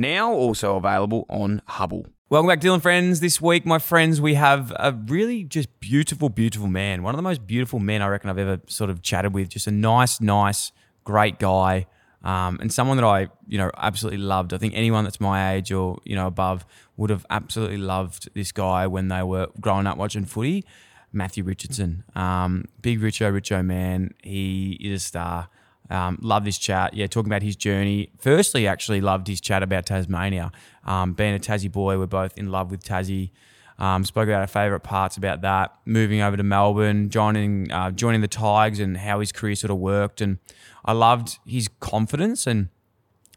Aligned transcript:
Now 0.00 0.32
also 0.32 0.76
available 0.76 1.26
on 1.28 1.60
Hubbl. 1.68 2.06
Welcome 2.30 2.48
back, 2.48 2.60
Dyl 2.60 2.78
& 2.78 2.80
Friends. 2.80 3.20
This 3.20 3.38
week, 3.38 3.66
my 3.66 3.78
friends, 3.78 4.18
we 4.18 4.32
have 4.32 4.72
a 4.76 4.92
really 4.92 5.44
just 5.44 5.78
beautiful, 5.78 6.30
beautiful 6.30 6.68
man. 6.68 7.02
One 7.02 7.14
of 7.14 7.18
the 7.18 7.22
most 7.22 7.46
beautiful 7.46 7.80
men 7.80 8.00
I 8.00 8.08
reckon 8.08 8.30
I've 8.30 8.38
ever 8.38 8.62
sort 8.66 8.88
of 8.88 9.02
chatted 9.02 9.34
with. 9.34 9.50
Just 9.50 9.66
a 9.66 9.70
nice, 9.70 10.18
nice, 10.18 10.72
great 11.04 11.38
guy. 11.38 11.86
Um, 12.24 12.58
and 12.62 12.72
someone 12.72 12.96
that 12.96 13.04
I, 13.04 13.28
you 13.46 13.58
know, 13.58 13.70
absolutely 13.76 14.20
loved. 14.20 14.54
I 14.54 14.56
think 14.56 14.72
anyone 14.74 15.04
that's 15.04 15.20
my 15.20 15.52
age 15.52 15.70
or 15.70 15.98
you 16.04 16.16
know 16.16 16.26
above 16.26 16.64
would 16.96 17.10
have 17.10 17.26
absolutely 17.28 17.76
loved 17.76 18.30
this 18.32 18.52
guy 18.52 18.86
when 18.86 19.08
they 19.08 19.22
were 19.22 19.48
growing 19.60 19.86
up 19.86 19.98
watching 19.98 20.24
footy. 20.24 20.64
Matthew 21.12 21.44
Richardson, 21.44 22.04
um, 22.14 22.64
big 22.80 23.00
Richo, 23.00 23.30
Richo 23.30 23.62
man. 23.62 24.14
He 24.22 24.78
is 24.80 25.02
a 25.02 25.06
star. 25.06 25.48
Um, 25.90 26.18
love 26.22 26.44
this 26.44 26.56
chat. 26.56 26.94
Yeah, 26.94 27.06
talking 27.06 27.30
about 27.30 27.42
his 27.42 27.56
journey. 27.56 28.10
Firstly, 28.18 28.66
actually 28.66 29.00
loved 29.00 29.26
his 29.26 29.40
chat 29.40 29.62
about 29.62 29.86
Tasmania. 29.86 30.52
Um, 30.84 31.12
being 31.12 31.34
a 31.34 31.38
Tassie 31.38 31.70
boy, 31.70 31.98
we're 31.98 32.06
both 32.06 32.38
in 32.38 32.50
love 32.50 32.70
with 32.70 32.84
Tassie. 32.84 33.30
Um, 33.78 34.04
spoke 34.04 34.28
about 34.28 34.42
our 34.42 34.46
favourite 34.46 34.82
parts 34.82 35.16
about 35.16 35.40
that. 35.40 35.74
Moving 35.86 36.20
over 36.20 36.36
to 36.36 36.42
Melbourne, 36.42 37.08
joining 37.08 37.72
uh, 37.72 37.90
joining 37.90 38.20
the 38.20 38.28
Tigers, 38.28 38.78
and 38.78 38.96
how 38.96 39.20
his 39.20 39.32
career 39.32 39.56
sort 39.56 39.70
of 39.70 39.78
worked. 39.78 40.20
And 40.20 40.38
I 40.84 40.92
loved 40.92 41.38
his 41.46 41.68
confidence, 41.80 42.46
and 42.46 42.68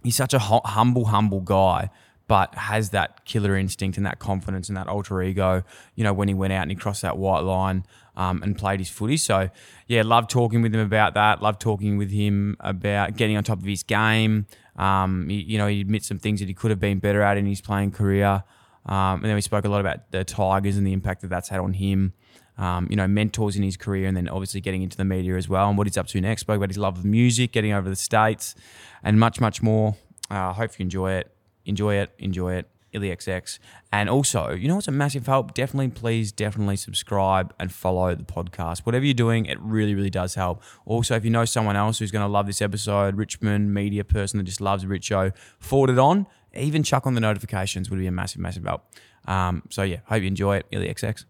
he's 0.03 0.17
such 0.17 0.33
a 0.33 0.39
hu- 0.39 0.61
humble, 0.65 1.05
humble 1.05 1.39
guy, 1.39 1.89
but 2.27 2.55
has 2.55 2.91
that 2.91 3.25
killer 3.25 3.55
instinct 3.55 3.97
and 3.97 4.05
that 4.05 4.19
confidence 4.19 4.69
and 4.69 4.77
that 4.77 4.87
alter 4.87 5.21
ego. 5.21 5.63
You 5.95 6.03
know, 6.03 6.13
when 6.13 6.27
he 6.27 6.33
went 6.33 6.53
out 6.53 6.61
and 6.61 6.71
he 6.71 6.75
crossed 6.75 7.01
that 7.01 7.17
white 7.17 7.41
line 7.41 7.85
um, 8.15 8.41
and 8.43 8.57
played 8.57 8.79
his 8.79 8.89
footy. 8.89 9.17
So 9.17 9.49
yeah, 9.87 10.03
love 10.03 10.27
talking 10.27 10.61
with 10.61 10.73
him 10.73 10.81
about 10.81 11.13
that. 11.15 11.41
Love 11.41 11.59
talking 11.59 11.97
with 11.97 12.11
him 12.11 12.55
about 12.59 13.17
getting 13.17 13.37
on 13.37 13.43
top 13.43 13.59
of 13.59 13.65
his 13.65 13.83
game. 13.83 14.45
Um, 14.75 15.27
he, 15.29 15.41
you 15.41 15.57
know, 15.57 15.67
he 15.67 15.81
admits 15.81 16.07
some 16.07 16.19
things 16.19 16.39
that 16.39 16.47
he 16.47 16.53
could 16.53 16.71
have 16.71 16.79
been 16.79 16.99
better 16.99 17.21
at 17.21 17.37
in 17.37 17.45
his 17.45 17.61
playing 17.61 17.91
career. 17.91 18.43
Um, 18.85 19.15
and 19.15 19.25
then 19.25 19.35
we 19.35 19.41
spoke 19.41 19.65
a 19.65 19.69
lot 19.69 19.79
about 19.79 20.11
the 20.11 20.23
Tigers 20.23 20.77
and 20.77 20.85
the 20.85 20.93
impact 20.93 21.21
that 21.21 21.29
that's 21.29 21.49
had 21.49 21.59
on 21.59 21.73
him. 21.73 22.13
Um, 22.57 22.87
you 22.89 22.95
know, 22.95 23.07
mentors 23.07 23.55
in 23.55 23.63
his 23.63 23.77
career, 23.77 24.07
and 24.07 24.15
then 24.15 24.29
obviously 24.29 24.61
getting 24.61 24.83
into 24.83 24.95
the 24.95 25.05
media 25.05 25.35
as 25.37 25.49
well, 25.49 25.69
and 25.69 25.77
what 25.77 25.87
he's 25.87 25.97
up 25.97 26.05
to 26.07 26.21
next. 26.21 26.41
Spoke 26.41 26.57
about 26.57 26.69
his 26.69 26.77
love 26.77 26.99
of 26.99 27.05
music, 27.05 27.51
getting 27.51 27.73
over 27.73 27.89
the 27.89 27.95
states, 27.95 28.53
and 29.01 29.19
much, 29.19 29.41
much 29.41 29.63
more. 29.63 29.95
I 30.29 30.49
uh, 30.49 30.53
hope 30.53 30.77
you 30.77 30.83
enjoy 30.83 31.13
it. 31.13 31.32
Enjoy 31.65 31.95
it. 31.95 32.11
Enjoy 32.19 32.53
it. 32.53 32.67
IllyXX. 32.93 33.59
And 33.91 34.09
also, 34.09 34.51
you 34.51 34.67
know 34.67 34.75
what's 34.75 34.87
a 34.87 34.91
massive 34.91 35.25
help? 35.25 35.53
Definitely, 35.53 35.89
please, 35.89 36.31
definitely 36.31 36.75
subscribe 36.75 37.53
and 37.59 37.71
follow 37.71 38.13
the 38.15 38.23
podcast. 38.23 38.79
Whatever 38.85 39.05
you're 39.05 39.13
doing, 39.13 39.45
it 39.45 39.59
really, 39.59 39.95
really 39.95 40.09
does 40.09 40.35
help. 40.35 40.61
Also, 40.85 41.15
if 41.15 41.23
you 41.23 41.31
know 41.31 41.45
someone 41.45 41.75
else 41.75 41.99
who's 41.99 42.11
going 42.11 42.25
to 42.25 42.31
love 42.31 42.45
this 42.45 42.61
episode, 42.61 43.15
Richmond 43.15 43.73
media 43.73 44.03
person 44.03 44.37
that 44.37 44.43
just 44.43 44.61
loves 44.61 44.83
a 44.83 44.87
Richo, 44.87 45.35
forward 45.59 45.89
it 45.89 45.99
on. 45.99 46.27
Even 46.53 46.83
chuck 46.83 47.07
on 47.07 47.15
the 47.15 47.21
notifications 47.21 47.89
would 47.89 47.99
be 47.99 48.07
a 48.07 48.11
massive, 48.11 48.39
massive 48.39 48.63
help. 48.63 48.85
Um, 49.25 49.63
so 49.69 49.83
yeah, 49.83 49.97
hope 50.05 50.21
you 50.21 50.27
enjoy 50.27 50.57
it. 50.57 50.65
IllyXX. 50.71 51.25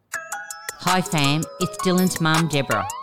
Hi 0.80 1.02
fam, 1.02 1.44
it's 1.62 1.78
Dylan's 1.78 2.20
mum 2.20 2.50
Deborah. 2.50 2.86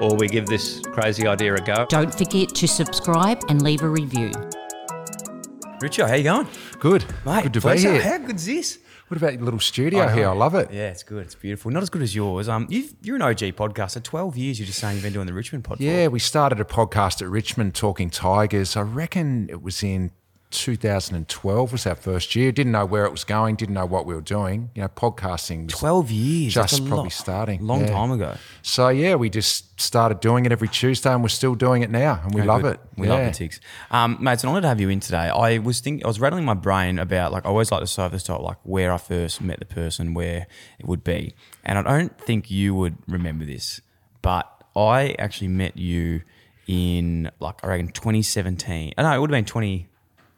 or 0.00 0.16
we 0.16 0.28
give 0.28 0.46
this 0.46 0.80
crazy 0.80 1.26
idea 1.26 1.54
a 1.54 1.60
go. 1.60 1.86
Don't 1.88 2.14
forget 2.14 2.48
to 2.54 2.66
subscribe 2.66 3.40
and 3.48 3.62
leave 3.62 3.82
a 3.82 3.88
review. 3.88 4.30
Richo, 5.80 6.06
how 6.08 6.14
you 6.14 6.24
going? 6.24 6.46
Good. 6.78 7.04
Mate, 7.24 7.44
good 7.44 7.54
to 7.54 7.60
be 7.60 7.78
here. 7.78 8.02
How 8.02 8.18
good's 8.18 8.46
this? 8.46 8.78
What 9.08 9.16
about 9.16 9.32
your 9.32 9.42
little 9.42 9.58
studio 9.58 10.06
here? 10.06 10.28
I 10.28 10.32
love 10.32 10.54
it. 10.54 10.70
Yeah, 10.70 10.90
it's 10.90 11.02
good. 11.02 11.24
It's 11.24 11.34
beautiful. 11.34 11.72
Not 11.72 11.82
as 11.82 11.90
good 11.90 12.02
as 12.02 12.14
yours. 12.14 12.48
Um, 12.48 12.68
you've, 12.70 12.94
you're 13.02 13.16
an 13.16 13.22
OG 13.22 13.38
podcaster. 13.56 14.00
Twelve 14.00 14.36
years. 14.36 14.60
You're 14.60 14.66
just 14.66 14.78
saying 14.78 14.94
you've 14.94 15.02
been 15.02 15.12
doing 15.12 15.26
the 15.26 15.32
Richmond 15.32 15.64
podcast. 15.64 15.80
Yeah, 15.80 16.06
we 16.06 16.20
started 16.20 16.60
a 16.60 16.64
podcast 16.64 17.20
at 17.20 17.28
Richmond 17.28 17.74
talking 17.74 18.08
Tigers. 18.08 18.76
I 18.76 18.82
reckon 18.82 19.48
it 19.50 19.62
was 19.62 19.82
in 19.82 20.12
2012 20.50 21.72
was 21.72 21.86
our 21.86 21.94
first 21.94 22.34
year. 22.34 22.52
Didn't 22.52 22.72
know 22.72 22.84
where 22.84 23.04
it 23.04 23.12
was 23.12 23.24
going. 23.24 23.56
Didn't 23.56 23.74
know 23.74 23.86
what 23.86 24.04
we 24.06 24.14
were 24.14 24.20
doing. 24.20 24.70
You 24.74 24.82
know, 24.82 24.88
podcasting. 24.88 25.64
was 25.66 25.74
twelve 25.74 26.10
years. 26.10 26.54
Just 26.54 26.86
probably 26.86 27.04
lot- 27.04 27.12
starting. 27.12 27.64
Long 27.66 27.82
Yeah. 27.82 27.90
time 27.92 28.10
ago. 28.10 28.36
So 28.62 28.88
yeah, 28.88 29.14
we 29.14 29.30
just 29.30 29.80
started 29.80 30.20
doing 30.20 30.46
it 30.46 30.52
every 30.52 30.68
Tuesday, 30.68 31.12
and 31.12 31.22
we're 31.22 31.28
still 31.28 31.54
doing 31.54 31.82
it 31.82 31.90
now, 31.90 32.20
and 32.24 32.34
we 32.34 32.42
love 32.42 32.62
good. 32.62 32.74
it. 32.74 32.80
We 32.96 33.06
yeah. 33.06 33.14
love 33.14 33.24
the 33.26 33.30
ticks. 33.32 33.60
Um, 33.90 34.18
mate, 34.20 34.34
it's 34.34 34.42
an 34.44 34.50
honour 34.50 34.60
to 34.62 34.68
have 34.68 34.80
you 34.80 34.88
in 34.88 35.00
today. 35.00 35.28
I 35.28 35.58
was 35.58 35.80
think 35.80 36.04
I 36.04 36.08
was 36.08 36.20
rattling 36.20 36.44
my 36.44 36.54
brain 36.54 36.98
about 36.98 37.32
like 37.32 37.46
I 37.46 37.48
always 37.48 37.70
like 37.70 37.80
to 37.80 37.86
start 37.86 38.12
this 38.12 38.22
top 38.24 38.42
like 38.42 38.58
where 38.62 38.92
I 38.92 38.98
first 38.98 39.40
met 39.40 39.58
the 39.58 39.66
person, 39.66 40.14
where 40.14 40.46
it 40.78 40.86
would 40.86 41.04
be, 41.04 41.34
and 41.64 41.78
I 41.78 41.82
don't 41.82 42.18
think 42.20 42.50
you 42.50 42.74
would 42.74 42.96
remember 43.08 43.44
this, 43.44 43.80
but 44.22 44.46
I 44.76 45.14
actually 45.18 45.48
met 45.48 45.76
you 45.76 46.22
in 46.66 47.30
like 47.40 47.64
I 47.64 47.68
reckon 47.68 47.88
2017. 47.88 48.94
Oh, 48.96 49.02
no, 49.02 49.12
it 49.12 49.18
would 49.20 49.30
have 49.30 49.36
been 49.36 49.44
20, 49.44 49.88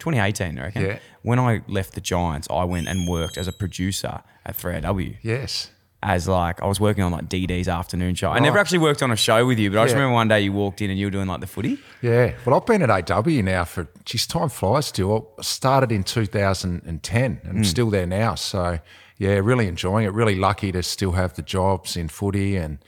2018, 0.03 0.59
I 0.59 0.63
reckon. 0.63 0.83
Yeah. 0.83 0.99
When 1.23 1.39
I 1.39 1.61
left 1.69 1.95
the 1.95 2.01
Giants, 2.01 2.49
I 2.51 2.65
went 2.65 2.89
and 2.89 3.07
worked 3.09 3.39
as 3.39 3.47
a 3.49 3.53
producer 3.53 4.21
at 4.45 4.57
3AW 4.57 5.17
Yes. 5.23 5.71
as 6.03 6.27
like 6.27 6.61
I 6.61 6.67
was 6.67 6.81
working 6.81 7.05
on 7.05 7.13
like 7.13 7.29
DD's 7.29 7.69
afternoon 7.69 8.17
show. 8.17 8.33
I 8.33 8.41
never 8.41 8.57
Right. 8.57 8.61
actually 8.63 8.79
worked 8.81 9.03
on 9.05 9.13
a 9.13 9.17
show 9.17 9.47
with 9.47 9.59
you, 9.61 9.71
but 9.71 9.79
I 9.79 9.85
just 9.85 9.95
Yeah. 9.95 10.01
remember 10.01 10.15
one 10.15 10.27
day 10.29 10.41
you 10.41 10.53
walked 10.53 10.81
in 10.83 10.91
and 10.91 10.99
you 10.99 11.07
were 11.07 11.11
doing 11.13 11.29
like 11.29 11.41
the 11.41 11.47
footy. 11.47 11.79
Yeah. 12.03 12.33
Well, 12.45 12.57
I've 12.57 12.67
been 12.67 12.83
at 12.83 12.91
AW 12.91 13.41
now 13.43 13.63
for, 13.65 13.87
geez, 14.05 14.27
time 14.27 14.49
flies 14.49 14.87
still. 14.87 15.29
I 15.39 15.43
started 15.43 15.93
in 15.93 16.03
2010 16.03 17.41
and 17.45 17.53
Hmm. 17.53 17.57
I'm 17.59 17.65
still 17.65 17.91
there 17.91 18.07
now. 18.07 18.35
So, 18.35 18.81
yeah, 19.19 19.35
really 19.35 19.69
enjoying 19.69 20.05
it. 20.07 20.13
Really 20.13 20.35
lucky 20.35 20.73
to 20.73 20.83
still 20.83 21.13
have 21.13 21.35
the 21.35 21.43
jobs 21.43 21.97
in 21.97 22.09
footy. 22.09 22.57
And, 22.57 22.79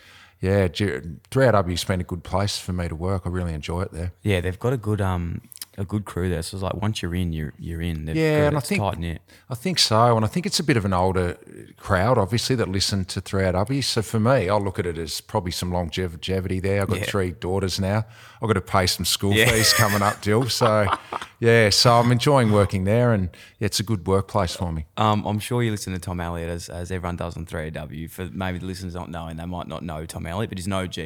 yeah, 0.40 0.66
G- 0.66 1.00
3AW's 1.30 1.84
been 1.84 2.00
a 2.00 2.04
good 2.04 2.24
place 2.24 2.58
for 2.58 2.72
me 2.72 2.88
to 2.88 2.96
work. 2.96 3.22
I 3.24 3.28
really 3.28 3.54
enjoy 3.54 3.82
it 3.82 3.92
there. 3.92 4.10
Yeah, 4.22 4.40
they've 4.40 4.58
got 4.58 4.72
a 4.72 4.76
good 4.76 5.00
um 5.00 5.40
a 5.76 5.84
good 5.84 6.04
crew 6.04 6.28
there. 6.28 6.42
So 6.42 6.56
it's 6.56 6.62
like 6.62 6.74
once 6.74 7.02
you're 7.02 7.14
in, 7.14 7.32
you're 7.32 7.52
you're 7.58 7.82
in. 7.82 8.04
They've 8.04 8.16
Yeah, 8.16 8.46
and 8.48 8.56
I 8.56 8.60
think 8.60 8.80
tight 8.80 8.98
knit. 8.98 9.22
I 9.50 9.54
think 9.54 9.78
so, 9.78 10.16
and 10.16 10.24
I 10.24 10.28
think 10.28 10.46
it's 10.46 10.60
a 10.60 10.64
bit 10.64 10.76
of 10.76 10.84
an 10.84 10.92
older 10.92 11.36
crowd, 11.76 12.16
obviously, 12.18 12.54
that 12.56 12.68
listen 12.68 13.04
to 13.06 13.20
Three 13.20 13.44
Out. 13.44 13.68
So 13.84 14.02
for 14.02 14.20
me, 14.20 14.48
I 14.48 14.56
look 14.56 14.78
at 14.78 14.86
it 14.86 14.98
as 14.98 15.20
probably 15.20 15.50
some 15.50 15.72
longevity 15.72 16.60
there. 16.60 16.82
I've 16.82 16.88
got 16.88 16.98
Yeah. 16.98 17.04
three 17.04 17.32
daughters 17.32 17.80
now. 17.80 18.04
I've 18.40 18.46
got 18.48 18.54
to 18.54 18.60
pay 18.60 18.86
some 18.86 19.04
school 19.04 19.32
Yeah. 19.34 19.50
fees 19.50 19.72
coming 19.72 20.02
up, 20.02 20.20
Dyl. 20.22 20.48
So 20.48 20.86
yeah, 21.40 21.70
so 21.70 21.94
I'm 21.94 22.12
enjoying 22.12 22.52
working 22.52 22.84
there, 22.84 23.12
and 23.12 23.30
yeah, 23.58 23.66
it's 23.66 23.80
a 23.80 23.84
good 23.84 24.06
workplace 24.06 24.54
for 24.54 24.72
me. 24.72 24.86
Um, 24.96 25.24
I'm 25.26 25.38
sure 25.38 25.62
you 25.62 25.70
listen 25.70 25.92
to 25.92 25.98
Tom 25.98 26.20
Elliott 26.20 26.48
as, 26.50 26.68
as 26.68 26.90
everyone 26.92 27.16
does 27.16 27.36
on 27.36 27.46
3AW. 27.46 28.08
For 28.10 28.28
maybe 28.32 28.58
the 28.58 28.66
listeners 28.66 28.94
not 28.94 29.10
knowing, 29.10 29.36
they 29.36 29.46
might 29.46 29.66
not 29.68 29.82
know 29.82 30.06
Tom 30.06 30.26
Elliott, 30.26 30.50
but 30.50 30.58
he's 30.58 30.66
an 30.66 30.72
OG 30.72 30.98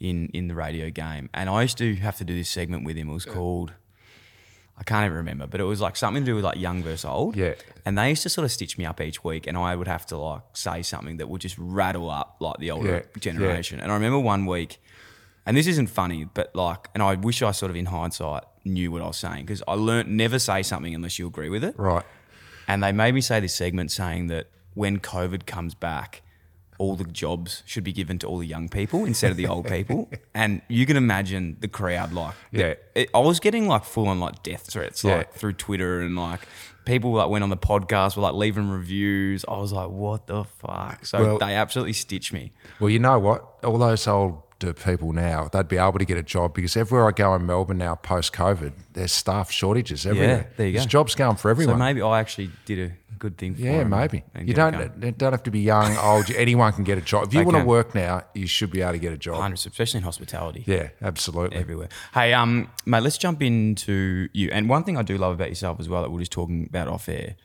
in, 0.00 0.28
in 0.32 0.46
the 0.48 0.54
radio 0.54 0.90
game. 0.90 1.28
And 1.34 1.50
I 1.50 1.62
used 1.62 1.78
to 1.78 1.96
have 1.96 2.16
to 2.18 2.24
do 2.24 2.34
this 2.34 2.48
segment 2.48 2.84
with 2.84 2.96
him. 2.96 3.08
It 3.08 3.12
was 3.12 3.24
called, 3.24 3.72
I 4.80 4.84
can't 4.84 5.04
even 5.06 5.16
remember, 5.16 5.46
but 5.48 5.60
it 5.60 5.64
was 5.64 5.80
like 5.80 5.96
something 5.96 6.22
to 6.22 6.26
do 6.30 6.34
with 6.36 6.44
like 6.44 6.56
young 6.56 6.82
versus 6.82 7.04
old. 7.04 7.36
Yeah. 7.36 7.54
And 7.84 7.98
they 7.98 8.10
used 8.10 8.22
to 8.22 8.28
sort 8.28 8.44
of 8.44 8.52
stitch 8.52 8.78
me 8.78 8.84
up 8.84 9.00
each 9.00 9.24
week, 9.24 9.46
and 9.46 9.56
I 9.56 9.74
would 9.74 9.88
have 9.88 10.06
to 10.06 10.16
like 10.16 10.42
say 10.52 10.82
something 10.82 11.16
that 11.16 11.28
would 11.28 11.40
just 11.40 11.56
rattle 11.58 12.08
up 12.10 12.36
like 12.40 12.58
the 12.58 12.70
older 12.70 12.88
Yeah, 12.88 12.94
yeah. 12.94 13.20
generation. 13.20 13.80
And 13.80 13.90
I 13.90 13.94
remember 13.94 14.20
one 14.20 14.46
week, 14.46 14.78
and 15.44 15.56
this 15.56 15.66
isn't 15.66 15.88
funny, 15.88 16.24
but 16.24 16.54
like, 16.54 16.88
and 16.94 17.02
I 17.02 17.14
wish 17.16 17.42
I 17.42 17.50
sort 17.50 17.70
of 17.70 17.76
in 17.76 17.86
hindsight 17.86 18.44
knew 18.64 18.92
what 18.92 19.02
I 19.02 19.06
was 19.06 19.16
saying 19.16 19.46
because 19.46 19.62
I 19.66 19.72
learned 19.74 20.10
never 20.16 20.38
say 20.38 20.62
something 20.62 20.94
unless 20.94 21.18
you 21.18 21.26
agree 21.26 21.48
with 21.48 21.64
it. 21.64 21.74
Right. 21.78 22.04
And 22.68 22.82
they 22.82 22.92
made 22.92 23.14
me 23.14 23.20
say 23.22 23.40
this 23.40 23.54
segment 23.54 23.90
saying 23.90 24.26
that 24.28 24.46
when 24.74 24.98
COVID 25.00 25.46
comes 25.46 25.74
back, 25.74 26.22
all 26.78 26.94
the 26.96 27.04
jobs 27.04 27.62
should 27.66 27.84
be 27.84 27.92
given 27.92 28.18
to 28.20 28.26
all 28.26 28.38
the 28.38 28.46
young 28.46 28.68
people 28.68 29.04
instead 29.04 29.30
of 29.30 29.36
the 29.36 29.46
old 29.46 29.66
people. 29.66 30.08
And 30.34 30.62
you 30.68 30.86
can 30.86 30.96
imagine 30.96 31.56
the 31.60 31.68
crowd 31.68 32.12
like, 32.12 32.34
Yeah. 32.52 32.74
it, 32.94 33.10
I 33.12 33.18
was 33.18 33.40
getting 33.40 33.66
like 33.66 33.84
full 33.84 34.06
on 34.08 34.20
like 34.20 34.42
death 34.44 34.68
threats 34.70 35.02
Yeah. 35.02 35.16
like 35.16 35.34
through 35.34 35.54
Twitter 35.54 36.00
and 36.00 36.14
like 36.16 36.40
people 36.84 37.12
like 37.12 37.28
went 37.28 37.42
on 37.42 37.50
the 37.50 37.56
podcast 37.56 38.16
were 38.16 38.22
like 38.22 38.34
leaving 38.34 38.70
reviews. 38.70 39.44
I 39.48 39.58
was 39.58 39.72
like, 39.72 39.90
what 39.90 40.26
the 40.28 40.44
fuck? 40.44 41.04
So 41.04 41.20
Well- 41.20 41.38
they 41.38 41.54
absolutely 41.54 41.92
stitched 41.94 42.32
me. 42.32 42.52
Well, 42.80 42.90
you 42.90 42.98
know 43.00 43.18
what? 43.18 43.58
All 43.64 43.76
those 43.78 44.00
older 44.64 44.72
people 44.74 45.12
now, 45.12 45.48
they'd 45.48 45.68
be 45.68 45.76
able 45.76 45.98
to 45.98 46.04
get 46.04 46.16
a 46.16 46.22
job 46.22 46.54
because 46.54 46.76
everywhere 46.76 47.08
I 47.08 47.12
go 47.12 47.34
in 47.34 47.46
Melbourne 47.46 47.78
now, 47.78 47.94
post 47.94 48.32
COVID, 48.32 48.72
there's 48.92 49.12
staff 49.12 49.50
shortages 49.50 50.06
everywhere. 50.06 50.28
Yeah, 50.50 50.54
there 50.56 50.66
you 50.68 50.72
There's 50.74 50.86
go. 50.86 50.90
jobs 50.90 51.14
going 51.14 51.36
for 51.36 51.50
everyone. 51.50 51.76
So 51.76 51.78
maybe 51.78 52.02
I 52.02 52.20
actually 52.20 52.50
did 52.64 52.90
a 52.90 53.14
good 53.18 53.36
thing 53.38 53.54
for 53.54 53.60
Yeah, 53.60 53.78
them 53.78 53.90
maybe. 53.90 54.24
and 54.34 54.48
You 54.48 54.54
get 54.54 54.74
it 54.74 55.00
don't 55.00 55.18
don't 55.18 55.32
have 55.32 55.42
to 55.44 55.50
be 55.50 55.60
young, 55.60 55.96
old. 56.02 56.30
Anyone 56.30 56.72
can 56.72 56.84
get 56.84 56.98
a 56.98 57.00
job. 57.00 57.28
If 57.28 57.34
you 57.34 57.40
They 57.40 57.44
want 57.44 57.56
to 57.56 57.60
can. 57.60 57.66
work 57.68 57.94
now, 57.94 58.22
you 58.34 58.46
should 58.46 58.70
be 58.70 58.82
able 58.82 58.92
to 58.92 58.98
get 58.98 59.12
a 59.12 59.16
job. 59.18 59.34
100, 59.34 59.54
especially 59.54 59.98
in 59.98 60.04
hospitality. 60.04 60.64
Yeah, 60.66 60.88
absolutely. 61.02 61.56
everywhere. 61.58 61.88
Hey, 62.14 62.32
um, 62.32 62.68
mate, 62.86 63.02
let's 63.02 63.18
jump 63.18 63.42
into 63.42 64.28
you. 64.32 64.50
And 64.52 64.68
one 64.68 64.84
thing 64.84 64.96
I 64.96 65.02
do 65.02 65.18
love 65.18 65.34
about 65.34 65.48
yourself 65.48 65.78
as 65.80 65.88
well 65.88 66.02
that 66.02 66.10
we 66.10 66.16
are 66.16 66.20
just 66.20 66.32
talking 66.32 66.66
about 66.68 66.88
off 66.88 67.08
air, 67.08 67.36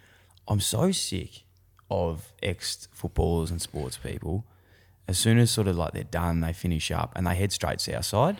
I'm 0.47 0.59
so 0.59 0.91
sick 0.91 1.43
of 1.89 2.33
ex 2.41 2.87
footballers 2.91 3.51
and 3.51 3.61
sports 3.61 3.97
people. 3.97 4.45
As 5.07 5.17
soon 5.17 5.37
as 5.37 5.51
sort 5.51 5.67
of 5.67 5.75
like 5.75 5.91
they're 5.93 6.03
done, 6.03 6.39
they 6.41 6.53
finish 6.53 6.89
up 6.91 7.11
and 7.15 7.27
they 7.27 7.35
head 7.35 7.51
straight 7.51 7.81
south 7.81 8.05
side. 8.05 8.37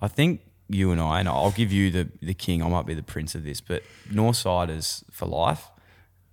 I 0.00 0.08
think 0.08 0.40
you 0.68 0.90
and 0.90 1.00
I, 1.00 1.20
and 1.20 1.28
I'll 1.28 1.50
give 1.52 1.72
you 1.72 1.90
the 1.90 2.08
the 2.20 2.34
king. 2.34 2.62
I 2.62 2.68
might 2.68 2.86
be 2.86 2.94
the 2.94 3.02
prince 3.02 3.34
of 3.34 3.44
this, 3.44 3.60
but 3.60 3.82
north 4.10 4.36
side 4.36 4.68
is 4.70 5.04
for 5.10 5.26
life, 5.26 5.68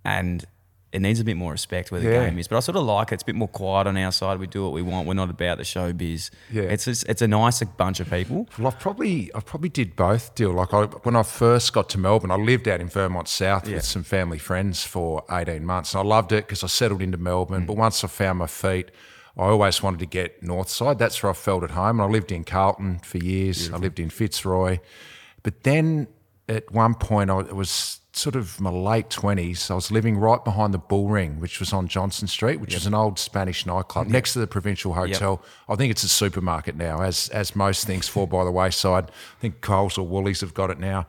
and 0.04 0.44
it 0.92 1.00
needs 1.00 1.20
a 1.20 1.24
bit 1.24 1.36
more 1.36 1.52
respect 1.52 1.92
where 1.92 2.00
the 2.00 2.10
Yeah. 2.10 2.26
game 2.28 2.36
is. 2.38 2.48
But 2.48 2.56
I 2.56 2.60
sort 2.60 2.76
of 2.76 2.82
like 2.82 3.12
it. 3.12 3.14
It's 3.14 3.22
a 3.22 3.26
bit 3.26 3.36
more 3.36 3.46
quiet 3.48 3.86
on 3.86 3.96
our 3.96 4.10
side. 4.10 4.40
We 4.40 4.48
do 4.48 4.64
what 4.64 4.72
we 4.72 4.82
want. 4.82 5.06
We're 5.06 5.14
not 5.14 5.30
about 5.30 5.58
the 5.58 5.62
showbiz. 5.64 6.30
Yeah. 6.50 6.62
it's 6.64 6.86
just, 6.86 7.08
it's 7.08 7.22
a 7.22 7.28
nicer 7.28 7.64
bunch 7.64 8.00
of 8.00 8.10
people. 8.10 8.48
Well, 8.58 8.66
I've 8.68 8.80
probably 8.80 9.30
I 9.34 9.40
probably 9.40 9.68
did 9.68 9.94
both. 9.94 10.34
Deal 10.34 10.50
like 10.52 10.74
I, 10.74 10.84
when 11.04 11.14
I 11.14 11.22
first 11.22 11.72
got 11.72 11.88
to 11.90 11.98
Melbourne, 11.98 12.32
I 12.32 12.36
lived 12.36 12.66
out 12.66 12.80
in 12.80 12.88
Vermont 12.88 13.28
South 13.28 13.68
Yeah. 13.68 13.76
with 13.76 13.84
some 13.84 14.02
family 14.02 14.38
friends 14.38 14.82
for 14.84 15.22
eighteen 15.30 15.64
months, 15.64 15.94
and 15.94 16.00
I 16.00 16.04
loved 16.04 16.32
it 16.32 16.46
because 16.46 16.64
I 16.64 16.66
settled 16.66 17.02
into 17.02 17.18
Mm. 17.18 17.22
Melbourne. 17.22 17.66
But 17.66 17.76
once 17.76 18.02
I 18.02 18.08
found 18.08 18.40
my 18.40 18.46
feet, 18.48 18.90
I 19.36 19.44
always 19.44 19.82
wanted 19.82 20.00
to 20.00 20.06
get 20.06 20.42
north 20.42 20.68
side. 20.68 20.98
That's 20.98 21.22
where 21.22 21.30
I 21.30 21.34
felt 21.34 21.62
at 21.62 21.70
home. 21.70 22.00
And 22.00 22.02
I 22.02 22.12
lived 22.12 22.32
in 22.32 22.44
Carlton 22.44 22.98
for 23.00 23.18
years. 23.18 23.70
I 23.72 23.76
lived 23.76 24.00
in 24.00 24.10
Fitzroy, 24.10 24.78
but 25.42 25.62
then 25.62 26.08
at 26.48 26.70
one 26.72 26.94
point 26.94 27.30
I 27.30 27.40
it 27.40 27.54
was 27.54 28.00
sort 28.12 28.34
of 28.34 28.60
my 28.60 28.70
late 28.70 29.08
twenties. 29.08 29.70
I 29.70 29.74
was 29.74 29.92
living 29.92 30.18
right 30.18 30.44
behind 30.44 30.74
the 30.74 30.78
Bull 30.78 31.08
Ring, 31.08 31.38
which 31.38 31.60
was 31.60 31.72
on 31.72 31.86
Johnston 31.86 32.26
Street, 32.26 32.60
which 32.60 32.74
is 32.74 32.84
an 32.86 32.92
old 32.94 33.20
Spanish 33.20 33.64
nightclub 33.66 34.08
next 34.08 34.32
to 34.32 34.40
the 34.40 34.48
Provincial 34.48 34.94
Hotel. 34.94 35.40
I 35.68 35.76
think 35.76 35.92
it's 35.92 36.02
a 36.02 36.08
supermarket 36.08 36.74
now, 36.74 37.02
as 37.02 37.28
as 37.28 37.54
most 37.54 37.86
things 37.86 38.08
fall 38.08 38.26
by 38.26 38.44
the 38.44 38.50
wayside. 38.50 39.04
I 39.04 39.40
think 39.40 39.60
Coles 39.60 39.96
or 39.96 40.06
Woolies 40.06 40.40
have 40.40 40.54
got 40.54 40.70
it 40.70 40.80
now. 40.80 41.06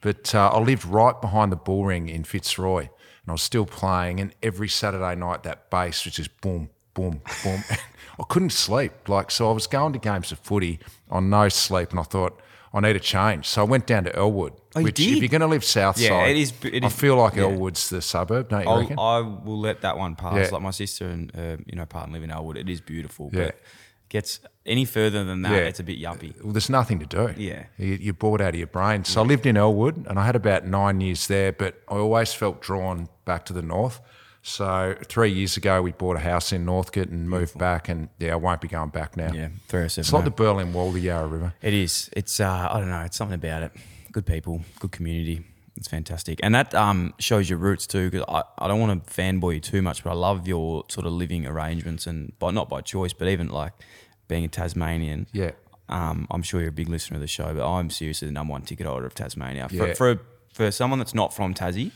But 0.00 0.34
uh, 0.34 0.50
I 0.52 0.58
lived 0.58 0.84
right 0.84 1.18
behind 1.20 1.52
the 1.52 1.56
Bull 1.56 1.84
Ring 1.84 2.08
in 2.08 2.24
Fitzroy, 2.24 2.80
and 2.80 3.28
I 3.28 3.32
was 3.32 3.42
still 3.42 3.64
playing. 3.66 4.18
And 4.18 4.34
every 4.42 4.68
Saturday 4.68 5.14
night, 5.14 5.44
that 5.44 5.70
bass 5.70 6.04
was 6.04 6.14
just 6.14 6.38
boom, 6.40 6.70
boom, 7.00 7.22
boom. 7.44 7.64
I 8.20 8.22
couldn't 8.28 8.50
sleep. 8.50 9.08
Like 9.08 9.30
so, 9.30 9.50
I 9.50 9.52
was 9.52 9.66
going 9.66 9.92
to 9.94 9.98
games 9.98 10.30
of 10.32 10.38
footy 10.40 10.78
on 11.10 11.30
no 11.30 11.48
sleep, 11.48 11.90
and 11.90 12.00
I 12.00 12.04
thought. 12.04 12.40
I 12.72 12.78
need 12.78 12.94
a 12.94 13.00
change, 13.00 13.46
so 13.48 13.62
I 13.62 13.64
went 13.64 13.88
down 13.88 14.04
to 14.04 14.14
Elwood. 14.14 14.52
Oh, 14.76 14.78
you 14.78 14.84
which, 14.84 14.94
did? 14.94 15.14
if 15.16 15.22
you're 15.22 15.28
going 15.28 15.40
to 15.40 15.48
live 15.48 15.64
south 15.64 15.98
Yeah, 15.98 16.10
side, 16.10 16.30
it 16.30 16.36
is- 16.36 16.52
it 16.62 16.84
I 16.84 16.88
feel 16.88 17.16
like 17.16 17.34
yeah. 17.34 17.42
Elwood's 17.42 17.88
the 17.90 18.00
suburb, 18.00 18.48
don't 18.50 18.62
you 18.62 18.70
I'll, 18.70 18.78
reckon? 18.82 18.96
I 18.96 19.18
will 19.22 19.58
let 19.58 19.80
that 19.80 19.98
one 19.98 20.14
pass. 20.14 20.36
Yeah. 20.36 20.48
Like 20.52 20.62
my 20.62 20.70
sister 20.70 21.08
and 21.08 21.32
uh, 21.36 21.56
you 21.66 21.74
know 21.74 21.84
partner 21.84 22.12
live 22.14 22.22
in 22.22 22.30
Elwood. 22.30 22.56
It 22.56 22.68
is 22.68 22.80
beautiful, 22.80 23.28
Yeah. 23.32 23.46
but 23.46 23.60
gets 24.08 24.38
any 24.64 24.84
further 24.84 25.24
than 25.24 25.42
that, 25.42 25.50
Yeah. 25.50 25.62
it's 25.62 25.80
a 25.80 25.82
bit 25.82 25.98
yuppie. 26.00 26.40
well, 26.44 26.52
there's 26.52 26.70
nothing 26.70 27.00
to 27.00 27.06
do. 27.06 27.34
Yeah. 27.36 27.64
You, 27.76 27.94
you're 28.00 28.14
bored 28.14 28.40
out 28.40 28.50
of 28.50 28.54
your 28.54 28.68
brain. 28.68 29.04
So 29.04 29.20
I 29.20 29.24
lived 29.24 29.46
in 29.46 29.56
Elwood 29.56 30.06
and 30.06 30.16
I 30.16 30.24
had 30.24 30.36
about 30.36 30.64
nine 30.64 31.00
years 31.00 31.26
there, 31.26 31.50
but 31.50 31.82
I 31.88 31.96
always 31.96 32.32
felt 32.32 32.62
drawn 32.62 33.08
back 33.24 33.44
to 33.46 33.52
the 33.52 33.62
north. 33.62 34.00
So 34.42 34.96
three 35.04 35.30
years 35.32 35.56
ago, 35.56 35.82
we 35.82 35.92
bought 35.92 36.16
a 36.16 36.20
house 36.20 36.52
in 36.52 36.64
Northcote 36.64 37.08
and 37.10 37.28
moved 37.28 37.58
back. 37.58 37.88
And 37.88 38.08
yeah, 38.18 38.32
I 38.32 38.36
won't 38.36 38.60
be 38.60 38.68
going 38.68 38.88
back 38.90 39.16
now. 39.16 39.32
Yeah, 39.32 39.48
three 39.68 39.88
seven. 39.88 40.00
It's 40.02 40.12
like 40.12 40.24
the 40.24 40.30
Berlin 40.30 40.72
Wall, 40.72 40.90
the 40.92 41.00
Yarra 41.00 41.26
River. 41.26 41.54
It 41.60 41.74
is. 41.74 42.08
It's 42.14 42.40
uh, 42.40 42.68
I 42.70 42.78
don't 42.80 42.88
know. 42.90 43.02
It's 43.02 43.16
something 43.16 43.34
about 43.34 43.62
it. 43.64 43.72
Good 44.12 44.26
people, 44.26 44.62
good 44.78 44.92
community. 44.92 45.44
It's 45.76 45.88
fantastic, 45.88 46.40
and 46.42 46.54
that 46.54 46.74
um, 46.74 47.14
shows 47.18 47.48
your 47.48 47.58
roots 47.58 47.86
too. 47.86 48.10
Because 48.10 48.24
I, 48.28 48.42
I 48.58 48.68
don't 48.68 48.80
want 48.80 49.06
to 49.06 49.12
fanboy 49.14 49.54
you 49.54 49.60
too 49.60 49.82
much, 49.82 50.02
but 50.04 50.10
I 50.10 50.14
love 50.14 50.46
your 50.48 50.84
sort 50.88 51.06
of 51.06 51.12
living 51.12 51.46
arrangements, 51.46 52.06
and 52.06 52.36
by 52.38 52.50
not 52.50 52.68
by 52.68 52.80
choice, 52.80 53.12
but 53.12 53.28
even 53.28 53.48
like 53.48 53.72
being 54.28 54.44
a 54.44 54.48
Tasmanian. 54.48 55.26
Yeah. 55.32 55.52
Um, 55.88 56.26
I'm 56.30 56.42
sure 56.42 56.60
you're 56.60 56.68
a 56.68 56.72
big 56.72 56.88
listener 56.88 57.16
of 57.16 57.20
the 57.20 57.26
show, 57.26 57.52
but 57.54 57.66
I'm 57.68 57.90
seriously 57.90 58.26
the 58.26 58.32
number 58.32 58.52
one 58.52 58.62
ticket 58.62 58.86
holder 58.86 59.06
of 59.06 59.14
Tasmania. 59.14 59.68
For, 59.68 59.74
Yeah. 59.88 59.94
for 59.94 60.20
for 60.52 60.70
someone 60.70 60.98
that's 60.98 61.14
not 61.14 61.32
from 61.32 61.54
Tassie, 61.54 61.92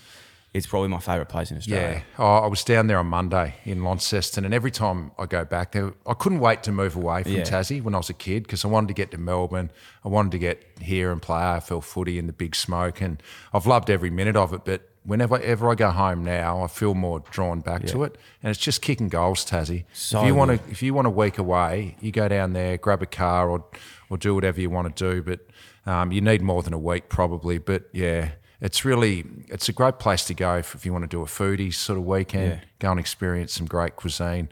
it's 0.55 0.69
probably 0.69 0.89
my 0.89 1.01
favourite 1.01 1.29
place 1.29 1.51
in 1.51 1.57
Australia. 1.57 1.97
Yeah. 1.97 2.25
Oh, 2.25 2.37
I 2.37 2.47
was 2.47 2.63
down 2.63 2.87
there 2.87 2.99
on 2.99 3.07
Monday 3.09 3.57
in 3.65 3.83
Launceston, 3.83 4.45
and 4.45 4.55
every 4.55 4.71
time 4.71 5.11
I 5.19 5.27
go 5.27 5.45
back 5.45 5.73
there, 5.73 5.93
I 6.07 6.15
couldn't 6.15 6.39
wait 6.39 6.63
to 6.63 6.73
move 6.73 6.95
away 6.95 7.25
from 7.25 7.33
Yeah. 7.33 7.43
Tassie 7.43 7.83
when 7.83 7.93
I 7.93 7.99
was 7.99 8.09
a 8.09 8.15
kid 8.15 8.45
because 8.45 8.65
I 8.65 8.69
wanted 8.69 8.87
to 8.87 8.95
get 8.95 9.11
to 9.11 9.19
Melbourne. 9.19 9.71
I 10.05 10.09
wanted 10.09 10.31
to 10.33 10.39
get 10.39 10.65
here 10.81 11.11
and 11.11 11.21
play 11.21 11.41
AFL 11.43 11.81
footy 11.83 12.19
in 12.21 12.29
the 12.29 12.33
big 12.33 12.55
smoke, 12.55 13.01
and 13.01 13.21
I've 13.53 13.67
loved 13.67 13.91
every 13.91 14.11
minute 14.11 14.37
of 14.37 14.53
it. 14.53 14.65
But 14.65 14.89
whenever 15.03 15.41
ever 15.41 15.71
I 15.73 15.75
go 15.75 15.91
home 15.91 16.25
now, 16.25 16.63
I 16.63 16.69
feel 16.69 16.95
more 16.95 17.19
drawn 17.33 17.59
back 17.61 17.85
to 17.89 18.05
it, 18.05 18.17
and 18.41 18.49
it's 18.51 18.61
just 18.61 18.81
kicking 18.81 19.09
goals, 19.09 19.45
Tassie. 19.45 19.85
So 19.93 20.21
if 20.21 20.27
you 20.29 20.37
want 20.37 20.53
to, 20.53 20.71
if 20.71 20.85
you 20.85 20.95
want 20.95 21.09
a 21.09 21.11
week 21.11 21.37
away, 21.37 21.97
you 22.01 22.13
go 22.13 22.29
down 22.29 22.53
there, 22.53 22.77
grab 22.79 23.03
a 23.03 23.07
car, 23.07 23.51
or 23.51 23.65
or 24.09 24.17
do 24.19 24.37
whatever 24.37 24.61
you 24.61 24.71
want 24.71 24.95
to 24.97 25.13
do. 25.13 25.21
But 25.21 25.41
um, 25.85 26.13
you 26.13 26.21
need 26.21 26.43
more 26.43 26.63
than 26.63 26.73
a 26.75 26.79
week 26.79 27.09
probably. 27.09 27.59
But 27.59 27.89
yeah. 27.93 28.31
It's 28.65 28.85
really, 28.85 29.25
it's 29.49 29.69
a 29.69 29.73
great 29.73 29.99
place 29.99 30.25
to 30.25 30.35
go 30.35 30.57
if, 30.57 30.75
if 30.75 30.85
you 30.87 30.93
want 30.93 31.03
to 31.05 31.09
do 31.09 31.21
a 31.23 31.27
foodie 31.27 31.73
sort 31.73 31.99
of 31.99 32.05
weekend 32.07 32.51
Yeah. 32.53 32.61
go 32.81 32.91
and 32.93 32.99
experience 32.99 33.53
some 33.53 33.67
great 33.67 33.95
cuisine. 33.97 34.49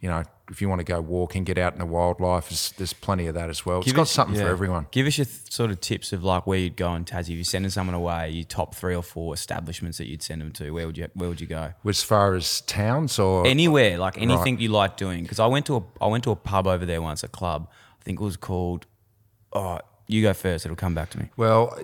You 0.00 0.10
know, 0.10 0.22
if 0.50 0.60
you 0.60 0.68
want 0.68 0.80
to 0.80 0.84
go 0.84 1.00
walking, 1.00 1.44
get 1.44 1.56
out 1.56 1.72
in 1.72 1.78
the 1.78 1.86
wildlife, 1.86 2.50
there's, 2.50 2.72
there's 2.72 2.92
plenty 2.92 3.26
of 3.26 3.34
that 3.36 3.48
as 3.48 3.64
well. 3.64 3.78
It's 3.78 3.86
Give 3.86 3.94
got 3.96 4.02
us- 4.02 4.10
something 4.10 4.38
for 4.38 4.46
everyone. 4.48 4.86
Give 4.90 5.06
us 5.06 5.16
your 5.16 5.24
th- 5.24 5.50
sort 5.50 5.70
of 5.70 5.80
tips 5.80 6.12
of 6.12 6.22
like 6.22 6.46
where 6.46 6.58
you'd 6.58 6.76
go 6.76 6.94
in 6.94 7.06
Tassie. 7.06 7.20
If 7.30 7.36
you're 7.36 7.44
sending 7.44 7.70
someone 7.70 7.94
away, 7.94 8.28
your 8.28 8.44
top 8.44 8.74
three 8.74 8.94
or 8.94 9.02
four 9.02 9.32
establishments 9.32 9.96
that 9.96 10.06
you'd 10.06 10.22
send 10.22 10.42
them 10.42 10.52
to. 10.52 10.70
Where 10.72 10.86
would 10.86 10.98
you 10.98 11.08
Where 11.14 11.30
would 11.30 11.40
you 11.40 11.46
go? 11.46 11.72
As 11.86 12.02
far 12.02 12.34
as 12.34 12.60
towns 12.62 13.18
or 13.18 13.46
Anywhere, 13.46 13.96
like 13.96 14.20
anything 14.20 14.60
you 14.60 14.68
like 14.68 14.98
doing. 14.98 15.22
Because 15.22 15.40
I 15.40 15.46
went 15.46 15.64
to 15.66 15.76
a 15.76 15.82
I 16.04 16.08
went 16.08 16.22
to 16.24 16.30
a 16.32 16.36
pub 16.36 16.66
over 16.66 16.84
there 16.84 17.00
once, 17.00 17.22
a 17.22 17.28
club. 17.28 17.66
I 17.98 18.04
think 18.04 18.20
it 18.20 18.24
was 18.24 18.36
called. 18.36 18.84
Oh, 19.54 19.78
you 20.06 20.20
go 20.22 20.32
first. 20.34 20.64
It'll 20.66 20.76
come 20.76 20.94
back 20.94 21.10
to 21.10 21.18
me. 21.18 21.30
Well, 21.36 21.78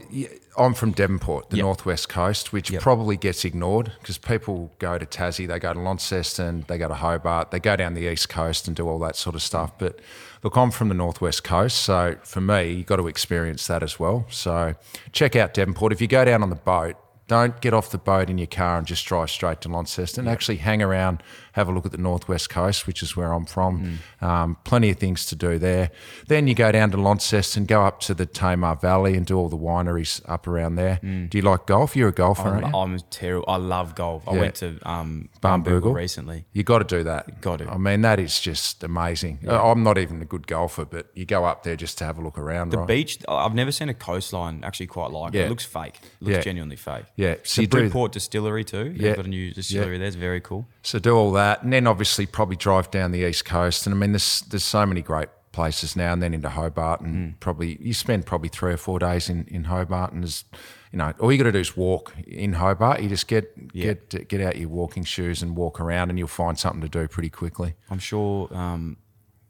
I'm 0.59 0.75
from 0.75 0.93
Devonport, 0.93 1.51
the 1.51 1.57
Yep. 1.57 1.65
northwest 1.65 2.09
coast, 2.09 2.53
which 2.53 2.71
Yep. 2.71 2.83
probably 2.83 3.17
gets 3.17 3.45
ignored 3.45 3.93
because 4.01 4.19
people 4.19 4.71
go 4.79 4.99
to 4.99 5.07
Tassie, 5.07 5.47
they 5.49 5.59
go 5.59 5.73
to 5.73 5.81
Launceston, 5.81 6.65
they 6.69 6.77
go 6.77 6.89
to 6.89 6.95
Hobart, 6.95 7.51
they 7.51 7.59
go 7.61 7.77
down 7.77 7.95
the 7.95 8.07
east 8.13 8.29
coast 8.29 8.67
and 8.67 8.77
do 8.77 8.87
all 8.89 8.99
that 8.99 9.17
sort 9.17 9.35
of 9.35 9.43
stuff. 9.43 9.73
But 9.79 9.99
look, 10.43 10.57
I'm 10.57 10.71
from 10.71 10.89
the 10.89 10.95
northwest 10.95 11.45
coast, 11.45 11.79
so 11.79 12.17
for 12.23 12.41
me, 12.41 12.73
you've 12.73 12.87
got 12.87 12.97
to 12.97 13.09
experience 13.09 13.67
that 13.69 13.83
as 13.83 13.99
well. 13.99 14.27
So 14.29 14.75
check 15.13 15.35
out 15.37 15.55
Devonport. 15.55 15.93
If 15.93 16.01
you 16.01 16.07
go 16.07 16.25
down 16.25 16.43
on 16.43 16.51
the 16.51 16.57
boat, 16.57 16.97
Don't 17.31 17.61
get 17.61 17.73
off 17.73 17.93
the 17.93 17.99
boat 17.99 18.29
in 18.29 18.39
your 18.39 18.49
car 18.49 18.77
and 18.77 18.85
just 18.85 19.07
drive 19.07 19.31
straight 19.31 19.61
to 19.61 19.69
Launceston. 19.69 20.27
Actually, 20.27 20.57
hang 20.57 20.83
around, 20.83 21.23
have 21.53 21.69
a 21.69 21.73
look 21.73 21.87
at 21.87 21.93
the 21.93 21.99
northwest 21.99 22.51
coast, 22.51 22.89
which 22.89 23.05
is 23.05 23.17
where 23.17 23.33
I'm 23.33 23.47
from. 23.47 24.01
Mm. 24.21 24.27
Um, 24.27 24.57
plenty 24.65 24.91
of 24.91 24.97
things 24.99 25.25
to 25.27 25.37
do 25.37 25.57
there. 25.57 25.93
Then 26.27 26.49
you 26.49 26.57
go 26.57 26.73
down 26.73 26.91
to 26.91 26.97
Launceston, 26.97 27.67
go 27.67 27.83
up 27.83 28.01
to 28.01 28.15
the 28.15 28.27
Tamar 28.27 28.75
Valley, 28.75 29.15
and 29.15 29.25
do 29.25 29.39
all 29.39 29.49
the 29.49 29.57
wineries 29.57 30.21
up 30.29 30.49
around 30.49 30.75
there. 30.75 30.99
Do 31.03 31.39
you 31.39 31.43
like 31.43 31.67
golf? 31.67 31.95
You're 31.95 32.09
a 32.09 32.13
golfer, 32.13 32.49
aren't 32.49 32.67
you? 32.67 32.73
Mm. 32.73 32.83
I'm, 32.83 32.95
I'm 32.95 33.01
terrible. 33.11 33.45
I 33.49 33.59
love 33.59 33.95
golf. 33.95 34.27
I 34.27 34.33
went 34.33 34.57
to 34.57 34.81
um, 34.83 35.29
recently. 35.41 36.47
You 36.53 36.65
got 36.65 36.79
to 36.79 36.97
do 36.97 37.05
that. 37.05 37.41
Got 37.41 37.61
to. 37.61 37.71
I 37.71 37.77
mean, 37.77 38.01
that 38.01 38.19
is 38.19 38.41
just 38.41 38.83
amazing. 38.83 39.39
Uh, 39.47 39.71
I'm 39.71 39.85
not 39.85 39.99
even 39.99 40.21
a 40.21 40.25
good 40.25 40.49
golfer, 40.49 40.85
but 40.85 41.07
you 41.15 41.27
go 41.27 41.45
up 41.45 41.63
there 41.63 41.77
just 41.77 41.97
to 41.99 42.05
have 42.05 42.19
a 42.19 42.23
look 42.23 42.39
around. 42.39 42.71
The 42.71 42.79
right? 42.79 42.89
beach, 42.89 43.19
I've 43.29 43.55
never 43.55 43.71
seen 43.71 43.89
a 43.89 43.95
coastline 43.95 44.65
actually 44.65 44.89
quite 44.89 45.13
like 45.13 45.33
it. 45.33 45.39
Yeah. 45.39 45.45
It 45.45 45.49
looks 45.49 45.65
fake. 45.65 46.01
It 46.03 46.25
looks 46.25 46.37
Yeah. 46.39 46.41
genuinely 46.41 46.75
fake. 46.75 47.05
Yeah, 47.21 47.35
so 47.45 47.63
do- 47.63 47.69
Bridport 47.69 48.13
Distillery 48.13 48.65
too. 48.65 48.93
Yeah. 48.97 49.03
They've 49.09 49.17
got 49.17 49.27
a 49.27 49.29
new 49.29 49.53
distillery 49.53 49.99
there. 49.99 50.07
It's 50.07 50.17
very 50.17 50.41
cool. 50.41 50.67
So 50.83 50.99
do 50.99 51.15
all 51.17 51.33
that, 51.33 51.63
and 51.63 51.73
then 51.73 51.87
obviously 51.87 52.27
probably 52.27 52.57
drive 52.57 52.91
down 52.91 53.13
the 53.13 53.29
east 53.29 53.45
coast. 53.45 53.87
And 53.87 53.95
I 53.95 53.99
mean, 53.99 54.13
there's 54.13 54.41
there's 54.51 54.65
so 54.65 54.87
many 54.87 55.03
great 55.03 55.29
places 55.53 55.97
now, 55.97 56.13
and 56.13 56.23
then 56.23 56.33
into 56.33 56.49
Hobart, 56.49 57.01
and 57.01 57.35
Mm. 57.35 57.41
probably 57.41 57.77
you 57.81 57.93
spend 57.93 58.25
probably 58.25 58.49
three 58.49 58.73
or 58.73 58.77
four 58.77 58.99
days 58.99 59.29
in, 59.29 59.45
in 59.49 59.65
Hobart, 59.65 60.13
and 60.13 60.23
there's 60.23 60.45
you 60.93 60.99
know 60.99 61.13
all 61.21 61.31
you 61.31 61.39
got 61.39 61.45
to 61.45 61.53
do 61.53 61.59
is 61.59 61.77
walk 61.77 62.15
in 62.27 62.55
Hobart. 62.55 63.03
You 63.03 63.09
just 63.09 63.27
get 63.29 63.53
Yeah. 63.73 63.95
get 63.95 64.29
get 64.29 64.41
out 64.41 64.57
your 64.57 64.69
walking 64.71 65.05
shoes 65.05 65.43
and 65.43 65.57
walk 65.57 65.81
around, 65.81 66.09
and 66.11 66.19
you'll 66.19 66.29
find 66.29 66.59
something 66.59 66.81
to 66.83 66.89
do 66.89 67.07
pretty 67.09 67.31
quickly. 67.31 67.75
I'm 67.91 67.99
sure 67.99 68.49
um, 68.57 68.97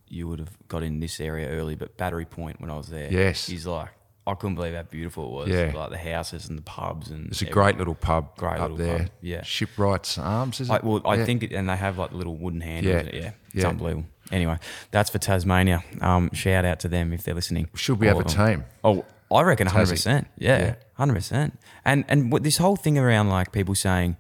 you 0.09 0.27
would 0.27 0.41
have 0.41 0.57
got 0.67 0.83
in 0.83 0.99
this 1.01 1.21
area 1.21 1.49
early, 1.51 1.77
but 1.77 1.97
Battery 1.97 2.25
Point 2.25 2.61
when 2.61 2.69
I 2.71 2.77
was 2.77 2.89
there, 2.89 3.13
Yes. 3.13 3.49
is 3.49 3.65
like 3.67 3.91
I 4.31 4.35
couldn't 4.35 4.55
believe 4.57 4.75
how 4.75 4.83
beautiful 4.83 5.25
it 5.25 5.33
was. 5.33 5.49
Yeah. 5.49 5.73
like 5.75 5.91
the 5.91 5.99
houses 5.99 6.49
and 6.49 6.57
the 6.59 6.63
pubs 6.63 7.11
and 7.11 7.27
There's 7.27 7.43
a 7.43 7.45
everything. 7.47 7.53
great 7.53 7.79
little 7.79 7.95
pub 7.95 8.37
Great 8.37 8.53
up 8.59 8.61
little 8.71 8.77
there. 8.77 8.99
pub, 9.01 9.09
yeah. 9.21 9.43
Shipwrights 9.43 10.19
Arms 10.19 10.61
is 10.61 10.71
it? 10.71 10.73
I, 10.73 10.81
well, 10.83 11.01
I 11.05 11.17
Yeah. 11.17 11.25
think, 11.25 11.43
it, 11.43 11.53
and 11.53 11.69
they 11.69 11.77
have 11.77 11.99
like 11.99 12.13
little 12.13 12.37
wooden 12.37 12.61
handles. 12.61 12.95
Yeah. 12.95 13.03
Yeah, 13.13 13.21
yeah, 13.23 13.31
it's 13.49 13.55
Yeah. 13.63 13.69
unbelievable. 13.69 14.07
Anyway, 14.33 14.59
that's 14.93 15.11
for 15.11 15.19
Tasmania. 15.19 15.83
Um, 16.01 16.31
shout 16.33 16.65
out 16.65 16.79
to 16.81 16.89
them 16.89 17.13
if 17.13 17.25
they're 17.25 17.35
listening. 17.35 17.69
Should 17.75 17.99
we 17.99 18.07
have 18.07 18.21
a 18.21 18.25
team? 18.25 18.65
Oh, 18.85 19.05
I 19.33 19.43
reckon 19.43 19.67
Tassie. 19.67 19.71
hundred 19.73 19.89
percent. 19.91 20.27
Yeah. 20.39 20.59
Yeah, 20.59 20.75
hundred 20.95 21.15
percent. 21.15 21.59
And 21.85 22.05
and 22.09 22.31
what 22.33 22.43
this 22.45 22.59
whole 22.59 22.77
thing 22.77 22.97
around 22.99 23.29
like 23.29 23.51
people 23.53 23.75
saying 23.75 24.17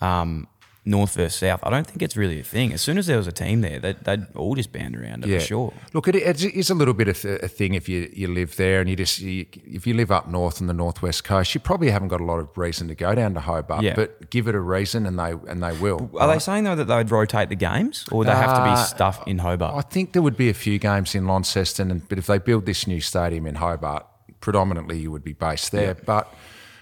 um, 0.00 0.46
North 0.84 1.14
versus 1.14 1.38
South, 1.38 1.60
I 1.62 1.68
don't 1.68 1.86
think 1.86 2.00
it's 2.00 2.16
really 2.16 2.40
a 2.40 2.42
thing. 2.42 2.72
As 2.72 2.80
soon 2.80 2.96
as 2.96 3.06
there 3.06 3.18
was 3.18 3.26
a 3.26 3.32
team 3.32 3.60
there, 3.60 3.78
they'd, 3.78 3.98
they'd 4.02 4.26
all 4.34 4.54
just 4.54 4.72
band 4.72 4.96
around 4.96 5.24
it 5.26 5.40
for 5.40 5.46
sure. 5.46 5.72
Look, 5.92 6.08
it, 6.08 6.16
it 6.16 6.42
is 6.42 6.70
a 6.70 6.74
little 6.74 6.94
bit 6.94 7.08
of 7.08 7.22
a 7.24 7.48
thing 7.48 7.74
if 7.74 7.86
you, 7.86 8.10
you 8.14 8.28
live 8.28 8.56
there 8.56 8.80
and 8.80 8.88
you 8.88 8.96
just 8.96 9.18
you, 9.18 9.44
if 9.66 9.86
you 9.86 9.92
live 9.92 10.10
up 10.10 10.26
north 10.28 10.60
on 10.60 10.68
the 10.68 10.72
northwest 10.72 11.22
coast, 11.24 11.54
you 11.54 11.60
probably 11.60 11.90
haven't 11.90 12.08
got 12.08 12.20
a 12.20 12.24
lot 12.24 12.38
of 12.38 12.48
reason 12.56 12.88
to 12.88 12.94
go 12.94 13.14
down 13.14 13.34
to 13.34 13.40
Hobart. 13.40 13.82
Yeah. 13.82 13.94
But 13.94 14.30
give 14.30 14.48
it 14.48 14.54
a 14.54 14.60
reason, 14.60 15.04
and 15.04 15.18
they 15.18 15.32
and 15.48 15.62
they 15.62 15.72
will. 15.78 16.10
Are 16.18 16.26
they 16.32 16.38
saying 16.38 16.64
though 16.64 16.76
that 16.76 16.84
they'd 16.86 17.10
rotate 17.10 17.50
the 17.50 17.56
games, 17.56 18.06
or 18.10 18.18
would 18.18 18.28
they 18.28 18.32
have 18.32 18.54
to 18.54 18.62
Uh, 18.62 18.74
be 18.74 18.82
stuff 18.82 19.22
in 19.26 19.38
Hobart? 19.38 19.74
I 19.76 19.82
think 19.82 20.12
there 20.12 20.22
would 20.22 20.36
be 20.36 20.48
a 20.48 20.54
few 20.54 20.78
games 20.78 21.14
in 21.14 21.26
Launceston, 21.26 21.90
and, 21.90 22.08
but 22.08 22.16
if 22.18 22.26
they 22.26 22.38
build 22.38 22.64
this 22.64 22.86
new 22.86 23.00
stadium 23.00 23.46
in 23.46 23.56
Hobart, 23.56 24.06
predominantly 24.40 24.98
you 24.98 25.10
would 25.10 25.24
be 25.24 25.34
based 25.34 25.72
there. 25.72 25.94
But 25.94 26.32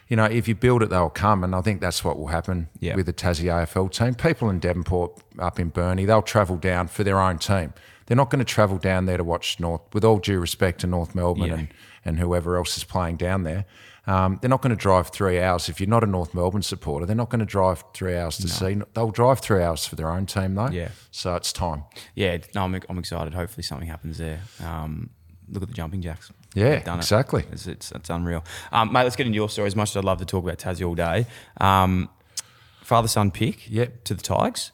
you 0.09 0.17
know, 0.17 0.25
if 0.25 0.49
you 0.49 0.55
build 0.55 0.83
it, 0.83 0.91
they'll 0.91 1.11
come, 1.11 1.45
and 1.45 1.55
I 1.55 1.61
think 1.61 1.81
that's 1.81 2.03
what 2.03 2.19
will 2.19 2.29
happen 2.29 2.69
Yeah. 2.81 2.97
with 2.97 3.07
the 3.07 3.13
Tassie 3.13 3.45
AFL 3.53 3.89
team. 3.93 4.15
People 4.15 4.49
in 4.51 4.59
Devonport, 4.59 5.21
up 5.39 5.61
in 5.61 5.69
Burnie, 5.69 6.05
they'll 6.07 6.23
travel 6.23 6.57
down 6.57 6.89
for 6.89 7.05
their 7.05 7.21
own 7.21 7.39
team. 7.39 7.73
They're 8.07 8.17
not 8.17 8.31
going 8.31 8.39
to 8.39 8.45
travel 8.45 8.79
down 8.79 9.05
there 9.05 9.19
to 9.19 9.25
watch 9.25 9.61
North. 9.61 9.83
With 9.93 10.05
all 10.05 10.19
due 10.19 10.41
respect 10.41 10.81
to 10.81 10.87
North 10.87 11.15
Melbourne 11.15 11.49
Yeah. 11.49 11.55
and, 11.55 11.69
and 12.07 12.19
whoever 12.19 12.57
else 12.57 12.77
is 12.79 12.85
playing 12.85 13.17
down 13.17 13.43
there. 13.43 13.67
Um, 14.07 14.39
they're 14.41 14.49
not 14.49 14.63
going 14.63 14.71
to 14.71 14.77
drive 14.83 15.09
three 15.11 15.39
hours. 15.39 15.69
If 15.69 15.79
you're 15.79 15.89
not 15.91 16.03
a 16.03 16.07
North 16.07 16.33
Melbourne 16.33 16.63
supporter, 16.63 17.05
they're 17.05 17.15
not 17.15 17.29
going 17.29 17.41
to 17.41 17.45
drive 17.45 17.85
three 17.93 18.17
hours 18.17 18.39
to 18.39 18.49
see. 18.49 18.81
They'll 18.95 19.11
drive 19.11 19.41
three 19.41 19.63
hours 19.63 19.85
for 19.87 19.97
their 19.97 20.11
own 20.11 20.25
team, 20.25 20.55
though. 20.55 20.71
Yeah. 20.71 20.89
So 21.11 21.35
it's 21.35 21.53
time. 21.53 21.85
yeah, 22.15 22.39
no, 22.55 22.63
I'm, 22.65 22.81
I'm 22.89 22.99
excited. 22.99 23.35
Hopefully 23.35 23.63
something 23.63 23.87
happens 23.89 24.17
there. 24.17 24.41
Um, 24.65 25.11
look 25.51 25.63
at 25.63 25.69
the 25.69 25.75
jumping 25.75 26.01
jacks. 26.01 26.33
Yeah, 26.55 26.81
done 26.81 26.99
it. 26.99 27.03
exactly. 27.03 27.45
It's, 27.53 27.67
it's, 27.67 27.93
it's 27.93 28.11
unreal. 28.11 28.45
Um, 28.73 28.93
mate, 28.93 29.05
let's 29.05 29.17
get 29.17 29.27
into 29.27 29.37
your 29.37 29.49
story. 29.49 29.67
As 29.67 29.77
much 29.77 29.91
as 29.91 29.97
I'd 29.99 30.05
love 30.05 30.19
to 30.19 30.25
talk 30.25 30.43
about 30.45 30.59
Tassie 30.59 30.87
all 30.87 30.95
day, 30.95 31.27
um, 31.61 32.09
father 32.83 33.09
son 33.09 33.31
pick 33.31 33.71
Yep. 33.71 34.05
to 34.05 34.15
the 34.15 34.23
Tigers. 34.23 34.73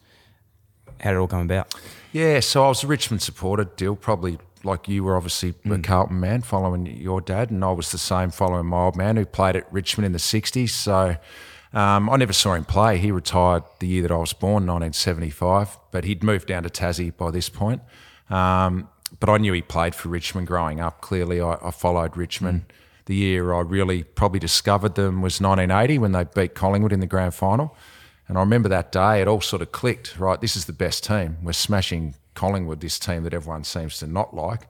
How 1.01 1.11
did 1.11 1.17
it 1.17 1.21
all 1.21 1.27
come 1.29 1.41
about? 1.43 1.75
Yeah, 2.13 2.41
so 2.41 2.65
I 2.65 2.69
was 2.69 2.85
a 2.85 2.87
Richmond 2.87 3.21
supporter, 3.23 3.65
Dyl, 3.65 3.97
probably 3.97 4.39
like 4.63 4.89
you 4.89 5.05
were 5.05 5.17
obviously 5.17 5.55
a 5.71 5.79
Carlton 5.81 6.21
man 6.21 6.41
following 6.43 6.87
your 6.87 7.21
dad, 7.21 7.51
and 7.51 7.63
I 7.65 7.73
was 7.73 7.91
the 7.93 7.99
same 7.99 8.31
following 8.31 8.67
my 8.67 8.85
old 8.85 8.97
man 8.97 9.17
who 9.17 9.27
played 9.27 9.57
at 9.57 9.71
Richmond 9.73 10.07
in 10.07 10.13
the 10.13 10.19
60s. 10.19 10.71
So 10.71 11.17
um, 11.75 12.09
I 12.09 12.17
never 12.17 12.33
saw 12.33 12.55
him 12.55 12.65
play. 12.65 12.97
He 12.99 13.11
retired 13.11 13.65
the 13.81 13.89
year 13.89 14.03
that 14.03 14.13
I 14.13 14.17
was 14.17 14.33
born, 14.33 14.65
1975, 14.67 15.77
but 15.91 16.05
he'd 16.05 16.23
moved 16.23 16.47
down 16.47 16.63
to 16.63 16.71
Tassie 16.71 17.15
by 17.15 17.31
this 17.31 17.49
point. 17.51 17.83
Um, 18.31 18.89
but 19.21 19.29
I 19.29 19.39
knew 19.39 19.53
he 19.53 19.63
played 19.63 19.95
for 19.95 20.09
Richmond 20.09 20.47
growing 20.47 20.81
up. 20.81 21.01
Clearly, 21.01 21.41
I, 21.41 21.57
I 21.63 21.71
followed 21.71 22.17
Richmond. 22.17 22.67
The 23.07 23.15
year 23.15 23.53
I 23.53 23.61
really 23.61 24.03
probably 24.03 24.41
discovered 24.41 24.95
them 24.95 25.21
was 25.21 25.41
1980 25.41 25.99
when 25.99 26.13
they 26.13 26.25
beat 26.25 26.55
Collingwood 26.55 26.93
in 26.93 27.01
the 27.01 27.07
grand 27.07 27.35
final. 27.35 27.77
And 28.29 28.39
I 28.39 28.41
remember 28.41 28.69
that 28.71 28.91
day, 28.93 29.21
it 29.21 29.29
all 29.29 29.43
sort 29.43 29.61
of 29.61 29.73
clicked, 29.73 30.19
right? 30.19 30.41
This 30.41 30.57
is 30.57 30.65
the 30.65 30.73
best 30.73 31.05
team. 31.05 31.37
We're 31.43 31.53
smashing 31.53 32.15
Collingwood, 32.35 32.81
this 32.81 32.99
team 32.99 33.23
that 33.25 33.35
everyone 33.35 33.65
seems 33.65 33.99
to 33.99 34.07
not 34.07 34.35
like. 34.35 34.69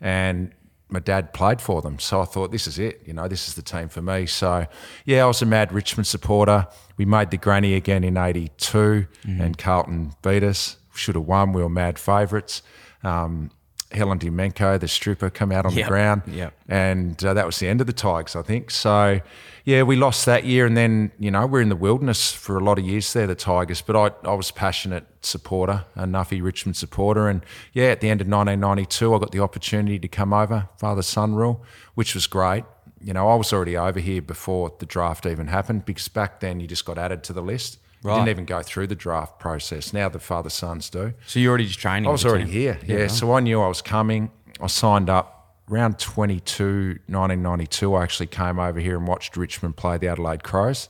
And 0.00 0.52
my 0.88 1.00
dad 1.00 1.34
played 1.34 1.60
for 1.60 1.82
them. 1.82 1.98
So 1.98 2.22
I 2.22 2.24
thought, 2.24 2.50
this 2.50 2.66
is 2.66 2.78
it. 2.78 3.02
You 3.04 3.12
know, 3.12 3.28
this 3.28 3.48
is 3.48 3.54
the 3.54 3.62
team 3.62 3.88
for 3.88 4.00
me. 4.00 4.26
So, 4.26 4.66
yeah, 5.04 5.24
I 5.24 5.26
was 5.26 5.42
a 5.42 5.46
mad 5.46 5.72
Richmond 5.72 6.06
supporter. 6.06 6.66
We 6.96 7.04
made 7.04 7.30
the 7.30 7.36
granny 7.36 7.74
again 7.74 8.04
in 8.04 8.16
82, 8.16 9.06
and 9.42 9.58
Carlton 9.58 10.14
beat 10.22 10.42
us. 10.42 10.76
Should 10.94 11.16
have 11.16 11.26
won. 11.26 11.52
We 11.52 11.62
were 11.62 11.68
mad 11.68 11.98
favourites. 11.98 12.62
Um, 13.02 13.50
Helen 13.94 14.18
D'Amico, 14.18 14.78
the 14.78 14.88
stripper, 14.88 15.30
come 15.30 15.52
out 15.52 15.66
on 15.66 15.72
Yep, 15.72 15.84
the 15.84 15.88
ground 15.88 16.22
yep. 16.26 16.54
and 16.68 17.22
uh, 17.24 17.34
that 17.34 17.46
was 17.46 17.58
the 17.58 17.68
end 17.68 17.80
of 17.80 17.86
the 17.86 17.92
Tigers, 17.92 18.36
I 18.36 18.42
think. 18.42 18.70
So, 18.70 19.20
yeah, 19.64 19.82
we 19.82 19.96
lost 19.96 20.26
that 20.26 20.44
year, 20.44 20.66
and 20.66 20.76
then 20.76 21.12
you 21.18 21.30
know 21.30 21.46
we're 21.46 21.62
in 21.62 21.68
the 21.70 21.76
wilderness 21.76 22.32
for 22.32 22.58
a 22.58 22.64
lot 22.64 22.78
of 22.78 22.84
years 22.84 23.12
there, 23.12 23.26
the 23.26 23.34
Tigers. 23.34 23.80
But 23.80 23.96
I, 23.96 24.28
I 24.28 24.34
was 24.34 24.50
passionate 24.50 25.06
supporter, 25.22 25.84
a 25.96 26.04
Nuffy 26.04 26.42
Richmond 26.42 26.76
supporter, 26.76 27.28
and 27.28 27.42
yeah, 27.72 27.86
at 27.86 28.00
the 28.00 28.10
end 28.10 28.20
of 28.20 28.26
1992, 28.26 29.14
I 29.14 29.18
got 29.18 29.32
the 29.32 29.40
opportunity 29.40 29.98
to 29.98 30.08
come 30.08 30.32
over, 30.32 30.68
father 30.76 31.02
son 31.02 31.34
rule, 31.34 31.64
which 31.94 32.14
was 32.14 32.26
great. 32.26 32.64
You 33.00 33.12
know, 33.12 33.28
I 33.28 33.34
was 33.36 33.52
already 33.52 33.76
over 33.76 34.00
here 34.00 34.22
before 34.22 34.72
the 34.78 34.86
draft 34.86 35.26
even 35.26 35.48
happened 35.48 35.84
because 35.84 36.08
back 36.08 36.40
then 36.40 36.60
you 36.60 36.66
just 36.66 36.84
got 36.84 36.98
added 36.98 37.22
to 37.24 37.32
the 37.32 37.42
list. 37.42 37.78
Right. 38.04 38.16
didn't 38.16 38.28
even 38.28 38.44
go 38.44 38.62
through 38.62 38.86
the 38.88 38.94
draft 38.94 39.38
process. 39.40 39.92
Now 39.92 40.08
the 40.08 40.18
father 40.20 40.50
sons 40.50 40.90
do. 40.90 41.14
So 41.26 41.40
you're 41.40 41.48
already 41.50 41.66
just 41.66 41.78
training. 41.80 42.08
I 42.08 42.12
was 42.12 42.24
already 42.24 42.44
team? 42.44 42.52
here. 42.52 42.78
Yeah. 42.86 42.96
right. 42.96 43.10
So 43.10 43.32
I 43.32 43.40
knew 43.40 43.60
I 43.60 43.66
was 43.68 43.82
coming. 43.82 44.30
I 44.60 44.66
signed 44.68 45.08
up 45.10 45.56
around 45.70 45.98
22, 45.98 46.98
1992. 47.08 47.94
I 47.94 48.02
actually 48.02 48.26
came 48.26 48.58
over 48.58 48.78
here 48.78 48.96
and 48.98 49.06
watched 49.08 49.36
Richmond 49.36 49.76
play 49.76 49.96
the 49.98 50.08
Adelaide 50.08 50.42
Crows 50.44 50.88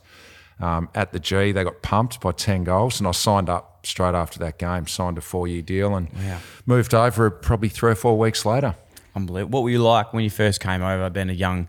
um, 0.60 0.88
at 0.94 1.12
the 1.12 1.20
G. 1.20 1.52
They 1.52 1.64
got 1.64 1.80
pumped 1.82 2.20
by 2.20 2.32
10 2.32 2.64
goals, 2.64 2.98
and 3.00 3.06
I 3.08 3.12
signed 3.12 3.48
up 3.48 3.86
straight 3.86 4.14
after 4.14 4.38
that 4.40 4.58
game, 4.58 4.86
signed 4.86 5.18
a 5.18 5.20
four 5.20 5.46
year 5.46 5.62
deal, 5.62 5.94
and 5.94 6.12
Wow. 6.12 6.38
moved 6.66 6.94
over 6.94 7.30
probably 7.30 7.68
three 7.68 7.92
or 7.92 7.96
four 7.96 8.18
weeks 8.18 8.44
later. 8.44 8.74
Unbelievable. 9.14 9.58
What 9.58 9.62
were 9.64 9.70
you 9.70 9.82
like 9.82 10.12
when 10.12 10.24
you 10.24 10.30
first 10.30 10.60
came 10.60 10.82
over? 10.82 11.08
Being 11.10 11.30
a 11.30 11.34
young, 11.34 11.68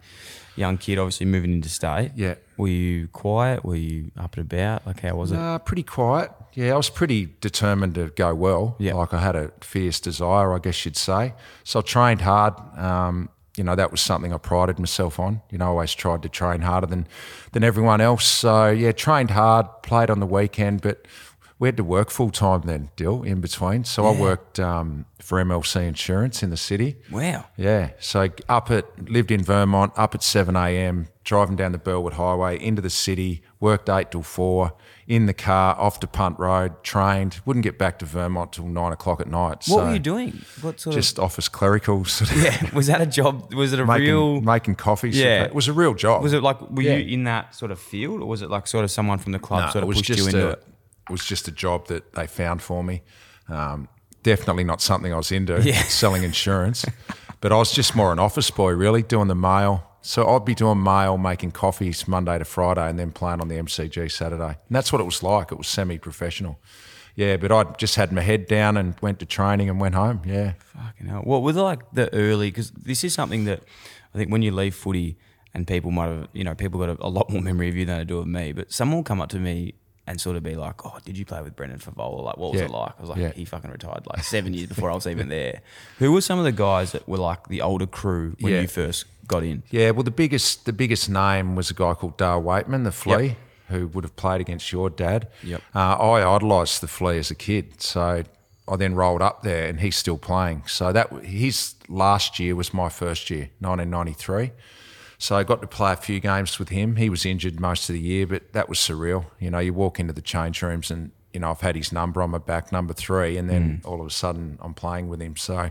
young 0.56 0.78
kid, 0.78 0.98
obviously 0.98 1.26
moving 1.26 1.54
into 1.54 1.70
state. 1.70 2.12
Yeah. 2.16 2.36
Were 2.58 2.68
you 2.68 3.08
quiet? 3.10 3.66
Were 3.66 3.76
you 3.76 4.12
up 4.18 4.38
and 4.38 4.52
about? 4.52 4.86
Like 4.86 5.02
how 5.02 5.16
was 5.16 5.32
it? 5.32 5.38
Uh, 5.38 5.60
pretty 5.60 5.84
quiet. 5.84 6.32
Yeah, 6.54 6.74
I 6.74 6.78
was 6.78 6.90
pretty 6.90 7.36
determined 7.42 7.96
to 7.96 8.10
go 8.10 8.34
well. 8.34 8.76
Yeah. 8.80 8.94
Like 8.94 9.14
I 9.14 9.20
had 9.20 9.36
a 9.36 9.52
fierce 9.62 10.00
desire, 10.00 10.54
I 10.54 10.60
guess 10.60 10.86
you'd 10.86 10.98
say. 10.98 11.34
So 11.64 11.80
I 11.80 11.82
trained 11.82 12.22
hard. 12.22 12.54
Um, 12.78 13.30
you 13.58 13.64
know, 13.64 13.76
that 13.76 13.92
was 13.92 14.02
something 14.02 14.34
I 14.34 14.38
prided 14.38 14.80
myself 14.80 15.20
on. 15.20 15.42
You 15.50 15.58
know, 15.58 15.66
I 15.66 15.70
always 15.70 15.94
tried 15.94 16.24
to 16.24 16.30
train 16.30 16.62
harder 16.62 16.88
than, 16.88 17.08
than 17.54 17.64
everyone 17.64 18.02
else. 18.02 18.26
So 18.26 18.70
yeah, 18.70 18.92
trained 18.92 19.32
hard, 19.32 19.68
played 19.82 20.10
on 20.10 20.20
the 20.20 20.26
weekend, 20.26 20.82
but 20.82 21.08
we 21.58 21.70
had 21.70 21.78
to 21.78 21.84
work 21.84 22.10
full 22.10 22.32
time 22.32 22.62
then, 22.66 22.90
Dyl, 22.98 23.24
in 23.24 23.40
between. 23.40 23.86
So 23.86 24.06
I 24.06 24.20
worked 24.20 24.60
um, 24.60 25.06
for 25.22 25.42
MLC 25.42 25.88
Insurance 25.88 26.44
in 26.44 26.50
the 26.50 26.58
city. 26.58 26.98
Wow. 27.10 27.46
Yeah. 27.56 27.92
So 28.00 28.28
up 28.50 28.70
at 28.72 29.10
lived 29.10 29.32
in 29.32 29.42
Vermont, 29.44 29.94
up 29.96 30.14
at 30.16 30.22
seven 30.24 30.56
a.m. 30.56 31.08
Driving 31.24 31.56
down 31.56 31.72
the 31.72 31.80
Burwood 31.80 32.14
Highway 32.14 32.60
into 32.64 32.82
the 32.84 32.90
city. 32.90 33.42
Worked 33.60 33.90
eight 33.90 34.12
till 34.12 34.22
four. 34.22 34.74
In 35.08 35.28
the 35.28 35.34
car, 35.34 35.76
off 35.80 36.00
to 36.02 36.08
Punt 36.08 36.38
Road. 36.40 36.84
Trained. 36.84 37.40
Wouldn't 37.46 37.64
get 37.64 37.78
back 37.80 38.00
to 38.00 38.06
Vermont 38.06 38.54
till 38.54 38.68
nine 38.68 38.92
o'clock 38.92 39.22
at 39.22 39.28
night. 39.28 39.58
What 39.58 39.66
so 39.66 39.86
were 39.86 39.94
you 39.94 40.00
doing? 40.00 40.42
What 40.62 40.80
sort 40.80 40.96
of 40.96 41.02
Just 41.02 41.20
office 41.20 41.48
clerical. 41.48 42.04
Sort 42.06 42.32
of 42.32 42.38
of? 42.38 42.44
Yeah. 42.44 42.76
Was 42.76 42.88
that 42.88 43.02
a 43.02 43.06
job? 43.06 43.54
Was 43.54 43.72
it 43.72 43.80
a 43.80 43.86
making 43.86 44.06
real? 44.08 44.42
making 44.42 44.76
coffee. 44.76 45.10
Yeah. 45.12 45.44
It 45.46 45.56
was 45.56 45.68
a 45.68 45.74
real 45.74 45.94
job. 45.94 46.22
Was 46.22 46.34
it 46.34 46.44
like 46.44 46.60
were 46.70 46.82
Yeah. 46.82 46.98
you 46.98 47.14
in 47.14 47.24
that 47.24 47.56
sort 47.56 47.72
of 47.72 47.80
field, 47.80 48.22
or 48.22 48.28
was 48.28 48.42
it 48.42 48.50
like 48.50 48.68
sort 48.68 48.84
of 48.84 48.92
someone 48.92 49.20
from 49.20 49.32
the 49.32 49.40
club 49.40 49.66
No, 49.68 49.72
sort 49.72 49.84
of 49.84 49.90
pushed 49.96 50.10
you 50.10 50.26
into 50.26 50.48
a, 50.50 50.52
it? 50.52 50.64
Was 51.10 51.24
just 51.26 51.48
a 51.48 51.52
job 51.52 51.88
that 51.88 52.14
they 52.14 52.28
found 52.28 52.62
for 52.62 52.84
me. 52.84 53.02
Um, 53.50 53.88
definitely 54.24 54.64
not 54.64 54.82
something 54.82 55.14
I 55.14 55.18
was 55.18 55.32
into, 55.32 55.62
Yeah. 55.64 55.84
selling 55.84 56.24
insurance. 56.24 56.86
but 57.42 57.52
I 57.52 57.56
was 57.58 57.72
just 57.72 57.96
more 57.96 58.12
an 58.12 58.20
office 58.20 58.50
boy, 58.50 58.72
really, 58.72 59.04
doing 59.04 59.28
the 59.28 59.36
mail, 59.36 59.84
So 60.02 60.28
I'd 60.36 60.46
be 60.46 60.56
doing 60.56 60.82
mail, 60.82 61.18
making 61.18 61.52
coffees 61.52 62.08
Monday 62.08 62.38
to 62.40 62.46
Friday, 62.46 62.90
and 62.90 62.98
then 62.98 63.12
playing 63.12 63.42
on 63.42 63.48
the 63.50 63.56
MCG 63.56 64.12
Saturday. 64.12 64.44
And 64.68 64.76
that's 64.76 64.92
what 64.92 65.00
it 65.02 65.06
was 65.06 65.22
like. 65.24 65.52
It 65.52 65.58
was 65.58 65.68
semi-professional. 65.68 66.60
Yeah, 67.16 67.38
but 67.38 67.52
I 67.52 67.64
just 67.78 67.96
had 67.96 68.12
my 68.12 68.22
head 68.22 68.46
down 68.48 68.76
and 68.78 68.96
went 69.02 69.20
to 69.20 69.26
training 69.26 69.70
and 69.70 69.80
went 69.80 69.96
home. 69.96 70.22
Yeah. 70.26 70.54
Fucking 70.74 71.08
hell. 71.08 71.22
What 71.22 71.44
was 71.44 71.56
like 71.56 71.80
the 71.94 72.12
early? 72.14 72.50
Because 72.50 72.72
this 72.72 73.04
is 73.04 73.14
something 73.14 73.46
that 73.46 73.64
I 74.14 74.18
think 74.18 74.32
when 74.32 74.42
you 74.42 74.52
leave 74.52 74.76
footy, 74.76 75.18
and 75.54 75.66
people 75.68 75.92
might 75.92 76.08
have, 76.10 76.28
you 76.34 76.44
know, 76.44 76.54
people 76.56 76.80
got 76.80 76.90
a, 76.90 76.98
a 77.00 77.08
lot 77.08 77.30
more 77.30 77.42
memory 77.42 77.70
of 77.70 77.76
you 77.78 77.86
than 77.86 78.00
they 78.00 78.04
do 78.06 78.18
of 78.20 78.28
me. 78.28 78.52
But 78.54 78.74
someone 78.74 78.98
will 78.98 79.04
come 79.04 79.22
up 79.22 79.30
to 79.30 79.40
me 79.40 79.76
and 80.08 80.20
sort 80.22 80.36
of 80.36 80.44
be 80.44 80.56
like, 80.56 80.86
"Oh, 80.86 80.98
did 81.04 81.18
you 81.18 81.26
play 81.26 81.42
with 81.42 81.56
Brendan 81.56 81.80
Fevola? 81.80 82.24
Like, 82.24 82.38
what 82.38 82.52
was 82.52 82.60
Yeah. 82.62 82.66
it 82.68 82.72
like?" 82.72 82.94
I 82.98 83.02
was 83.02 83.10
like, 83.10 83.20
Yeah. 83.20 83.32
"He 83.34 83.46
fucking 83.46 83.72
retired 83.72 84.06
like 84.08 84.24
seven 84.24 84.54
years 84.54 84.68
before 84.74 84.92
I 84.92 84.96
was 84.96 85.08
even 85.08 85.30
there." 85.30 85.62
Who 86.00 86.12
were 86.12 86.22
some 86.22 86.38
of 86.40 86.46
the 86.46 86.52
guys 86.52 86.92
that 86.92 87.08
were 87.08 87.18
like 87.18 87.48
the 87.48 87.62
older 87.62 87.88
crew 87.88 88.36
when 88.40 88.54
Yeah. 88.54 88.62
you 88.62 88.68
first 88.68 89.06
got 89.28 89.44
in? 89.44 89.64
Yeah, 89.72 89.92
well, 89.92 90.04
the 90.04 90.12
biggest 90.12 90.66
the 90.66 90.74
biggest 90.74 91.10
name 91.10 91.56
was 91.56 91.72
a 91.72 91.74
guy 91.74 91.94
called 91.96 92.18
Dale 92.18 92.42
Weightman, 92.42 92.84
the 92.84 92.92
Flea, 92.92 93.36
who 93.70 93.88
would 93.88 94.04
have 94.04 94.16
played 94.16 94.42
against 94.42 94.72
your 94.72 94.90
dad. 94.90 95.28
Yep. 95.44 95.62
Uh, 95.74 95.80
I 95.98 96.36
idolised 96.36 96.82
the 96.82 96.88
Flea 96.88 97.18
as 97.18 97.32
a 97.32 97.36
kid, 97.36 97.82
so 97.82 98.24
I 98.68 98.76
then 98.76 98.94
rolled 98.96 99.22
up 99.24 99.42
there, 99.44 99.68
and 99.68 99.80
he's 99.80 99.96
still 99.96 100.18
playing. 100.18 100.64
So 100.68 100.92
that 100.92 101.12
his 101.24 101.74
last 101.88 102.40
year 102.40 102.56
was 102.56 102.74
my 102.74 102.90
first 102.90 103.30
year, 103.30 103.50
1993. 103.60 104.52
So 105.18 105.36
I 105.36 105.44
got 105.44 105.62
to 105.62 105.68
play 105.68 105.94
a 105.94 105.98
few 105.98 106.20
games 106.20 106.60
with 106.60 106.70
him. 106.70 106.98
He 106.98 107.10
was 107.10 107.26
injured 107.26 107.60
most 107.60 107.90
of 107.90 107.94
the 107.94 108.02
year, 108.02 108.28
but 108.28 108.54
that 108.54 108.68
was 108.70 108.78
surreal. 108.78 109.26
You 109.40 109.50
know, 109.52 109.60
you 109.60 109.74
walk 109.74 110.00
into 110.00 110.14
the 110.14 110.22
change 110.22 110.62
rooms 110.62 110.92
and 110.92 111.12
you 111.34 111.40
know 111.40 111.52
I've 111.52 111.62
had 111.62 111.76
his 111.76 111.92
number 111.92 112.22
on 112.22 112.32
my 112.32 112.38
back, 112.38 112.72
number 112.72 112.94
three, 112.94 113.38
and 113.38 113.50
then 113.50 113.82
all 113.84 114.00
of 114.00 114.08
a 114.08 114.12
sudden 114.12 114.58
I'm 114.62 114.74
playing 114.74 115.10
with 115.10 115.22
him. 115.22 115.36
So 115.36 115.70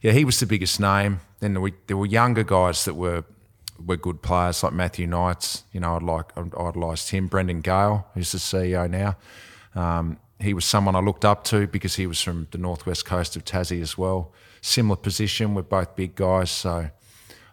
yeah, 0.00 0.12
he 0.12 0.24
was 0.24 0.40
the 0.40 0.46
biggest 0.46 0.80
name. 0.80 1.20
Then 1.40 1.54
there 1.54 1.60
were, 1.60 1.72
there 1.86 1.96
were 1.96 2.06
younger 2.06 2.44
guys 2.44 2.84
that 2.86 2.94
were 2.94 3.24
were 3.84 3.96
good 3.96 4.22
players 4.22 4.62
like 4.62 4.72
Matthew 4.72 5.06
Knights. 5.06 5.64
You 5.72 5.80
know, 5.80 5.96
I'd 5.96 6.02
like 6.02 6.36
I 6.36 6.40
idolised 6.40 7.10
him. 7.10 7.26
Brendan 7.26 7.60
Gale, 7.60 8.06
who's 8.14 8.32
the 8.32 8.38
CEO 8.38 8.88
now. 8.88 9.16
Um, 9.74 10.18
he 10.40 10.54
was 10.54 10.64
someone 10.64 10.96
I 10.96 11.00
looked 11.00 11.24
up 11.24 11.44
to 11.44 11.66
because 11.66 11.96
he 11.96 12.06
was 12.06 12.20
from 12.20 12.48
the 12.50 12.58
northwest 12.58 13.04
coast 13.04 13.36
of 13.36 13.44
Tassie 13.44 13.80
as 13.80 13.96
well. 13.96 14.32
Similar 14.60 14.96
position, 14.96 15.54
we're 15.54 15.62
both 15.62 15.96
big 15.96 16.14
guys, 16.14 16.50
so 16.50 16.90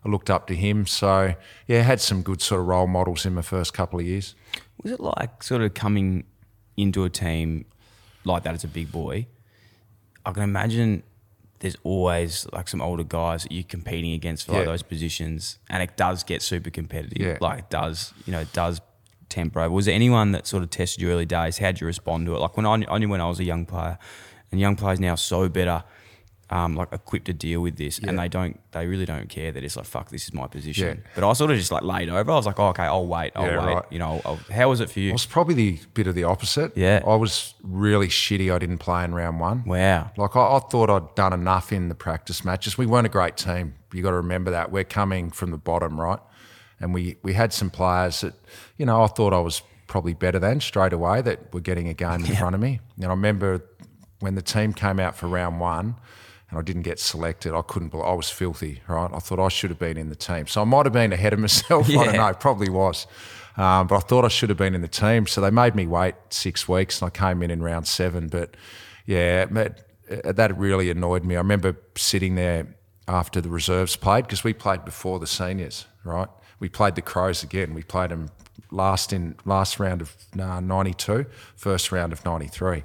I 0.06 0.10
looked 0.10 0.29
up 0.29 0.48
to 0.48 0.56
him. 0.56 0.86
So 0.88 1.36
yeah, 1.68 1.82
had 1.82 2.00
some 2.01 2.22
good 2.22 2.41
sort 2.41 2.62
of 2.62 2.68
role 2.68 2.88
models 2.88 3.25
in 3.25 3.34
my 3.34 3.41
first 3.41 3.74
couple 3.74 4.00
of 4.00 4.06
years. 4.06 4.36
Was 4.84 4.94
it 4.94 5.00
like 5.00 5.44
sort 5.44 5.62
of 5.62 5.74
coming 5.74 6.24
into 6.77 7.03
a 7.03 7.10
team 7.10 7.65
like 8.24 8.44
that 8.44 8.53
as 8.53 8.63
a 8.63 8.68
big 8.68 8.91
boy? 8.91 9.27
I 10.25 10.32
can 10.32 10.44
imagine 10.44 11.03
there's 11.60 11.75
always 11.84 12.48
like 12.53 12.70
some 12.70 12.82
older 12.82 13.03
guys 13.03 13.44
that 13.44 13.51
you're 13.51 13.63
competing 13.63 14.13
against 14.13 14.46
for 14.46 14.53
like 14.53 14.60
Yeah. 14.62 14.65
those 14.72 14.84
positions, 14.84 15.58
and 15.70 15.84
it 15.84 15.98
does 15.98 16.24
get 16.24 16.41
super 16.41 16.70
competitive. 16.70 17.18
Yeah. 17.25 17.38
Like 17.41 17.60
it 17.60 17.70
does, 17.70 18.13
you 18.25 18.32
know, 18.32 18.39
it 18.39 18.53
does 18.53 18.79
temper 19.27 19.60
over. 19.60 19.70
Was 19.72 19.86
there 19.86 19.94
anyone 19.96 20.32
that 20.32 20.48
sort 20.48 20.63
of 20.63 20.70
tested 20.70 21.01
you 21.01 21.12
early 21.12 21.25
days? 21.25 21.58
How'd 21.58 21.82
you 21.82 21.88
respond 21.88 22.25
to 22.27 22.36
it? 22.36 22.39
Like 22.39 22.56
when 22.56 22.65
I, 22.65 22.86
I 22.89 22.98
knew 22.98 23.10
when 23.10 23.20
I 23.22 23.27
was 23.27 23.39
a 23.39 23.44
young 23.44 23.65
player, 23.65 23.98
and 24.51 24.60
young 24.62 24.75
players 24.77 25.00
now 25.01 25.13
are 25.13 25.18
so 25.18 25.50
better. 25.50 25.84
Um, 26.51 26.74
like 26.75 26.91
equipped 26.91 27.25
to 27.27 27.34
deal 27.34 27.62
with 27.62 27.77
this, 27.77 28.00
and 28.00 28.18
they 28.18 28.27
don't, 28.27 28.60
they 28.72 28.88
really 28.88 29.06
don't 29.06 29.29
care 29.29 29.51
that 29.51 29.63
it's 29.63 29.75
like, 29.75 29.86
fuck, 29.86 30.10
this 30.10 30.24
is 30.24 30.34
my 30.34 30.48
position. 30.48 30.98
Yeah. 31.03 31.12
But 31.13 31.29
I 31.29 31.34
sort 31.34 31.51
of 31.51 31.58
just 31.58 31.72
like 31.72 31.84
laid 31.84 32.10
over. 32.10 32.32
I 32.32 32.34
was 32.34 32.48
like, 32.48 32.60
oh, 32.60 32.70
okay, 32.70 32.86
I'll 32.86 33.06
wait, 33.06 33.34
I'll 33.36 33.46
Yeah, 33.46 33.63
wait. 33.63 33.74
right. 33.75 33.86
You 33.91 34.00
know, 34.00 34.20
I'll, 34.25 34.39
how 34.51 34.70
was 34.70 34.79
it 34.79 34.89
for 34.89 35.00
you? 35.00 35.10
It 35.12 35.13
was 35.13 35.27
probably 35.27 35.53
the 35.53 35.79
bit 35.94 36.08
of 36.08 36.15
the 36.15 36.24
opposite. 36.24 36.75
Yeah. 36.75 37.03
I 37.06 37.13
was 37.18 37.53
really 37.62 38.08
shitty. 38.08 38.51
I 38.51 38.58
didn't 38.58 38.79
play 38.79 39.03
in 39.03 39.13
round 39.13 39.39
one. 39.39 39.63
Wow. 39.63 40.10
Like 40.18 40.36
I, 40.36 40.39
I 40.56 40.60
thought 40.72 40.89
I'd 40.89 41.13
done 41.13 41.34
enough 41.34 41.72
in 41.72 41.88
the 41.88 41.94
practice 41.94 42.44
matches. 42.44 42.79
We 42.79 42.88
weren't 42.88 43.06
a 43.06 43.10
great 43.10 43.38
team. 43.38 43.75
You 43.94 44.01
got 44.01 44.10
to 44.10 44.15
remember 44.18 44.50
that 44.50 44.72
we're 44.72 44.84
coming 44.86 45.29
from 45.29 45.51
the 45.51 45.58
bottom, 45.60 46.00
right? 46.01 46.20
And 46.79 46.96
we 46.96 47.18
we 47.22 47.34
had 47.34 47.53
some 47.53 47.70
players 47.70 48.22
that, 48.22 48.34
you 48.75 48.88
know, 48.88 49.03
I 49.03 49.08
thought 49.08 49.34
I 49.34 49.39
was 49.39 49.62
probably 49.86 50.15
better 50.15 50.39
than 50.39 50.62
straight 50.62 50.94
away 50.94 51.22
that 51.22 51.53
were 51.53 51.62
getting 51.62 51.88
a 51.89 51.94
game 51.94 52.25
in 52.25 52.36
front 52.38 52.56
of 52.56 52.62
me. 52.62 52.79
And 52.96 53.06
I 53.06 53.10
remember 53.10 53.63
when 54.20 54.34
the 54.34 54.41
team 54.41 54.74
came 54.74 55.00
out 55.00 55.15
for 55.15 55.27
round 55.27 55.60
one. 55.60 55.94
And 56.50 56.60
I 56.60 56.62
didn't 56.62 56.82
get 56.82 57.00
selected. 57.00 57.53
I 57.53 57.62
couldn't. 57.62 57.89
believe 57.89 58.06
I 58.06 58.13
was 58.13 58.29
filthy, 58.29 58.82
right? 58.88 59.10
I 59.13 59.20
thought 59.20 59.39
I 59.39 59.50
should 59.50 59.70
have 59.70 59.79
been 59.79 59.98
in 59.98 60.10
the 60.10 60.15
team. 60.15 60.48
So 60.48 60.62
I 60.62 60.63
might 60.63 60.86
have 60.86 60.94
been 60.94 61.13
ahead 61.13 61.34
of 61.34 61.39
myself. 61.48 61.89
I 61.89 61.94
don't 61.94 62.15
know. 62.15 62.34
Probably 62.34 62.70
was. 62.70 63.08
Um, 63.58 63.88
but 63.88 63.98
I 63.98 64.00
thought 64.00 64.25
I 64.25 64.29
should 64.29 64.50
have 64.50 64.58
been 64.58 64.74
in 64.74 64.82
the 64.82 64.88
team. 64.88 65.27
So 65.27 65.41
they 65.41 65.51
made 65.51 65.75
me 65.75 65.86
wait 65.86 66.15
six 66.29 66.68
weeks, 66.68 67.01
and 67.01 67.08
I 67.08 67.10
came 67.12 67.44
in 67.44 67.51
in 67.51 67.62
round 67.62 67.88
seven. 67.88 68.27
But 68.29 68.56
yeah, 69.06 69.46
that, 69.46 69.86
that 70.24 70.58
really 70.58 70.89
annoyed 70.89 71.24
me. 71.24 71.36
I 71.36 71.39
remember 71.39 71.77
sitting 71.96 72.36
there 72.36 72.68
after 73.08 73.41
the 73.41 73.50
reserves 73.50 73.96
played 73.96 74.25
because 74.25 74.44
we 74.44 74.53
played 74.53 74.86
before 74.86 75.20
the 75.20 75.27
seniors, 75.27 75.88
right? 76.03 76.29
We 76.60 76.70
played 76.70 76.96
the 76.96 77.01
Crows 77.01 77.44
again. 77.44 77.74
We 77.74 77.84
played 77.84 78.12
them 78.12 78.29
last 78.72 79.13
in 79.13 79.36
last 79.46 79.79
round 79.79 80.01
of 80.01 80.15
uh, 80.39 80.60
92, 80.60 81.25
first 81.56 81.91
round 81.91 82.14
of 82.14 82.24
93. 82.24 82.83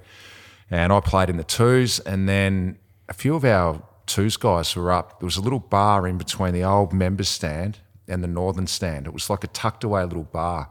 And 0.70 0.92
I 0.92 1.00
played 1.00 1.30
in 1.30 1.36
the 1.36 1.44
twos, 1.44 2.00
and 2.00 2.28
then 2.28 2.78
a 3.08 3.14
few 3.14 3.34
of 3.34 3.44
our 3.44 3.82
twos 4.06 4.36
guys 4.36 4.74
were 4.76 4.92
up. 4.92 5.20
There 5.20 5.26
was 5.26 5.36
a 5.36 5.40
little 5.42 5.58
bar 5.60 6.06
in 6.06 6.18
between 6.18 6.54
the 6.54 6.64
old 6.64 6.92
members 6.92 7.28
stand 7.28 7.78
and 8.06 8.22
the 8.22 8.28
northern 8.28 8.66
stand. 8.66 9.06
It 9.06 9.12
was 9.12 9.30
like 9.30 9.44
a 9.44 9.48
tucked 9.48 9.84
away 9.84 10.04
little 10.04 10.24
bar. 10.24 10.70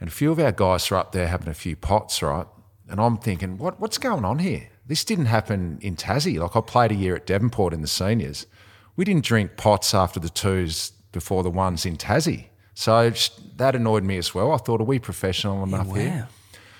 And 0.00 0.08
a 0.08 0.12
few 0.12 0.32
of 0.32 0.38
our 0.38 0.52
guys 0.52 0.90
were 0.90 0.96
up 0.96 1.12
there 1.12 1.28
having 1.28 1.48
a 1.48 1.54
few 1.54 1.76
pots, 1.76 2.22
right? 2.22 2.46
And 2.88 3.00
I'm 3.00 3.16
thinking, 3.16 3.56
what, 3.58 3.80
what's 3.80 3.98
going 3.98 4.24
on 4.24 4.40
here? 4.40 4.68
This 4.86 5.04
didn't 5.04 5.26
happen 5.26 5.78
in 5.80 5.96
Tassie. 5.96 6.38
Like 6.38 6.56
I 6.56 6.60
played 6.60 6.90
a 6.90 6.96
year 6.96 7.14
at 7.14 7.26
Devonport 7.26 7.72
in 7.72 7.80
the 7.80 7.86
seniors. 7.88 8.46
We 8.96 9.04
didn't 9.04 9.24
drink 9.24 9.56
pots 9.56 9.94
after 9.94 10.20
the 10.20 10.28
twos 10.28 10.90
before 11.12 11.42
the 11.42 11.50
ones 11.50 11.86
in 11.86 11.96
Tassie. 11.96 12.46
So 12.74 13.12
that 13.56 13.76
annoyed 13.76 14.02
me 14.02 14.18
as 14.18 14.34
well. 14.34 14.52
I 14.52 14.56
thought, 14.56 14.80
are 14.80 14.84
we 14.84 14.98
professional 14.98 15.62
enough 15.62 15.94
here? 15.94 16.28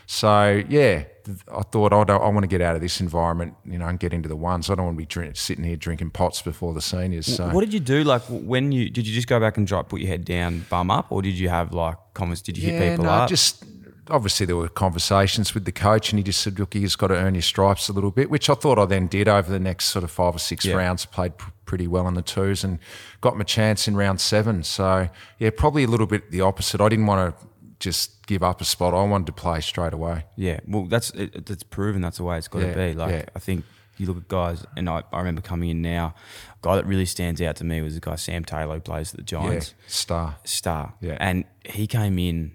So 0.07 0.63
yeah, 0.69 1.05
I 1.53 1.63
thought 1.63 1.93
oh, 1.93 2.05
I, 2.09 2.13
I 2.13 2.29
want 2.29 2.43
to 2.43 2.47
get 2.47 2.61
out 2.61 2.75
of 2.75 2.81
this 2.81 3.01
environment, 3.01 3.55
you 3.65 3.79
know, 3.79 3.87
and 3.87 3.99
get 3.99 4.13
into 4.13 4.29
the 4.29 4.37
ones. 4.37 4.71
I 4.71 4.75
don't 4.75 4.87
want 4.87 4.97
to 4.97 5.03
be 5.03 5.07
drink, 5.07 5.37
sitting 5.37 5.65
here 5.65 5.77
drinking 5.77 6.11
pots 6.11 6.43
before 6.43 6.75
the 6.75 6.83
seniors. 6.83 7.27
So 7.27 7.49
What 7.51 7.61
did 7.61 7.73
you 7.73 7.81
do? 7.81 8.05
Like 8.05 8.23
when 8.29 8.73
you 8.73 8.91
did 8.91 9.07
you 9.07 9.15
just 9.15 9.29
go 9.29 9.39
back 9.41 9.57
and 9.57 9.67
try 9.67 9.83
put 9.83 10.01
your 10.01 10.09
head 10.09 10.25
down, 10.25 10.67
bum 10.71 10.91
up, 10.91 11.11
or 11.11 11.23
did 11.23 11.39
you 11.39 11.49
have 11.49 11.73
like 11.73 11.97
comments? 12.15 12.43
Did 12.43 12.59
you 12.59 12.71
hit 12.71 12.91
people 12.91 13.05
no, 13.05 13.11
up? 13.11 13.29
just 13.29 13.65
obviously 14.11 14.45
there 14.47 14.57
were 14.57 14.69
conversations 14.69 15.55
with 15.55 15.65
the 15.65 15.73
coach, 15.73 16.13
and 16.13 16.19
he 16.19 16.23
just 16.23 16.41
said, 16.41 16.59
"Look, 16.59 16.75
you've 16.75 16.99
got 16.99 17.09
to 17.09 17.15
earn 17.15 17.35
your 17.35 17.43
stripes 17.43 17.89
a 17.89 17.93
little 17.93 18.11
bit," 18.11 18.31
which 18.31 18.51
I 18.51 18.55
thought 18.55 18.79
I 18.79 18.85
then 18.85 19.07
did 19.07 19.29
over 19.29 19.51
the 19.51 19.61
next 19.61 19.87
sort 19.87 20.05
of 20.05 20.11
five 20.11 20.35
or 20.37 20.39
six 20.39 20.65
Yeah. 20.65 20.75
rounds. 20.75 21.05
Played 21.07 21.39
pr- 21.39 21.51
pretty 21.65 21.87
well 21.87 22.07
in 22.09 22.15
the 22.15 22.23
twos 22.23 22.65
and 22.65 22.79
got 23.21 23.37
my 23.37 23.45
chance 23.45 23.89
in 23.89 23.97
round 23.97 24.21
seven. 24.21 24.63
So 24.63 25.09
yeah, 25.39 25.51
probably 25.57 25.85
a 25.85 25.89
little 25.89 26.07
bit 26.07 26.31
the 26.31 26.41
opposite. 26.41 26.81
I 26.81 26.89
didn't 26.89 27.07
want 27.07 27.37
to 27.39 27.47
just 27.83 28.25
give 28.29 28.43
up 28.45 28.61
a 28.61 28.65
spot. 28.65 28.95
I 28.95 29.03
wanted 29.03 29.27
to 29.27 29.33
play 29.33 29.61
straight 29.61 29.93
away. 29.93 30.25
yeah. 30.37 30.61
Well, 30.69 30.85
that's 30.85 31.11
it, 31.11 31.51
it's 31.51 31.65
proven 31.65 32.01
that's 32.01 32.19
the 32.19 32.23
way 32.25 32.39
it's 32.39 32.47
got 32.49 32.63
Yeah, 32.63 32.71
to 32.71 32.77
be. 32.77 32.95
Like 32.95 33.11
yeah. 33.11 33.25
I 33.35 33.41
think 33.41 33.65
you 33.99 34.07
look 34.07 34.17
at 34.19 34.29
guys, 34.29 34.65
and 34.77 34.89
I, 34.89 35.03
I 35.13 35.19
remember 35.19 35.43
coming 35.43 35.69
in 35.69 35.83
now. 35.83 36.15
A 36.55 36.59
guy 36.63 36.77
that 36.77 36.87
really 36.87 37.07
stands 37.07 37.43
out 37.43 37.57
to 37.57 37.65
me 37.65 37.83
was 37.83 37.95
the 37.95 38.01
guy 38.01 38.15
Sam 38.15 38.45
Taylor 38.45 38.75
who 38.77 38.81
plays 38.81 39.11
for 39.11 39.17
the 39.17 39.23
Giants. 39.25 39.75
Yeah, 39.77 39.85
star. 39.89 40.37
star. 40.45 40.95
Yeah. 41.01 41.17
And 41.21 41.45
he 41.67 41.87
came 41.89 42.19
in, 42.21 42.53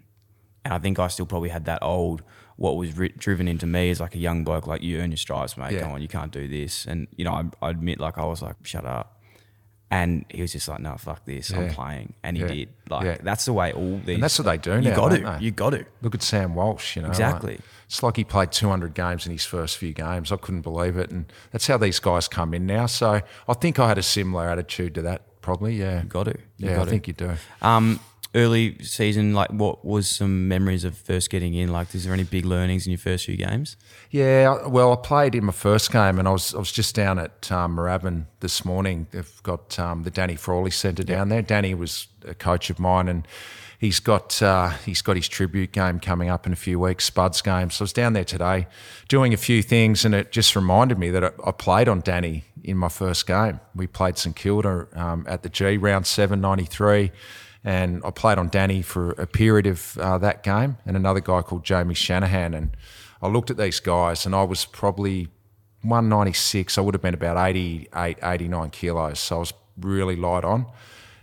and 0.63 0.74
I 0.74 0.80
think 0.80 0.98
I 0.98 1.08
still 1.10 1.26
probably 1.26 1.50
had 1.50 1.66
that 1.66 1.84
old, 1.84 2.24
what 2.56 2.78
was 2.78 2.98
ri 2.98 3.10
driven 3.10 3.48
into 3.50 3.68
me 3.68 3.90
as 3.90 4.00
like 4.00 4.16
a 4.16 4.18
young 4.18 4.44
bloke, 4.46 4.66
like, 4.66 4.82
you 4.82 5.00
earn 5.00 5.12
your 5.12 5.18
stripes, 5.18 5.58
mate. 5.58 5.78
Come 5.80 5.92
on, 5.92 6.02
you 6.02 6.08
can't 6.08 6.32
do 6.32 6.48
this. 6.48 6.86
And, 6.86 7.08
you 7.18 7.26
know, 7.26 7.34
I, 7.34 7.44
I 7.62 7.70
admit, 7.70 8.00
like, 8.00 8.18
I 8.18 8.26
was 8.26 8.42
like, 8.42 8.56
shut 8.63 8.86
up. 8.86 9.17
And 9.89 10.26
he 10.30 10.41
was 10.41 10.52
just 10.52 10.67
like, 10.67 10.82
no, 10.82 10.95
fuck 10.97 11.23
this. 11.26 11.52
I'm 11.54 11.67
Yeah. 11.67 11.73
playing. 11.73 12.13
And 12.21 12.36
he 12.36 12.43
Yeah. 12.43 12.50
did. 12.50 12.69
Like, 12.89 13.06
Yeah. 13.06 13.17
that's 13.23 13.45
the 13.45 13.54
way 13.54 13.71
all 13.71 14.00
these. 14.06 14.15
And 14.15 14.23
that's 14.23 14.38
what 14.38 14.45
they 14.45 14.58
do 14.58 14.82
now. 14.82 14.89
You 14.89 14.95
got 14.95 15.10
to. 15.10 15.17
don't 15.19 15.39
they? 15.39 15.45
You 15.45 15.52
got 15.52 15.69
to. 15.69 15.86
Look 16.02 16.13
at 16.13 16.21
Sam 16.21 16.56
Walsh, 16.56 16.95
you 16.97 17.02
know. 17.04 17.08
like- 17.08 17.15
Exactly. 17.15 17.60
it's 17.86 18.04
like 18.04 18.17
he 18.17 18.26
played 18.26 18.52
200 18.52 18.93
games 18.93 19.26
in 19.26 19.32
his 19.32 19.45
first 19.45 19.78
few 19.78 19.93
games. 19.93 20.30
I 20.32 20.36
couldn't 20.36 20.62
believe 20.62 20.97
it. 20.97 21.10
And 21.10 21.32
that's 21.52 21.67
how 21.67 21.78
these 21.78 22.00
guys 22.00 22.28
come 22.28 22.54
in 22.54 22.65
now. 22.65 22.86
So 22.88 23.21
I 23.47 23.54
think 23.54 23.80
I 23.80 23.88
had 23.88 23.97
a 23.97 24.04
similar 24.04 24.50
attitude 24.50 24.93
to 24.95 25.02
that, 25.04 25.21
probably. 25.41 25.76
Yeah. 25.76 26.02
You 26.02 26.10
got 26.10 26.23
to. 26.26 26.36
You 26.58 26.69
yeah, 26.71 26.82
I 26.82 26.84
to. 26.84 26.89
think 26.89 27.08
you 27.08 27.13
do. 27.13 27.32
Um, 27.62 28.02
early 28.38 28.78
season, 28.84 29.34
like, 29.34 29.50
what 29.50 29.84
was 29.84 30.08
some 30.08 30.47
memories 30.47 30.84
of 30.84 30.95
first 30.95 31.30
getting 31.30 31.56
in? 31.56 31.71
Like, 31.71 31.93
is 31.95 32.06
there 32.06 32.13
any 32.13 32.23
big 32.23 32.45
learnings 32.45 32.86
in 32.86 32.91
your 32.91 33.00
first 33.00 33.26
few 33.26 33.36
games? 33.36 33.76
Yeah, 34.12 34.67
well, 34.67 34.93
I 34.93 34.95
played 34.95 35.34
in 35.36 35.45
my 35.45 35.52
first 35.52 35.91
game, 35.91 36.19
and 36.19 36.28
I 36.28 36.32
was 36.32 36.54
I 36.54 36.60
was 36.60 36.71
just 36.71 36.95
down 36.95 37.19
at 37.19 37.52
um, 37.52 37.76
Moorabbin 37.76 38.26
this 38.39 38.63
morning. 38.63 39.08
They've 39.12 39.43
got 39.43 39.78
um, 39.80 40.04
the 40.04 40.12
Danny 40.12 40.36
Frawley 40.36 40.71
Centre 40.71 41.04
down 41.04 41.30
there. 41.30 41.41
Danny 41.41 41.73
was 41.73 42.08
a 42.26 42.36
coach 42.36 42.69
of 42.69 42.80
mine, 42.80 43.08
and 43.08 43.28
he's 43.80 44.00
got 44.00 44.41
uh, 44.41 44.69
he's 44.86 45.02
got 45.02 45.15
his 45.15 45.28
tribute 45.28 45.71
game 45.71 46.00
coming 46.00 46.30
up 46.30 46.45
in 46.45 46.54
a 46.54 46.58
few 46.58 46.80
weeks, 46.80 47.06
Spuds 47.06 47.41
game. 47.41 47.69
So 47.71 47.84
I 47.84 47.86
was 47.86 47.93
down 47.93 48.13
there 48.13 48.23
today, 48.23 48.67
doing 49.08 49.34
a 49.34 49.38
few 49.38 49.63
things, 49.63 50.06
and 50.06 50.13
it 50.13 50.32
just 50.32 50.56
reminded 50.56 51.00
me 51.00 51.10
that 51.10 51.23
I, 51.23 51.32
I 51.45 51.52
played 51.52 51.88
on 51.88 52.02
Danny 52.02 52.43
in 52.63 52.78
my 52.78 52.89
first 52.89 53.26
game. 53.26 53.60
We 53.76 53.88
played 53.88 54.17
St 54.17 54.36
Kilda 54.36 54.88
um, 54.93 55.26
at 55.28 55.43
the 55.43 55.50
G 55.50 55.78
round 55.78 56.06
seven 56.06 56.39
ninety 56.39 56.65
three. 56.65 57.12
And 57.63 58.02
I 58.06 58.12
played 58.12 58.38
on 58.38 58.50
Danny 58.50 58.82
for 58.82 59.12
a 59.12 59.26
period 59.28 59.67
of 59.67 59.98
uh, 59.98 60.17
that 60.20 60.43
game, 60.43 60.78
and 60.86 60.96
another 60.96 61.20
guy 61.20 61.41
called 61.41 61.63
Jamie 61.65 61.96
Shanahan. 61.96 62.54
And 62.54 62.78
I 63.22 63.28
looked 63.28 63.50
at 63.52 63.58
these 63.58 63.80
guys, 63.80 64.26
and 64.26 64.34
I 64.36 64.43
was 64.43 64.63
probably 64.65 65.28
196. 65.82 66.78
I 66.78 66.82
would 66.82 66.93
have 66.93 67.02
been 67.02 67.13
about 67.13 67.38
88, 67.38 68.17
89 68.24 68.70
kilos. 68.70 69.20
So 69.20 69.36
I 69.38 69.39
was 69.39 69.54
really 69.80 70.15
light 70.15 70.43
on. 70.43 70.65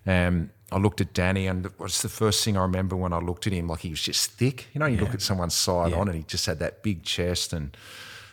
And 0.07 0.51
I 0.73 0.79
looked 0.79 1.01
at 1.01 1.13
Danny, 1.15 1.47
and 1.47 1.67
it 1.67 1.79
was 1.79 2.03
the 2.03 2.09
first 2.09 2.45
thing 2.45 2.57
I 2.57 2.63
remember 2.63 2.97
when 2.97 3.13
I 3.13 3.19
looked 3.19 3.47
at 3.47 3.53
him. 3.53 3.69
Like 3.69 3.81
he 3.81 3.91
was 3.91 4.03
just 4.03 4.33
thick. 4.33 4.67
You 4.75 4.81
know, 4.81 4.87
you 4.87 4.99
look 4.99 5.15
at 5.15 5.23
someone's 5.23 5.55
side 5.55 5.93
Yeah. 5.93 5.99
on, 5.99 6.09
and 6.09 6.17
he 6.17 6.25
just 6.25 6.47
had 6.47 6.59
that 6.59 6.83
big 6.83 7.05
chest 7.05 7.53
and 7.53 7.77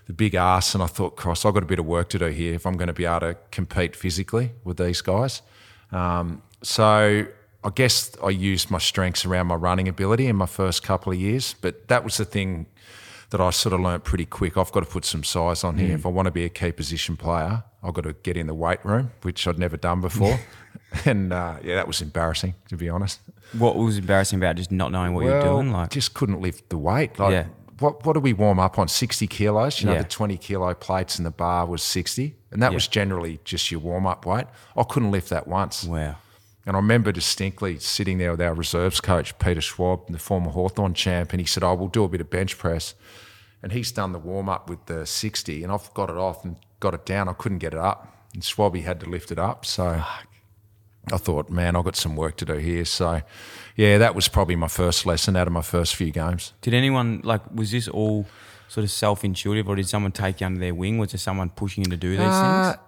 the 0.07 0.13
big 0.13 0.33
ass. 0.35 0.73
And 0.73 0.83
I 0.83 0.87
thought, 0.87 1.15
cross, 1.15 1.45
I've 1.45 1.53
got 1.53 1.63
a 1.63 1.67
bit 1.67 1.79
of 1.79 1.85
work 1.85 2.09
to 2.09 2.19
do 2.19 2.25
here 2.25 2.53
if 2.55 2.65
I'm 2.65 2.75
going 2.77 2.87
to 2.87 2.93
be 2.93 3.05
able 3.05 3.19
to 3.21 3.37
compete 3.51 3.95
physically 3.95 4.51
with 4.63 4.77
these 4.77 5.01
guys. 5.01 5.41
Um, 5.91 6.41
so 6.63 7.25
I 7.63 7.69
guess 7.69 8.11
I 8.23 8.29
used 8.29 8.71
my 8.71 8.79
strengths 8.79 9.25
around 9.25 9.47
my 9.47 9.55
running 9.55 9.87
ability 9.87 10.27
in 10.27 10.35
my 10.35 10.45
first 10.47 10.81
couple 10.83 11.11
of 11.11 11.19
years, 11.19 11.55
but 11.61 11.87
that 11.89 12.03
was 12.03 12.17
the 12.17 12.25
thing 12.25 12.65
that 13.29 13.39
I 13.39 13.49
sort 13.51 13.73
of 13.73 13.79
learnt 13.79 14.03
pretty 14.03 14.25
quick. 14.25 14.57
I've 14.57 14.71
got 14.71 14.81
to 14.81 14.85
put 14.89 15.05
some 15.05 15.23
size 15.23 15.63
on 15.63 15.77
here. 15.77 15.93
If 15.95 16.05
I 16.05 16.09
want 16.09 16.25
to 16.25 16.31
be 16.31 16.43
a 16.43 16.49
key 16.49 16.71
position 16.71 17.15
player, 17.15 17.63
I've 17.83 17.93
got 17.93 18.03
to 18.03 18.13
get 18.13 18.35
in 18.35 18.47
the 18.47 18.53
weight 18.53 18.83
room, 18.83 19.11
which 19.21 19.47
I'd 19.47 19.59
never 19.59 19.77
done 19.77 20.01
before. 20.01 20.39
and 21.05 21.31
uh, 21.31 21.55
yeah, 21.63 21.75
that 21.75 21.87
was 21.87 22.01
embarrassing, 22.01 22.55
to 22.69 22.75
be 22.75 22.89
honest. 22.89 23.19
What 23.57 23.77
was 23.77 23.97
embarrassing 23.97 24.39
about 24.39 24.55
just 24.57 24.71
not 24.71 24.91
knowing 24.91 25.13
what 25.13 25.25
you're 25.25 25.41
doing? 25.41 25.71
Like, 25.71 25.89
just 25.91 26.13
couldn't 26.13 26.41
lift 26.41 26.69
the 26.69 26.77
weight. 26.77 27.17
Like, 27.19 27.31
Yeah. 27.31 27.45
what 27.79 28.05
what 28.05 28.13
do 28.13 28.19
we 28.19 28.33
warm 28.33 28.59
up 28.59 28.77
on? 28.77 28.87
Sixty 28.89 29.27
kilos. 29.27 29.79
You 29.81 29.87
know, 29.87 29.93
Yeah. 29.93 29.99
the 30.03 30.09
twenty 30.09 30.37
kilo 30.37 30.73
plates 30.73 31.17
and 31.17 31.25
the 31.25 31.31
bar 31.31 31.65
was 31.65 31.81
sixty, 31.83 32.35
and 32.51 32.61
that 32.61 32.71
Yeah. 32.71 32.75
was 32.75 32.87
generally 32.87 33.39
just 33.45 33.71
your 33.71 33.79
warm 33.79 34.05
up 34.05 34.25
weight. 34.25 34.47
I 34.75 34.83
couldn't 34.83 35.11
lift 35.11 35.29
that 35.29 35.47
once. 35.47 35.83
wow. 35.85 36.15
And 36.65 36.75
I 36.75 36.79
remember 36.79 37.11
distinctly 37.11 37.79
sitting 37.79 38.17
there 38.19 38.31
with 38.31 38.41
our 38.41 38.53
reserves 38.53 39.01
coach, 39.01 39.37
Peter 39.39 39.61
Schwab, 39.61 40.07
the 40.11 40.19
former 40.19 40.51
Hawthorn 40.51 40.93
champ, 40.93 41.31
and 41.33 41.39
he 41.39 41.45
said, 41.47 41.63
Oh, 41.63 41.73
we'll 41.73 41.87
do 41.87 42.03
a 42.03 42.09
bit 42.09 42.21
of 42.21 42.29
bench 42.29 42.57
press. 42.57 42.93
And 43.63 43.71
he's 43.71 43.91
done 43.91 44.11
the 44.11 44.19
warm 44.19 44.47
up 44.49 44.69
with 44.69 44.85
the 44.85 45.05
60, 45.05 45.63
and 45.63 45.71
I've 45.71 45.91
got 45.93 46.09
it 46.09 46.17
off 46.17 46.43
and 46.45 46.57
got 46.79 46.93
it 46.93 47.05
down. 47.05 47.29
I 47.29 47.33
couldn't 47.33 47.59
get 47.59 47.73
it 47.73 47.79
up. 47.79 48.15
And 48.33 48.41
Schwabby 48.43 48.83
had 48.83 48.99
to 49.01 49.09
lift 49.09 49.31
it 49.31 49.39
up. 49.39 49.65
So 49.65 50.03
I 51.11 51.17
thought, 51.17 51.49
man, 51.49 51.75
I've 51.75 51.83
got 51.83 51.95
some 51.95 52.15
work 52.15 52.37
to 52.37 52.45
do 52.45 52.55
here. 52.55 52.85
So, 52.85 53.21
yeah, 53.75 53.97
that 53.97 54.13
was 54.15 54.27
probably 54.27 54.55
my 54.55 54.67
first 54.67 55.05
lesson 55.05 55.35
out 55.35 55.47
of 55.47 55.53
my 55.53 55.61
first 55.61 55.95
few 55.95 56.11
games. 56.11 56.53
Did 56.61 56.73
anyone 56.73 57.21
like? 57.23 57.41
Was 57.53 57.71
this 57.71 57.87
all 57.87 58.25
sort 58.67 58.83
of 58.83 58.91
self-intuitive, 58.91 59.67
or 59.67 59.75
did 59.75 59.87
someone 59.89 60.11
take 60.11 60.41
you 60.41 60.47
under 60.47 60.59
their 60.59 60.73
wing? 60.75 60.97
Was 60.97 61.11
there 61.11 61.19
someone 61.19 61.49
pushing 61.49 61.83
you 61.83 61.89
to 61.91 61.97
do 61.97 62.11
these 62.11 62.19
Uh, 62.27 62.71
things? 62.73 62.83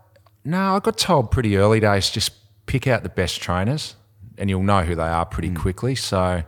No, 0.46 0.76
I 0.76 0.80
got 0.80 0.98
told 0.98 1.32
pretty 1.32 1.58
early 1.58 1.80
days 1.80 2.10
just 2.10 2.32
pick 2.66 2.88
out 2.88 3.04
the 3.04 3.10
best 3.10 3.42
trainers 3.42 3.96
and 4.38 4.50
you'll 4.50 4.64
know 4.64 4.82
who 4.84 4.96
they 4.96 5.04
are 5.04 5.26
pretty 5.26 5.50
Hmm. 5.50 5.56
quickly. 5.56 5.96
So 5.96 6.44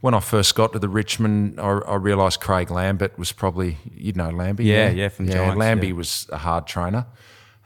when 0.00 0.14
I 0.14 0.20
first 0.20 0.54
got 0.54 0.72
to 0.72 0.78
the 0.78 0.88
Richmond, 0.88 1.60
I, 1.60 1.68
I 1.86 1.94
realised 1.96 2.40
Craig 2.40 2.70
Lambert 2.70 3.18
was 3.18 3.32
probably, 3.32 3.78
you'd 3.94 4.16
know 4.16 4.30
Lambie. 4.30 4.64
Yeah, 4.64 4.90
yeah, 4.90 5.08
from 5.08 5.26
Giants, 5.28 5.58
Lambie 5.58 5.88
yeah. 5.88 5.92
was 5.94 6.26
a 6.32 6.38
hard 6.38 6.66
trainer. 6.66 7.06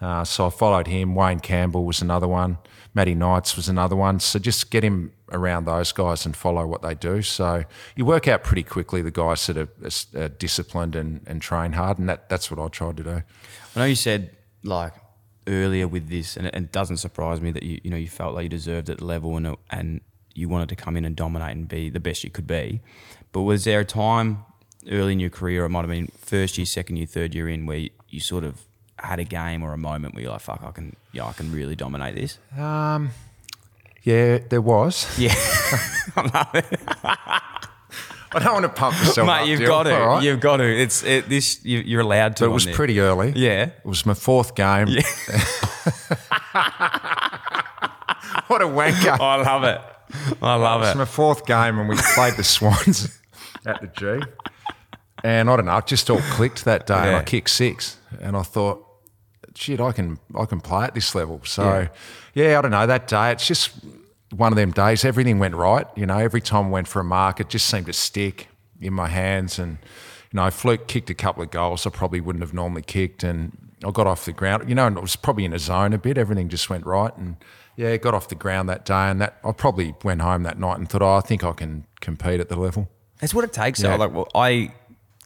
Uh, 0.00 0.24
so 0.24 0.46
I 0.46 0.50
followed 0.50 0.86
him. 0.86 1.14
Wayne 1.14 1.40
Campbell 1.40 1.84
was 1.84 2.00
another 2.00 2.26
one. 2.26 2.56
Matty 2.94 3.14
Knights 3.14 3.54
was 3.54 3.68
another 3.68 3.94
one. 3.94 4.18
So 4.18 4.38
just 4.38 4.70
get 4.70 4.82
him 4.82 5.12
around 5.30 5.66
those 5.66 5.92
guys 5.92 6.24
and 6.24 6.34
follow 6.34 6.66
what 6.66 6.80
they 6.82 6.94
do. 6.94 7.20
So 7.22 7.64
you 7.94 8.06
work 8.06 8.26
out 8.26 8.42
pretty 8.42 8.62
quickly 8.62 9.02
the 9.02 9.10
guys 9.10 9.46
that 9.46 9.58
are, 9.58 9.68
are 10.18 10.28
disciplined 10.30 10.96
and, 10.96 11.20
and 11.26 11.42
train 11.42 11.72
hard, 11.72 11.98
and 11.98 12.08
that, 12.08 12.28
that's 12.30 12.50
what 12.50 12.58
I 12.58 12.66
tried 12.68 12.96
to 12.96 13.02
do. 13.04 13.22
I 13.76 13.78
know 13.78 13.84
you 13.84 13.94
said 13.94 14.30
like 14.64 14.94
earlier 15.50 15.86
with 15.86 16.08
this, 16.08 16.36
and 16.36 16.46
it, 16.46 16.54
and 16.54 16.66
it 16.66 16.72
doesn't 16.72 16.98
surprise 16.98 17.40
me 17.40 17.50
that 17.50 17.62
you 17.62 17.80
you 17.82 17.90
know 17.90 17.96
you 17.96 18.08
felt 18.08 18.34
like 18.34 18.44
you 18.44 18.48
deserved 18.48 18.88
at 18.88 18.98
the 18.98 19.04
level 19.04 19.36
and 19.36 19.56
and 19.70 20.00
you 20.34 20.48
wanted 20.48 20.68
to 20.68 20.76
come 20.76 20.96
in 20.96 21.04
and 21.04 21.16
dominate 21.16 21.56
and 21.56 21.68
be 21.68 21.90
the 21.90 22.00
best 22.00 22.24
you 22.24 22.30
could 22.30 22.46
be. 22.46 22.80
But 23.32 23.42
was 23.42 23.64
there 23.64 23.80
a 23.80 23.84
time 23.84 24.44
early 24.90 25.12
in 25.12 25.20
your 25.20 25.30
career, 25.30 25.64
it 25.64 25.68
might 25.68 25.80
have 25.80 25.90
been 25.90 26.08
first 26.16 26.56
year, 26.56 26.64
second 26.64 26.96
year, 26.96 27.06
third 27.06 27.34
year 27.34 27.48
in, 27.48 27.66
where 27.66 27.78
you, 27.78 27.90
you 28.08 28.20
sort 28.20 28.44
of 28.44 28.62
had 28.98 29.18
a 29.18 29.24
game 29.24 29.62
or 29.62 29.72
a 29.72 29.78
moment 29.78 30.14
where 30.14 30.22
you're 30.22 30.32
like, 30.32 30.40
"Fuck, 30.40 30.62
I 30.64 30.70
can, 30.70 30.96
yeah, 31.12 31.26
I 31.26 31.32
can 31.32 31.52
really 31.52 31.76
dominate 31.76 32.14
this." 32.14 32.38
Um, 32.56 33.10
yeah, 34.02 34.38
there 34.48 34.62
was. 34.62 35.06
Yeah, 35.18 35.34
I 38.32 38.38
don't 38.38 38.52
want 38.52 38.62
to 38.64 38.68
pump 38.68 38.96
myself 38.96 39.28
up. 39.28 39.40
mate, 39.42 39.48
you've 39.50 39.60
got 39.66 39.82
to, 39.84 39.90
right? 39.94 40.22
you've 40.22 40.38
got 40.40 40.58
to. 40.58 40.64
It's 40.64 41.02
it, 41.02 41.28
this, 41.28 41.64
you, 41.64 41.78
you're 41.80 42.02
allowed 42.02 42.36
to. 42.36 42.44
But 42.44 42.50
it 42.50 42.54
was 42.54 42.64
there. 42.66 42.74
pretty 42.74 43.00
early. 43.00 43.32
Yeah. 43.34 43.64
It 43.66 43.84
was 43.84 44.06
my 44.06 44.14
fourth 44.14 44.54
game. 44.54 44.86
what 48.46 48.62
a 48.62 48.66
wanker. 48.66 49.18
I 49.18 49.36
love 49.42 49.64
it. 49.64 49.80
I 50.42 50.54
love 50.56 50.80
It 50.82 50.86
was 50.86 50.94
it. 50.94 50.98
my 50.98 51.04
fourth 51.04 51.46
game 51.46 51.78
and 51.78 51.88
we 51.88 51.96
played 52.14 52.34
the 52.34 52.44
Swans 52.44 53.18
at 53.66 53.80
the 53.80 53.86
G. 53.88 54.20
And 55.22 55.50
I 55.50 55.56
don't 55.56 55.66
know, 55.66 55.76
it 55.76 55.86
just 55.86 56.08
all 56.10 56.20
clicked 56.32 56.64
that 56.64 56.86
day 56.86 56.94
and 56.94 57.16
I 57.16 57.22
kicked 57.22 57.50
six. 57.50 57.98
And 58.20 58.36
I 58.36 58.42
thought, 58.42 58.84
shit, 59.54 59.80
I 59.80 59.92
can 59.92 60.18
I 60.38 60.46
can 60.46 60.60
play 60.60 60.84
at 60.84 60.94
this 60.94 61.14
level. 61.14 61.40
So 61.44 61.88
Yeah. 62.34 62.48
yeah, 62.50 62.58
I 62.58 62.62
don't 62.62 62.70
know, 62.70 62.86
that 62.86 63.06
day 63.06 63.30
it's 63.32 63.46
just 63.46 63.70
one 64.34 64.52
of 64.52 64.56
them 64.56 64.70
days, 64.70 65.04
everything 65.04 65.38
went 65.38 65.54
right. 65.54 65.86
You 65.96 66.06
know, 66.06 66.18
every 66.18 66.40
time 66.40 66.66
I 66.66 66.70
went 66.70 66.88
for 66.88 67.00
a 67.00 67.04
mark, 67.04 67.40
it 67.40 67.48
just 67.48 67.66
seemed 67.66 67.86
to 67.86 67.92
stick 67.92 68.48
in 68.80 68.92
my 68.92 69.08
hands 69.08 69.58
and 69.58 69.78
you 70.32 70.36
know, 70.36 70.44
I 70.44 70.50
Fluke 70.50 70.86
kicked 70.86 71.10
a 71.10 71.14
couple 71.14 71.42
of 71.42 71.50
goals 71.50 71.86
I 71.86 71.90
probably 71.90 72.20
wouldn't 72.20 72.42
have 72.42 72.54
normally 72.54 72.82
kicked 72.82 73.24
and 73.24 73.56
I 73.84 73.90
got 73.90 74.06
off 74.06 74.24
the 74.24 74.32
ground. 74.32 74.68
You 74.68 74.74
know, 74.74 74.86
and 74.86 74.96
it 74.96 75.00
was 75.00 75.16
probably 75.16 75.44
in 75.44 75.52
a 75.52 75.58
zone 75.58 75.92
a 75.92 75.98
bit. 75.98 76.16
Everything 76.16 76.48
just 76.48 76.70
went 76.70 76.86
right 76.86 77.16
and 77.16 77.36
yeah, 77.76 77.96
got 77.96 78.14
off 78.14 78.28
the 78.28 78.34
ground 78.34 78.68
that 78.68 78.84
day 78.84 78.94
and 79.10 79.20
that 79.20 79.38
I 79.44 79.52
probably 79.52 79.94
went 80.04 80.22
home 80.22 80.44
that 80.44 80.58
night 80.58 80.78
and 80.78 80.88
thought, 80.88 81.02
oh, 81.02 81.14
I 81.14 81.20
think 81.20 81.42
I 81.42 81.52
can 81.52 81.86
compete 82.00 82.40
at 82.40 82.48
the 82.48 82.56
level. 82.56 82.88
That's 83.20 83.34
what 83.34 83.44
it 83.44 83.52
takes. 83.52 83.82
Yeah. 83.82 83.96
though. 83.96 84.04
Like, 84.04 84.12
well, 84.12 84.28
I 84.34 84.72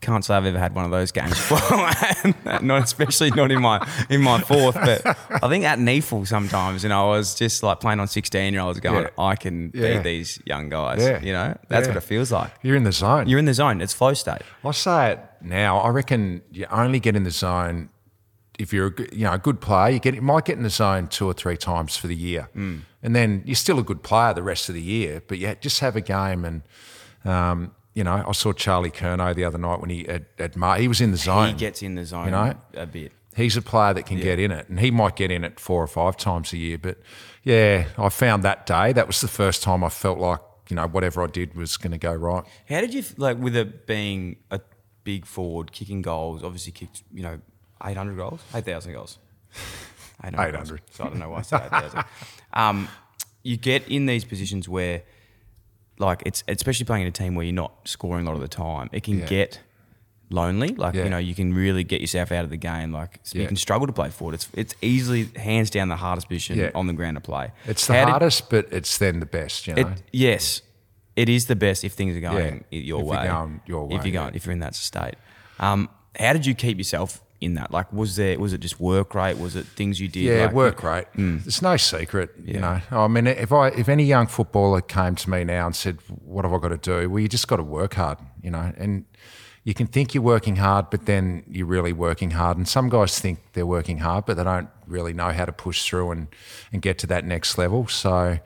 can't 0.04 0.24
say 0.24 0.34
I've 0.34 0.46
ever 0.46 0.58
had 0.58 0.74
one 0.74 0.84
of 0.84 0.90
those 0.90 1.10
games. 1.12 1.34
not 2.62 2.82
especially 2.84 3.30
not 3.30 3.50
in 3.50 3.60
my 3.60 3.86
in 4.08 4.20
my 4.22 4.40
fourth, 4.40 4.74
but 4.74 5.04
I 5.42 5.48
think 5.48 5.64
at 5.64 5.78
NEAFL 5.78 6.26
sometimes, 6.26 6.82
you 6.82 6.88
know, 6.88 7.12
I 7.12 7.16
was 7.16 7.34
just 7.34 7.62
like 7.62 7.80
playing 7.80 8.00
on 8.00 8.08
sixteen 8.08 8.52
year 8.52 8.62
olds, 8.62 8.80
going, 8.80 9.04
Yeah. 9.04 9.24
I 9.24 9.36
can 9.36 9.70
Yeah. 9.74 9.94
beat 9.94 10.02
these 10.04 10.40
young 10.44 10.68
guys. 10.68 11.02
Yeah. 11.02 11.20
You 11.22 11.32
know, 11.32 11.56
that's 11.68 11.86
Yeah. 11.86 11.94
what 11.94 12.02
it 12.02 12.06
feels 12.06 12.30
like. 12.32 12.52
You're 12.62 12.76
in 12.76 12.84
the 12.84 12.92
zone. 12.92 13.28
You're 13.28 13.38
in 13.38 13.44
the 13.46 13.54
zone. 13.54 13.80
It's 13.80 13.92
flow 13.94 14.14
state. 14.14 14.42
I 14.64 14.70
say 14.72 15.12
it 15.12 15.20
now. 15.42 15.78
I 15.78 15.88
reckon 15.88 16.42
you 16.50 16.66
only 16.70 17.00
get 17.00 17.16
in 17.16 17.24
the 17.24 17.30
zone 17.30 17.88
if 18.58 18.72
you're 18.72 18.86
a 18.86 18.90
good, 18.90 19.12
you 19.12 19.24
know 19.24 19.32
a 19.32 19.38
good 19.38 19.60
player. 19.60 19.90
You 19.90 19.98
get 19.98 20.14
you 20.14 20.22
might 20.22 20.44
get 20.44 20.56
in 20.56 20.62
the 20.62 20.70
zone 20.70 21.08
two 21.08 21.26
or 21.26 21.32
three 21.34 21.56
times 21.56 21.96
for 21.96 22.06
the 22.06 22.14
year, 22.14 22.48
Mm. 22.56 22.82
and 23.02 23.16
then 23.16 23.42
you're 23.44 23.56
still 23.56 23.78
a 23.78 23.82
good 23.82 24.02
player 24.02 24.32
the 24.34 24.42
rest 24.44 24.68
of 24.68 24.74
the 24.74 24.82
year. 24.82 25.22
But 25.26 25.38
yeah, 25.38 25.54
just 25.54 25.80
have 25.80 25.96
a 25.96 26.00
game 26.00 26.44
and. 26.44 26.62
Um, 27.26 27.72
you 27.94 28.04
know, 28.04 28.24
I 28.26 28.32
saw 28.32 28.52
Charlie 28.52 28.90
Curnow 28.90 29.34
the 29.34 29.44
other 29.44 29.58
night 29.58 29.80
when 29.80 29.90
he 29.90 30.06
at, 30.08 30.24
at 30.38 30.56
Mar- 30.56 30.78
he 30.78 30.88
was 30.88 31.00
in 31.00 31.10
the 31.12 31.16
zone. 31.16 31.48
He 31.48 31.54
gets 31.54 31.82
in 31.82 31.94
the 31.94 32.04
zone 32.04 32.26
You 32.26 32.30
know? 32.32 32.54
a 32.74 32.86
bit. 32.86 33.12
He's 33.36 33.56
a 33.56 33.62
player 33.62 33.94
that 33.94 34.06
can 34.06 34.18
get 34.20 34.38
in 34.38 34.52
it, 34.52 34.68
and 34.68 34.78
he 34.78 34.90
might 34.92 35.16
get 35.16 35.30
in 35.32 35.42
it 35.44 35.58
four 35.58 35.82
or 35.82 35.86
five 35.88 36.16
times 36.16 36.52
a 36.52 36.56
year. 36.56 36.78
But 36.78 36.98
yeah, 37.42 37.86
I 37.98 38.08
found 38.08 38.42
that 38.44 38.64
day 38.66 38.92
that 38.92 39.06
was 39.08 39.20
the 39.20 39.28
first 39.28 39.62
time 39.62 39.82
I 39.82 39.88
felt 39.88 40.18
like 40.18 40.38
you 40.68 40.76
know 40.76 40.86
whatever 40.86 41.22
I 41.22 41.26
did 41.26 41.54
was 41.54 41.76
going 41.76 41.90
to 41.92 41.98
go 41.98 42.12
right. 42.14 42.44
How 42.68 42.80
did 42.80 42.94
you 42.94 43.02
like 43.16 43.38
with 43.38 43.56
it 43.56 43.86
being 43.86 44.36
a 44.52 44.60
big 45.02 45.26
forward, 45.26 45.72
kicking 45.72 46.00
goals? 46.00 46.44
Obviously, 46.44 46.70
kicked 46.72 47.02
you 47.12 47.22
know 47.24 47.40
eight 47.84 47.96
hundred 47.96 48.16
goals, 48.16 48.40
eight 48.54 48.64
thousand 48.64 48.92
goals, 48.92 49.18
800. 50.24 50.48
800. 50.54 50.80
So 50.92 51.04
I 51.04 51.08
don't 51.08 51.18
know 51.18 51.30
why 51.30 51.38
I 51.38 51.42
said 51.42 51.62
eight 51.64 51.70
thousand. 51.70 52.04
um, 52.52 52.88
you 53.42 53.56
get 53.56 53.86
in 53.88 54.06
these 54.06 54.24
positions 54.24 54.68
where, 54.68 55.02
like, 55.98 56.22
it's 56.26 56.42
especially 56.48 56.86
playing 56.86 57.02
in 57.02 57.08
a 57.08 57.12
team 57.12 57.34
where 57.34 57.44
you're 57.44 57.54
not 57.54 57.72
scoring 57.86 58.26
a 58.26 58.30
lot 58.30 58.34
of 58.36 58.40
the 58.42 58.48
time. 58.48 58.88
It 58.92 59.02
can 59.04 59.20
Yeah. 59.20 59.26
get 59.26 59.60
lonely. 60.30 60.68
Like 60.68 60.94
Yeah. 60.94 61.04
you 61.04 61.10
know, 61.10 61.18
you 61.18 61.34
can 61.34 61.54
really 61.54 61.84
get 61.84 62.00
yourself 62.00 62.32
out 62.32 62.44
of 62.44 62.50
the 62.50 62.56
game. 62.56 62.92
Like 62.92 63.20
so 63.22 63.38
you 63.38 63.46
can 63.46 63.56
struggle 63.56 63.86
to 63.86 63.92
play 63.92 64.10
forward. 64.10 64.34
It's 64.34 64.48
it's 64.54 64.74
easily 64.82 65.28
hands 65.36 65.70
down 65.70 65.88
the 65.88 65.96
hardest 65.96 66.28
position 66.28 66.58
Yeah. 66.58 66.70
on 66.74 66.86
the 66.86 66.92
ground 66.92 67.16
to 67.16 67.20
play. 67.20 67.52
It's 67.66 67.86
the 67.86 67.92
How 67.94 68.04
did- 68.06 68.10
hardest, 68.10 68.50
but 68.50 68.66
it's 68.72 68.98
then 68.98 69.20
the 69.20 69.26
best. 69.26 69.66
You 69.66 69.74
know. 69.74 69.82
it, 69.82 70.02
yes, 70.12 70.62
it 71.14 71.28
is 71.28 71.46
the 71.46 71.56
best 71.56 71.84
if 71.84 71.92
things 71.92 72.16
are 72.16 72.20
going 72.20 72.64
Yeah, 72.70 72.78
your 72.80 73.00
if 73.00 73.04
you're 73.04 73.04
way. 73.04 73.26
going 73.26 73.60
your 73.66 73.84
If 73.92 74.04
you're 74.04 74.12
going, 74.12 74.32
yeah. 74.32 74.36
if 74.36 74.46
you're 74.46 74.52
in 74.54 74.60
that 74.60 74.74
state. 74.74 75.14
Um, 75.60 75.88
how 76.18 76.32
did 76.32 76.46
you 76.46 76.54
keep 76.54 76.78
yourself 76.78 77.20
in 77.44 77.54
that? 77.54 77.70
Like, 77.70 77.92
was 77.92 78.16
there 78.16 78.38
was 78.38 78.52
it 78.52 78.58
just 78.58 78.80
work 78.80 79.14
rate? 79.14 79.38
Was 79.38 79.54
it 79.56 79.66
things 79.66 80.00
you 80.00 80.08
did? 80.08 80.24
Yeah, 80.24 80.46
like, 80.46 80.54
work 80.54 80.82
rate. 80.82 81.06
Mm. 81.16 81.46
It's 81.46 81.62
no 81.62 81.76
secret, 81.76 82.30
you 82.44 82.58
know. 82.58 82.80
I 82.90 83.08
mean, 83.08 83.26
if 83.26 83.52
I 83.52 83.68
if 83.68 83.88
any 83.88 84.04
young 84.04 84.26
footballer 84.26 84.80
came 84.80 85.14
to 85.16 85.30
me 85.30 85.44
now 85.44 85.66
and 85.66 85.76
said, 85.76 85.98
"What 86.08 86.44
have 86.44 86.52
I 86.52 86.58
got 86.58 86.68
to 86.68 86.78
do?" 86.78 87.10
Well, 87.10 87.20
you 87.20 87.28
just 87.28 87.46
got 87.48 87.56
to 87.56 87.62
work 87.62 87.94
hard, 87.94 88.18
you 88.42 88.50
know. 88.50 88.72
And 88.76 89.04
you 89.64 89.74
can 89.74 89.86
think 89.86 90.14
you're 90.14 90.22
working 90.22 90.56
hard, 90.56 90.90
but 90.90 91.06
then 91.06 91.44
you're 91.48 91.66
really 91.66 91.92
working 91.92 92.32
hard. 92.32 92.56
And 92.56 92.68
some 92.68 92.88
guys 92.88 93.18
think 93.18 93.38
they're 93.52 93.66
working 93.66 93.98
hard, 93.98 94.26
but 94.26 94.36
they 94.36 94.44
don't 94.44 94.68
really 94.86 95.12
know 95.12 95.30
how 95.30 95.44
to 95.44 95.52
push 95.52 95.84
through 95.88 96.10
and 96.10 96.28
and 96.72 96.82
get 96.82 96.98
to 96.98 97.06
that 97.08 97.24
next 97.24 97.58
level. 97.58 97.86
So 97.88 98.38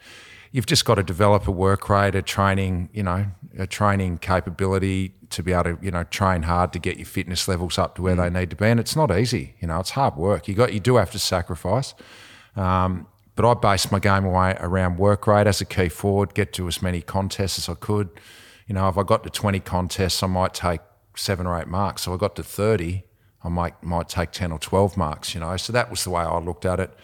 you've 0.53 0.67
just 0.67 0.85
got 0.85 0.97
to 0.97 1.03
develop 1.03 1.47
a 1.47 1.51
work 1.51 1.89
rate, 1.89 2.15
a 2.15 2.23
training, 2.23 2.89
you 2.93 3.03
know, 3.03 3.27
a 3.59 3.67
training 3.67 4.19
capability 4.19 5.15
to 5.31 5.43
be 5.43 5.53
able 5.53 5.65
to, 5.65 5.79
you 5.83 5.91
know, 5.91 6.05
train 6.05 6.43
hard 6.43 6.73
to 6.73 6.79
get 6.79 6.97
your 6.97 7.07
fitness 7.07 7.49
levels 7.49 7.79
up 7.79 7.97
to 7.97 8.03
where 8.03 8.15
they 8.15 8.31
need 8.31 8.51
to 8.51 8.57
be. 8.57 8.67
And 8.67 8.81
it's 8.81 8.97
not 8.97 9.17
easy, 9.17 9.55
you 9.61 9.69
know, 9.69 9.81
it's 9.81 9.91
hard 9.91 10.17
work. 10.17 10.49
You 10.49 10.55
got 10.55 10.73
you 10.73 10.81
do 10.81 10.97
have 10.97 11.11
to 11.13 11.19
sacrifice. 11.19 11.95
Um, 12.57 13.07
but 13.37 13.49
I 13.49 13.55
based 13.55 13.93
my 13.93 14.01
game 14.01 14.25
away 14.25 14.57
around 14.59 14.99
work 14.99 15.27
rate 15.27 15.47
as 15.47 15.61
a 15.61 15.65
key 15.65 15.89
forward, 15.89 16.35
get 16.35 16.53
to 16.55 16.67
as 16.67 16.83
many 16.83 17.01
contests 17.01 17.59
as 17.59 17.69
I 17.69 17.75
could. 17.75 18.09
You 18.67 18.75
know, 18.75 18.89
if 18.89 18.99
I 18.99 19.05
got 19.05 19.23
to 19.23 19.31
20 19.31 19.61
contests, 19.61 20.23
I 20.23 20.27
might 20.27 20.55
take 20.55 20.81
seven 21.15 21.47
or 21.47 21.59
eight 21.59 21.69
marks. 21.69 22.03
So 22.03 22.15
I 22.15 22.17
got 22.17 22.35
to 22.37 22.43
30, 22.43 23.05
I 23.45 23.49
might 23.49 23.81
might 23.83 24.09
take 24.09 24.33
10 24.33 24.51
or 24.51 24.59
12 24.59 24.97
marks, 24.97 25.35
you 25.35 25.41
know. 25.41 25.57
So 25.57 25.73
that 25.73 25.91
was 25.91 26.05
the 26.05 26.11
way 26.11 26.23
I 26.23 26.39
looked 26.39 26.65
at 26.65 26.81
it. 26.81 26.95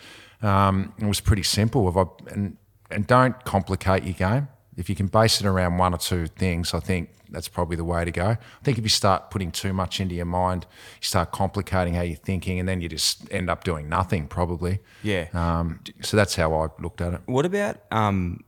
Um, 0.42 0.92
it 0.98 1.06
was 1.06 1.20
pretty 1.20 1.44
simple. 1.44 1.88
If 1.88 1.96
I, 1.96 2.04
and 2.32 2.56
and 2.90 3.06
don't 3.06 3.44
complicate 3.44 4.04
your 4.04 4.14
game. 4.14 4.48
If 4.76 4.88
you 4.88 4.96
can 4.96 5.06
base 5.06 5.40
it 5.40 5.46
around 5.46 5.78
one 5.78 5.94
or 5.94 5.98
two 5.98 6.26
things, 6.26 6.74
I 6.74 6.80
think 6.80 7.10
that's 7.30 7.48
probably 7.48 7.76
the 7.76 7.84
way 7.84 8.04
to 8.04 8.10
go. 8.10 8.26
I 8.30 8.38
think 8.62 8.78
if 8.78 8.84
you 8.84 8.88
start 8.90 9.30
putting 9.30 9.50
too 9.50 9.72
much 9.72 10.00
into 10.00 10.14
your 10.14 10.26
mind, 10.26 10.66
you 11.00 11.04
start 11.04 11.32
complicating 11.32 11.94
how 11.94 12.02
you're 12.02 12.16
thinking, 12.16 12.58
and 12.60 12.68
then 12.68 12.80
you 12.80 12.88
just 12.88 13.30
end 13.32 13.48
up 13.50 13.64
doing 13.64 13.88
nothing 13.88 14.26
probably. 14.28 14.80
Yeah. 15.02 15.28
Um, 15.32 15.80
so 16.02 16.16
that's 16.16 16.34
how 16.37 16.52
I 16.54 16.68
looked 16.80 17.00
at 17.00 17.14
it. 17.14 17.20
What 17.26 17.44
about 17.46 17.76
um, 17.90 18.44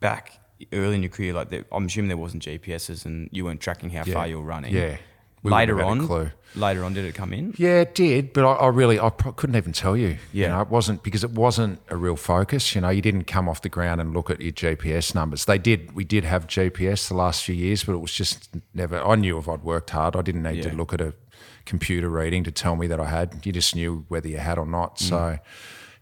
back 0.00 0.32
early 0.72 0.96
in 0.96 1.02
your 1.02 1.10
career? 1.10 1.32
Like, 1.32 1.50
there, 1.50 1.64
I'm 1.72 1.86
assuming 1.86 2.08
there 2.08 2.16
wasn't 2.16 2.42
GPSs, 2.42 3.04
and 3.06 3.28
you 3.32 3.44
weren't 3.44 3.60
tracking 3.60 3.90
how 3.90 4.04
Yeah. 4.04 4.14
far 4.14 4.26
you 4.26 4.38
were 4.40 4.44
running. 4.46 4.74
Yeah. 4.74 4.96
We 5.42 5.50
later 5.52 5.82
on, 5.82 6.06
clue. 6.06 6.30
later 6.56 6.82
on, 6.84 6.94
did 6.94 7.04
it 7.04 7.14
come 7.14 7.32
in? 7.32 7.54
Yeah, 7.58 7.80
it 7.82 7.94
did, 7.94 8.32
but 8.32 8.44
I, 8.44 8.54
I 8.54 8.66
really 8.68 8.98
I 8.98 9.10
pro- 9.10 9.32
couldn't 9.32 9.56
even 9.56 9.72
tell 9.72 9.96
you. 9.96 10.18
Yeah. 10.32 10.46
you 10.46 10.48
know, 10.48 10.60
it 10.62 10.68
wasn't 10.68 11.02
because 11.02 11.22
it 11.22 11.30
wasn't 11.30 11.80
a 11.88 11.96
real 11.96 12.16
focus. 12.16 12.74
You 12.74 12.80
know, 12.80 12.88
you 12.90 13.02
didn't 13.02 13.24
come 13.24 13.48
off 13.48 13.62
the 13.62 13.68
ground 13.68 14.00
and 14.00 14.12
look 14.12 14.30
at 14.30 14.40
your 14.40 14.52
GPS 14.52 15.14
numbers. 15.14 15.44
They 15.44 15.58
did. 15.58 15.92
We 15.94 16.04
did 16.04 16.24
have 16.24 16.46
GPS 16.46 17.08
the 17.08 17.14
last 17.14 17.44
few 17.44 17.54
years, 17.54 17.84
but 17.84 17.92
it 17.92 17.98
was 17.98 18.12
just 18.12 18.48
never. 18.74 19.00
I 19.00 19.14
knew 19.14 19.38
if 19.38 19.48
I'd 19.48 19.62
worked 19.62 19.90
hard, 19.90 20.16
I 20.16 20.22
didn't 20.22 20.42
need 20.42 20.56
Yeah. 20.64 20.70
to 20.70 20.76
look 20.76 20.92
at 20.92 21.00
a 21.00 21.14
computer 21.64 22.08
reading 22.08 22.44
to 22.44 22.50
tell 22.50 22.76
me 22.76 22.86
that 22.88 22.98
I 22.98 23.04
had. 23.06 23.44
You 23.46 23.52
just 23.52 23.76
knew 23.76 24.04
whether 24.08 24.28
you 24.28 24.38
had 24.38 24.58
or 24.58 24.66
not. 24.66 24.96
Mm. 24.96 25.08
So, 25.08 25.38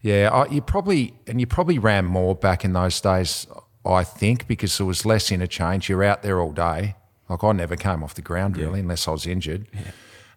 yeah, 0.01 0.29
I, 0.31 0.47
you 0.47 0.61
probably 0.61 1.13
and 1.27 1.39
you 1.39 1.45
probably 1.47 1.77
ran 1.77 2.05
more 2.05 2.33
back 2.35 2.63
in 2.65 2.73
those 2.73 2.99
days. 3.01 3.45
I 3.85 4.03
think 4.03 4.47
because 4.47 4.77
there 4.77 4.85
was 4.87 5.05
less 5.05 5.31
interchange. 5.31 5.87
You're 5.87 6.03
out 6.03 6.21
there 6.21 6.41
all 6.41 6.51
day. 6.51 6.95
Like 7.29 7.43
I 7.43 7.51
never 7.51 7.75
came 7.75 8.03
off 8.03 8.13
the 8.15 8.21
ground 8.21 8.57
really, 8.57 8.79
unless 8.79 9.07
I 9.07 9.11
was 9.11 9.25
injured 9.27 9.67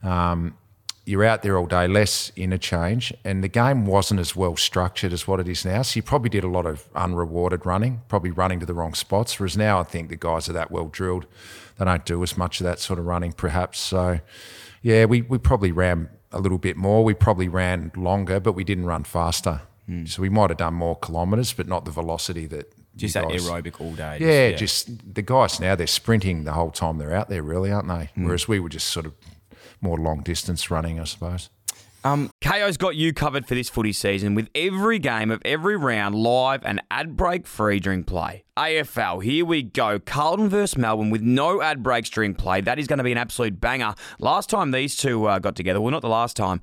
um, 0.02 0.56
you're 1.06 1.24
out 1.24 1.42
there 1.42 1.56
all 1.56 1.66
day, 1.66 1.88
less 1.88 2.30
interchange, 2.36 3.12
and 3.24 3.42
the 3.42 3.48
game 3.48 3.86
wasn't 3.86 4.20
as 4.20 4.36
well 4.36 4.56
structured 4.56 5.12
as 5.12 5.26
what 5.26 5.40
it 5.40 5.48
is 5.48 5.64
now. 5.64 5.82
So 5.82 5.96
you 5.96 6.02
probably 6.02 6.30
did 6.30 6.44
a 6.44 6.48
lot 6.48 6.66
of 6.66 6.88
unrewarded 6.94 7.66
running, 7.66 8.02
probably 8.06 8.30
running 8.30 8.60
to 8.60 8.66
the 8.66 8.74
wrong 8.74 8.94
spots. 8.94 9.38
Whereas 9.38 9.56
now 9.56 9.80
I 9.80 9.82
think 9.82 10.08
the 10.08 10.16
guys 10.16 10.48
are 10.48 10.52
that 10.52 10.70
well 10.70 10.86
drilled, 10.88 11.26
they 11.78 11.84
don't 11.84 12.04
do 12.04 12.22
as 12.22 12.36
much 12.36 12.60
of 12.60 12.64
that 12.64 12.78
sort 12.78 12.98
of 12.98 13.06
running, 13.06 13.32
perhaps. 13.32 13.80
So, 13.80 14.20
yeah, 14.82 15.06
we, 15.06 15.22
we 15.22 15.38
probably 15.38 15.72
ran 15.72 16.10
a 16.32 16.38
little 16.38 16.58
bit 16.58 16.76
more. 16.76 17.02
We 17.02 17.14
probably 17.14 17.48
ran 17.48 17.90
longer, 17.96 18.38
but 18.38 18.52
we 18.52 18.62
didn't 18.62 18.84
run 18.84 19.04
faster. 19.04 19.62
So 20.06 20.22
we 20.22 20.28
might 20.28 20.50
have 20.50 20.58
done 20.58 20.74
more 20.74 20.96
kilometres, 20.96 21.52
but 21.52 21.66
not 21.66 21.84
the 21.84 21.90
velocity 21.90 22.46
that. 22.46 22.72
Just 23.00 23.14
that 23.14 23.28
guys- 23.28 23.46
aerobic 23.48 23.80
all 23.80 23.92
day. 23.92 24.18
yeah, 24.20 24.56
just 24.56 25.14
the 25.14 25.22
guys 25.22 25.60
now 25.60 25.74
they're 25.74 25.86
sprinting 25.86 26.44
the 26.44 26.52
whole 26.52 26.70
time 26.70 26.98
they're 26.98 27.14
out 27.14 27.28
there, 27.28 27.42
really, 27.42 27.70
aren't 27.72 27.88
they? 27.88 28.10
Whereas 28.14 28.46
we 28.48 28.60
were 28.60 28.68
just 28.68 28.88
sort 28.88 29.06
of 29.06 29.14
more 29.80 29.98
long 29.98 30.22
distance 30.22 30.70
running, 30.70 31.00
I 31.00 31.04
suppose. 31.04 31.50
Um, 32.02 32.30
Kayo's 32.40 32.78
got 32.78 32.96
you 32.96 33.12
covered 33.12 33.46
for 33.46 33.54
this 33.54 33.68
footy 33.68 33.92
season 33.92 34.34
with 34.34 34.48
every 34.54 34.98
game 34.98 35.30
of 35.30 35.42
every 35.44 35.76
round 35.76 36.14
live 36.14 36.64
and 36.64 36.80
ad 36.90 37.14
break 37.14 37.46
free 37.46 37.78
during 37.78 38.04
play. 38.04 38.44
AFL, 38.56 39.22
here 39.22 39.44
we 39.44 39.62
go. 39.62 39.98
Carlton 39.98 40.48
versus 40.48 40.78
Melbourne 40.78 41.10
with 41.10 41.20
no 41.20 41.60
ad 41.60 41.82
breaks 41.82 42.08
during 42.08 42.34
play. 42.34 42.62
That 42.62 42.78
is 42.78 42.86
going 42.86 42.98
to 42.98 43.04
be 43.04 43.12
an 43.12 43.18
absolute 43.18 43.60
banger. 43.60 43.94
Last 44.18 44.48
time 44.48 44.70
these 44.70 44.96
two 44.96 45.26
uh, 45.26 45.38
got 45.40 45.56
together, 45.56 45.78
well, 45.80 45.90
not 45.90 46.00
the 46.00 46.08
last 46.08 46.36
time. 46.36 46.62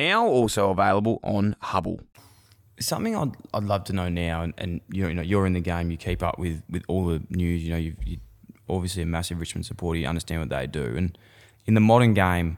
Also 0.09 0.69
available 0.71 1.19
on 1.23 1.55
Hubbl. 1.61 1.99
Something 2.79 3.15
I'd, 3.15 3.31
I'd 3.53 3.63
love 3.63 3.83
to 3.85 3.93
know 3.93 4.09
now, 4.09 4.41
and, 4.41 4.53
and 4.57 4.81
you 4.91 5.03
know, 5.03 5.09
you 5.09 5.15
know 5.15 5.21
you're 5.21 5.45
in 5.45 5.53
the 5.53 5.59
game, 5.59 5.91
you 5.91 5.97
keep 5.97 6.23
up 6.23 6.39
with, 6.39 6.63
with 6.69 6.83
all 6.87 7.05
the 7.05 7.21
news. 7.29 7.63
You 7.63 7.71
know, 7.71 7.77
you've, 7.77 7.95
you're 8.03 8.19
obviously 8.69 9.03
a 9.03 9.05
massive 9.05 9.39
Richmond 9.39 9.65
supporter. 9.67 9.99
You 9.99 10.07
understand 10.07 10.41
what 10.41 10.49
they 10.49 10.65
do, 10.67 10.93
and 10.97 11.17
in 11.67 11.75
the 11.75 11.79
modern 11.81 12.13
game, 12.15 12.57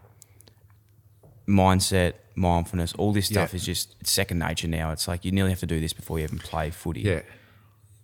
mindset, 1.48 2.14
mindfulness, 2.36 2.94
all 2.94 3.12
this 3.12 3.26
stuff 3.28 3.52
Yeah. 3.54 3.58
is 3.58 3.66
just 3.66 3.96
it's 4.00 4.12
second 4.12 4.40
nature 4.40 4.68
now. 4.68 4.92
It's 4.92 5.08
like 5.08 5.26
you 5.26 5.32
nearly 5.32 5.50
have 5.52 5.60
to 5.60 5.66
do 5.66 5.80
this 5.80 5.94
before 5.94 6.20
you 6.20 6.24
even 6.26 6.40
play 6.40 6.70
footy. 6.72 7.02
Yeah. 7.02 7.22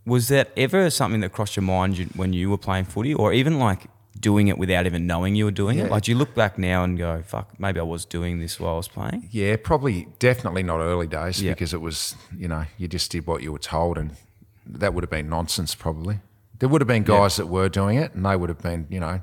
Was 0.06 0.28
that 0.30 0.52
ever 0.58 0.90
something 0.90 1.22
that 1.22 1.32
crossed 1.32 1.56
your 1.56 1.64
mind 1.64 1.98
when 2.16 2.34
you 2.34 2.50
were 2.50 2.58
playing 2.58 2.86
footy, 2.86 3.14
or 3.14 3.32
even 3.34 3.60
like 3.60 3.86
doing 4.20 4.48
it 4.48 4.58
without 4.58 4.86
even 4.86 5.06
knowing 5.08 5.36
you 5.36 5.46
were 5.46 5.52
doing 5.52 5.78
Yeah. 5.78 5.86
it? 5.86 5.92
Like, 5.92 6.04
do 6.04 6.12
you 6.12 6.18
look 6.18 6.34
back 6.36 6.58
now 6.58 6.84
and 6.84 6.98
go, 6.98 7.22
"Fuck, 7.26 7.60
maybe 7.60 7.80
I 7.80 7.84
was 7.84 8.06
doing 8.06 8.40
this 8.40 8.60
while 8.60 8.74
I 8.74 8.78
was 8.78 8.88
playing." 8.88 9.28
Yeah, 9.32 9.56
probably 9.62 10.08
definitely 10.20 10.64
not 10.64 10.80
early 10.80 11.08
days 11.08 11.42
Yeah. 11.42 11.52
because 11.52 11.74
it 11.74 11.82
was, 11.82 12.16
you 12.38 12.48
know, 12.48 12.66
you 12.78 12.88
just 12.88 13.12
did 13.12 13.26
what 13.28 13.42
you 13.44 13.52
were 13.52 13.60
told 13.60 13.98
and 13.98 14.12
that 14.66 14.94
would 14.94 15.04
have 15.04 15.10
been 15.12 15.30
nonsense 15.30 15.74
probably. 15.76 16.20
There 16.60 16.68
would 16.70 16.82
have 16.82 16.88
been 16.88 17.04
guys 17.04 17.38
that 17.38 17.48
were 17.48 17.70
doing 17.70 17.98
it 17.98 18.14
and 18.14 18.26
they 18.26 18.36
would 18.36 18.50
have 18.50 18.62
been, 18.62 18.86
you 18.90 19.00
know, 19.00 19.22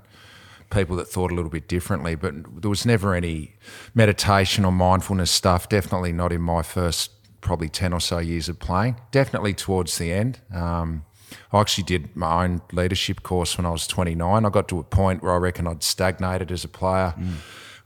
people 0.70 0.96
that 0.96 1.06
thought 1.06 1.30
a 1.30 1.34
little 1.34 1.50
bit 1.50 1.68
differently, 1.68 2.14
but 2.16 2.34
there 2.60 2.70
was 2.70 2.84
never 2.86 3.14
any 3.14 3.54
meditation 3.94 4.64
or 4.64 4.72
mindfulness 4.72 5.30
stuff, 5.30 5.68
definitely 5.68 6.12
not 6.12 6.32
in 6.32 6.40
my 6.40 6.62
first 6.62 7.10
probably 7.40 7.68
10 7.68 7.92
or 7.92 8.00
so 8.00 8.18
years 8.18 8.48
of 8.48 8.58
playing. 8.58 8.96
Definitely 9.12 9.54
towards 9.54 9.98
the 9.98 10.12
end. 10.12 10.40
Um, 10.52 11.04
I 11.52 11.60
actually 11.60 11.84
did 11.84 12.14
my 12.16 12.44
own 12.44 12.62
leadership 12.72 13.22
course 13.22 13.56
when 13.56 13.66
I 13.66 13.70
was 13.70 13.86
29. 13.86 14.44
I 14.44 14.48
got 14.50 14.68
to 14.68 14.78
a 14.78 14.84
point 14.84 15.22
where 15.22 15.32
I 15.32 15.36
reckon 15.36 15.66
I'd 15.66 15.82
stagnated 15.82 16.52
as 16.52 16.64
a 16.64 16.68
player. 16.68 17.14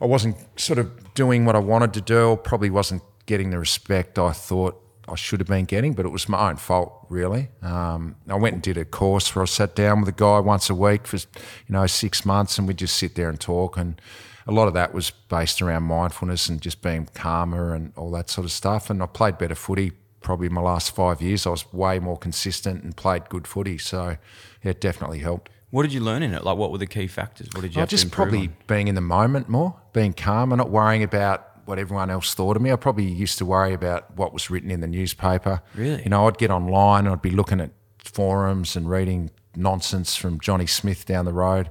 I 0.01 0.07
wasn't 0.07 0.37
sort 0.59 0.79
of 0.79 1.15
doing 1.15 1.45
what 1.45 1.57
I 1.57 1.59
wanted 1.59 1.93
to 1.95 2.01
do, 2.01 2.31
or 2.31 2.37
probably 2.37 2.71
wasn't 2.71 3.03
getting 3.27 3.51
the 3.51 3.59
respect 3.59 4.19
I 4.19 4.33
thought 4.33 4.81
I 5.11 5.17
should 5.17 5.41
have 5.41 5.49
been 5.49 5.65
getting, 5.65 5.95
but 5.95 6.07
it 6.07 6.11
was 6.11 6.29
my 6.29 6.51
own 6.51 6.57
fault, 6.57 7.07
really. 7.09 7.49
Um, 7.63 8.17
I 8.29 8.37
went 8.37 8.55
and 8.55 8.63
did 8.63 8.79
a 8.79 8.85
course 8.85 9.35
where 9.35 9.43
I 9.43 9.47
sat 9.47 9.75
down 9.75 10.01
with 10.01 10.09
a 10.09 10.13
guy 10.13 10.39
once 10.39 10.71
a 10.71 10.75
week 10.75 11.07
for, 11.07 11.17
you 11.17 11.73
know, 11.73 11.87
six 11.87 12.25
months, 12.25 12.59
and 12.59 12.69
we'd 12.69 12.79
just 12.79 12.97
sit 12.97 13.17
there 13.17 13.29
and 13.29 13.41
talk. 13.41 13.77
And 13.77 14.01
a 14.47 14.53
lot 14.53 14.69
of 14.69 14.75
that 14.75 14.95
was 14.95 15.11
based 15.11 15.61
around 15.61 15.85
mindfulness 15.85 16.49
and 16.49 16.61
just 16.61 16.81
being 16.81 17.09
calmer 17.15 17.75
and 17.75 17.93
all 17.97 18.11
that 18.13 18.31
sort 18.31 18.45
of 18.45 18.53
stuff. 18.53 18.89
And 18.89 19.03
I 19.03 19.07
played 19.07 19.37
better 19.37 19.55
footy 19.55 19.93
probably 20.21 20.49
my 20.49 20.61
last 20.61 20.95
five 20.95 21.23
years. 21.23 21.47
I 21.47 21.51
was 21.51 21.71
way 21.73 21.99
more 21.99 22.19
consistent 22.19 22.83
and 22.83 22.97
played 22.97 23.29
good 23.29 23.47
footy. 23.47 23.79
So 23.79 24.17
yeah, 24.63 24.71
it 24.71 24.81
definitely 24.81 25.21
helped. 25.21 25.51
What 25.71 25.83
did 25.83 25.93
you 25.93 26.01
learn 26.01 26.23
in 26.23 26.35
it? 26.35 26.45
Like, 26.45 26.59
what 26.59 26.73
were 26.73 26.79
the 26.79 26.87
key 26.87 27.07
factors? 27.07 27.49
What 27.53 27.63
did 27.63 27.75
you 27.75 27.79
I 27.79 27.83
have 27.83 27.89
just 27.89 28.11
probably 28.11 28.49
on? 28.49 28.57
being 28.67 28.89
in 28.89 28.97
the 28.97 29.01
moment 29.01 29.49
more, 29.49 29.77
being 29.93 30.13
calm 30.13 30.53
and 30.53 30.59
not 30.59 30.71
worrying 30.71 31.03
about 31.05 31.47
what 31.65 31.79
everyone 31.79 32.11
else 32.11 32.35
thought 32.35 32.57
of 32.57 32.63
me. 32.63 32.73
I 32.73 32.77
probably 32.77 33.05
used 33.05 33.39
to 33.39 33.47
worry 33.47 33.73
about 33.73 34.17
what 34.17 34.33
was 34.33 34.51
written 34.51 34.71
in 34.73 34.81
the 34.81 34.89
newspaper. 34.89 35.63
Really? 35.77 36.03
You 36.03 36.11
know, 36.11 36.27
I'd 36.27 36.39
get 36.39 36.51
online 36.51 37.07
and 37.07 37.13
I'd 37.13 37.23
be 37.23 37.31
looking 37.31 37.61
at 37.61 37.71
forums 37.99 38.75
and 38.75 38.91
reading 38.91 39.31
nonsense 39.55 40.17
from 40.17 40.41
Johnny 40.41 40.67
Smith 40.67 41.07
down 41.07 41.25
the 41.25 41.33
road. 41.33 41.71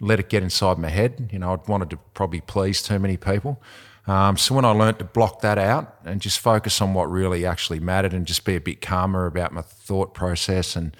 Let 0.00 0.18
it 0.18 0.28
get 0.28 0.42
inside 0.42 0.78
my 0.78 0.88
head. 0.88 1.30
You 1.32 1.38
know, 1.38 1.52
I'd 1.52 1.68
wanted 1.68 1.90
to 1.90 1.98
probably 2.14 2.40
please 2.40 2.82
too 2.82 2.98
many 2.98 3.16
people. 3.16 3.62
Um, 4.08 4.36
so 4.38 4.54
when 4.54 4.64
I 4.64 4.70
learnt 4.70 4.98
to 5.00 5.04
block 5.04 5.42
that 5.42 5.58
out 5.58 5.96
and 6.04 6.20
just 6.20 6.38
focus 6.40 6.80
on 6.80 6.94
what 6.94 7.10
really 7.10 7.44
actually 7.44 7.78
mattered 7.78 8.14
and 8.14 8.26
just 8.26 8.44
be 8.44 8.56
a 8.56 8.60
bit 8.60 8.80
calmer 8.80 9.26
about 9.26 9.52
my 9.52 9.60
thought 9.62 10.14
process 10.14 10.76
and 10.76 10.96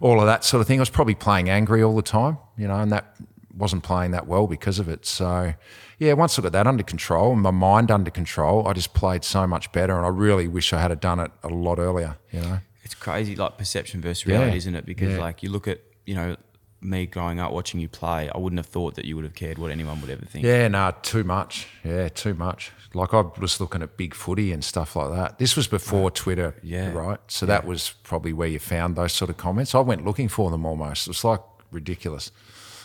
all 0.00 0.20
of 0.20 0.26
that 0.26 0.44
sort 0.44 0.60
of 0.60 0.66
thing, 0.66 0.78
I 0.78 0.82
was 0.82 0.90
probably 0.90 1.14
playing 1.16 1.50
angry 1.50 1.82
all 1.82 1.96
the 1.96 2.02
time, 2.02 2.38
you 2.56 2.68
know, 2.68 2.76
and 2.76 2.92
that 2.92 3.16
wasn't 3.54 3.82
playing 3.82 4.12
that 4.12 4.26
well 4.26 4.46
because 4.46 4.78
of 4.78 4.88
it. 4.88 5.04
So, 5.04 5.54
yeah, 5.98 6.12
once 6.14 6.38
I 6.38 6.42
got 6.42 6.52
that 6.52 6.66
under 6.66 6.82
control 6.84 7.32
and 7.32 7.42
my 7.42 7.50
mind 7.50 7.90
under 7.90 8.10
control, 8.10 8.66
I 8.68 8.72
just 8.72 8.94
played 8.94 9.24
so 9.24 9.46
much 9.46 9.70
better. 9.72 9.96
And 9.96 10.06
I 10.06 10.08
really 10.08 10.48
wish 10.48 10.72
I 10.72 10.80
had 10.80 10.98
done 11.00 11.18
it 11.20 11.30
a 11.42 11.48
lot 11.48 11.78
earlier, 11.78 12.16
you 12.30 12.40
know. 12.40 12.58
It's 12.84 12.94
crazy, 12.94 13.36
like 13.36 13.58
perception 13.58 14.00
versus 14.00 14.24
Yeah. 14.26 14.38
reality, 14.38 14.56
isn't 14.58 14.74
it? 14.74 14.86
Because 14.86 15.14
Yeah. 15.14 15.20
like 15.20 15.42
you 15.42 15.50
look 15.50 15.66
at, 15.68 15.80
you 16.06 16.14
know, 16.14 16.36
me 16.82 17.06
growing 17.06 17.38
up 17.40 17.52
watching 17.52 17.80
you 17.80 17.88
play, 17.88 18.28
I 18.28 18.38
wouldn't 18.38 18.58
have 18.58 18.66
thought 18.66 18.94
that 18.96 19.04
you 19.04 19.14
would 19.16 19.24
have 19.24 19.34
cared 19.34 19.58
what 19.58 19.70
anyone 19.70 20.00
would 20.00 20.10
ever 20.10 20.24
think. 20.24 20.44
Yeah, 20.44 20.68
no, 20.68 20.92
too 21.02 21.24
much. 21.24 21.68
Yeah, 21.84 22.08
too 22.08 22.34
much. 22.34 22.72
Like 22.94 23.14
I 23.14 23.20
was 23.40 23.60
looking 23.60 23.82
at 23.82 23.96
big 23.96 24.14
footy 24.14 24.52
and 24.52 24.62
stuff 24.64 24.96
like 24.96 25.10
that. 25.12 25.38
This 25.38 25.56
was 25.56 25.66
before 25.66 26.10
Twitter, 26.10 26.54
Yeah. 26.62 26.92
right? 26.92 27.18
So 27.28 27.46
that 27.46 27.64
was 27.66 27.94
probably 28.02 28.32
where 28.32 28.48
you 28.48 28.58
found 28.58 28.96
those 28.96 29.12
sort 29.12 29.30
of 29.30 29.36
comments. 29.36 29.74
I 29.74 29.80
went 29.80 30.04
looking 30.04 30.28
for 30.28 30.50
them 30.50 30.66
almost. 30.66 31.06
It 31.06 31.10
was 31.10 31.24
like 31.24 31.40
ridiculous. 31.70 32.30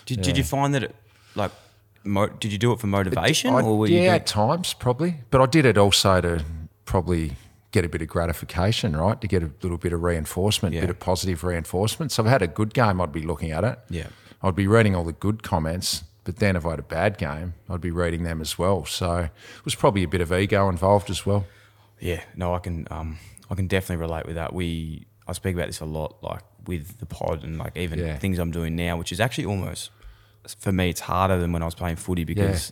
Did, 0.05 0.21
did 0.21 0.37
you 0.37 0.43
find 0.43 0.73
that 0.75 0.83
it, 0.83 0.95
like, 1.35 1.51
mo- 2.05 2.27
did 2.27 2.51
you 2.53 2.57
do 2.57 2.71
it 2.71 2.79
for 2.79 2.87
motivation 2.87 3.53
I- 3.53 3.61
or 3.61 3.77
were 3.77 3.87
yeah, 3.87 4.01
you? 4.03 4.09
at 4.09 4.25
times 4.27 4.73
probably, 4.73 5.15
but 5.31 5.41
I 5.41 5.45
did 5.47 5.65
it 5.65 5.77
also 5.77 6.21
to 6.21 6.45
probably 6.85 7.33
get 7.71 7.83
a 7.85 7.89
bit 7.89 8.01
of 8.01 8.07
gratification, 8.07 8.95
right? 8.95 9.19
To 9.21 9.27
get 9.27 9.43
a 9.43 9.51
little 9.61 9.77
bit 9.77 9.93
of 9.93 10.01
reinforcement, 10.03 10.73
a 10.73 10.77
Yeah. 10.77 10.81
bit 10.81 10.89
of 10.89 10.99
positive 10.99 11.43
reinforcement. 11.43 12.11
So 12.11 12.23
if 12.23 12.27
I 12.27 12.31
had 12.31 12.41
a 12.41 12.47
good 12.47 12.73
game, 12.73 13.01
I'd 13.01 13.11
be 13.11 13.21
looking 13.23 13.51
at 13.51 13.63
it. 13.63 13.79
Yeah. 13.89 14.07
I'd 14.41 14.55
be 14.55 14.67
reading 14.67 14.95
all 14.95 15.03
the 15.03 15.11
good 15.13 15.43
comments, 15.43 16.03
but 16.23 16.37
then 16.37 16.55
if 16.55 16.65
I 16.65 16.71
had 16.71 16.79
a 16.79 16.83
bad 16.83 17.17
game, 17.17 17.55
I'd 17.69 17.81
be 17.81 17.91
reading 17.91 18.23
them 18.23 18.39
as 18.41 18.57
well. 18.57 18.85
So 18.85 19.19
it 19.19 19.65
was 19.65 19.75
probably 19.75 20.03
a 20.03 20.07
bit 20.07 20.21
of 20.21 20.31
ego 20.31 20.69
involved 20.69 21.09
as 21.09 21.25
well. 21.25 21.45
Yeah, 21.99 22.21
no, 22.35 22.53
I 22.53 22.59
can, 22.59 22.87
um, 22.91 23.17
I 23.49 23.55
can 23.55 23.67
definitely 23.67 24.01
relate 24.05 24.25
with 24.25 24.35
that. 24.35 24.53
We, 24.53 25.07
I 25.27 25.33
speak 25.33 25.55
about 25.55 25.67
this 25.67 25.79
a 25.81 25.85
lot, 25.85 26.17
like 26.21 26.41
with 26.67 26.99
the 26.99 27.05
pod 27.05 27.43
and 27.43 27.57
like 27.57 27.75
even 27.75 27.99
Yeah. 27.99 28.17
things 28.17 28.39
I'm 28.39 28.51
doing 28.51 28.75
now, 28.75 28.97
which 28.97 29.11
is 29.11 29.19
actually 29.19 29.45
almost 29.45 29.89
for 30.59 30.71
me, 30.71 30.89
it's 30.89 31.01
harder 31.01 31.37
than 31.39 31.51
when 31.51 31.61
I 31.61 31.65
was 31.65 31.75
playing 31.75 31.97
footy 31.97 32.23
because 32.23 32.71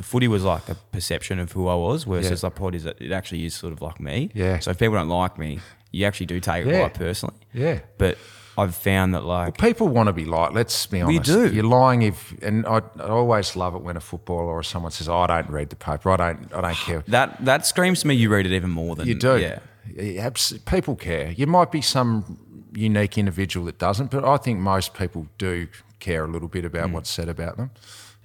the 0.00 0.06
footy 0.06 0.28
was 0.28 0.44
like 0.44 0.66
a 0.70 0.74
perception 0.92 1.38
of 1.38 1.52
who 1.52 1.68
I 1.68 1.74
was, 1.74 2.06
whereas 2.06 2.30
Yeah. 2.30 2.36
the 2.36 2.50
pod 2.50 2.74
is 2.74 2.86
it 2.86 3.12
actually 3.12 3.44
is 3.44 3.54
sort 3.54 3.74
of 3.74 3.82
like 3.82 4.00
me. 4.00 4.30
Yeah. 4.32 4.58
So 4.58 4.70
if 4.70 4.78
people 4.78 4.94
don't 4.94 5.10
like 5.10 5.38
me, 5.38 5.60
you 5.92 6.06
actually 6.06 6.24
do 6.24 6.40
take 6.40 6.64
it 6.64 6.70
Yeah. 6.70 6.80
right 6.80 6.94
personally. 6.94 7.36
Yeah. 7.52 7.80
But 7.98 8.16
I've 8.56 8.74
found 8.74 9.14
that 9.14 9.24
like 9.24 9.58
People 9.58 9.88
want 9.88 10.06
to 10.06 10.14
be 10.14 10.24
liked. 10.24 10.54
Let's 10.54 10.86
be 10.86 11.02
honest. 11.02 11.28
We 11.28 11.34
do. 11.34 11.54
You're 11.54 11.64
lying 11.64 12.00
if, 12.00 12.34
and 12.40 12.66
I, 12.66 12.80
I 12.98 13.08
always 13.08 13.56
love 13.56 13.74
it 13.74 13.82
when 13.82 13.98
a 13.98 14.00
footballer 14.00 14.46
or 14.46 14.62
someone 14.62 14.90
says, 14.90 15.06
"Oh, 15.08 15.18
"I 15.18 15.26
don't 15.26 15.50
read 15.50 15.68
the 15.68 15.76
paper. 15.76 16.10
I 16.10 16.16
don't. 16.16 16.54
I 16.54 16.60
don't 16.62 16.76
care." 16.76 17.04
that 17.08 17.44
that 17.44 17.66
screams 17.66 18.00
to 18.00 18.06
me 18.06 18.14
you 18.14 18.30
read 18.30 18.46
it 18.46 18.52
even 18.52 18.70
more 18.70 18.96
than 18.96 19.06
You 19.06 19.16
do. 19.16 19.36
Yeah. 19.36 19.58
Yeah, 19.94 20.30
People 20.64 20.96
care. 20.96 21.32
You 21.32 21.46
might 21.46 21.70
be 21.70 21.82
some 21.82 22.38
unique 22.72 23.18
individual 23.18 23.66
that 23.66 23.78
doesn't, 23.78 24.10
but 24.10 24.24
I 24.24 24.38
think 24.38 24.60
most 24.60 24.94
people 24.94 25.26
do 25.36 25.68
care 25.98 26.24
a 26.24 26.28
little 26.28 26.48
bit 26.48 26.64
about 26.64 26.88
mm. 26.88 26.92
what's 26.92 27.10
said 27.10 27.28
about 27.28 27.56
them. 27.56 27.70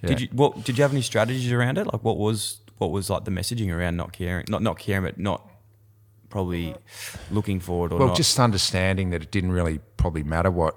Yeah. 0.02 0.06
Mm. 0.06 0.08
Did 0.08 0.20
you 0.20 0.28
what 0.32 0.64
did 0.64 0.78
you 0.78 0.82
have 0.82 0.92
any 0.92 1.02
strategies 1.02 1.50
around 1.52 1.78
it? 1.78 1.86
Like 1.86 2.02
what 2.04 2.16
was 2.18 2.60
what 2.78 2.90
was 2.90 3.08
like 3.10 3.24
the 3.24 3.30
messaging 3.30 3.74
around 3.74 3.96
not 3.96 4.12
caring 4.12 4.44
not 4.48 4.62
not 4.62 4.78
caring 4.78 5.04
but 5.04 5.18
not 5.18 5.48
probably 6.28 6.74
looking 7.30 7.60
forward 7.60 7.92
or 7.92 7.98
well, 7.98 8.08
not 8.08 8.16
just 8.16 8.38
understanding 8.38 9.10
that 9.10 9.22
it 9.22 9.30
didn't 9.30 9.52
really 9.52 9.80
probably 9.96 10.22
matter 10.22 10.50
what 10.50 10.76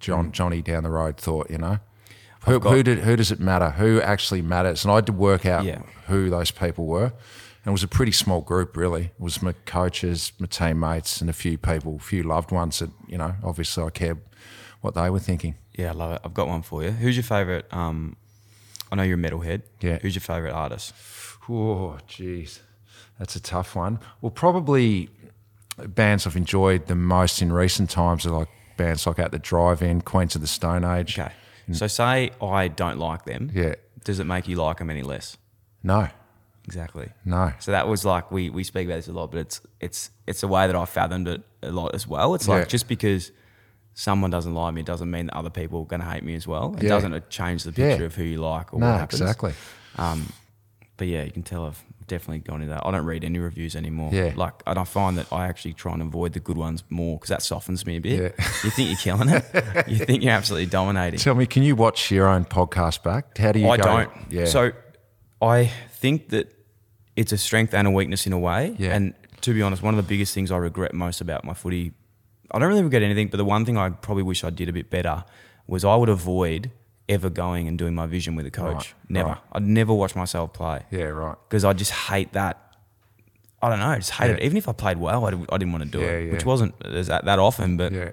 John 0.00 0.32
Johnny 0.32 0.62
down 0.62 0.82
the 0.82 0.90
road 0.90 1.16
thought. 1.16 1.50
You 1.50 1.58
know, 1.58 1.78
who, 2.46 2.58
Mm. 2.60 2.70
who 2.70 2.82
did 2.82 2.98
who 3.00 3.16
does 3.16 3.30
it 3.30 3.40
matter? 3.40 3.70
Who 3.70 4.00
actually 4.00 4.42
matters? 4.42 4.84
And 4.84 4.92
I 4.92 4.96
had 4.96 5.06
to 5.06 5.12
work 5.12 5.46
out 5.46 5.64
Yeah. 5.64 5.82
who 6.08 6.30
those 6.30 6.50
people 6.50 6.86
were. 6.86 7.12
And 7.66 7.70
it 7.70 7.72
was 7.72 7.82
a 7.82 7.88
pretty 7.88 8.12
small 8.12 8.42
group, 8.42 8.76
really. 8.76 9.04
It 9.04 9.20
was 9.20 9.40
my 9.40 9.52
coaches, 9.64 10.32
my 10.38 10.46
teammates, 10.46 11.22
and 11.22 11.30
a 11.30 11.32
few 11.32 11.56
people, 11.56 11.96
a 11.96 11.98
few 11.98 12.22
loved 12.22 12.50
ones 12.52 12.80
that 12.80 12.90
you 13.06 13.16
know. 13.16 13.36
Obviously, 13.42 13.84
I 13.84 13.90
cared 13.90 14.18
what 14.82 14.94
they 14.94 15.08
were 15.08 15.18
thinking. 15.20 15.54
Yeah, 15.72 15.90
I 15.90 15.94
love 15.94 16.12
it. 16.12 16.20
I've 16.24 16.34
got 16.34 16.46
one 16.48 16.60
for 16.62 16.82
you. 16.82 16.90
Who's 16.90 17.16
your 17.16 17.22
favorite 17.24 17.66
um 17.72 18.16
I 18.94 18.96
know 18.96 19.02
you're 19.02 19.18
a 19.18 19.20
metalhead. 19.20 19.62
Yeah. 19.80 19.98
Who's 19.98 20.14
your 20.14 20.20
favorite 20.20 20.52
artist? 20.52 20.94
Oh, 21.48 21.98
jeez, 22.08 22.60
that's 23.18 23.34
a 23.34 23.40
tough 23.40 23.74
one. 23.74 23.98
Well, 24.20 24.30
probably 24.30 25.10
bands 25.76 26.26
I've 26.28 26.36
enjoyed 26.36 26.86
the 26.86 26.94
most 26.94 27.42
in 27.42 27.52
recent 27.52 27.90
times 27.90 28.24
are 28.24 28.30
like 28.30 28.48
bands 28.76 29.04
like 29.06 29.18
At 29.18 29.32
the 29.32 29.38
Drive-In, 29.40 30.02
Queens 30.02 30.36
of 30.36 30.40
the 30.40 30.46
Stone 30.46 30.84
Age. 30.84 31.18
Okay. 31.18 31.32
So 31.72 31.86
say 31.88 32.30
I 32.40 32.68
don't 32.68 32.98
like 32.98 33.24
them. 33.24 33.50
Yeah. 33.52 33.74
Does 34.04 34.20
it 34.20 34.24
make 34.24 34.46
you 34.46 34.56
like 34.56 34.78
them 34.78 34.90
any 34.90 35.02
less? 35.02 35.36
No, 35.82 36.08
Exactly. 36.66 37.10
no. 37.24 37.52
So 37.58 37.72
that 37.72 37.88
was 37.88 38.04
like 38.06 38.30
we 38.30 38.48
we 38.48 38.62
speak 38.64 38.86
about 38.86 38.96
this 38.96 39.08
a 39.08 39.12
lot, 39.12 39.30
but 39.32 39.40
it's 39.40 39.60
it's 39.80 40.10
it's 40.26 40.42
a 40.42 40.48
way 40.48 40.66
that 40.68 40.76
I 40.76 40.84
fathomed 40.84 41.26
it 41.28 41.42
a 41.62 41.70
lot 41.72 41.94
as 41.94 42.06
well. 42.06 42.34
It's 42.34 42.46
like 42.48 42.62
Yeah. 42.62 42.68
just 42.68 42.86
because 42.88 43.32
someone 43.94 44.30
doesn't 44.30 44.54
like 44.54 44.74
me 44.74 44.82
doesn't 44.82 45.10
mean 45.10 45.26
that 45.26 45.36
other 45.36 45.50
people 45.50 45.80
are 45.80 45.86
going 45.86 46.00
to 46.02 46.06
hate 46.08 46.24
me 46.24 46.34
as 46.34 46.46
well. 46.46 46.74
It 46.76 46.82
Yeah. 46.84 46.88
doesn't 46.90 47.30
change 47.30 47.62
the 47.62 47.70
picture 47.72 48.02
Yeah. 48.02 48.06
of 48.06 48.14
who 48.14 48.24
you 48.24 48.38
like 48.38 48.74
or 48.74 48.80
No, 48.80 48.90
what 48.90 49.00
happens. 49.00 49.20
exactly. 49.20 49.54
Um, 49.96 50.32
but 50.96 51.06
yeah, 51.08 51.22
you 51.22 51.30
can 51.30 51.42
tell 51.44 51.66
I've 51.66 51.82
definitely 52.06 52.40
gone 52.40 52.60
into 52.60 52.74
that. 52.74 52.84
I 52.84 52.90
don't 52.90 53.04
read 53.06 53.24
any 53.24 53.38
reviews 53.38 53.74
anymore. 53.76 54.10
Yeah. 54.12 54.32
Like, 54.36 54.54
and 54.66 54.78
I 54.78 54.84
find 54.84 55.16
that 55.18 55.26
I 55.32 55.46
actually 55.46 55.72
try 55.74 55.92
and 55.92 56.02
avoid 56.02 56.32
the 56.34 56.40
good 56.40 56.56
ones 56.58 56.82
more 56.90 57.16
because 57.18 57.30
that 57.30 57.42
softens 57.42 57.86
me 57.86 57.96
a 57.96 58.00
bit. 58.00 58.20
Yeah. 58.38 58.44
You 58.64 58.70
think 58.70 58.88
you're 58.90 58.98
killing 58.98 59.28
it. 59.28 59.44
you 59.88 59.98
think 60.04 60.22
you're 60.22 60.32
absolutely 60.32 60.66
dominating. 60.66 61.18
Tell 61.20 61.34
me, 61.34 61.46
can 61.46 61.62
you 61.62 61.74
watch 61.76 62.10
your 62.10 62.26
own 62.28 62.44
podcast 62.44 63.02
back? 63.02 63.38
How 63.38 63.52
do 63.52 63.58
you 63.60 63.68
I 63.68 63.76
go? 63.76 63.82
don't. 63.84 64.10
Yeah. 64.30 64.44
So 64.46 64.72
I 65.40 65.66
think 65.92 66.30
that 66.30 66.52
it's 67.16 67.32
a 67.32 67.38
strength 67.38 67.72
and 67.74 67.86
a 67.86 67.90
weakness 67.90 68.26
in 68.26 68.32
a 68.32 68.38
way. 68.38 68.74
Yeah. 68.78 68.94
And 68.94 69.14
to 69.42 69.54
be 69.54 69.62
honest, 69.62 69.82
one 69.82 69.94
of 69.94 70.04
the 70.04 70.08
biggest 70.08 70.34
things 70.34 70.50
I 70.50 70.56
regret 70.56 70.94
most 70.94 71.20
about 71.20 71.44
my 71.44 71.54
footy, 71.54 71.92
I 72.54 72.58
don't 72.58 72.68
really 72.68 72.82
regret 72.82 73.02
anything, 73.02 73.28
but 73.28 73.36
the 73.38 73.44
one 73.44 73.64
thing 73.64 73.76
I 73.76 73.90
probably 73.90 74.22
wish 74.22 74.44
I 74.44 74.50
did 74.50 74.68
a 74.68 74.72
bit 74.72 74.88
better 74.90 75.24
was 75.66 75.84
I 75.84 75.96
would 75.96 76.08
avoid 76.08 76.70
ever 77.08 77.28
going 77.28 77.68
and 77.68 77.76
doing 77.78 77.94
my 77.94 78.06
vision 78.06 78.36
with 78.36 78.46
a 78.46 78.50
coach. 78.50 78.74
Right, 78.74 78.94
never. 79.08 79.28
right. 79.30 79.38
I'd 79.52 79.62
never 79.62 79.92
watch 79.92 80.14
myself 80.16 80.52
play. 80.54 80.84
yeah, 80.90 81.04
right. 81.04 81.36
Because 81.48 81.64
I 81.64 81.72
just 81.72 81.90
hate 81.90 82.32
that. 82.32 82.60
I 83.60 83.68
don't 83.70 83.78
know. 83.78 83.86
I 83.86 83.96
just 83.96 84.10
hated 84.12 84.38
it. 84.38 84.42
Even 84.44 84.56
if 84.58 84.68
I 84.68 84.72
played 84.72 84.98
well, 84.98 85.24
I 85.26 85.30
didn't, 85.30 85.48
I 85.52 85.58
didn't 85.58 85.72
want 85.72 85.84
to 85.84 85.90
do 85.90 86.00
Yeah, 86.00 86.10
it, 86.10 86.26
yeah. 86.26 86.32
which 86.32 86.44
wasn't 86.44 86.78
that, 86.80 87.24
that 87.24 87.38
often. 87.38 87.76
But 87.76 87.92
Yeah. 87.92 88.10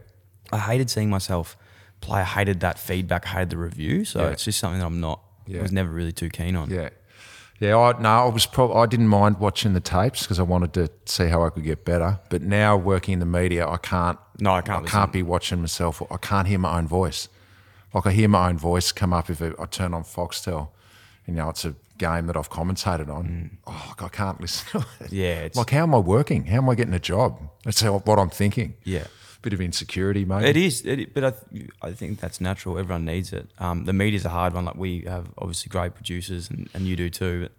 I 0.52 0.58
hated 0.60 0.90
seeing 0.90 1.10
myself 1.10 1.58
play. 2.02 2.22
I 2.22 2.24
hated 2.24 2.62
that 2.62 2.80
feedback. 2.80 3.26
I 3.28 3.30
hated 3.30 3.50
the 3.52 3.58
review. 3.58 4.06
So 4.06 4.22
Yeah. 4.22 4.30
it's 4.30 4.44
just 4.46 4.60
something 4.60 4.80
that 4.80 4.86
I'm 4.86 5.00
not. 5.02 5.22
Yeah. 5.48 5.62
Was 5.62 5.72
never 5.72 5.90
really 5.92 6.14
too 6.14 6.30
keen 6.30 6.56
on. 6.56 6.70
Yeah. 6.70 6.90
Yeah, 7.62 7.78
I 7.78 8.02
no, 8.02 8.10
I 8.10 8.26
was 8.26 8.48
prob- 8.48 8.76
I 8.76 8.88
didn't 8.88 9.08
mind 9.08 9.38
watching 9.40 9.74
the 9.74 9.80
tapes 9.80 10.24
because 10.24 10.40
I 10.40 10.44
wanted 10.44 10.74
to 10.74 10.90
see 11.06 11.28
how 11.28 11.44
I 11.46 11.52
could 11.52 11.64
get 11.64 11.86
better. 11.86 12.20
But 12.30 12.42
now 12.42 12.76
working 12.76 13.14
in 13.14 13.20
the 13.20 13.26
media, 13.28 13.68
I 13.68 13.78
can't. 13.78 14.18
No, 14.40 14.56
I 14.56 14.62
can't 14.62 14.88
I 14.88 14.90
can't 14.90 15.14
be 15.14 15.22
watching 15.22 15.60
myself. 15.60 16.02
I 16.10 16.18
can't 16.18 16.48
hear 16.48 16.58
my 16.58 16.80
own 16.80 16.88
voice. 16.88 17.30
Like 17.94 18.08
I 18.08 18.12
hear 18.14 18.28
my 18.28 18.50
own 18.50 18.58
voice 18.58 18.92
come 18.92 19.14
up 19.14 19.30
if 19.30 19.42
I 19.44 19.66
turn 19.66 19.94
on 19.94 20.04
Foxtel. 20.04 20.70
And, 21.28 21.36
You 21.38 21.44
know, 21.44 21.50
it's 21.50 21.64
a 21.64 21.76
game 22.00 22.26
that 22.26 22.36
I've 22.36 22.50
commentated 22.50 23.10
on. 23.10 23.60
Oh, 23.68 23.94
I 24.00 24.08
can't 24.08 24.42
listen 24.42 24.66
to 24.72 24.88
it. 25.00 25.10
Mm. 25.10 25.12
Yeah, 25.12 25.50
like 25.54 25.70
how 25.70 25.84
am 25.84 25.94
I 25.94 26.00
working? 26.00 26.46
How 26.46 26.58
am 26.58 26.70
I 26.70 26.74
getting 26.74 26.96
a 26.96 27.00
job? 27.00 27.38
That's 27.64 27.82
how, 27.82 28.00
what 28.00 28.18
I'm 28.18 28.32
thinking. 28.32 28.74
Yeah. 28.84 29.06
Bit 29.42 29.54
of 29.54 29.62
insecurity, 29.62 30.24
mate. 30.24 30.44
It 30.44 30.58
is, 30.58 30.86
it, 30.86 31.14
but 31.14 31.24
I, 31.24 31.32
th- 31.32 31.70
I 31.82 31.92
think 31.94 32.20
that's 32.20 32.40
natural. 32.40 32.78
Everyone 32.78 33.06
needs 33.06 33.34
it. 33.34 33.50
Um, 33.58 33.86
the 33.86 33.94
media's 33.94 34.24
a 34.26 34.30
hard 34.30 34.54
one. 34.54 34.66
Like 34.66 34.76
we 34.76 35.02
have 35.02 35.30
obviously 35.38 35.70
great 35.70 35.96
producers, 35.96 36.50
and, 36.50 36.70
and 36.74 36.86
you 36.86 36.96
do 36.96 37.10
too. 37.10 37.42
But 37.42 37.52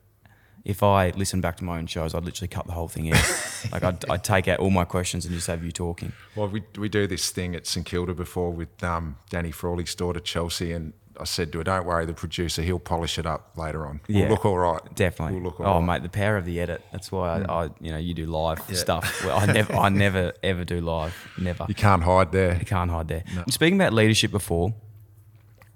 if 0.65 0.83
I 0.83 1.11
listen 1.11 1.41
back 1.41 1.57
to 1.57 1.65
my 1.65 1.79
own 1.79 1.87
shows, 1.87 2.15
I'd 2.15 2.25
literally 2.25 2.49
cut 2.49 2.67
the 2.67 2.73
whole 2.73 2.89
thing 2.89 3.13
out. 3.13 3.25
like 3.73 3.83
I'd, 3.83 4.09
I'd 4.09 4.23
take 4.25 4.47
out 4.47 4.61
all 4.61 4.71
my 4.71 4.85
questions 4.85 5.25
and 5.25 5.35
just 5.35 5.49
have 5.49 5.65
you 5.65 5.73
talking. 5.73 6.13
Well, 6.37 6.49
we, 6.49 6.63
we 6.79 6.89
do 6.89 7.07
this 7.07 7.31
thing 7.31 7.57
at 7.57 7.67
St 7.67 7.85
Kilda 7.85 8.15
before 8.15 8.53
with 8.53 8.83
um, 8.85 9.17
Danny 9.29 9.51
Frawley's 9.51 9.95
daughter 9.95 10.21
Chelsea, 10.21 10.73
and 10.73 10.93
I 11.21 11.25
said 11.25 11.53
to 11.53 11.59
her, 11.59 11.65
"Don't 11.65 11.85
worry, 11.85 12.07
the 12.07 12.15
producer 12.15 12.63
he'll 12.63 12.79
polish 12.79 13.19
it 13.19 13.27
up 13.27 13.51
later 13.57 13.87
on. 13.87 14.01
We'll 14.09 14.19
Yeah. 14.19 14.29
look 14.29 14.45
all 14.47 14.59
right. 14.59 14.81
Definitely. 14.95 15.35
We'll 15.35 15.45
look 15.45 15.61
all 15.61 15.67
oh, 15.67 15.79
right. 15.79 16.01
mate, 16.01 16.03
the 16.03 16.09
power 16.09 16.37
of 16.37 16.45
the 16.45 16.61
edit. 16.61 16.83
That's 16.91 17.13
why 17.13 17.43
I, 17.43 17.65
I 17.65 17.69
you 17.81 17.93
know, 17.93 17.99
you 17.99 18.15
do 18.15 18.27
live 18.27 18.61
stuff. 18.75 19.25
Well, 19.25 19.39
I 19.39 19.47
never, 19.47 19.75
I 19.75 19.89
never 19.89 20.33
ever 20.43 20.65
do 20.65 20.81
live. 20.81 21.15
Never. 21.39 21.67
You 21.69 21.75
can't 21.75 22.03
hide 22.03 22.33
there. 22.33 22.57
You 22.59 22.65
can't 22.65 22.91
hide 22.91 23.09
there. 23.09 23.25
Speaking 23.51 23.79
about 23.79 23.93
leadership 23.93 24.31
before, 24.31 24.75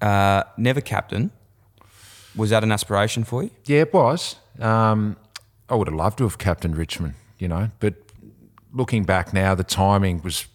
uh, 0.00 0.44
never 0.56 0.80
captain. 0.80 1.30
Was 2.34 2.50
that 2.50 2.62
an 2.62 2.72
aspiration 2.72 3.24
for 3.24 3.42
you? 3.44 3.50
Yeah, 3.64 3.80
it 3.80 3.92
was. 3.94 4.36
Um, 4.60 5.16
I 5.68 5.74
would 5.74 5.88
have 5.88 5.96
loved 5.96 6.18
to 6.18 6.24
have 6.24 6.38
captained 6.38 6.76
Richmond, 6.76 7.14
you 7.38 7.48
know, 7.48 7.70
but 7.80 7.94
looking 8.72 9.04
back 9.04 9.32
now, 9.32 9.54
the 9.54 9.64
timing 9.64 10.22
was 10.22 10.46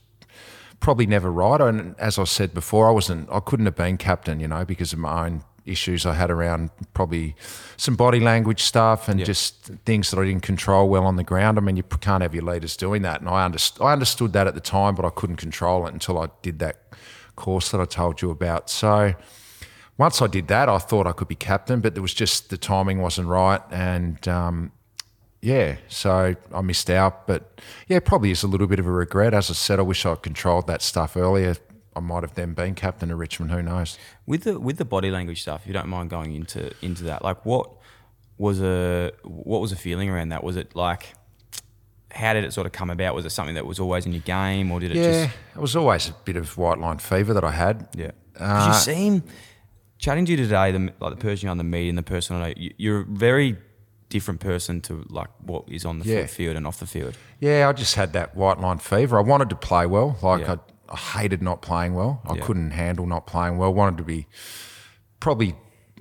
probably 0.82 1.06
never 1.06 1.32
right. 1.32 1.62
And 1.62 1.96
as 1.98 2.20
I 2.20 2.26
said 2.26 2.54
before, 2.54 2.90
I 2.90 2.92
wasn't, 2.92 3.30
I 3.32 3.40
couldn't 3.40 3.66
have 3.66 3.76
been 3.76 3.98
captain, 3.98 4.42
you 4.42 4.48
know, 4.50 4.66
because 4.66 4.92
of 4.92 5.00
my 5.00 5.28
own 5.28 5.44
issues 5.66 6.06
I 6.06 6.16
had 6.16 6.32
around 6.32 6.72
probably 6.94 7.36
some 7.78 7.96
body 7.96 8.20
language 8.20 8.64
stuff 8.64 9.08
and 9.08 9.24
just 9.24 9.66
things 9.86 10.12
that 10.12 10.20
I 10.20 10.26
didn't 10.26 10.44
control 10.44 10.90
well 10.90 11.06
on 11.06 11.16
the 11.16 11.24
ground. 11.24 11.58
I 11.58 11.62
mean, 11.62 11.78
you 11.78 11.84
can't 11.84 12.24
have 12.24 12.34
your 12.34 12.44
leaders 12.44 12.76
doing 12.76 13.04
that, 13.04 13.22
and 13.22 13.30
I 13.30 13.48
underst- 13.48 13.84
I 13.84 13.94
understood 13.94 14.34
that 14.34 14.48
at 14.48 14.56
the 14.56 14.62
time, 14.62 14.96
but 14.96 15.06
I 15.06 15.10
couldn't 15.10 15.38
control 15.38 15.86
it 15.88 15.94
until 15.94 16.18
I 16.18 16.30
did 16.42 16.60
that 16.60 16.78
course 17.36 17.72
that 17.72 17.80
I 17.80 17.86
told 17.86 18.22
you 18.22 18.32
about. 18.32 18.70
So 18.70 19.14
once 19.98 20.22
I 20.22 20.28
did 20.28 20.48
that, 20.48 20.68
I 20.68 20.80
thought 20.80 21.08
I 21.08 21.12
could 21.12 21.28
be 21.28 21.36
captain, 21.36 21.80
but 21.80 21.94
there 21.94 22.02
was 22.02 22.14
just 22.14 22.50
the 22.50 22.58
timing 22.58 23.02
wasn't 23.02 23.28
right, 23.28 23.62
and 23.70 24.28
um, 24.28 24.72
yeah, 25.42 25.78
so 25.88 26.36
I 26.54 26.62
missed 26.62 26.90
out. 26.90 27.28
But 27.28 27.60
yeah, 27.88 28.00
probably 28.00 28.32
is 28.32 28.44
a 28.44 28.48
little 28.48 28.68
bit 28.68 28.80
of 28.80 28.86
a 28.88 28.92
regret. 28.92 29.34
As 29.34 29.50
I 29.50 29.54
said, 29.54 29.80
I 29.80 29.84
wish 29.84 30.06
I 30.06 30.16
controlled 30.16 30.68
that 30.68 30.82
stuff 30.82 31.18
earlier. 31.18 31.56
I 31.96 32.00
might 32.00 32.24
have 32.24 32.36
then 32.36 32.54
been 32.54 32.76
captain 32.76 33.12
of 33.12 33.20
Richmond. 33.20 33.52
Who 33.52 33.62
knows? 33.62 33.98
With 34.26 34.44
the 34.44 34.60
with 34.60 34.78
the 34.78 34.86
body 34.86 35.12
language 35.12 35.42
stuff, 35.42 35.62
if 35.62 35.68
you 35.68 35.74
don't 35.74 35.90
mind 35.90 36.10
going 36.10 36.36
into 36.36 36.72
into 36.82 37.04
that, 37.04 37.24
like 37.24 37.46
what 37.46 37.70
was 38.38 38.62
a 38.62 39.12
what 39.24 39.60
was 39.62 39.72
a 39.72 39.76
feeling 39.76 40.10
around 40.10 40.30
that? 40.30 40.44
Was 40.44 40.56
it 40.56 40.76
like 40.76 41.14
how 42.12 42.34
did 42.34 42.44
it 42.44 42.54
sort 42.54 42.66
of 42.68 42.74
come 42.74 42.90
about? 42.90 43.16
Was 43.16 43.26
it 43.26 43.30
something 43.32 43.56
that 43.56 43.66
was 43.66 43.80
always 43.80 44.06
in 44.06 44.12
your 44.14 44.22
game, 44.22 44.72
or 44.72 44.80
did 44.80 44.92
it 44.92 44.98
Yeah, 44.98 45.26
just 45.26 45.36
it 45.56 45.60
was 45.60 45.76
always 45.76 46.10
a 46.10 46.14
bit 46.26 46.36
of 46.38 46.58
white 46.58 46.78
line 46.78 46.98
fever 47.00 47.34
that 47.34 47.44
I 47.44 47.52
had. 47.52 47.88
yeah? 47.96 48.12
Uh, 48.40 48.68
you 48.68 48.74
seem 48.80 49.24
chatting 49.98 50.26
to 50.26 50.32
you 50.32 50.38
today, 50.38 50.72
the 50.72 50.94
like 51.00 51.12
the 51.12 51.22
person 51.22 51.46
you're 51.46 51.52
on 51.52 51.58
the 51.58 51.64
media 51.64 51.90
and 51.90 51.98
the 51.98 52.04
person 52.04 52.38
I 52.38 52.48
know, 52.50 52.54
you, 52.58 52.74
you're 52.78 53.04
very 53.04 53.58
different 54.12 54.40
person 54.40 54.82
to 54.82 55.04
like 55.10 55.30
what 55.44 55.64
is 55.68 55.86
on 55.86 56.00
the 56.00 56.06
Yeah. 56.06 56.28
field 56.28 56.56
and 56.56 56.68
off 56.68 56.78
the 56.80 56.86
field. 56.86 57.18
Yeah, 57.40 57.68
I 57.68 57.74
just 57.74 57.96
had 57.96 58.14
that 58.14 58.36
white 58.36 58.60
line 58.60 58.78
fever. 58.78 59.18
I 59.18 59.22
wanted 59.24 59.50
to 59.50 59.56
play 59.56 59.86
well. 59.88 60.18
Like 60.22 60.42
Yeah. 60.42 60.56
I, 60.90 60.94
I 60.94 60.98
hated 61.20 61.42
not 61.42 61.62
playing 61.62 61.94
well. 61.96 62.22
I 62.28 62.36
Yeah. 62.36 62.46
couldn't 62.46 62.72
handle 62.72 63.08
not 63.08 63.26
playing 63.26 63.58
well. 63.58 63.74
Wanted 63.74 63.98
to 63.98 64.04
be 64.04 64.28
probably 65.20 65.56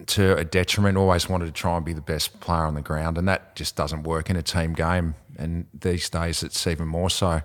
to 0.07 0.37
a 0.37 0.45
detriment. 0.45 0.97
Always 0.99 1.29
wanted 1.29 1.47
to 1.47 1.53
try 1.53 1.77
and 1.77 1.85
be 1.85 1.93
the 1.93 2.01
best 2.15 2.41
player 2.41 2.65
on 2.65 2.75
the 2.75 2.83
ground, 2.83 3.17
and 3.19 3.29
that 3.29 3.55
just 3.55 3.77
doesn't 3.77 4.03
work 4.03 4.29
in 4.31 4.37
a 4.37 4.43
team 4.43 4.73
game. 4.73 5.15
And 5.39 5.67
these 5.79 6.09
days, 6.11 6.43
it's 6.43 6.67
even 6.67 6.89
more 6.89 7.11
so. 7.11 7.43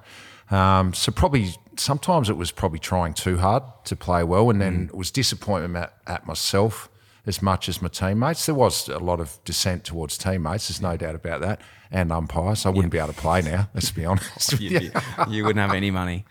Um, 0.51 0.93
so 0.93 1.11
probably 1.11 1.55
sometimes 1.78 2.30
it 2.30 2.38
was 2.38 2.51
probably 2.51 2.80
trying 2.80 3.13
too 3.13 3.38
hard 3.38 3.63
to 3.86 3.95
play 3.95 4.24
well, 4.24 4.49
and 4.49 4.61
then 4.61 4.89
it 4.91 4.95
was 4.97 5.11
disappointment 5.11 5.76
at, 5.76 5.93
at 6.07 6.26
myself 6.28 6.89
as 7.26 7.41
much 7.41 7.67
as 7.69 7.82
my 7.82 7.88
teammates. 7.88 8.45
There 8.45 8.55
was 8.55 8.88
a 8.88 8.99
lot 8.99 9.19
of 9.19 9.39
dissent 9.45 9.84
towards 9.84 10.17
teammates. 10.17 10.67
There's 10.67 10.82
no 10.82 10.97
doubt 10.97 11.15
about 11.15 11.41
that, 11.41 11.61
and 11.91 12.11
umpires. 12.11 12.65
I 12.65 12.69
wouldn't 12.69 12.91
be 12.91 12.97
able 12.97 13.13
to 13.13 13.19
play 13.19 13.41
now. 13.41 13.69
Let's 13.73 13.91
be 13.91 14.05
honest. 14.05 14.59
you, 14.59 14.80
you, 14.80 14.91
you 15.30 15.43
wouldn't 15.43 15.65
have 15.65 15.76
any 15.76 15.91
money. 15.91 16.26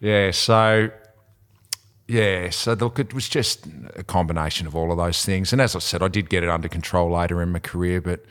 Yeah, 0.00 0.30
so 0.30 0.90
yeah, 2.08 2.48
so 2.48 2.72
look, 2.72 2.98
it 2.98 3.12
was 3.12 3.28
just 3.28 3.66
a 3.94 4.02
combination 4.02 4.66
of 4.66 4.74
all 4.74 4.90
of 4.90 4.96
those 4.96 5.24
things. 5.24 5.52
And 5.52 5.60
as 5.60 5.76
I 5.76 5.78
said, 5.78 6.02
I 6.02 6.08
did 6.08 6.30
get 6.30 6.42
it 6.42 6.48
under 6.48 6.68
control 6.68 7.10
later 7.10 7.42
in 7.42 7.52
my 7.52 7.58
career, 7.58 8.00
but 8.00 8.24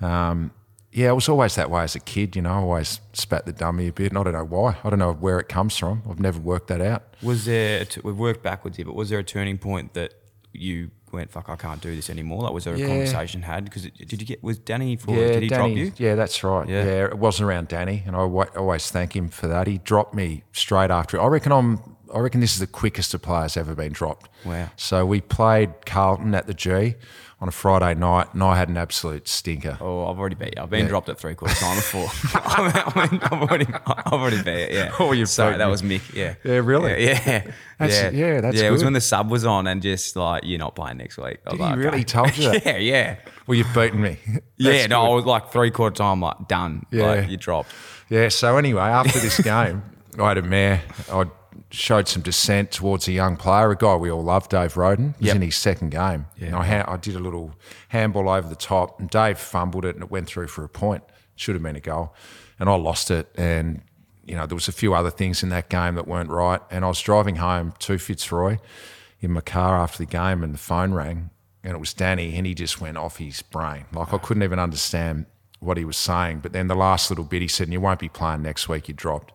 um, 0.00 0.52
yeah, 0.92 1.08
it 1.08 1.14
was 1.14 1.28
always 1.28 1.56
that 1.56 1.68
way 1.68 1.82
as 1.82 1.96
a 1.96 2.00
kid. 2.00 2.36
You 2.36 2.42
know, 2.42 2.50
I 2.50 2.54
always 2.54 3.00
spat 3.12 3.44
the 3.44 3.52
dummy 3.52 3.88
a 3.88 3.92
bit, 3.92 4.12
and 4.12 4.18
I 4.18 4.22
don't 4.22 4.32
know 4.32 4.44
why. 4.44 4.76
I 4.84 4.90
don't 4.90 5.00
know 5.00 5.12
where 5.12 5.40
it 5.40 5.48
comes 5.48 5.76
from. 5.76 6.02
I've 6.08 6.20
never 6.20 6.38
worked 6.38 6.68
that 6.68 6.80
out. 6.80 7.16
Was 7.20 7.46
there? 7.46 7.84
T- 7.84 8.00
we've 8.04 8.16
worked 8.16 8.44
backwards 8.44 8.76
here, 8.76 8.86
but 8.86 8.94
was 8.94 9.10
there 9.10 9.18
a 9.18 9.24
turning 9.24 9.58
point 9.58 9.94
that 9.94 10.14
you 10.52 10.92
went, 11.16 11.30
"Fuck, 11.32 11.48
I 11.48 11.56
can't 11.56 11.80
do 11.80 11.94
this 11.96 12.08
anymore"? 12.08 12.42
Like, 12.44 12.52
was 12.52 12.64
there 12.64 12.74
a 12.74 12.78
Yeah. 12.78 12.86
conversation 12.86 13.42
had? 13.42 13.64
Because 13.64 13.82
did 13.82 14.20
you 14.20 14.26
get? 14.26 14.42
Was 14.44 14.58
Danny 14.58 14.94
for? 14.96 15.10
Yeah, 15.16 15.32
did 15.32 15.42
he 15.42 15.48
Danny, 15.48 15.74
drop 15.74 15.98
you? 15.98 16.06
Yeah, 16.06 16.14
that's 16.14 16.44
right. 16.44 16.68
Yeah. 16.68 16.84
Yeah. 16.84 17.04
it 17.06 17.18
wasn't 17.18 17.48
around 17.48 17.68
Danny, 17.68 18.04
and 18.06 18.14
I 18.14 18.20
always 18.20 18.90
thank 18.90 19.16
him 19.16 19.28
for 19.28 19.48
that. 19.48 19.66
He 19.66 19.78
dropped 19.78 20.14
me 20.14 20.44
straight 20.52 20.90
after. 20.90 21.20
I 21.20 21.26
reckon 21.26 21.50
I'm. 21.52 21.80
I 22.14 22.20
reckon 22.20 22.40
this 22.40 22.52
is 22.54 22.60
the 22.60 22.68
quickest 22.68 23.12
a 23.14 23.18
player's 23.18 23.56
ever 23.56 23.74
been 23.74 23.92
dropped. 23.92 24.30
Wow. 24.44 24.70
So 24.76 25.04
we 25.04 25.20
played 25.20 25.84
Carlton 25.86 26.36
at 26.36 26.46
the 26.46 26.54
G 26.54 26.94
on 27.46 27.48
a 27.48 27.52
Friday 27.52 27.94
night, 27.98 28.26
and 28.34 28.42
I 28.42 28.56
had 28.56 28.68
an 28.68 28.76
absolute 28.76 29.28
stinker. 29.28 29.78
Oh, 29.80 30.06
I've 30.08 30.18
already 30.18 30.34
beat 30.34 30.54
you. 30.56 30.62
I've 30.62 30.70
been 30.70 30.80
Yeah. 30.84 30.88
dropped 30.88 31.08
at 31.08 31.16
three 31.18 31.36
quarter 31.36 31.54
time 31.54 31.76
before. 31.76 32.08
I 32.34 33.08
mean, 33.10 33.20
I've 33.22 33.32
already, 33.42 33.66
I've 33.86 34.12
already 34.12 34.42
beat 34.42 34.48
it. 34.62 34.72
Yeah. 34.72 34.92
Oh, 34.98 35.12
you've 35.12 35.28
Sorry, 35.28 35.56
that 35.56 35.64
me. 35.64 35.70
was 35.70 35.82
Mick. 35.82 36.12
Yeah. 36.12 36.34
Yeah, 36.42 36.54
really? 36.56 37.04
Yeah. 37.04 37.20
Yeah. 37.24 37.52
That's- 37.78 38.12
yeah, 38.14 38.40
that's 38.40 38.56
yeah. 38.56 38.66
It 38.68 38.70
was 38.72 38.82
when 38.82 38.94
the 38.94 39.00
sub 39.00 39.30
was 39.30 39.44
on, 39.44 39.66
and 39.68 39.80
just 39.80 40.16
like 40.16 40.42
you're 40.44 40.58
not 40.58 40.74
playing 40.74 40.96
next 40.96 41.18
week. 41.18 41.38
Did 41.44 41.52
he 41.58 41.62
like, 41.62 41.76
really 41.76 41.88
okay. 41.88 42.04
told 42.04 42.36
you 42.36 42.50
that? 42.50 42.64
yeah. 42.66 42.76
Yeah. 42.78 43.16
Well, 43.46 43.54
you've 43.56 43.72
beaten 43.72 44.00
me. 44.02 44.18
yeah. 44.56 44.72
That's 44.72 44.88
No, 44.88 45.02
I 45.12 45.14
was 45.14 45.24
like 45.24 45.52
three 45.52 45.70
quarter 45.70 45.94
time, 45.94 46.20
like 46.20 46.48
done. 46.48 46.84
Yeah. 46.90 47.06
Like 47.06 47.28
you 47.30 47.36
dropped. 47.36 47.70
Yeah. 48.08 48.28
So 48.28 48.56
anyway, 48.56 48.82
after 48.82 49.18
this 49.20 49.38
game, 49.42 49.82
I 50.18 50.28
had 50.28 50.38
a 50.38 50.42
mare. 50.42 50.82
I 51.12 51.24
showed 51.70 52.06
some 52.08 52.22
dissent 52.22 52.70
towards 52.70 53.08
a 53.08 53.12
young 53.12 53.36
player, 53.36 53.70
a 53.70 53.76
guy 53.76 53.94
we 53.96 54.10
all 54.10 54.22
love, 54.22 54.48
Dave 54.48 54.76
Rodan. 54.76 55.14
He 55.18 55.24
was 55.24 55.26
Yep. 55.26 55.36
in 55.36 55.42
his 55.42 55.56
second 55.56 55.90
game. 55.90 56.26
Yeah. 56.38 56.46
And 56.46 56.56
I, 56.56 56.64
ha- 56.66 56.84
I 56.92 56.96
did 56.96 57.16
a 57.16 57.18
little 57.18 57.54
handball 57.88 58.28
over 58.28 58.48
the 58.48 58.54
top, 58.56 59.00
and 59.00 59.10
Dave 59.10 59.38
fumbled 59.38 59.84
it, 59.84 59.94
and 59.96 60.04
it 60.04 60.10
went 60.10 60.26
through 60.28 60.46
for 60.48 60.62
a 60.64 60.68
point. 60.68 61.02
Should 61.34 61.54
have 61.54 61.62
been 61.62 61.76
a 61.76 61.80
goal, 61.80 62.14
and 62.58 62.68
I 62.68 62.74
lost 62.76 63.10
it. 63.10 63.28
And 63.36 63.82
you 64.24 64.34
know 64.36 64.46
there 64.46 64.54
was 64.56 64.68
a 64.68 64.72
few 64.72 64.94
other 64.94 65.10
things 65.10 65.42
in 65.42 65.48
that 65.50 65.68
game 65.68 65.94
that 65.96 66.06
weren't 66.08 66.30
right. 66.30 66.60
And 66.70 66.84
I 66.84 66.88
was 66.88 67.00
driving 67.00 67.36
home 67.36 67.74
to 67.80 67.98
Fitzroy 67.98 68.56
in 69.20 69.32
my 69.32 69.40
car 69.42 69.76
after 69.76 69.98
the 69.98 70.06
game, 70.06 70.42
and 70.42 70.54
the 70.54 70.58
phone 70.58 70.94
rang, 70.94 71.30
and 71.62 71.74
it 71.74 71.78
was 71.78 71.92
Danny, 71.92 72.36
and 72.36 72.46
he 72.46 72.54
just 72.54 72.80
went 72.80 72.96
off 72.96 73.18
his 73.18 73.42
brain. 73.42 73.84
Like 73.92 74.14
I 74.14 74.18
couldn't 74.18 74.44
even 74.44 74.58
understand 74.58 75.26
what 75.60 75.76
he 75.76 75.84
was 75.84 75.96
saying. 75.96 76.40
But 76.40 76.52
then 76.52 76.68
the 76.68 76.74
last 76.74 77.10
little 77.10 77.24
bit, 77.24 77.42
he 77.42 77.48
said, 77.48 77.68
"You 77.70 77.80
won't 77.80 77.98
be 77.98 78.08
playing 78.08 78.42
next 78.42 78.68
week. 78.68 78.88
You 78.88 78.94
dropped." 78.94 79.32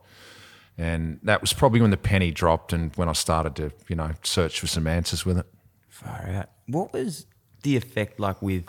And 0.81 1.19
that 1.23 1.41
was 1.41 1.53
probably 1.53 1.79
when 1.81 1.91
the 1.91 1.97
penny 1.97 2.31
dropped 2.31 2.73
and 2.73 2.95
when 2.95 3.07
I 3.07 3.13
started 3.13 3.55
to, 3.57 3.71
you 3.87 3.95
know, 3.95 4.11
search 4.23 4.59
for 4.59 4.67
some 4.67 4.87
answers 4.87 5.25
with 5.25 5.37
it. 5.37 5.45
Far 5.89 6.25
out. 6.29 6.49
What 6.67 6.91
was 6.93 7.27
the 7.63 7.77
effect 7.77 8.19
like 8.19 8.41
with? 8.41 8.65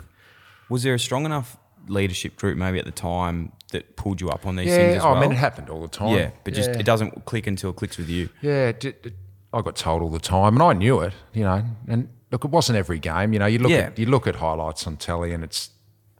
Was 0.69 0.83
there 0.83 0.93
a 0.93 0.99
strong 0.99 1.25
enough 1.25 1.57
leadership 1.87 2.35
group 2.35 2.55
maybe 2.57 2.77
at 2.77 2.85
the 2.85 2.91
time 2.91 3.51
that 3.71 3.95
pulled 3.95 4.21
you 4.21 4.29
up 4.29 4.45
on 4.45 4.55
these 4.57 4.67
things 4.67 4.91
Yeah, 4.91 4.97
as 4.97 5.03
oh, 5.03 5.11
well? 5.13 5.15
I 5.17 5.21
mean, 5.21 5.31
it 5.31 5.35
happened 5.37 5.69
all 5.69 5.81
the 5.81 5.87
time. 5.87 6.15
Yeah, 6.15 6.29
but 6.43 6.53
just 6.53 6.69
Yeah. 6.69 6.79
it 6.79 6.85
doesn't 6.85 7.25
click 7.25 7.47
until 7.47 7.71
it 7.71 7.77
clicks 7.77 7.97
with 7.97 8.09
you. 8.09 8.29
Yeah, 8.41 8.67
it, 8.69 8.85
it- 8.85 9.13
I 9.51 9.61
got 9.61 9.75
told 9.75 10.01
all 10.01 10.09
the 10.09 10.19
time, 10.19 10.55
and 10.55 10.63
I 10.63 10.73
knew 10.73 10.99
it. 11.01 11.13
You 11.33 11.43
know, 11.43 11.63
and 11.87 12.09
look, 12.31 12.43
it 12.43 12.49
wasn't 12.51 12.77
every 12.77 12.97
game. 12.99 13.33
You 13.33 13.39
know, 13.39 13.45
you 13.45 13.59
look 13.59 13.71
Yeah. 13.71 13.87
at 13.91 13.99
you 13.99 14.07
look 14.07 14.25
at 14.27 14.35
highlights 14.37 14.85
on 14.87 14.97
telly, 14.97 15.31
and 15.31 15.43
it's 15.43 15.69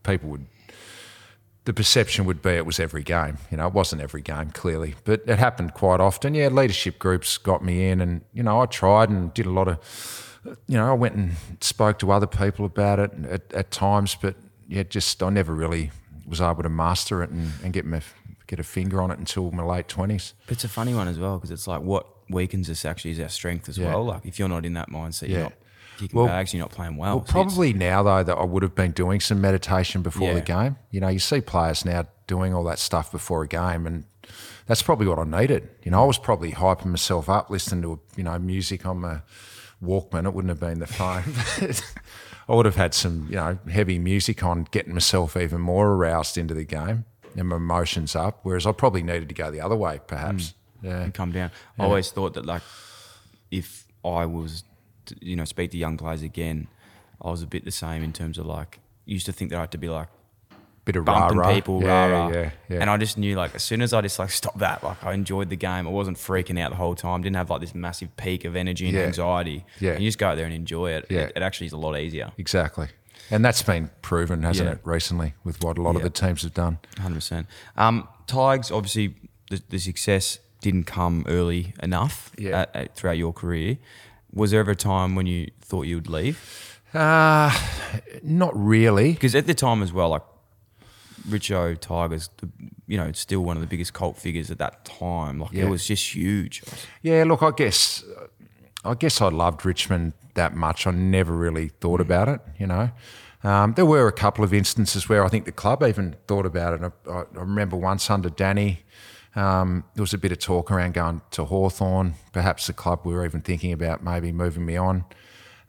people 0.03 0.29
would. 0.29 0.45
The 1.65 1.73
perception 1.73 2.25
would 2.25 2.41
be 2.41 2.49
it 2.51 2.65
was 2.65 2.77
every 2.79 3.03
game. 3.03 3.37
You 3.49 3.55
know, 3.57 3.67
it 3.67 3.73
wasn't 3.73 4.01
every 4.01 4.21
game 4.21 4.51
clearly, 4.51 4.95
but 5.05 5.21
it 5.25 5.39
happened 5.39 5.73
quite 5.73 6.01
often. 6.01 6.33
Yeah, 6.33 6.49
leadership 6.49 6.99
groups 6.99 7.37
got 7.37 7.63
me 7.63 7.87
in, 7.89 8.01
and 8.01 8.21
you 8.33 8.43
know, 8.43 8.61
I 8.61 8.65
tried 8.65 9.09
and 9.09 9.33
did 9.33 9.45
a 9.45 9.51
lot 9.51 9.67
of. 9.69 9.79
You 10.67 10.75
know, 10.75 10.89
I 10.89 10.93
went 10.93 11.15
and 11.15 11.31
spoke 11.61 11.99
to 11.99 12.11
other 12.11 12.27
people 12.27 12.65
about 12.65 12.99
it 12.99 13.11
at, 13.29 13.53
at 13.53 13.71
times, 13.71 14.15
but 14.21 14.35
yeah, 14.67 14.83
just 14.83 15.23
I 15.23 15.29
never 15.29 15.53
really 15.55 15.91
was 16.27 16.41
able 16.41 16.63
to 16.63 16.69
master 16.69 17.23
it 17.23 17.29
and, 17.29 17.51
and 17.63 17.71
get 17.71 17.85
my 17.85 18.01
get 18.45 18.59
a 18.59 18.63
finger 18.63 19.01
on 19.01 19.09
it 19.09 19.17
until 19.19 19.51
my 19.51 19.63
late 19.63 19.87
twenties. 19.87 20.33
It's 20.49 20.65
a 20.65 20.69
funny 20.69 20.93
one 20.93 21.07
as 21.07 21.17
well 21.17 21.37
because 21.37 21.49
it's 21.51 21.65
like 21.65 21.81
what 21.81 22.05
weakens 22.29 22.69
us 22.69 22.83
actually 22.83 23.11
is 23.11 23.21
our 23.21 23.29
strength 23.29 23.69
as 23.69 23.77
Yeah. 23.77 23.87
well. 23.87 24.03
Like 24.03 24.25
if 24.25 24.37
you're 24.37 24.49
not 24.49 24.65
in 24.65 24.73
that 24.73 24.89
mindset, 24.89 25.29
you're 25.29 25.37
Yeah. 25.39 25.43
not 25.43 25.53
kicking 25.97 26.17
Well- 26.17 26.27
bags, 26.27 26.53
you're 26.53 26.61
not 26.63 26.71
playing 26.71 26.97
well. 26.97 27.15
Well, 27.15 27.23
it's- 27.23 27.31
probably 27.31 27.73
now 27.73 28.03
though 28.03 28.23
that 28.23 28.35
I 28.37 28.43
would 28.43 28.63
have 28.63 28.75
been 28.75 28.91
doing 28.91 29.19
some 29.19 29.39
meditation 29.41 30.01
before 30.01 30.29
Yeah. 30.29 30.33
the 30.35 30.41
game. 30.41 30.75
You 30.91 31.01
know, 31.01 31.07
you 31.09 31.19
see 31.19 31.41
players 31.41 31.85
now 31.85 32.05
doing 32.27 32.53
all 32.53 32.63
that 32.65 32.79
stuff 32.79 33.11
before 33.11 33.43
a 33.43 33.47
game, 33.47 33.85
and 33.87 34.03
that's 34.67 34.81
probably 34.81 35.07
what 35.07 35.19
I 35.19 35.23
needed. 35.25 35.69
You 35.83 35.91
know, 35.91 36.03
I 36.03 36.05
was 36.05 36.17
probably 36.17 36.51
hyping 36.53 36.85
myself 36.87 37.27
up, 37.29 37.49
listening 37.49 37.81
to 37.83 37.99
you 38.15 38.23
know 38.23 38.37
music 38.39 38.85
on 38.85 38.99
my 39.01 39.19
Walkman. 39.83 40.25
It 40.25 40.33
wouldn't 40.33 40.49
have 40.49 40.59
been 40.59 40.79
the 40.79 40.87
phone. 40.87 41.23
I 42.49 42.55
would 42.55 42.65
have 42.65 42.75
had 42.75 42.93
some 42.93 43.27
you 43.29 43.35
know 43.35 43.57
heavy 43.71 43.99
music 43.99 44.43
on, 44.43 44.67
getting 44.71 44.93
myself 44.93 45.35
even 45.37 45.61
more 45.61 45.89
aroused 45.93 46.37
into 46.37 46.53
the 46.53 46.65
game 46.65 47.05
and 47.37 47.47
my 47.49 47.55
emotions 47.57 48.15
up. 48.15 48.39
Whereas 48.43 48.65
I 48.65 48.71
probably 48.73 49.01
needed 49.03 49.29
to 49.29 49.35
go 49.35 49.49
the 49.51 49.61
other 49.61 49.75
way, 49.75 49.99
perhaps. 50.07 50.43
Mm. 50.49 50.53
Yeah. 50.83 50.99
and 50.99 51.13
come 51.13 51.31
down. 51.31 51.49
I 51.79 51.85
always 51.85 52.11
thought 52.11 52.33
that 52.33 52.45
like 52.45 52.61
if 53.51 53.85
I 54.03 54.25
was, 54.25 54.65
to, 55.07 55.15
you 55.21 55.35
know, 55.35 55.45
speak 55.45 55.71
to 55.71 55.77
young 55.77 55.97
players 55.97 56.21
again, 56.21 56.67
I 57.21 57.29
was 57.31 57.41
a 57.41 57.47
bit 57.47 57.65
the 57.65 57.71
same 57.71 58.03
in 58.03 58.13
terms 58.13 58.37
of 58.37 58.45
like 58.45 58.79
used 59.05 59.25
to 59.25 59.31
think 59.33 59.51
that 59.51 59.57
I 59.57 59.61
had 59.61 59.71
to 59.71 59.77
be 59.77 59.89
like 59.89 60.07
Bit 60.85 60.97
of 60.97 61.05
bumping 61.05 61.37
rah-rah. 61.37 61.53
people, 61.53 61.81
Yeah, 61.81 62.07
rah, 62.07 62.25
rah. 62.27 62.33
yeah, 62.33 62.51
yeah. 62.67 62.79
And 62.81 62.89
I 62.89 62.97
just 62.97 63.17
knew 63.17 63.35
like 63.37 63.55
as 63.55 63.63
soon 63.63 63.81
as 63.81 63.93
I 63.93 64.01
just 64.01 64.19
like 64.19 64.29
stopped 64.31 64.57
that, 64.59 64.83
like 64.83 65.01
I 65.01 65.13
enjoyed 65.13 65.49
the 65.49 65.55
game. 65.55 65.87
I 65.87 65.89
wasn't 65.91 66.17
freaking 66.17 66.59
out 66.59 66.71
the 66.71 66.75
whole 66.75 66.93
time. 66.93 67.21
Didn't 67.21 67.37
have 67.37 67.49
like 67.49 67.61
this 67.61 67.73
massive 67.73 68.13
peak 68.17 68.43
of 68.43 68.57
energy 68.57 68.87
and 68.87 68.97
Yeah. 68.97 69.03
anxiety. 69.03 69.65
Yeah. 69.79 69.91
And 69.93 70.03
you 70.03 70.09
just 70.09 70.17
go 70.17 70.27
out 70.27 70.35
there 70.35 70.43
and 70.45 70.53
enjoy 70.53 70.91
it. 70.91 71.05
Yeah. 71.09 71.21
It, 71.21 71.33
it 71.37 71.41
actually 71.41 71.67
is 71.67 71.73
a 71.73 71.77
lot 71.77 71.97
easier. 71.97 72.33
Exactly. 72.37 72.89
And 73.31 73.45
that's 73.45 73.61
been 73.61 73.91
proven, 74.01 74.43
hasn't 74.43 74.67
it, 74.69 74.79
recently 74.83 75.35
with 75.45 75.63
what 75.63 75.77
a 75.77 75.81
lot 75.81 75.95
of 75.95 76.01
the 76.01 76.09
teams 76.09 76.41
have 76.41 76.53
done. 76.53 76.79
Hundred 76.99 77.15
percent. 77.15 77.47
Um, 77.77 78.09
Tigers, 78.27 78.69
obviously, 78.69 79.15
the, 79.49 79.61
the 79.69 79.79
success 79.79 80.39
didn't 80.59 80.83
come 80.83 81.23
early 81.29 81.73
enough 81.81 82.31
Yeah. 82.37 82.61
at, 82.63 82.75
at, 82.75 82.95
throughout 82.97 83.17
your 83.17 83.31
career. 83.31 83.77
Was 84.33 84.51
there 84.51 84.59
ever 84.61 84.71
a 84.71 84.75
time 84.75 85.15
when 85.15 85.25
you 85.27 85.51
thought 85.61 85.83
you 85.83 85.95
would 85.95 86.09
leave? 86.09 86.79
Uh, 86.93 87.51
not 88.23 88.51
really. 88.55 89.13
Because 89.13 89.35
at 89.35 89.47
the 89.47 89.53
time 89.53 89.81
as 89.83 89.91
well, 89.93 90.09
like 90.09 90.23
Richo 91.27 91.77
Tigers, 91.79 92.29
you 92.87 92.97
know, 92.97 93.11
still 93.13 93.41
one 93.41 93.57
of 93.57 93.61
the 93.61 93.67
biggest 93.67 93.93
cult 93.93 94.17
figures 94.17 94.51
at 94.51 94.57
that 94.59 94.85
time. 94.85 95.39
Like 95.39 95.51
Yeah. 95.53 95.65
it 95.65 95.69
was 95.69 95.85
just 95.87 96.15
huge. 96.15 96.63
Yeah, 97.01 97.23
look, 97.25 97.41
I 97.41 97.51
guess, 97.55 98.03
I 98.83 98.93
guess 98.95 99.21
I 99.21 99.29
loved 99.29 99.65
Richmond 99.65 100.13
that 100.35 100.55
much. 100.55 100.85
I 100.87 100.91
never 100.91 101.33
really 101.33 101.69
thought 101.69 102.01
about 102.01 102.27
it, 102.27 102.41
you 102.59 102.67
know. 102.67 102.89
Um, 103.43 103.73
there 103.73 103.85
were 103.85 104.07
a 104.07 104.11
couple 104.13 104.43
of 104.43 104.53
instances 104.53 105.09
where 105.09 105.23
I 105.23 105.27
think 105.29 105.45
the 105.45 105.51
club 105.51 105.83
even 105.83 106.15
thought 106.27 106.45
about 106.45 106.81
it. 106.81 106.91
I, 107.07 107.11
I 107.11 107.19
I 107.21 107.25
remember 107.33 107.75
once 107.75 108.09
under 108.09 108.29
Danny, 108.29 108.83
um, 109.35 109.83
there 109.95 110.03
was 110.03 110.13
a 110.13 110.17
bit 110.17 110.31
of 110.31 110.39
talk 110.39 110.71
around 110.71 110.93
going 110.93 111.21
to 111.31 111.45
Hawthorn. 111.45 112.15
Perhaps 112.31 112.67
the 112.67 112.73
club 112.73 113.05
were 113.05 113.25
even 113.25 113.41
thinking 113.41 113.71
about 113.73 114.03
maybe 114.03 114.31
moving 114.31 114.65
me 114.65 114.77
on. 114.77 115.05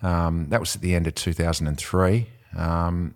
Um, 0.03 0.49
that 0.51 0.61
was 0.61 0.77
at 0.77 0.83
the 0.83 0.95
end 0.95 1.07
of 1.07 1.15
2003. 1.15 2.27
Um, 2.57 3.15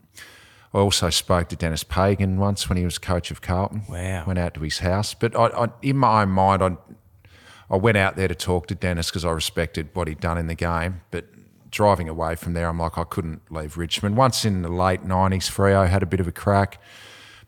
I 0.72 0.78
also 0.78 1.11
spoke 1.11 1.49
to 1.49 1.57
Dennis 1.57 1.84
Pagan 1.84 2.38
once 2.38 2.68
when 2.68 2.78
he 2.78 2.84
was 2.84 2.99
coach 2.99 3.30
of 3.30 3.40
Carlton. 3.40 3.82
Wow. 3.88 4.24
Went 4.26 4.38
out 4.38 4.55
to 4.55 4.61
his 4.61 4.78
house. 4.78 5.14
But 5.14 5.36
I, 5.36 5.46
I, 5.46 5.68
in 5.82 5.96
my 5.96 6.22
own 6.22 6.30
mind, 6.30 6.62
I, 6.62 6.76
I 7.70 7.76
went 7.76 7.96
out 7.96 8.16
there 8.16 8.28
to 8.28 8.34
talk 8.34 8.66
to 8.68 8.74
Dennis 8.74 9.11
because 9.11 9.24
I 9.24 9.30
respected 9.30 9.90
what 9.94 10.09
he'd 10.09 10.20
done 10.20 10.38
in 10.38 10.46
the 10.46 10.55
game. 10.55 11.03
But 11.11 11.26
driving 11.70 12.09
away 12.09 12.34
from 12.36 12.55
there, 12.55 12.68
I'm 12.68 12.78
like, 12.78 12.96
I 12.96 13.05
couldn't 13.05 13.42
leave 13.51 13.76
Richmond. 13.76 14.16
Once 14.16 14.44
in 14.44 14.62
the 14.62 14.70
late 14.70 15.05
90s, 15.05 15.51
Freo 15.51 15.88
had 15.88 16.03
a 16.03 16.07
bit 16.07 16.20
of 16.20 16.28
a 16.28 16.32
crack. 16.32 16.80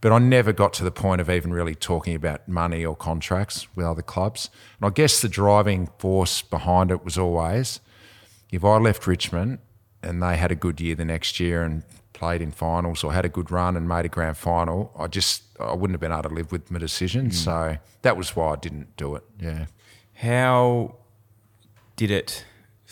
But 0.01 0.13
I 0.13 0.19
never 0.19 0.53
got 0.53 0.73
to 0.75 0.85
the 0.85 0.91
point 0.91 1.21
of 1.21 1.29
even 1.29 1.53
really 1.53 1.75
talking 1.75 2.15
about 2.15 2.49
money 2.49 2.85
or 2.85 2.97
contracts 2.97 3.69
with 3.77 3.85
other 3.85 4.03
clubs. 4.03 4.49
And 4.81 4.87
I 4.87 4.91
guess 4.91 5.21
the 5.21 5.29
driving 5.29 5.91
force 5.99 6.41
behind 6.41 6.91
it 6.91 7.05
was 7.05 7.19
always 7.19 7.81
if 8.51 8.65
I 8.65 8.79
left 8.79 9.07
Richmond 9.07 9.59
and 10.03 10.23
they 10.23 10.37
had 10.37 10.51
a 10.51 10.55
good 10.55 10.81
year 10.81 10.95
the 10.95 11.05
next 11.05 11.39
year 11.41 11.63
and 11.63 11.83
played 12.13 12.43
in 12.43 12.51
finals 12.51 13.05
or 13.05 13.13
had 13.13 13.25
a 13.25 13.29
good 13.29 13.51
run 13.51 13.77
and 13.77 13.89
made 13.89 14.05
a 14.05 14.09
grand 14.09 14.37
final, 14.37 14.93
I 14.99 15.07
just 15.07 15.43
I 15.59 15.73
wouldn't 15.73 15.93
have 15.93 16.01
been 16.01 16.13
able 16.13 16.29
to 16.29 16.35
live 16.35 16.53
with 16.53 16.71
my 16.71 16.79
decision. 16.79 17.27
Hmm. 17.27 17.33
So 17.33 17.77
that 18.03 18.17
was 18.17 18.35
why 18.35 18.53
I 18.53 18.57
didn't 18.57 18.97
do 18.97 19.15
it. 19.15 19.23
Yeah. 19.39 19.67
How 20.15 20.97
did 21.97 22.11
it 22.11 22.45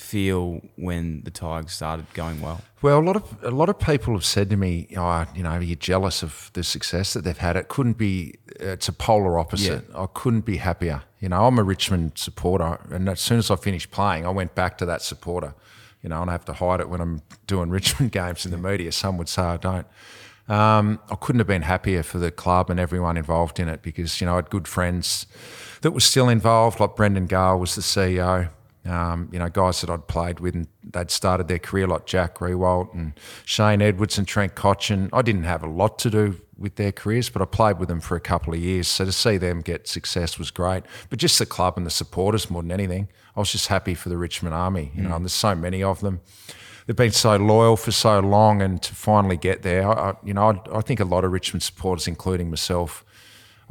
feel 0.08 0.60
when 0.76 1.22
the 1.24 1.30
Tigers 1.30 1.72
started 1.72 2.06
going 2.14 2.40
well? 2.40 2.62
Well, 2.80 2.98
a 2.98 3.04
lot 3.04 3.16
of 3.16 3.44
a 3.44 3.50
lot 3.50 3.68
of 3.68 3.78
people 3.78 4.14
have 4.14 4.24
said 4.24 4.48
to 4.50 4.56
me, 4.56 4.88
oh, 4.96 5.26
you 5.34 5.42
know, 5.42 5.58
you're 5.58 5.76
jealous 5.76 6.22
of 6.22 6.50
the 6.54 6.64
success 6.64 7.12
that 7.12 7.24
they've 7.24 7.36
had. 7.36 7.56
It 7.56 7.68
couldn't 7.68 7.98
be. 7.98 8.34
It's 8.60 8.88
a 8.88 8.92
polar 8.92 9.38
opposite. 9.38 9.84
I 9.94 10.06
couldn't 10.14 10.44
be 10.44 10.56
happier. 10.56 11.02
You 11.20 11.28
know, 11.28 11.46
I'm 11.46 11.58
a 11.58 11.62
Richmond 11.62 12.12
supporter, 12.16 12.78
and 12.90 13.08
as 13.08 13.20
soon 13.20 13.38
as 13.38 13.50
I 13.50 13.56
finished 13.56 13.90
playing, 13.90 14.24
I 14.26 14.30
went 14.30 14.54
back 14.54 14.78
to 14.78 14.86
that 14.86 15.02
supporter 15.02 15.54
you 16.02 16.08
know, 16.08 16.22
and 16.22 16.30
I 16.30 16.32
have 16.32 16.44
to 16.46 16.52
hide 16.52 16.80
it 16.80 16.88
when 16.88 17.00
I'm 17.00 17.22
doing 17.46 17.70
Richmond 17.78 18.12
games 18.12 18.44
in 18.44 18.52
the 18.52 18.58
media. 18.58 18.92
Some 18.92 19.18
would 19.18 19.28
say 19.28 19.42
I 19.42 19.56
don't. 19.56 19.86
Um, 20.48 20.98
I 21.10 21.14
couldn't 21.14 21.40
have 21.40 21.46
been 21.46 21.62
happier 21.62 22.02
for 22.02 22.18
the 22.18 22.30
club 22.30 22.70
and 22.70 22.80
everyone 22.80 23.18
involved 23.18 23.60
in 23.60 23.68
it 23.68 23.82
because 23.82 24.18
you 24.20 24.26
know 24.26 24.32
I 24.32 24.36
had 24.36 24.48
good 24.48 24.66
friends 24.66 25.26
that 25.82 25.90
were 25.90 26.00
still 26.00 26.28
involved. 26.28 26.80
Like 26.80 26.96
Brendan 26.96 27.26
Gale 27.26 27.58
was 27.58 27.74
the 27.74 27.82
CEO. 27.82 28.48
Um, 28.86 29.28
you 29.32 29.38
know, 29.38 29.48
guys 29.48 29.80
that 29.82 29.90
I'd 29.90 30.06
played 30.06 30.40
with 30.40 30.54
and 30.54 30.66
they'd 30.82 31.10
started 31.10 31.48
their 31.48 31.58
career 31.58 31.86
like 31.86 32.06
Jack 32.06 32.38
Riewoldt 32.38 32.94
and 32.94 33.12
Shane 33.44 33.82
Edwards 33.82 34.16
and 34.16 34.26
Trent 34.26 34.54
Cotchin. 34.54 35.10
I 35.12 35.20
didn't 35.22 35.44
have 35.44 35.62
a 35.62 35.66
lot 35.68 35.98
to 36.00 36.10
do 36.10 36.40
with 36.56 36.76
their 36.76 36.92
careers, 36.92 37.28
but 37.28 37.42
I 37.42 37.44
played 37.44 37.78
with 37.78 37.88
them 37.88 38.00
for 38.00 38.16
a 38.16 38.20
couple 38.20 38.54
of 38.54 38.60
years. 38.60 38.88
So 38.88 39.04
to 39.04 39.12
see 39.12 39.36
them 39.36 39.60
get 39.60 39.86
success 39.88 40.38
was 40.38 40.50
great. 40.50 40.84
But 41.10 41.18
just 41.18 41.38
the 41.38 41.46
club 41.46 41.74
and 41.76 41.84
the 41.84 41.90
supporters 41.90 42.50
more 42.50 42.62
than 42.62 42.72
anything. 42.72 43.08
I 43.36 43.40
was 43.40 43.52
just 43.52 43.66
happy 43.66 43.94
for 43.94 44.08
the 44.08 44.16
Richmond 44.16 44.54
Army, 44.54 44.90
you 44.94 45.02
know, 45.02 45.14
and 45.14 45.24
there's 45.24 45.32
so 45.32 45.54
many 45.54 45.82
of 45.82 46.00
them 46.00 46.20
they've 46.88 46.96
been 46.96 47.12
so 47.12 47.36
loyal 47.36 47.76
for 47.76 47.92
so 47.92 48.18
long, 48.18 48.60
and 48.60 48.82
to 48.82 48.94
finally 48.94 49.36
get 49.36 49.62
there, 49.62 49.86
I, 49.86 50.14
you 50.24 50.34
know, 50.34 50.50
I, 50.50 50.78
I, 50.78 50.80
think 50.80 50.98
a 51.00 51.04
lot 51.04 51.22
of 51.22 51.30
Richmond 51.30 51.62
supporters, 51.62 52.08
including 52.08 52.50
myself, 52.50 53.04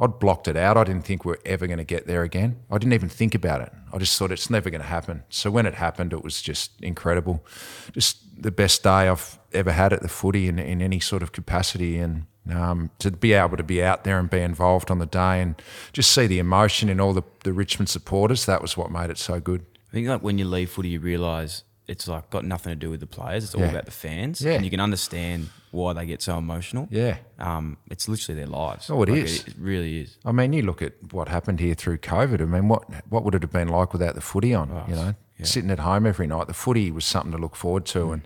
I'd 0.00 0.18
blocked 0.20 0.46
it 0.48 0.56
out. 0.56 0.76
I 0.76 0.84
didn't 0.84 1.04
think 1.04 1.24
we 1.24 1.32
are 1.32 1.38
ever 1.44 1.66
going 1.66 1.78
to 1.78 1.84
get 1.84 2.06
there 2.06 2.22
again. 2.22 2.60
I 2.70 2.78
didn't 2.78 2.92
even 2.92 3.08
think 3.08 3.34
about 3.34 3.60
it. 3.60 3.72
I 3.92 3.98
just 3.98 4.16
thought 4.18 4.30
it's 4.30 4.48
never 4.48 4.70
going 4.70 4.80
to 4.80 4.86
happen. 4.86 5.24
So 5.28 5.50
when 5.50 5.66
it 5.66 5.74
happened, 5.74 6.12
it 6.12 6.22
was 6.22 6.40
just 6.40 6.70
incredible. 6.80 7.44
Just 7.92 8.18
the 8.40 8.52
best 8.52 8.82
day 8.84 9.08
I've 9.08 9.38
ever 9.52 9.72
had 9.72 9.92
at 9.92 10.02
the 10.02 10.08
footy 10.08 10.46
in, 10.46 10.58
in 10.60 10.80
any 10.80 11.00
sort 11.00 11.22
of 11.24 11.32
capacity. 11.32 11.98
And 11.98 12.26
um, 12.52 12.90
to 13.00 13.10
be 13.10 13.32
able 13.32 13.56
to 13.56 13.62
be 13.64 13.82
out 13.82 14.04
there 14.04 14.18
and 14.20 14.30
be 14.30 14.38
involved 14.40 14.90
on 14.90 14.98
the 15.00 15.06
day 15.06 15.40
and 15.42 15.60
just 15.92 16.12
see 16.12 16.26
the 16.28 16.38
emotion 16.38 16.88
in 16.88 17.00
all 17.00 17.12
the, 17.12 17.22
the 17.42 17.52
Richmond 17.52 17.88
supporters, 17.88 18.46
that 18.46 18.62
was 18.62 18.76
what 18.76 18.92
made 18.92 19.10
it 19.10 19.18
so 19.18 19.40
good. 19.40 19.66
I 19.90 19.94
think 19.94 20.06
like 20.06 20.22
when 20.22 20.38
you 20.38 20.44
leave 20.44 20.70
footy, 20.70 20.90
you 20.90 21.00
realise 21.00 21.64
it's 21.88 22.06
like 22.06 22.30
got 22.30 22.44
nothing 22.44 22.70
to 22.70 22.76
do 22.76 22.90
with 22.90 23.00
the 23.00 23.06
players. 23.06 23.42
It's 23.44 23.54
all 23.54 23.62
Yeah. 23.62 23.70
about 23.70 23.86
the 23.86 23.90
fans. 23.90 24.40
Yeah. 24.42 24.52
And 24.52 24.64
you 24.64 24.70
can 24.70 24.80
understand 24.80 25.48
why 25.70 25.92
they 25.92 26.06
get 26.06 26.22
so 26.22 26.38
emotional. 26.38 26.88
Yeah. 26.90 27.18
Um, 27.38 27.76
it's 27.90 28.08
literally 28.08 28.40
their 28.40 28.48
lives. 28.48 28.90
Oh, 28.90 29.02
it 29.02 29.08
it 29.08 29.18
is. 29.18 29.44
It, 29.46 29.54
really 29.58 30.00
is. 30.00 30.16
I 30.24 30.32
mean, 30.32 30.52
you 30.52 30.62
look 30.62 30.82
at 30.82 30.94
what 31.12 31.28
happened 31.28 31.60
here 31.60 31.74
through 31.74 31.98
COVID. 31.98 32.40
I 32.40 32.44
mean, 32.44 32.68
what 32.68 32.84
what 33.08 33.24
would 33.24 33.34
it 33.34 33.42
have 33.42 33.52
been 33.52 33.68
like 33.68 33.92
without 33.92 34.14
the 34.14 34.20
footy 34.20 34.54
on? 34.54 34.68
you 34.88 34.94
know, 34.94 35.14
yeah. 35.38 35.44
sitting 35.44 35.70
at 35.70 35.80
home 35.80 36.06
every 36.06 36.26
night. 36.26 36.46
The 36.46 36.54
footy 36.54 36.90
was 36.90 37.04
something 37.04 37.32
to 37.32 37.38
look 37.38 37.56
forward 37.56 37.84
to, 37.86 38.12
and 38.12 38.22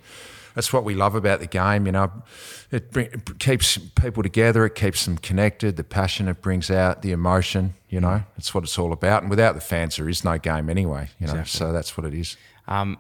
that's 0.55 0.73
what 0.73 0.85
we 0.85 0.95
love 0.95 1.15
about 1.15 1.41
the 1.41 1.47
game. 1.47 1.87
You 1.87 1.93
know, 1.93 2.13
it, 2.71 2.91
bring, 2.91 3.07
it 3.07 3.39
keeps 3.39 3.79
people 3.79 4.23
together. 4.23 4.65
It 4.67 4.75
keeps 4.75 5.05
them 5.05 5.19
connected. 5.19 5.77
The 5.77 5.85
passion 5.85 6.29
it 6.29 6.43
brings 6.43 6.71
out, 6.71 7.03
the 7.03 7.13
emotion. 7.13 7.75
You 7.89 8.01
know, 8.01 8.23
that's 8.37 8.55
what 8.55 8.65
it's 8.65 8.79
all 8.79 8.93
about. 8.93 9.23
And 9.23 9.31
without 9.31 9.55
the 9.55 9.61
fans, 9.61 9.97
there 9.97 10.09
is 10.09 10.25
no 10.25 10.39
game 10.39 10.69
anyway. 10.71 11.11
You 11.19 11.27
know, 11.27 11.35
Exactly. 11.41 11.59
so 11.59 11.73
that's 11.73 11.97
what 11.97 12.07
it 12.07 12.15
is. 12.15 12.37
Um, 12.69 12.99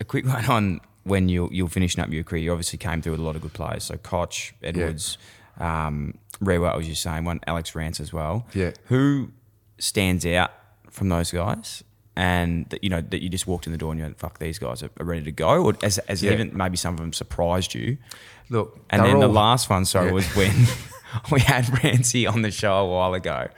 a 0.00 0.04
quick 0.04 0.26
one 0.26 0.44
on 0.46 0.80
when 1.04 1.28
you 1.28 1.48
you're 1.52 1.68
finishing 1.68 2.02
up 2.02 2.10
your 2.10 2.24
career. 2.24 2.42
You 2.42 2.52
obviously 2.52 2.78
came 2.78 3.00
through 3.02 3.12
with 3.12 3.20
a 3.20 3.24
lot 3.24 3.36
of 3.36 3.42
good 3.42 3.52
players. 3.52 3.84
So 3.84 3.96
Cotch, 3.96 4.54
Edwards, 4.62 5.16
um, 5.58 6.14
Riewoldt, 6.40 6.78
as 6.80 6.86
you're 6.86 6.96
saying, 6.96 7.24
one 7.24 7.40
Alex 7.46 7.74
Rance 7.74 8.00
as 8.00 8.12
well. 8.12 8.46
Yeah. 8.54 8.72
Who 8.86 9.30
stands 9.78 10.24
out 10.26 10.50
from 10.90 11.08
those 11.08 11.30
guys? 11.30 11.84
And 12.16 12.66
that 12.70 12.84
you 12.84 12.90
know 12.90 13.00
that 13.00 13.22
you 13.22 13.28
just 13.28 13.46
walked 13.48 13.66
in 13.66 13.72
the 13.72 13.78
door 13.78 13.90
and 13.90 13.98
you 13.98 14.04
went, 14.04 14.18
"Fuck, 14.18 14.38
these 14.38 14.58
guys 14.60 14.84
are, 14.84 14.90
are 15.00 15.04
ready 15.04 15.24
to 15.24 15.32
go." 15.32 15.64
Or 15.64 15.74
as, 15.82 15.98
as 15.98 16.22
Yeah. 16.22 16.32
even 16.32 16.56
maybe 16.56 16.76
some 16.76 16.94
of 16.94 17.00
them 17.00 17.12
surprised 17.12 17.74
you. 17.74 17.98
Look, 18.50 18.78
And 18.90 19.02
then 19.04 19.18
the 19.20 19.26
last 19.28 19.68
one, 19.68 19.84
sorry, 19.84 20.08
Yeah. 20.08 20.12
was 20.12 20.26
when 20.36 20.52
we 21.32 21.40
had 21.40 21.82
Rancy 21.82 22.26
on 22.26 22.42
the 22.42 22.50
show 22.52 22.76
a 22.76 22.86
while 22.86 23.14
ago. 23.14 23.48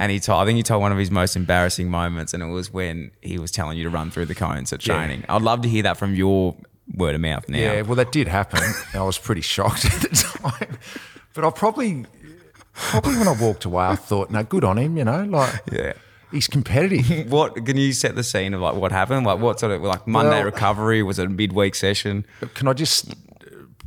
And 0.00 0.10
he 0.10 0.18
told, 0.18 0.42
I 0.42 0.46
think 0.46 0.56
he 0.56 0.62
told 0.62 0.80
one 0.80 0.92
of 0.92 0.98
his 0.98 1.10
most 1.10 1.36
embarrassing 1.36 1.90
moments, 1.90 2.32
and 2.34 2.42
it 2.42 2.46
was 2.46 2.72
when 2.72 3.10
he 3.20 3.38
was 3.38 3.50
telling 3.52 3.76
you 3.76 3.84
to 3.84 3.90
run 3.90 4.10
through 4.10 4.26
the 4.26 4.34
cones 4.34 4.72
at 4.72 4.84
Yeah. 4.84 4.94
training. 4.96 5.24
I'd 5.28 5.42
love 5.42 5.60
to 5.60 5.68
hear 5.68 5.82
that 5.84 5.98
from 5.98 6.14
your 6.14 6.56
word 6.94 7.14
of 7.14 7.20
mouth 7.20 7.48
now. 7.48 7.58
Yeah, 7.58 7.82
well, 7.82 7.96
that 7.96 8.12
did 8.12 8.28
happen. 8.28 8.60
I 8.94 9.02
was 9.02 9.18
pretty 9.18 9.40
shocked 9.42 9.84
at 9.94 10.00
the 10.02 10.08
time, 10.08 10.78
but 11.34 11.44
I 11.44 11.50
probably, 11.50 12.06
probably 12.74 13.16
when 13.16 13.28
I 13.28 13.32
walked 13.40 13.64
away, 13.64 13.84
I 13.84 13.96
thought, 13.96 14.30
no, 14.30 14.42
good 14.42 14.64
on 14.64 14.78
him. 14.78 14.96
You 14.96 15.04
know, 15.04 15.24
like 15.24 15.62
Yeah. 15.72 15.92
he's 16.32 16.46
competitive. 16.48 17.30
What 17.30 17.54
can 17.66 17.76
you 17.76 17.92
set 17.92 18.14
the 18.16 18.22
scene 18.24 18.54
of 18.54 18.60
like 18.60 18.74
what 18.74 18.92
happened? 18.92 19.26
Like 19.26 19.38
what 19.38 19.60
sort 19.60 19.72
of 19.72 19.82
like 19.82 20.06
Monday 20.06 20.30
Well- 20.38 20.44
recovery? 20.44 21.02
Was 21.02 21.18
it 21.18 21.26
a 21.26 21.30
midweek 21.30 21.74
session? 21.74 22.24
Can 22.54 22.68
I 22.68 22.72
just 22.72 23.14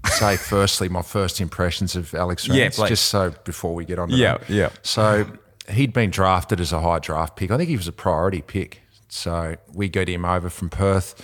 say, 0.05 0.35
firstly, 0.35 0.89
my 0.89 1.01
first 1.01 1.39
impressions 1.39 1.95
of 1.95 2.13
Alex 2.13 2.45
Yeah, 2.47 2.63
Rance, 2.63 2.75
please. 2.75 2.89
just 2.89 3.05
so 3.05 3.33
before 3.45 3.73
we 3.73 3.85
get 3.85 3.99
on 3.99 4.09
to 4.09 4.15
Yeah, 4.15 4.37
that. 4.37 4.49
yeah. 4.49 4.69
So 4.81 5.25
he'd 5.69 5.93
been 5.93 6.09
drafted 6.09 6.59
as 6.59 6.73
a 6.73 6.81
high 6.81 6.99
draft 6.99 7.37
pick. 7.37 7.51
I 7.51 7.57
think 7.57 7.69
he 7.69 7.77
was 7.77 7.87
a 7.87 7.93
priority 7.93 8.41
pick. 8.41 8.81
So 9.07 9.55
we 9.73 9.87
got 9.89 10.09
him 10.09 10.25
over 10.25 10.49
from 10.49 10.69
Perth. 10.69 11.15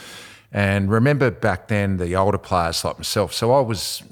And 0.52 0.90
remember 0.90 1.30
back 1.32 1.68
then, 1.68 1.98
the 1.98 2.16
older 2.16 2.38
players 2.38 2.84
like 2.84 2.98
myself. 2.98 3.34
So 3.34 3.54
I 3.54 3.62
was 3.62 4.04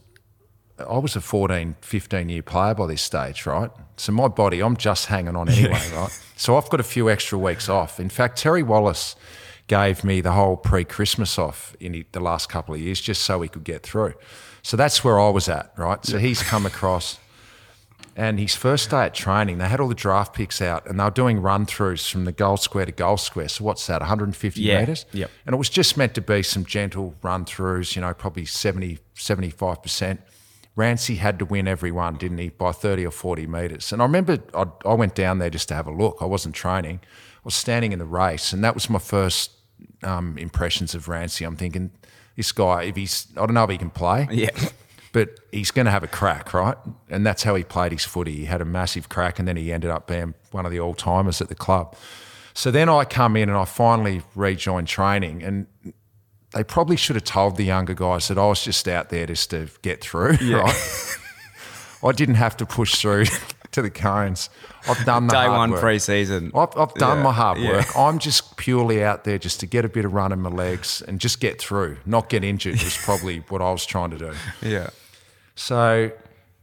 I 0.80 0.98
was 1.00 1.16
a 1.16 1.22
14, 1.22 1.76
15 1.82 2.30
year 2.30 2.44
player 2.44 2.76
by 2.76 2.88
this 2.88 3.02
stage, 3.02 3.46
right? 3.46 3.72
So 3.98 4.12
my 4.12 4.28
body, 4.28 4.62
I'm 4.62 4.78
just 4.78 5.08
hanging 5.08 5.36
on 5.36 5.50
anyway, 5.50 5.82
right? 5.94 6.24
So 6.36 6.56
I've 6.56 6.70
got 6.70 6.80
a 6.80 6.84
few 6.84 7.10
extra 7.10 7.38
weeks 7.38 7.68
off. 7.68 8.00
In 8.00 8.10
fact, 8.10 8.38
Terry 8.38 8.62
Wallace 8.62 9.16
gave 9.66 10.04
me 10.04 10.22
the 10.22 10.34
whole 10.34 10.56
pre 10.56 10.84
Christmas 10.84 11.40
off 11.40 11.76
in 11.80 12.06
the 12.12 12.20
last 12.20 12.50
couple 12.50 12.76
of 12.76 12.82
years 12.82 13.02
just 13.02 13.24
so 13.24 13.40
we 13.40 13.48
could 13.48 13.64
get 13.64 13.84
through. 13.84 14.14
So 14.62 14.78
that's 14.78 15.04
where 15.04 15.20
I 15.20 15.30
was 15.30 15.50
at, 15.50 15.74
right? 15.78 16.06
So 16.06 16.20
he's 16.20 16.44
come 16.44 16.66
across. 16.66 17.20
And 18.20 18.40
his 18.40 18.56
first 18.56 18.90
day 18.90 19.04
at 19.04 19.14
training, 19.14 19.60
they 19.60 19.68
had 19.68 19.80
all 19.80 19.88
the 19.88 19.94
draft 19.94 20.34
picks 20.34 20.60
out 20.60 20.88
and 20.88 21.00
they 21.00 21.04
were 21.04 21.12
doing 21.12 21.40
run 21.40 21.68
throughs 21.68 22.10
from 22.12 22.26
the 22.26 22.32
goal 22.32 22.58
square 22.58 22.88
to 22.88 22.92
goal 22.92 23.18
square. 23.18 23.48
So 23.48 23.64
what's 23.64 23.86
that, 23.86 24.02
150 24.02 24.60
Yeah, 24.60 24.80
metres? 24.80 25.06
yep. 25.14 25.30
And 25.46 25.54
it 25.54 25.58
was 25.58 25.70
just 25.70 25.98
meant 25.98 26.16
to 26.16 26.22
be 26.22 26.42
some 26.42 26.66
gentle 26.66 27.14
run 27.22 27.46
throughs, 27.46 27.96
you 27.96 28.02
know, 28.02 28.12
probably 28.16 28.46
70, 28.46 28.98
75%. 29.16 30.18
Rancy 30.76 31.16
had 31.16 31.38
to 31.40 31.46
win 31.46 31.68
every 31.68 31.92
one, 31.92 32.18
didn't 32.18 32.40
he, 32.40 32.50
by 32.50 32.72
30 32.72 33.06
or 33.06 33.12
40 33.12 33.46
metres. 33.48 33.92
And 33.94 34.02
I 34.02 34.06
remember 34.06 34.40
I, 34.54 34.66
I 34.86 34.94
went 34.96 35.14
down 35.14 35.38
there 35.38 35.50
just 35.52 35.68
to 35.70 35.76
have 35.76 35.86
a 35.88 35.92
look. 35.92 36.18
I 36.20 36.26
wasn't 36.26 36.56
training. 36.56 37.00
I 37.04 37.40
was 37.44 37.54
standing 37.56 37.92
in 37.92 38.00
the 38.00 38.06
race, 38.06 38.52
and 38.52 38.64
that 38.64 38.74
was 38.74 38.90
my 38.90 39.00
first 39.00 39.52
um, 40.04 40.38
impressions 40.40 40.94
of 40.96 41.08
Rancy. 41.08 41.46
I'm 41.46 41.56
thinking, 41.56 41.92
this 42.36 42.52
guy, 42.52 42.84
if 42.84 42.96
he's, 42.96 43.28
I 43.38 43.46
don't 43.46 43.54
know 43.54 43.64
if 43.64 43.70
he 43.70 43.78
can 43.78 43.90
play 43.92 44.28
Yeah. 44.32 44.50
but 45.12 45.40
he's 45.52 45.72
going 45.72 45.86
to 45.86 45.92
have 45.92 46.04
a 46.04 46.08
crack, 46.08 46.54
right? 46.54 46.78
And 47.10 47.26
that's 47.26 47.44
how 47.44 47.56
he 47.56 47.64
played 47.64 47.92
his 47.92 48.06
footy. 48.06 48.36
He 48.36 48.46
had 48.46 48.62
a 48.62 48.66
massive 48.66 49.10
crack, 49.10 49.40
and 49.40 49.48
then 49.48 49.58
he 49.58 49.72
ended 49.72 49.90
up 49.90 50.08
being 50.08 50.34
one 50.52 50.66
of 50.66 50.72
the 50.72 50.80
all 50.80 50.94
timers 50.94 51.42
at 51.42 51.50
the 51.50 51.56
club. 51.56 51.96
So 52.54 52.72
then 52.72 52.90
I 52.90 53.06
come 53.06 53.38
in 53.38 53.50
and 53.50 53.58
I 53.58 53.66
finally 53.66 54.24
rejoin 54.36 54.86
training, 54.86 55.44
and 55.44 55.68
they 56.54 56.64
probably 56.64 56.96
should 56.96 57.16
have 57.16 57.26
told 57.26 57.58
the 57.58 57.66
younger 57.66 57.94
guys 57.94 58.28
that 58.30 58.38
I 58.38 58.48
was 58.48 58.64
just 58.64 58.88
out 58.88 59.10
there 59.10 59.28
just 59.28 59.52
to 59.52 59.70
get 59.82 60.02
through, 60.02 60.38
right? 60.42 61.18
I 62.04 62.12
didn't 62.12 62.36
have 62.36 62.58
to 62.58 62.66
push 62.66 62.96
through 62.96 63.26
to 63.78 63.82
the 63.84 63.90
cones. 63.90 64.50
I've 64.90 65.04
done 65.06 65.28
the 65.28 65.34
Day 65.34 65.48
one 65.48 65.72
work. 65.72 65.80
pre-season. 65.82 66.52
I've, 66.56 66.76
I've 66.78 66.94
done 66.96 67.18
Yeah, 67.20 67.24
my 67.24 67.32
hard 67.32 67.58
yeah. 67.60 67.72
work. 67.74 67.98
I'm 67.98 68.20
just 68.20 68.58
purely 68.58 69.04
out 69.04 69.24
there 69.24 69.38
just 69.38 69.60
to 69.62 69.66
get 69.66 69.86
a 69.86 69.90
bit 69.90 70.04
of 70.06 70.14
run 70.14 70.32
in 70.32 70.42
my 70.42 70.50
legs 70.50 71.02
and 71.08 71.20
just 71.20 71.40
get 71.40 71.60
through, 71.60 71.98
not 72.06 72.30
get 72.30 72.44
injured. 72.44 72.74
Was 72.84 72.98
probably 72.98 73.40
what 73.50 73.62
I 73.62 73.72
was 73.72 73.86
trying 73.86 74.10
to 74.12 74.18
do. 74.18 74.34
Yeah. 74.62 74.90
So 75.56 76.12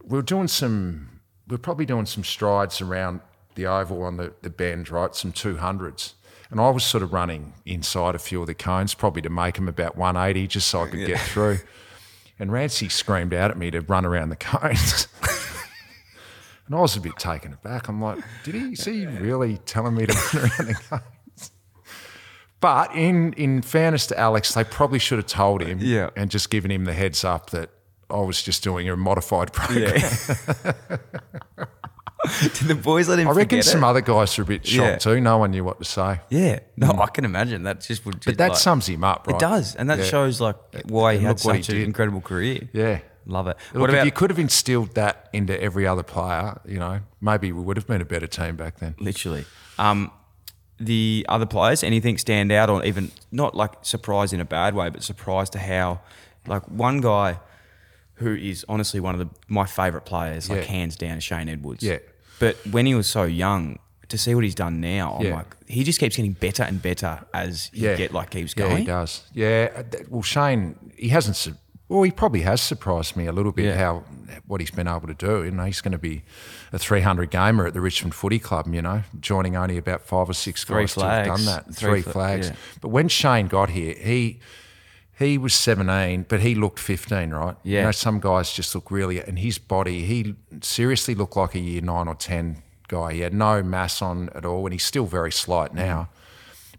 we 0.03 0.09
we're 0.17 0.21
doing 0.21 0.47
some, 0.47 1.21
we 1.47 1.53
we're 1.55 1.59
probably 1.59 1.85
doing 1.85 2.05
some 2.05 2.23
strides 2.23 2.81
around 2.81 3.21
the 3.55 3.65
oval 3.65 4.03
on 4.03 4.17
the, 4.17 4.33
the 4.41 4.49
bend, 4.49 4.89
right? 4.89 5.15
Some 5.15 5.31
200s. 5.31 6.13
And 6.51 6.59
I 6.61 6.69
was 6.69 6.83
sort 6.85 7.01
of 7.03 7.11
running 7.11 7.53
inside 7.65 8.13
a 8.15 8.19
few 8.19 8.39
of 8.41 8.47
the 8.47 8.53
cones, 8.53 8.93
probably 8.93 9.21
to 9.23 9.29
make 9.29 9.55
them 9.55 9.67
about 9.67 9.97
180, 9.97 10.47
just 10.47 10.67
so 10.67 10.83
I 10.83 10.89
could 10.89 11.05
get 11.07 11.19
through. 11.19 11.59
And 12.37 12.51
Rancy 12.51 12.89
screamed 12.89 13.33
out 13.33 13.49
at 13.49 13.57
me 13.57 13.71
to 13.71 13.79
run 13.81 14.05
around 14.05 14.29
the 14.29 14.35
cones. 14.35 15.07
and 16.67 16.75
I 16.75 16.79
was 16.79 16.95
a 16.95 17.01
bit 17.01 17.17
taken 17.17 17.53
aback. 17.53 17.87
I'm 17.87 18.01
like, 18.01 18.19
did 18.43 18.55
he, 18.55 18.61
is 18.73 18.83
he 18.85 19.05
really 19.05 19.57
telling 19.65 19.95
me 19.95 20.05
to 20.07 20.13
run 20.33 20.49
around 20.51 20.67
the 20.67 20.73
cones? 20.89 21.51
But 22.59 22.95
in, 22.95 23.33
in 23.33 23.61
fairness 23.61 24.07
to 24.07 24.19
Alex, 24.19 24.53
they 24.53 24.63
probably 24.63 24.97
should 24.99 25.19
have 25.19 25.27
told 25.27 25.61
him 25.61 25.77
Yeah. 25.81 26.09
and 26.15 26.31
just 26.31 26.49
given 26.49 26.71
him 26.71 26.85
the 26.85 26.93
heads 26.93 27.23
up 27.23 27.51
that 27.51 27.69
I 28.09 28.17
was 28.21 28.41
just 28.41 28.63
doing 28.63 28.89
a 28.89 28.95
modified 28.95 29.53
program. 29.53 30.01
Did 32.41 32.67
the 32.67 32.73
boys 32.75 33.07
let 33.07 33.19
him 33.19 33.27
I 33.27 33.31
reckon 33.31 33.61
some 33.61 33.83
it? 33.83 33.87
other 33.87 34.01
guys 34.01 34.39
are 34.39 34.41
a 34.41 34.45
bit 34.45 34.65
shocked 34.65 35.05
Yeah. 35.05 35.13
too. 35.13 35.21
No 35.21 35.37
one 35.37 35.51
knew 35.51 35.63
what 35.63 35.77
to 35.77 35.85
say. 35.85 36.21
Yeah. 36.29 36.59
No, 36.75 36.87
hmm. 36.87 37.01
I 37.01 37.05
can 37.07 37.23
imagine. 37.23 37.63
That 37.63 37.81
just 37.81 38.03
would 38.05 38.25
But 38.25 38.37
that 38.39 38.49
like- 38.49 38.57
sums 38.57 38.87
him 38.89 39.03
up, 39.03 39.27
right? 39.27 39.35
It 39.35 39.39
does. 39.39 39.75
And 39.75 39.87
that 39.91 39.99
Yeah. 39.99 40.05
shows 40.05 40.41
like 40.41 40.55
why 40.85 41.17
he 41.17 41.23
had 41.23 41.39
he 41.39 41.43
such 41.43 41.69
an 41.69 41.77
incredible 41.77 42.21
career. 42.21 42.67
Yeah. 42.73 42.99
Love 43.25 43.47
it. 43.47 43.57
Look, 43.73 43.81
what 43.81 43.93
if 43.93 44.05
you 44.05 44.11
could 44.11 44.29
have 44.29 44.39
instilled 44.39 44.93
that 44.95 45.29
into 45.33 45.59
every 45.61 45.87
other 45.87 46.03
player, 46.03 46.59
you 46.65 46.77
know, 46.79 46.99
maybe 47.21 47.51
we 47.51 47.61
would 47.61 47.77
have 47.77 47.87
been 47.87 48.01
a 48.01 48.05
better 48.05 48.27
team 48.27 48.55
back 48.55 48.77
then. 48.79 48.95
literally? 48.99 49.45
Um, 49.79 50.11
the 50.79 51.25
other 51.29 51.45
players, 51.45 51.83
anything 51.83 52.17
stand 52.17 52.51
out 52.51 52.69
or 52.69 52.83
even 52.85 53.11
not 53.31 53.55
like 53.55 53.71
surprised 53.81 54.33
in 54.33 54.39
a 54.41 54.45
bad 54.45 54.75
way, 54.75 54.89
but 54.89 55.03
surprised 55.03 55.53
to 55.53 55.59
how 55.59 56.01
like 56.47 56.63
one 56.69 57.01
guy 57.01 57.39
who 58.15 58.35
is 58.35 58.65
honestly 58.69 58.99
one 58.99 59.15
of 59.15 59.19
the 59.19 59.29
my 59.47 59.65
favourite 59.65 60.05
players, 60.05 60.49
like 60.49 60.59
Yeah. 60.61 60.65
hands 60.65 60.95
down, 60.95 61.19
Shane 61.19 61.49
Edwards. 61.49 61.81
Yeah. 61.83 61.99
But 62.39 62.57
when 62.69 62.85
he 62.85 62.93
was 62.95 63.07
so 63.07 63.23
young, 63.23 63.79
to 64.09 64.17
see 64.19 64.35
what 64.35 64.43
he's 64.43 64.53
done 64.55 64.79
now, 64.81 65.17
I'm 65.19 65.31
like, 65.31 65.55
he 65.67 65.83
just 65.83 65.99
keeps 65.99 66.15
getting 66.15 66.33
better 66.33 66.61
and 66.63 66.79
better 66.81 67.25
as 67.33 67.71
he 67.73 67.85
Yeah. 67.85 67.95
get 67.95 68.13
like 68.13 68.29
keeps 68.29 68.53
Yeah, 68.55 68.67
going. 68.67 68.77
he 68.79 68.83
does. 68.85 69.23
Yeah. 69.33 69.69
uh, 69.77 69.83
Well, 70.09 70.21
Shane, 70.21 70.91
he 70.95 71.09
hasn't. 71.09 71.57
Well, 71.87 72.01
he 72.01 72.09
probably 72.11 72.41
has 72.41 72.61
surprised 72.61 73.15
me 73.15 73.27
a 73.27 73.31
little 73.31 73.51
bit 73.51 73.65
Yeah. 73.65 73.77
how 73.77 74.03
what 74.47 74.59
he's 74.59 74.71
been 74.71 74.87
able 74.87 75.07
to 75.07 75.13
do. 75.13 75.43
You 75.43 75.51
know, 75.51 75.65
he's 75.65 75.81
going 75.81 75.91
to 75.91 75.97
be 75.99 76.23
a 76.73 76.79
300 76.79 77.29
gamer 77.29 77.67
at 77.67 77.73
the 77.73 77.81
Richmond 77.81 78.15
Footy 78.15 78.39
Club. 78.39 78.67
You 78.73 78.81
know, 78.81 79.03
joining 79.19 79.55
only 79.55 79.77
about 79.77 80.01
five 80.01 80.29
or 80.29 80.33
six 80.33 80.63
Three 80.63 80.83
guys 80.83 80.93
to 80.95 81.01
have 81.05 81.25
done 81.27 81.45
that. 81.45 81.65
Three 81.75 82.01
Three, 82.01 82.01
fla- 82.01 82.11
flags. 82.13 82.47
yeah. 82.49 82.55
But 82.81 82.87
when 82.89 83.07
Shane 83.07 83.47
got 83.47 83.69
here, 83.69 83.93
he 83.99 84.39
he 85.17 85.37
was 85.37 85.53
17, 85.53 86.25
but 86.27 86.41
he 86.41 86.55
looked 86.55 86.77
15, 86.79 87.29
right? 87.29 87.55
Yeah. 87.63 87.79
You 87.79 87.85
know, 87.85 87.91
some 87.91 88.19
guys 88.19 88.51
just 88.51 88.75
look 88.75 88.91
really, 88.91 89.21
and 89.21 89.39
his 89.39 89.57
body, 89.57 90.05
he 90.05 90.35
seriously 90.61 91.15
looked 91.15 91.37
like 91.37 91.55
a 91.55 91.59
year 91.59 91.79
nine 91.81 92.07
or 92.09 92.15
10 92.15 92.61
guy. 92.89 93.13
He 93.13 93.19
had 93.21 93.33
no 93.33 93.63
mass 93.63 94.01
on 94.01 94.29
at 94.35 94.43
all, 94.43 94.65
and 94.65 94.73
he's 94.73 94.83
still 94.83 95.05
very 95.05 95.31
slight 95.31 95.73
now. 95.73 96.09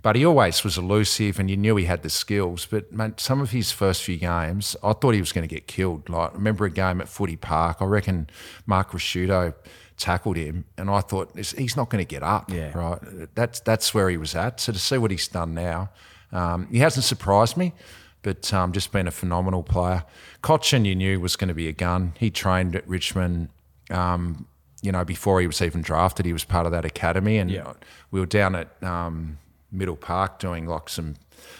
But 0.06 0.14
he 0.14 0.24
always 0.24 0.62
was 0.62 0.78
elusive, 0.78 1.40
and 1.40 1.50
you 1.50 1.56
knew 1.56 1.74
he 1.74 1.86
had 1.86 2.04
the 2.04 2.10
skills. 2.10 2.64
But 2.64 2.92
man, 2.92 3.14
some 3.18 3.40
of 3.40 3.50
his 3.50 3.72
first 3.72 4.04
few 4.04 4.16
games, 4.18 4.76
I 4.80 4.92
thought 4.92 5.14
he 5.14 5.18
was 5.20 5.32
going 5.32 5.48
to 5.48 5.52
get 5.52 5.66
killed. 5.66 6.08
Like, 6.08 6.30
I 6.30 6.34
remember 6.34 6.64
a 6.64 6.70
game 6.70 7.00
at 7.00 7.08
Footy 7.08 7.34
Park. 7.34 7.78
I 7.80 7.86
reckon 7.86 8.30
Mark 8.66 8.92
Ricciuto 8.92 9.52
tackled 9.96 10.36
him, 10.36 10.64
and 10.78 10.88
I 10.90 11.00
thought 11.00 11.36
he's 11.36 11.76
not 11.76 11.90
going 11.90 12.04
to 12.04 12.08
get 12.08 12.22
up. 12.22 12.52
Yeah. 12.52 12.70
Right. 12.78 13.00
That's 13.34 13.58
that's 13.58 13.92
where 13.94 14.08
he 14.08 14.16
was 14.16 14.36
at. 14.36 14.60
So 14.60 14.72
to 14.72 14.78
see 14.78 14.96
what 14.96 15.10
he's 15.10 15.26
done 15.26 15.54
now, 15.54 15.90
um, 16.30 16.68
he 16.70 16.78
hasn't 16.78 17.02
surprised 17.04 17.56
me. 17.56 17.72
But 18.22 18.54
um, 18.54 18.70
just 18.70 18.92
been 18.92 19.08
a 19.08 19.10
phenomenal 19.10 19.64
player. 19.64 20.04
Cotchin, 20.40 20.84
you 20.84 20.94
knew 20.94 21.18
was 21.18 21.34
going 21.34 21.48
to 21.48 21.54
be 21.54 21.66
a 21.66 21.72
gun. 21.72 22.12
He 22.16 22.30
trained 22.30 22.76
at 22.76 22.86
Richmond 22.86 23.48
um, 23.90 24.46
you 24.82 24.92
know, 24.92 25.04
before 25.04 25.40
he 25.40 25.48
was 25.48 25.60
even 25.62 25.82
drafted, 25.82 26.26
he 26.26 26.32
was 26.32 26.44
part 26.44 26.64
of 26.64 26.70
that 26.70 26.84
academy, 26.84 27.38
and 27.38 27.50
Yeah. 27.50 27.72
we 28.12 28.20
were 28.20 28.26
down 28.26 28.54
at 28.54 28.68
um, 28.84 29.38
Middle 29.76 29.96
Park 29.96 30.38
doing 30.38 30.66
like 30.66 30.88
some 30.88 31.14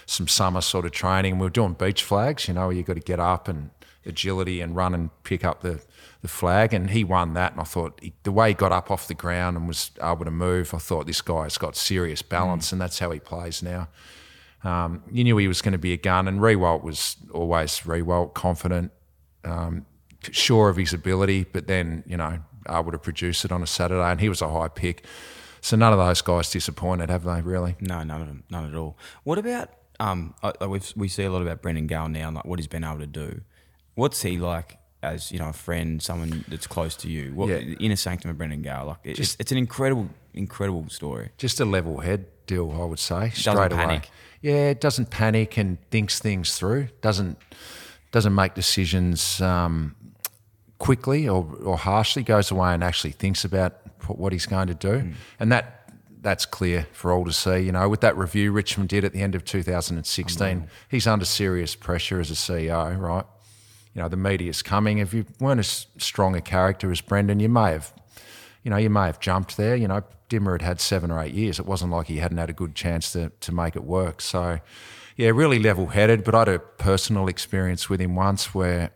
some 0.07 0.27
summer 0.27 0.61
sort 0.61 0.85
of 0.85 0.93
training. 0.93 1.39
We 1.39 1.47
were 1.47 1.51
doing 1.51 1.75
beach 1.75 2.03
flags, 2.03 2.49
you 2.49 2.55
know, 2.55 2.69
where 2.69 2.77
you 2.77 2.83
got 2.83 2.95
to 2.95 3.01
get 3.01 3.21
up 3.21 3.49
and 3.49 3.71
agility 4.07 4.61
and 4.61 4.75
run 4.75 4.95
and 4.95 5.11
pick 5.25 5.45
up 5.45 5.63
the, 5.63 5.83
the 6.23 6.29
flag, 6.29 6.73
and 6.73 6.91
he 6.91 7.05
won 7.05 7.35
that. 7.35 7.53
And 7.53 7.61
I 7.61 7.65
thought 7.65 7.99
he, 8.01 8.13
the 8.23 8.33
way 8.33 8.49
he 8.49 8.55
got 8.55 8.73
up 8.73 8.91
off 8.91 9.09
the 9.09 9.15
ground 9.15 9.57
and 9.57 9.69
was 9.69 9.91
able 10.03 10.25
to 10.25 10.31
move, 10.31 10.73
I 10.73 10.79
thought 10.79 11.07
this 11.07 11.21
guy's 11.21 11.59
got 11.59 11.77
serious 11.77 12.23
balance, 12.23 12.73
and 12.73 12.81
that's 12.81 12.99
how 12.99 13.11
he 13.11 13.21
plays 13.21 13.63
now. 13.63 13.89
Um, 14.65 15.03
you 15.11 15.23
knew 15.25 15.37
he 15.37 15.49
was 15.49 15.63
going 15.63 15.73
to 15.73 15.79
be 15.79 15.93
a 15.93 15.97
gun, 15.97 16.27
and 16.27 16.41
Riewoldt 16.41 16.83
was 16.83 17.17
always 17.33 17.81
Riewoldt, 17.81 18.35
confident, 18.35 18.93
um, 19.45 19.87
sure 20.23 20.69
of 20.69 20.77
his 20.77 20.93
ability, 20.93 21.45
but 21.53 21.67
then 21.67 22.03
you 22.07 22.17
know 22.17 22.39
able 22.69 22.91
to 22.91 22.99
produce 22.99 23.45
it 23.45 23.53
on 23.53 23.63
a 23.63 23.67
Saturday, 23.67 24.11
and 24.11 24.21
he 24.21 24.29
was 24.29 24.43
a 24.43 24.49
high 24.49 24.69
pick. 24.69 25.05
So 25.67 25.77
none 25.77 25.93
of 25.93 25.99
those 25.99 26.23
guys 26.23 26.49
disappointed, 26.49 27.11
have 27.11 27.25
they? 27.25 27.41
Really? 27.41 27.75
No, 27.81 28.05
none 28.05 28.21
of 28.21 28.29
them, 28.29 28.45
none 28.51 28.69
at 28.71 28.77
all. 28.77 28.97
What 29.25 29.37
about 29.37 29.69
um? 29.99 30.33
We've, 30.61 30.93
we 30.95 31.09
see 31.09 31.25
a 31.25 31.31
lot 31.33 31.43
about 31.43 31.61
Brendan 31.61 31.89
Gale 31.89 32.09
now, 32.09 32.29
and 32.29 32.37
like 32.37 32.45
what 32.45 32.61
he's 32.61 32.69
been 32.69 32.85
able 32.85 33.01
to 33.01 33.07
do. 33.09 33.41
What's 33.97 34.23
he 34.23 34.39
like 34.39 34.79
as 35.03 35.33
you 35.33 35.41
know 35.41 35.49
a 35.49 35.53
friend, 35.53 36.01
someone 36.01 36.45
that's 36.47 36.69
close 36.69 36.95
to 36.99 37.09
you? 37.11 37.35
What 37.35 37.49
Yeah. 37.49 37.57
the 37.59 37.73
inner 37.81 37.97
sanctum 37.97 38.31
of 38.31 38.39
Brendan 38.39 38.63
Gale? 38.63 38.85
Like 38.87 38.99
it's, 39.03 39.19
Just- 39.19 39.41
it's 39.41 39.51
an 39.51 39.59
incredible, 39.59 40.09
incredible 40.35 40.89
story. 40.89 41.31
Just 41.37 41.59
a 41.59 41.65
level 41.65 41.99
head 41.99 42.27
deal, 42.47 42.71
I 42.71 42.85
would 42.85 43.01
say. 43.01 43.31
Doesn't 43.31 43.33
straight 43.57 43.73
away. 43.73 43.85
panic. 43.87 44.11
Yeah, 44.43 44.73
doesn't 44.75 45.11
panic 45.11 45.57
and 45.59 45.79
thinks 45.91 46.21
things 46.21 46.57
through. 46.57 46.91
Doesn't 47.01 47.39
doesn't 48.13 48.37
make 48.37 48.55
decisions 48.55 49.41
um, 49.41 49.97
quickly 50.79 51.29
or, 51.29 51.45
or 51.65 51.77
harshly. 51.77 52.23
Goes 52.23 52.53
away 52.53 52.73
and 52.73 52.85
actually 52.85 53.11
thinks 53.11 53.45
about 53.45 53.79
what 54.15 54.33
he's 54.33 54.47
going 54.47 54.69
to 54.69 54.75
do, 54.75 54.99
Hmm. 55.01 55.13
and 55.41 55.53
that 55.53 55.73
that's 56.23 56.45
clear 56.47 56.87
for 56.93 57.13
all 57.13 57.25
to 57.25 57.33
see. 57.33 57.59
You 57.61 57.73
know, 57.73 57.89
with 57.89 58.01
that 58.01 58.17
review 58.17 58.51
Richmond 58.51 58.89
did 58.89 59.05
at 59.05 59.13
the 59.13 59.21
end 59.23 59.37
of 59.37 59.45
2016, 59.45 60.67
he's 60.89 61.07
under 61.07 61.25
serious 61.25 61.77
pressure 61.77 62.19
as 62.19 62.31
a 62.31 62.35
CEO, 62.35 62.99
right? 62.99 63.25
You 63.95 64.03
know, 64.03 64.09
the 64.09 64.17
media's 64.17 64.61
coming. 64.63 64.99
If 64.99 65.15
you 65.15 65.25
weren't 65.39 65.61
as 65.61 65.87
strong 65.99 66.35
a 66.35 66.41
character 66.41 66.91
as 66.91 67.01
Brendan, 67.01 67.39
you 67.39 67.49
may 67.49 67.73
have 67.73 67.93
you 68.65 68.71
know, 68.71 68.79
you 68.79 68.91
may 68.91 69.07
have 69.07 69.21
jumped 69.21 69.57
there. 69.57 69.77
You 69.77 69.87
know, 69.87 70.03
Dimmer 70.29 70.51
had 70.51 70.63
had 70.63 70.81
seven 70.81 71.13
or 71.13 71.23
eight 71.23 71.33
years. 71.33 71.61
It 71.61 71.67
wasn't 71.67 71.93
like 71.93 72.09
he 72.09 72.17
hadn't 72.17 72.39
had 72.39 72.51
a 72.51 72.53
good 72.53 72.75
chance 72.75 73.13
to, 73.13 73.31
to 73.41 73.53
make 73.53 73.77
it 73.77 73.85
work. 73.85 74.21
So, 74.21 74.59
yeah, 75.17 75.29
really 75.29 75.61
level 75.61 75.87
headed. 75.87 76.25
But 76.25 76.35
I 76.35 76.39
had 76.41 76.49
a 76.49 76.59
personal 76.59 77.29
experience 77.29 77.89
with 77.89 78.01
him 78.01 78.17
once 78.17 78.53
where 78.53 78.91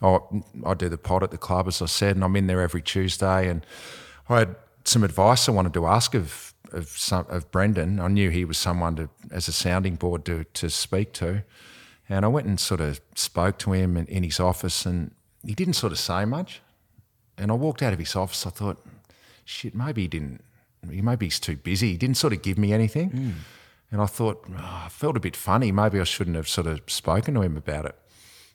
oh, 0.00 0.44
I 0.64 0.74
do 0.74 0.88
the 0.88 0.98
pod 0.98 1.24
at 1.24 1.32
the 1.32 1.36
club, 1.36 1.66
as 1.66 1.82
I 1.82 1.86
said, 1.86 2.14
and 2.14 2.24
I'm 2.24 2.36
in 2.36 2.46
there 2.46 2.60
every 2.60 2.80
Tuesday. 2.80 3.48
And 3.48 3.66
I 4.28 4.40
had 4.40 4.56
some 4.84 5.04
advice 5.04 5.48
I 5.48 5.52
wanted 5.52 5.74
to 5.74 5.86
ask 5.86 6.14
of 6.14 6.54
of, 6.72 6.88
some, 6.88 7.24
of 7.30 7.50
Brendan. 7.50 7.98
I 7.98 8.08
knew 8.08 8.28
he 8.28 8.44
was 8.44 8.58
someone 8.58 8.96
to 8.96 9.08
as 9.30 9.48
a 9.48 9.52
sounding 9.52 9.96
board 9.96 10.24
to 10.26 10.44
to 10.44 10.70
speak 10.70 11.12
to. 11.14 11.44
And 12.08 12.24
I 12.24 12.28
went 12.28 12.46
and 12.46 12.58
sort 12.58 12.80
of 12.80 13.00
spoke 13.14 13.58
to 13.58 13.72
him 13.72 13.96
in, 13.96 14.06
in 14.06 14.22
his 14.22 14.40
office, 14.40 14.86
and 14.86 15.12
he 15.44 15.54
didn't 15.54 15.74
sort 15.74 15.92
of 15.92 15.98
say 15.98 16.24
much. 16.24 16.62
And 17.36 17.50
I 17.50 17.54
walked 17.54 17.82
out 17.82 17.92
of 17.92 17.98
his 17.98 18.16
office. 18.16 18.46
I 18.46 18.50
thought, 18.50 18.84
shit, 19.44 19.74
maybe 19.74 20.02
he 20.02 20.08
didn't. 20.08 20.42
Maybe 20.82 21.26
he's 21.26 21.38
too 21.38 21.56
busy. 21.56 21.92
He 21.92 21.96
didn't 21.96 22.16
sort 22.16 22.32
of 22.32 22.42
give 22.42 22.56
me 22.56 22.72
anything. 22.72 23.10
Hmm. 23.10 23.30
And 23.90 24.00
I 24.00 24.06
thought, 24.06 24.44
oh, 24.50 24.82
I 24.86 24.88
felt 24.88 25.16
a 25.16 25.20
bit 25.20 25.36
funny. 25.36 25.72
Maybe 25.72 26.00
I 26.00 26.04
shouldn't 26.04 26.36
have 26.36 26.48
sort 26.48 26.66
of 26.66 26.80
spoken 26.86 27.34
to 27.34 27.42
him 27.42 27.56
about 27.56 27.86
it. 27.86 27.94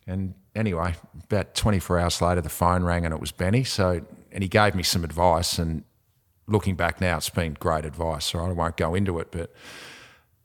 And 0.06 0.34
anyway, 0.56 0.96
about 1.24 1.56
24 1.56 2.00
hours 2.00 2.22
later, 2.22 2.42
the 2.42 2.50
phone 2.50 2.84
rang 2.84 3.06
and 3.06 3.14
it 3.14 3.20
was 3.20 3.32
Benny. 3.32 3.64
So, 3.64 4.02
and 4.34 4.44
he 4.44 4.50
gave 4.50 4.76
me 4.76 4.84
some 4.84 5.04
advice. 5.04 5.58
And 5.58 5.84
looking 6.48 6.76
back 6.76 7.00
now, 7.00 7.18
it's 7.18 7.30
been 7.30 7.54
great 7.54 7.86
advice. 7.86 8.34
Right? 8.34 8.50
I 8.50 8.52
won't 8.52 8.76
go 8.76 8.96
into 8.96 9.20
it, 9.20 9.30
but 9.32 9.54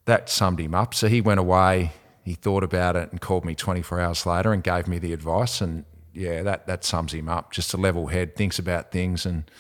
that 0.05 0.29
summed 0.29 0.61
him 0.61 0.75
up. 0.75 0.95
So 0.95 1.09
he 1.09 1.21
went 1.21 1.41
away, 1.41 1.93
he 2.23 2.35
thought 2.35 2.63
about 2.63 2.95
it 2.95 3.11
and 3.11 3.21
called 3.21 3.45
me 3.45 3.55
24 3.55 4.01
hours 4.01 4.27
later 4.27 4.53
and 4.53 4.63
gave 4.63 4.87
me 4.87 4.99
the 4.99 5.13
advice. 5.13 5.61
And 5.61 5.85
yeah, 6.13 6.43
that, 6.43 6.67
that 6.67 6.85
sums 6.85 7.13
him 7.13 7.29
up. 7.29 7.53
Just 7.53 7.75
a 7.75 7.77
level 7.77 8.07
head, 8.07 8.37
thinks 8.37 8.59
about 8.59 8.93
things 8.93 9.27
and 9.27 9.51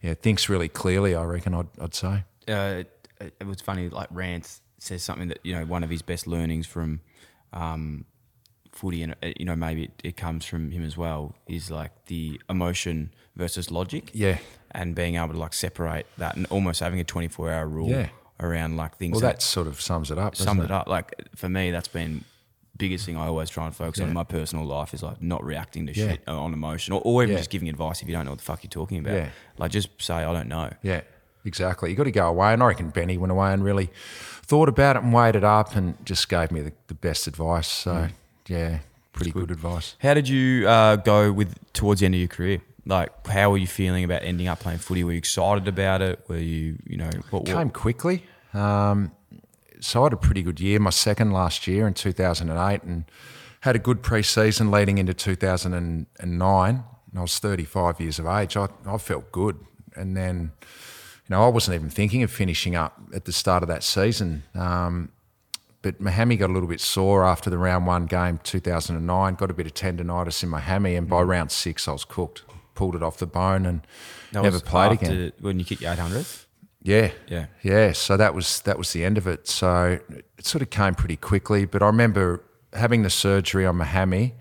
yeah, 0.00 0.14
thinks 0.14 0.48
really 0.48 0.68
clearly, 0.68 1.14
I 1.14 1.24
reckon 1.24 1.54
I'd, 1.54 1.66
I'd 1.80 1.94
say. 1.94 2.24
uh, 2.48 2.84
it, 3.20 3.34
it 3.40 3.46
was 3.46 3.60
funny. 3.60 3.88
Like 3.88 4.08
Rance 4.10 4.60
says 4.78 5.02
something 5.02 5.28
that 5.28 5.40
you 5.42 5.54
know 5.54 5.64
one 5.64 5.82
of 5.82 5.90
his 5.90 6.02
best 6.02 6.26
learnings 6.26 6.66
from 6.66 7.00
um, 7.52 8.04
footy, 8.78 9.02
and 9.02 9.12
uh, 9.22 9.32
you 9.38 9.44
know 9.44 9.56
maybe 9.56 9.84
it, 9.84 9.92
it 10.04 10.16
comes 10.16 10.44
from 10.44 10.70
him 10.70 10.84
as 10.84 10.96
well. 10.96 11.34
Is 11.46 11.70
like 11.70 11.92
the 12.06 12.40
emotion 12.48 13.12
versus 13.36 13.70
logic. 13.70 14.10
Yeah. 14.12 14.38
and 14.72 14.94
being 14.94 15.14
able 15.16 15.32
to 15.32 15.38
like 15.38 15.54
separate 15.54 16.06
that, 16.18 16.36
and 16.36 16.46
almost 16.50 16.80
having 16.80 17.00
a 17.00 17.04
twenty 17.04 17.28
four 17.28 17.50
hour 17.50 17.66
rule 17.66 17.88
Yeah. 17.90 18.08
around 18.40 18.76
like 18.76 18.96
things. 18.96 19.12
Well, 19.12 19.20
that 19.22 19.36
that 19.36 19.42
sort 19.42 19.66
of 19.66 19.80
sums 19.80 20.10
it 20.10 20.18
up. 20.18 20.36
summed 20.36 20.62
it 20.62 20.70
up. 20.70 20.86
Like 20.88 21.14
for 21.36 21.48
me, 21.48 21.70
that's 21.70 21.88
been 21.88 22.24
biggest 22.76 23.06
thing 23.06 23.16
I 23.16 23.26
always 23.26 23.50
try 23.50 23.66
and 23.66 23.74
focus 23.74 24.00
on 24.00 24.06
in 24.08 24.14
my 24.14 24.22
personal 24.22 24.64
life 24.64 24.94
is 24.94 25.02
like 25.02 25.20
not 25.20 25.42
reacting 25.44 25.86
to 25.88 25.92
Yeah. 25.92 26.10
shit 26.12 26.28
on 26.28 26.52
emotion, 26.52 26.92
or, 26.94 27.00
or 27.04 27.22
even 27.24 27.32
Yeah. 27.32 27.38
just 27.40 27.50
giving 27.50 27.68
advice 27.68 28.02
if 28.02 28.08
you 28.08 28.14
don't 28.14 28.24
know 28.26 28.30
what 28.32 28.38
the 28.38 28.44
fuck 28.44 28.62
you're 28.62 28.68
talking 28.70 28.98
about. 28.98 29.14
Yeah. 29.14 29.28
Like 29.58 29.70
just 29.72 29.88
say 30.00 30.14
I 30.14 30.32
don't 30.32 30.46
know. 30.48 30.70
Yeah, 30.82 31.00
exactly. 31.44 31.90
You 31.90 31.96
got 31.96 32.04
to 32.04 32.12
go 32.12 32.28
away. 32.28 32.52
And 32.52 32.62
I 32.62 32.66
reckon 32.66 32.90
Benny 32.90 33.16
went 33.18 33.32
away 33.32 33.52
and 33.52 33.64
really 33.64 33.90
thought 34.42 34.68
about 34.68 34.96
it 34.96 35.02
and 35.02 35.12
weighed 35.12 35.34
it 35.34 35.44
up 35.44 35.74
and 35.74 35.94
just 36.06 36.28
gave 36.28 36.52
me 36.52 36.60
the, 36.60 36.72
the 36.86 36.94
best 36.94 37.26
advice. 37.26 37.66
So, 37.68 37.92
Mm. 37.92 38.10
Yeah, 38.48 38.78
pretty 39.12 39.30
good. 39.30 39.50
advice. 39.50 39.96
How 40.00 40.14
did 40.14 40.28
you 40.28 40.68
uh, 40.68 40.96
go 40.96 41.32
with 41.32 41.54
towards 41.72 42.00
the 42.00 42.06
end 42.06 42.14
of 42.14 42.20
your 42.20 42.28
career? 42.28 42.60
Like, 42.86 43.26
how 43.26 43.50
were 43.50 43.58
you 43.58 43.66
feeling 43.66 44.04
about 44.04 44.22
ending 44.22 44.48
up 44.48 44.60
playing 44.60 44.78
footy? 44.78 45.04
Were 45.04 45.12
you 45.12 45.18
excited 45.18 45.68
about 45.68 46.00
it? 46.00 46.24
Were 46.26 46.38
you, 46.38 46.78
you 46.86 46.96
know, 46.96 47.10
what, 47.30 47.44
what 47.44 47.46
Came 47.46 47.70
quickly. 47.70 48.24
Um, 48.54 49.12
so 49.80 50.00
I 50.00 50.04
had 50.04 50.12
a 50.14 50.16
pretty 50.16 50.42
good 50.42 50.58
year, 50.58 50.80
my 50.80 50.90
second 50.90 51.32
last 51.32 51.66
year 51.66 51.86
in 51.86 51.94
2008, 51.94 52.82
and 52.82 53.04
had 53.60 53.76
a 53.76 53.78
good 53.78 54.02
pre-season 54.02 54.70
leading 54.70 54.98
into 54.98 55.12
2009. 55.14 56.70
And 56.70 56.84
I 57.18 57.20
was 57.20 57.38
35 57.38 58.00
years 58.00 58.18
of 58.18 58.26
age. 58.26 58.56
I, 58.56 58.68
I 58.86 58.98
felt 58.98 59.30
good. 59.32 59.58
And 59.94 60.16
then, 60.16 60.52
you 60.62 61.30
know, 61.30 61.44
I 61.44 61.48
wasn't 61.48 61.74
even 61.74 61.90
thinking 61.90 62.22
of 62.22 62.30
finishing 62.30 62.74
up 62.74 63.00
at 63.14 63.24
the 63.24 63.32
start 63.32 63.62
of 63.62 63.68
that 63.68 63.82
season. 63.82 64.44
Um, 64.54 65.10
but 65.82 66.00
my 66.00 66.10
hammy 66.10 66.36
got 66.36 66.50
a 66.50 66.52
little 66.52 66.68
bit 66.68 66.80
sore 66.80 67.24
after 67.24 67.50
the 67.50 67.58
round 67.58 67.86
one 67.86 68.06
game, 68.06 68.40
2009. 68.42 69.34
Got 69.34 69.50
a 69.50 69.54
bit 69.54 69.66
of 69.66 69.74
tendonitis 69.74 70.42
in 70.42 70.48
my 70.48 70.60
hammy, 70.60 70.94
and 70.96 71.08
by 71.08 71.22
round 71.22 71.50
six, 71.50 71.86
I 71.88 71.92
was 71.92 72.04
cooked. 72.04 72.42
Pulled 72.74 72.94
it 72.94 73.02
off 73.02 73.16
the 73.16 73.26
bone 73.26 73.66
and 73.66 73.80
that 74.30 74.44
never 74.44 74.60
played 74.60 74.92
again. 74.92 75.32
When 75.40 75.58
you 75.58 75.64
kicked 75.64 75.82
your 75.82 75.92
800? 75.92 76.24
Yeah, 76.80 77.10
Yeah. 77.26 77.46
yeah. 77.62 77.90
So 77.92 78.16
that 78.16 78.34
was 78.34 78.60
that 78.60 78.78
was 78.78 78.92
the 78.92 79.04
end 79.04 79.18
of 79.18 79.26
it. 79.26 79.48
So 79.48 79.98
it 80.10 80.46
sort 80.46 80.62
of 80.62 80.70
came 80.70 80.94
pretty 80.94 81.16
quickly. 81.16 81.64
But 81.64 81.82
I 81.82 81.86
remember 81.86 82.44
having 82.72 83.02
the 83.02 83.10
surgery 83.10 83.66
on 83.66 83.76
my 83.76 83.84
hammy, 83.84 84.34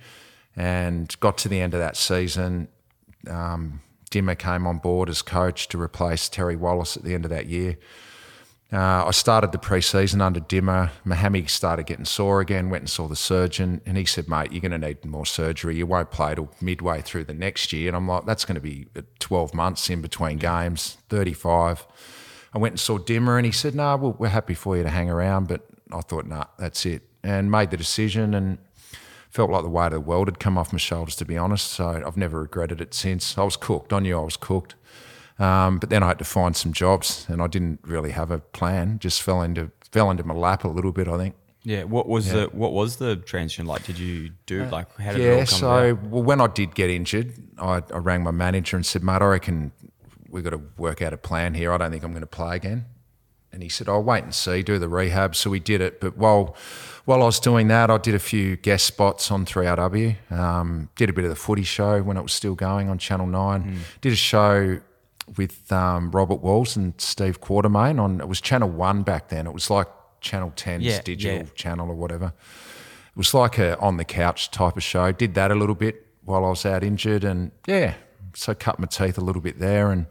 and 0.55 1.15
got 1.19 1.38
to 1.39 1.49
the 1.49 1.59
end 1.59 1.73
of 1.73 1.79
that 1.79 1.97
season. 1.97 2.67
Um, 3.27 3.81
Dimmer 4.09 4.35
came 4.35 4.65
on 4.67 4.77
board 4.77 5.09
as 5.09 5.21
coach 5.21 5.67
to 5.69 5.81
replace 5.81 6.29
Terry 6.29 6.55
Wallace 6.55 6.95
at 6.95 7.03
the 7.03 7.13
end 7.13 7.25
of 7.25 7.31
that 7.31 7.47
year. 7.47 7.77
Uh, 8.72 9.05
I 9.05 9.11
started 9.11 9.53
the 9.53 9.57
pre-season 9.57 10.20
under 10.20 10.41
Dimmer. 10.41 10.91
My 11.05 11.15
hammy 11.15 11.45
started 11.45 11.86
getting 11.86 12.03
sore 12.03 12.41
again. 12.41 12.70
Went 12.70 12.82
and 12.82 12.89
saw 12.89 13.07
the 13.07 13.15
surgeon, 13.15 13.80
and 13.86 13.95
he 13.95 14.03
said, 14.03 14.28
"Mate, 14.28 14.51
you're 14.51 14.61
going 14.61 14.80
to 14.80 14.88
need 14.88 15.05
more 15.05 15.26
surgery. 15.26 15.78
You 15.78 15.86
won't 15.86 16.11
play 16.11 16.36
till 16.36 16.51
midway 16.59 17.01
through 17.01 17.26
the 17.26 17.34
next 17.34 17.72
year." 17.72 17.88
And 17.88 17.95
I'm 17.95 18.07
like, 18.09 18.26
"That's 18.26 18.43
going 18.43 18.55
to 18.55 18.61
be 18.61 18.88
12 19.20 19.53
months 19.53 19.89
in 19.89 20.01
between 20.01 20.38
games, 20.38 20.97
35." 21.07 21.88
I 22.53 22.57
went 22.57 22.74
and 22.74 22.80
saw 22.80 22.97
Dimmer, 22.97 23.38
and 23.38 23.45
he 23.45 23.53
said, 23.53 23.74
"No, 23.74 23.95
nah, 23.95 24.09
we're 24.09 24.28
happy 24.28 24.53
for 24.53 24.76
you 24.76 24.84
to 24.84 24.89
hang 24.89 25.09
around." 25.09 25.47
But 25.47 25.65
I 25.93 26.01
thought, 26.01 26.26
"Nah, 26.26 26.45
that's 26.59 26.86
it," 26.86 27.03
and 27.24 27.49
made 27.49 27.72
the 27.72 27.78
decision 27.78 28.34
and 28.34 28.57
felt 29.30 29.49
like 29.49 29.63
the 29.63 29.70
weight 29.70 29.88
of 29.88 29.93
the 29.93 29.99
world 30.01 30.28
had 30.28 30.39
come 30.39 30.57
off 30.57 30.74
my 30.74 30.80
shoulders, 30.80 31.15
to 31.15 31.24
be 31.26 31.38
honest. 31.38 31.72
So 31.72 32.03
I've 32.05 32.18
never 32.18 32.41
regretted 32.41 32.82
it 32.82 32.93
since. 32.93 33.38
I 33.38 33.43
was 33.43 33.55
cooked. 33.55 33.93
I 33.93 33.99
knew 33.99 34.18
I 34.18 34.24
was 34.24 34.36
cooked. 34.36 34.76
Um, 35.39 35.77
but 35.77 35.89
then 35.89 36.03
I 36.03 36.07
had 36.07 36.19
to 36.19 36.25
find 36.25 36.55
some 36.55 36.73
jobs, 36.73 37.25
and 37.29 37.41
I 37.41 37.47
didn't 37.47 37.79
really 37.83 38.11
have 38.11 38.31
a 38.31 38.39
plan. 38.39 38.99
Just 38.99 39.21
fell 39.21 39.41
into 39.41 39.71
fell 39.91 40.09
into 40.11 40.23
my 40.23 40.33
lap 40.33 40.63
a 40.63 40.67
little 40.67 40.91
bit, 40.91 41.07
I 41.07 41.17
think. 41.17 41.35
Yeah. 41.63 41.83
What 41.83 42.07
was 42.07 42.27
yeah. 42.27 42.33
the 42.33 42.45
what 42.47 42.73
was 42.73 42.97
the 42.97 43.17
transition 43.17 43.65
like? 43.65 43.85
Did 43.85 43.99
you 43.99 44.31
do 44.45 44.63
Uh, 44.63 44.69
like 44.71 44.95
how 44.97 45.11
did 45.11 45.21
yeah, 45.21 45.27
it 45.27 45.33
all 45.33 45.45
come 45.45 45.59
so 45.59 45.99
well, 46.09 46.23
when 46.23 46.41
I 46.41 46.47
did 46.47 46.73
get 46.75 46.89
injured, 46.89 47.33
I, 47.57 47.83
I 47.93 47.97
rang 47.97 48.23
my 48.23 48.31
manager 48.31 48.77
and 48.77 48.85
said, 48.85 49.03
"Mate, 49.03 49.21
I 49.21 49.25
reckon 49.25 49.71
we've 50.29 50.43
got 50.43 50.51
to 50.51 50.61
work 50.77 51.01
out 51.01 51.13
a 51.13 51.17
plan 51.17 51.53
here. 51.53 51.71
I 51.71 51.77
don't 51.77 51.91
think 51.91 52.03
I'm 52.03 52.11
going 52.11 52.21
to 52.21 52.27
play 52.27 52.55
again." 52.55 52.85
And 53.51 53.61
he 53.61 53.69
said, 53.69 53.89
"I'll 53.89 54.03
wait 54.03 54.23
and 54.23 54.33
see, 54.33 54.63
do 54.63 54.79
the 54.79 54.89
rehab." 54.89 55.35
So 55.35 55.49
we 55.49 55.59
did 55.59 55.81
it. 55.81 55.99
But 55.99 56.17
while 56.17 56.55
while 57.05 57.21
I 57.21 57.25
was 57.25 57.39
doing 57.39 57.67
that, 57.67 57.89
I 57.89 57.97
did 57.97 58.15
a 58.15 58.19
few 58.19 58.57
guest 58.57 58.85
spots 58.85 59.31
on 59.31 59.45
3AW. 59.45 60.31
Um, 60.31 60.89
did 60.95 61.09
a 61.09 61.13
bit 61.13 61.23
of 61.23 61.29
the 61.29 61.38
footy 61.38 61.63
show 61.63 62.01
when 62.01 62.17
it 62.17 62.21
was 62.21 62.33
still 62.33 62.53
going 62.55 62.89
on 62.89 62.97
Channel 62.97 63.27
Nine. 63.27 63.61
Hmm. 63.61 63.77
Did 64.01 64.11
a 64.11 64.17
show 64.17 64.81
with 65.36 65.71
um, 65.71 66.11
Robert 66.11 66.41
Walls 66.41 66.75
and 66.78 66.93
Steve 66.99 67.41
Quartermain 67.41 67.99
on. 67.99 68.21
It 68.21 68.28
was 68.28 68.39
Channel 68.39 68.69
One 68.69 69.03
back 69.03 69.30
then. 69.30 69.45
It 69.47 69.53
was 69.53 69.69
like 69.69 69.88
Channel 70.21 70.51
10's 70.55 70.84
Yeah, 70.84 71.01
digital 71.01 71.38
yeah. 71.39 71.43
channel 71.55 71.89
or 71.89 71.95
whatever. 71.95 72.28
It 73.11 73.17
was 73.17 73.34
like 73.34 73.57
a 73.57 73.78
on 73.80 73.97
the 73.97 74.05
couch 74.05 74.51
type 74.51 74.78
of 74.78 74.84
show. 74.84 75.11
Did 75.11 75.34
that 75.36 75.51
a 75.51 75.55
little 75.55 75.75
bit 75.75 76.05
while 76.23 76.45
I 76.45 76.49
was 76.49 76.65
out 76.65 76.84
injured, 76.84 77.23
and 77.23 77.51
yeah, 77.65 77.95
so 78.34 78.53
cut 78.53 78.80
my 78.80 78.88
teeth 78.88 79.17
a 79.17 79.21
little 79.21 79.41
bit 79.41 79.59
there. 79.59 79.91
And 79.91 80.05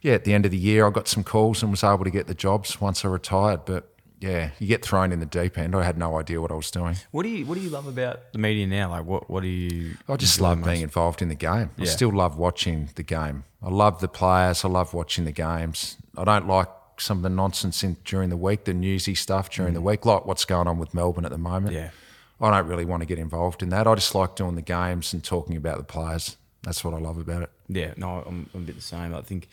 yeah, 0.00 0.14
at 0.14 0.24
the 0.24 0.32
end 0.34 0.44
of 0.44 0.50
the 0.50 0.58
year, 0.58 0.86
I 0.86 0.90
got 0.90 1.08
some 1.08 1.24
calls 1.24 1.62
and 1.62 1.70
was 1.70 1.82
able 1.84 2.04
to 2.04 2.10
get 2.10 2.26
the 2.26 2.34
jobs 2.34 2.80
once 2.80 3.04
I 3.04 3.08
retired. 3.08 3.64
But 3.64 3.91
yeah, 4.22 4.50
you 4.58 4.66
get 4.66 4.84
thrown 4.84 5.12
in 5.12 5.20
the 5.20 5.26
deep 5.26 5.58
end. 5.58 5.74
I 5.74 5.82
had 5.82 5.98
no 5.98 6.18
idea 6.18 6.40
what 6.40 6.52
I 6.52 6.54
was 6.54 6.70
doing. 6.70 6.96
What 7.10 7.24
do 7.24 7.28
you 7.28 7.44
what 7.44 7.56
do 7.56 7.60
you 7.60 7.70
love 7.70 7.86
about 7.86 8.32
the 8.32 8.38
media 8.38 8.66
now? 8.66 8.90
Like 8.90 9.04
what 9.04 9.28
what 9.28 9.42
do 9.42 9.48
you? 9.48 9.96
I 10.08 10.16
just 10.16 10.40
love 10.40 10.58
most? 10.58 10.68
being 10.68 10.82
involved 10.82 11.20
in 11.22 11.28
the 11.28 11.34
game. 11.34 11.70
I 11.78 11.84
still 11.84 12.12
love 12.12 12.36
watching 12.36 12.90
the 12.94 13.02
game. 13.02 13.44
I 13.62 13.68
love 13.68 14.00
the 14.00 14.08
players. 14.08 14.64
I 14.64 14.68
love 14.68 14.94
watching 14.94 15.24
the 15.24 15.32
games. 15.32 15.96
I 16.16 16.24
don't 16.24 16.46
like 16.46 16.68
some 16.98 17.18
of 17.18 17.22
the 17.22 17.30
nonsense 17.30 17.82
in, 17.82 17.96
during 18.04 18.30
the 18.30 18.36
week, 18.36 18.64
the 18.64 18.74
newsy 18.74 19.14
stuff 19.14 19.50
during 19.50 19.74
the 19.74 19.80
week, 19.80 20.06
like 20.06 20.24
what's 20.24 20.44
going 20.44 20.68
on 20.68 20.78
with 20.78 20.94
Melbourne 20.94 21.24
at 21.24 21.32
the 21.32 21.38
moment. 21.38 21.74
Mm. 21.74 21.78
Yeah. 21.78 21.90
I 22.40 22.50
don't 22.50 22.68
really 22.68 22.84
want 22.84 23.02
to 23.02 23.06
get 23.06 23.18
involved 23.18 23.62
in 23.62 23.68
that. 23.70 23.86
I 23.86 23.94
just 23.94 24.14
like 24.14 24.34
doing 24.34 24.56
the 24.56 24.62
games 24.62 25.12
and 25.12 25.22
talking 25.22 25.56
about 25.56 25.78
the 25.78 25.84
players. 25.84 26.36
That's 26.62 26.84
what 26.84 26.92
I 26.92 26.98
love 26.98 27.18
about 27.18 27.42
it. 27.42 27.50
Yeah, 27.68 27.94
no, 27.96 28.24
I'm, 28.26 28.48
I'm 28.54 28.62
a 28.62 28.64
bit 28.64 28.76
the 28.76 28.82
same. 28.82 29.14
I 29.14 29.20
think 29.20 29.48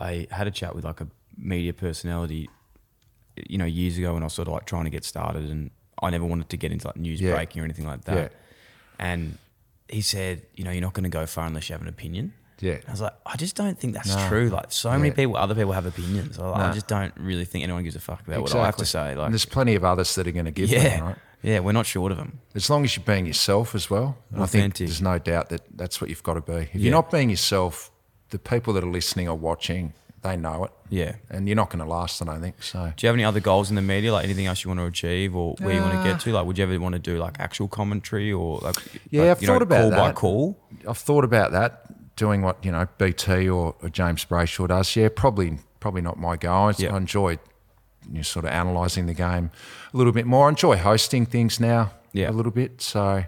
I 0.00 0.26
had 0.30 0.46
a 0.46 0.50
chat 0.50 0.74
with 0.74 0.84
like 0.84 1.00
a 1.00 1.06
media 1.36 1.72
personality, 1.72 2.50
you 3.48 3.58
know, 3.58 3.64
years 3.64 3.98
ago 3.98 4.14
when 4.14 4.22
I 4.22 4.26
was 4.26 4.32
sort 4.34 4.48
of 4.48 4.54
like 4.54 4.66
trying 4.66 4.84
to 4.84 4.90
get 4.90 5.04
started, 5.04 5.50
and 5.50 5.70
I 6.02 6.10
never 6.10 6.24
wanted 6.24 6.48
to 6.50 6.56
get 6.56 6.72
into 6.72 6.86
like 6.86 6.96
news 6.96 7.20
Yeah. 7.20 7.34
breaking 7.34 7.62
or 7.62 7.64
anything 7.64 7.86
like 7.86 8.04
that. 8.04 8.16
Yeah. 8.16 8.28
And 8.98 9.38
he 9.88 10.00
said, 10.00 10.42
you 10.54 10.64
know, 10.64 10.70
you're 10.70 10.80
not 10.82 10.92
going 10.94 11.04
to 11.04 11.10
go 11.10 11.26
far 11.26 11.46
unless 11.46 11.68
you 11.68 11.74
have 11.74 11.82
an 11.82 11.88
opinion. 11.88 12.32
Yeah. 12.60 12.74
And 12.74 12.84
I 12.88 12.90
was 12.92 13.00
like, 13.00 13.14
I 13.26 13.36
just 13.36 13.56
don't 13.56 13.78
think 13.78 13.94
that's 13.94 14.14
No. 14.14 14.28
true. 14.28 14.48
Like, 14.48 14.66
so 14.70 14.90
many 14.96 15.10
people, 15.10 15.36
other 15.36 15.54
people 15.54 15.72
have 15.72 15.86
opinions. 15.86 16.38
I, 16.38 16.50
I 16.50 16.66
No. 16.68 16.72
just 16.74 16.86
don't 16.86 17.12
really 17.16 17.44
think 17.44 17.64
anyone 17.64 17.82
gives 17.82 17.96
a 17.96 18.00
fuck 18.00 18.26
about 18.26 18.40
what 18.42 18.54
I 18.54 18.64
have 18.64 18.76
to 18.76 18.86
say. 18.86 19.14
Like, 19.14 19.26
and 19.26 19.34
there's 19.34 19.44
plenty 19.44 19.74
of 19.74 19.84
others 19.84 20.14
that 20.14 20.26
are 20.26 20.32
going 20.32 20.44
to 20.46 20.50
give 20.52 20.70
yeah, 20.70 20.82
them, 20.96 21.04
right? 21.04 21.16
yeah, 21.42 21.58
we're 21.58 21.72
not 21.72 21.86
short 21.86 22.12
of 22.12 22.18
them. 22.18 22.38
As 22.54 22.70
long 22.70 22.84
as 22.84 22.96
you're 22.96 23.04
being 23.04 23.26
yourself 23.26 23.74
as 23.74 23.90
well. 23.90 24.16
And 24.32 24.42
I 24.42 24.46
think 24.46 24.76
there's 24.78 25.02
no 25.02 25.18
doubt 25.18 25.48
that 25.50 25.62
that's 25.76 26.00
what 26.00 26.08
you've 26.08 26.22
got 26.22 26.34
to 26.34 26.40
be. 26.40 26.52
If 26.54 26.74
Yeah. 26.76 26.80
you're 26.82 26.92
not 26.92 27.10
being 27.10 27.28
yourself, 27.28 27.90
the 28.30 28.38
people 28.38 28.72
that 28.74 28.84
are 28.84 28.90
listening 28.90 29.28
or 29.28 29.34
watching, 29.36 29.92
they 30.24 30.36
know 30.36 30.64
it. 30.64 30.72
Yeah. 30.90 31.14
And 31.30 31.46
you're 31.46 31.54
not 31.56 31.70
going 31.70 31.78
to 31.84 31.88
last, 31.88 32.20
I 32.20 32.24
don't 32.24 32.40
think. 32.40 32.60
So 32.62 32.92
Do 32.96 33.06
you 33.06 33.08
have 33.08 33.14
any 33.14 33.24
other 33.24 33.38
goals 33.40 33.68
in 33.70 33.76
the 33.76 33.82
media, 33.82 34.12
like 34.12 34.24
anything 34.24 34.46
else 34.46 34.64
you 34.64 34.68
want 34.70 34.80
to 34.80 34.86
achieve 34.86 35.36
or 35.36 35.54
where 35.60 35.72
you 35.74 35.80
want 35.80 35.92
to 35.92 35.98
Uh, 36.00 36.04
get 36.04 36.20
to? 36.20 36.32
Like, 36.32 36.44
would 36.46 36.58
you 36.58 36.64
ever 36.64 36.78
want 36.80 36.94
to 36.94 36.98
do 36.98 37.18
like 37.18 37.38
actual 37.38 37.68
commentary 37.68 38.32
or 38.32 38.58
like, 38.58 38.74
Yeah, 39.10 39.22
like, 39.22 39.30
I've 39.30 39.42
you 39.42 39.46
know, 39.46 39.52
thought 39.54 39.62
about 39.62 39.80
call 39.82 39.90
that. 39.90 39.96
by 39.98 40.12
call? 40.12 40.58
I've 40.88 40.98
thought 40.98 41.24
about 41.24 41.52
that, 41.52 42.16
doing 42.16 42.42
what 42.42 42.64
you 42.64 42.72
know 42.72 42.86
BT 42.98 43.48
or, 43.48 43.74
or 43.82 43.88
James 43.88 44.24
Brayshaw 44.24 44.66
does. 44.68 44.96
Yeah, 44.96 45.08
probably 45.14 45.58
probably 45.78 46.02
not 46.02 46.18
my 46.18 46.36
goal. 46.36 46.68
I, 46.70 46.74
Yeah. 46.78 46.94
I 46.94 46.96
enjoy 46.96 47.30
you 48.10 48.16
know, 48.16 48.22
sort 48.22 48.44
of 48.46 48.52
analysing 48.52 49.06
the 49.06 49.14
game 49.14 49.50
a 49.92 49.96
little 49.96 50.12
bit 50.12 50.26
more. 50.26 50.46
I 50.46 50.50
enjoy 50.50 50.76
hosting 50.76 51.26
things 51.26 51.60
now 51.60 51.92
Yeah. 52.12 52.30
a 52.30 52.32
little 52.32 52.52
bit. 52.52 52.80
So 52.82 53.24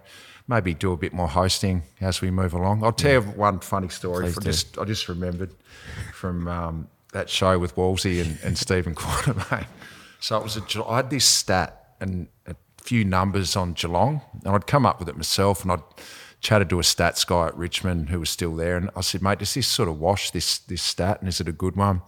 maybe 0.48 0.74
do 0.74 0.92
a 0.92 0.96
bit 0.96 1.12
more 1.12 1.28
hosting 1.28 1.82
as 2.00 2.20
we 2.20 2.30
move 2.30 2.54
along. 2.54 2.84
I'll 2.84 2.92
tell 2.92 3.12
you 3.12 3.20
one 3.22 3.60
funny 3.60 3.88
story. 3.88 4.32
Just 4.42 4.78
I 4.78 4.84
just 4.84 5.08
remembered 5.08 5.50
from 6.12 6.46
um, 6.48 6.88
that 7.12 7.28
show 7.30 7.58
with 7.58 7.74
Wallsy 7.76 8.20
and, 8.20 8.38
and 8.44 8.56
Stephen 8.58 8.94
Quartermain. 9.00 9.66
So 10.20 10.36
it 10.38 10.42
was 10.42 10.56
a, 10.56 10.84
I 10.86 10.96
had 10.96 11.10
this 11.10 11.24
stat 11.24 11.94
and 12.00 12.28
a 12.46 12.54
few 12.82 13.04
numbers 13.04 13.56
on 13.56 13.72
Geelong, 13.74 14.20
and 14.44 14.54
I'd 14.54 14.66
come 14.66 14.86
up 14.86 14.98
with 15.00 15.08
it 15.08 15.16
myself, 15.16 15.62
and 15.62 15.72
I'd 15.72 15.82
chatted 16.40 16.68
to 16.70 16.78
a 16.78 16.82
stats 16.82 17.26
guy 17.26 17.46
at 17.46 17.56
Richmond 17.56 18.10
who 18.10 18.20
was 18.20 18.30
still 18.30 18.54
there, 18.54 18.76
and 18.76 18.90
I 18.96 19.00
said, 19.00 19.22
"Mate, 19.22 19.38
does 19.40 19.54
this 19.54 19.66
sort 19.66 19.88
of 19.88 19.98
wash 19.98 20.30
this 20.30 20.58
this 20.58 20.82
stat, 20.82 21.20
and 21.20 21.28
is 21.28 21.40
it 21.40 21.48
a 21.48 21.52
good 21.52 21.76
one?" 21.76 22.02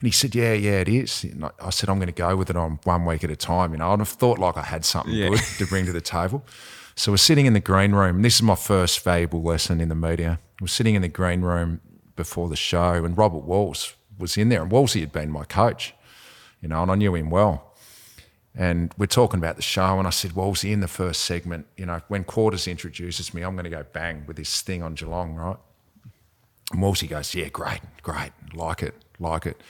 And 0.00 0.06
he 0.06 0.10
said, 0.10 0.34
"Yeah, 0.34 0.52
yeah, 0.52 0.80
it 0.80 0.88
is." 0.88 1.24
And 1.24 1.44
I- 1.44 1.50
I 1.60 1.70
said, 1.70 1.88
"I'm 1.88 1.98
going 1.98 2.06
to 2.06 2.12
go 2.12 2.34
with 2.36 2.50
it 2.50 2.56
on 2.56 2.78
one 2.84 3.04
week 3.04 3.24
at 3.24 3.30
a 3.30 3.36
time." 3.36 3.72
You 3.72 3.78
know, 3.78 3.92
I'd 3.92 3.98
have 4.00 4.08
thought 4.08 4.38
like 4.38 4.56
I 4.56 4.62
had 4.62 4.84
something 4.84 5.12
Yeah. 5.14 5.28
good 5.30 5.40
to 5.58 5.66
bring 5.72 5.86
to 5.86 5.92
the 5.92 6.00
table. 6.00 6.44
So 6.98 7.12
we're 7.12 7.18
sitting 7.18 7.46
in 7.46 7.52
the 7.52 7.60
green 7.60 7.92
room, 7.92 8.22
this 8.22 8.34
is 8.34 8.42
my 8.42 8.56
first 8.56 9.04
valuable 9.04 9.40
lesson 9.40 9.80
in 9.80 9.88
the 9.88 9.94
media. 9.94 10.40
We're 10.60 10.66
sitting 10.66 10.96
in 10.96 11.02
the 11.02 11.06
green 11.06 11.42
room 11.42 11.80
before 12.16 12.48
the 12.48 12.56
show, 12.56 13.04
and 13.04 13.16
Robert 13.16 13.44
Walls 13.44 13.94
was 14.18 14.36
in 14.36 14.48
there, 14.48 14.62
and 14.62 14.72
Wallsy 14.72 14.98
had 14.98 15.12
been 15.12 15.30
my 15.30 15.44
coach, 15.44 15.94
you 16.60 16.68
know, 16.68 16.82
and 16.82 16.90
I 16.90 16.96
knew 16.96 17.14
him 17.14 17.30
well. 17.30 17.72
And 18.52 18.92
we're 18.98 19.06
talking 19.06 19.38
about 19.38 19.54
the 19.54 19.62
show, 19.62 20.00
and 20.00 20.08
I 20.08 20.10
said, 20.10 20.32
Wallsy, 20.32 20.72
in 20.72 20.80
the 20.80 20.88
first 20.88 21.20
segment, 21.20 21.68
you 21.76 21.86
know, 21.86 22.00
when 22.08 22.24
Quarters 22.24 22.66
introduces 22.66 23.32
me, 23.32 23.42
I'm 23.42 23.54
going 23.54 23.62
to 23.62 23.70
go 23.70 23.84
bang 23.92 24.24
with 24.26 24.36
this 24.36 24.60
thing 24.60 24.82
on 24.82 24.94
Geelong, 24.94 25.36
right? 25.36 25.56
And 26.72 27.08
goes, 27.08 27.32
Yeah, 27.32 27.46
great, 27.46 27.80
great, 28.02 28.32
like 28.52 28.82
it, 28.82 28.94
like 29.20 29.46
it. 29.46 29.60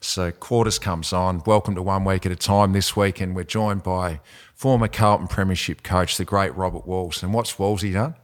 So 0.00 0.30
Quarters 0.30 0.78
comes 0.78 1.12
on. 1.12 1.42
Welcome 1.44 1.74
to 1.74 1.82
One 1.82 2.04
Week 2.04 2.24
at 2.24 2.32
a 2.32 2.36
Time 2.36 2.72
this 2.72 2.94
week, 2.96 3.20
and 3.20 3.34
we're 3.34 3.42
joined 3.44 3.82
by 3.82 4.20
former 4.54 4.86
Carlton 4.88 5.26
Premiership 5.26 5.82
coach, 5.82 6.16
the 6.16 6.24
great 6.24 6.54
Robert 6.56 6.86
Walls. 6.86 7.22
And 7.22 7.34
what's 7.34 7.54
Wallsy 7.54 7.92
done? 7.92 8.14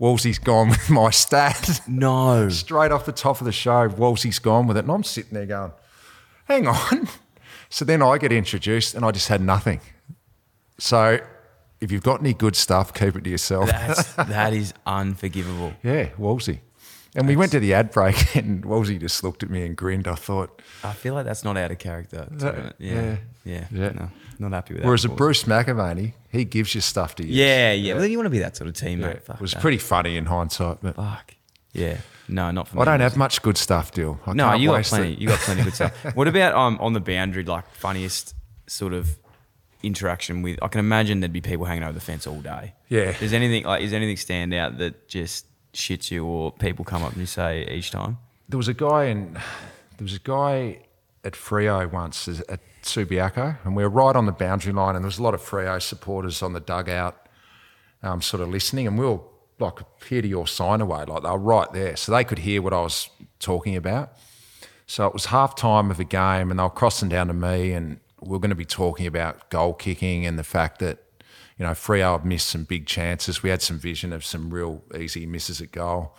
Wallsy's 0.00 0.38
gone 0.38 0.70
with 0.70 0.90
my 0.90 1.10
stat. 1.10 1.82
No. 1.86 2.48
Straight 2.50 2.90
off 2.90 3.04
the 3.06 3.12
top 3.12 3.40
of 3.40 3.44
the 3.44 3.52
show, 3.52 3.88
Wallsy's 3.88 4.38
gone 4.38 4.66
with 4.66 4.76
it. 4.76 4.84
And 4.84 4.90
I'm 4.90 5.04
sitting 5.04 5.34
there 5.34 5.46
going, 5.46 5.72
hang 6.46 6.66
on. 6.66 7.08
So 7.72 7.84
then 7.84 8.02
I 8.02 8.18
get 8.18 8.32
introduced 8.32 8.96
and 8.96 9.04
I 9.04 9.12
just 9.12 9.28
had 9.28 9.40
nothing. 9.40 9.80
So 10.78 11.20
if 11.80 11.92
you've 11.92 12.02
got 12.02 12.18
any 12.18 12.34
good 12.34 12.56
stuff, 12.56 12.92
keep 12.92 13.14
it 13.14 13.22
to 13.22 13.30
yourself. 13.30 13.68
That's, 13.70 14.12
that 14.14 14.52
is 14.52 14.74
unforgivable. 14.84 15.74
yeah, 15.84 16.08
Wallsy. 16.18 16.58
And 17.14 17.26
we 17.26 17.34
went 17.36 17.50
to 17.52 17.60
the 17.60 17.74
ad 17.74 17.90
break 17.90 18.36
and 18.36 18.62
Wallsy 18.64 18.98
just 19.00 19.24
looked 19.24 19.42
at 19.42 19.50
me 19.50 19.66
and 19.66 19.76
grinned. 19.76 20.06
I 20.06 20.14
thought, 20.14 20.62
I 20.84 20.92
feel 20.92 21.14
like 21.14 21.26
that's 21.26 21.42
not 21.44 21.56
out 21.56 21.70
of 21.72 21.78
character. 21.78 22.28
be 22.30 22.44
Uh, 22.44 22.70
yeah, 22.78 23.16
yeah, 23.44 23.64
Yeah. 23.72 23.88
No, 23.92 24.10
not 24.38 24.52
happy 24.52 24.74
with 24.74 24.82
that. 24.82 24.86
whereas 24.86 25.04
a 25.04 25.08
Bruce 25.08 25.42
McAvaney, 25.44 26.12
he 26.30 26.44
gives 26.44 26.74
you 26.74 26.80
stuff 26.80 27.16
to 27.16 27.24
use. 27.26 27.34
Yeah, 27.34 27.72
yeah. 27.72 27.94
Well, 27.94 28.06
you 28.06 28.16
want 28.16 28.26
to 28.26 28.30
be 28.30 28.38
that 28.38 28.56
sort 28.56 28.68
of 28.68 28.74
teammate. 28.74 29.00
Yeah, 29.14 29.18
Fuck 29.20 29.36
it 29.36 29.42
was 29.42 29.52
that. 29.52 29.60
pretty 29.60 29.78
funny 29.78 30.16
in 30.16 30.26
hindsight, 30.26 30.78
but 30.82 30.94
Fuck. 30.96 31.34
Yeah. 31.72 31.98
No, 32.28 32.50
not 32.52 32.68
for 32.68 32.76
me. 32.76 32.82
I 32.82 32.84
don't 32.84 33.00
have 33.00 33.16
much 33.16 33.42
good 33.42 33.56
stuff, 33.58 33.90
Dyl. 33.92 34.20
I 34.24 34.32
No, 34.34 34.50
can't 34.50 34.60
you 34.60 34.68
got 34.68 34.84
plenty. 34.84 35.12
it. 35.14 35.18
You 35.18 35.26
got 35.28 35.40
plenty 35.40 35.60
of 35.62 35.64
good 35.66 35.74
stuff. 35.74 35.92
What 36.14 36.28
about 36.28 36.54
um 36.54 36.78
on 36.80 36.92
the 36.92 37.00
boundary, 37.00 37.42
like 37.44 37.68
funniest 37.74 38.34
sort 38.68 38.92
of 38.92 39.18
interaction 39.82 40.42
with? 40.42 40.58
I 40.62 40.68
can 40.68 40.78
imagine 40.80 41.20
there'd 41.20 41.32
be 41.32 41.40
people 41.40 41.64
hanging 41.66 41.82
over 41.84 41.92
the 41.92 42.00
fence 42.00 42.26
all 42.26 42.40
day. 42.40 42.74
Yeah. 42.88 43.12
Does 43.18 43.32
anything 43.32 43.64
like 43.64 43.82
is 43.82 43.92
anything 43.92 44.16
stand 44.16 44.54
out 44.54 44.78
that 44.78 45.08
just 45.08 45.46
shits 45.72 46.10
you, 46.10 46.24
or 46.24 46.52
people 46.52 46.84
come 46.84 47.02
up 47.02 47.12
and 47.12 47.20
you 47.20 47.26
say 47.26 47.66
each 47.70 47.90
time? 47.90 48.18
there 48.50 48.58
was 48.58 48.68
a 48.68 48.74
guy 48.74 49.04
in 49.04 49.34
there 49.34 50.04
was 50.04 50.14
a 50.14 50.18
guy 50.18 50.80
at 51.24 51.34
Freo 51.34 51.90
once 51.90 52.26
at 52.28 52.60
Subiaco, 52.82 53.58
and 53.64 53.76
we 53.76 53.82
were 53.82 53.90
right 53.90 54.16
on 54.16 54.26
the 54.26 54.32
boundary 54.32 54.72
line, 54.72 54.96
and 54.96 55.04
there 55.04 55.08
was 55.08 55.18
a 55.18 55.22
lot 55.22 55.34
of 55.34 55.40
Freo 55.40 55.80
supporters 55.80 56.42
on 56.42 56.54
the 56.54 56.60
dugout, 56.60 57.28
um, 58.02 58.22
sort 58.22 58.42
of 58.42 58.48
listening, 58.48 58.86
and 58.86 58.98
we 58.98 59.04
were 59.04 59.20
like 59.58 59.78
here 60.08 60.22
to 60.22 60.28
your 60.28 60.46
sign 60.46 60.80
away, 60.80 61.04
like 61.04 61.22
they 61.22 61.28
were 61.28 61.38
right 61.38 61.70
there, 61.72 61.96
so 61.96 62.12
they 62.12 62.24
could 62.24 62.38
hear 62.38 62.62
what 62.62 62.72
I 62.72 62.80
was 62.80 63.10
talking 63.38 63.76
about. 63.76 64.12
So 64.86 65.06
it 65.06 65.12
was 65.12 65.26
half 65.26 65.54
time 65.54 65.90
of 65.90 66.00
a 66.00 66.04
game, 66.04 66.50
and 66.50 66.58
they 66.58 66.64
were 66.64 66.70
crossing 66.70 67.10
down 67.10 67.28
to 67.28 67.34
me, 67.34 67.72
and 67.72 68.00
we 68.20 68.30
were 68.30 68.38
going 68.38 68.50
to 68.50 68.56
be 68.56 68.64
talking 68.64 69.06
about 69.06 69.50
goal 69.50 69.74
kicking 69.74 70.26
and 70.26 70.38
the 70.38 70.44
fact 70.44 70.78
that 70.80 70.98
you 71.60 71.66
know 71.66 71.72
Freo 71.72 72.12
had 72.12 72.24
missed 72.24 72.48
some 72.48 72.64
big 72.64 72.86
chances. 72.86 73.42
We 73.42 73.50
had 73.50 73.60
some 73.60 73.78
vision 73.78 74.14
of 74.14 74.24
some 74.24 74.48
real 74.48 74.82
easy 74.98 75.26
misses 75.26 75.60
at 75.60 75.70
goal, 75.70 76.16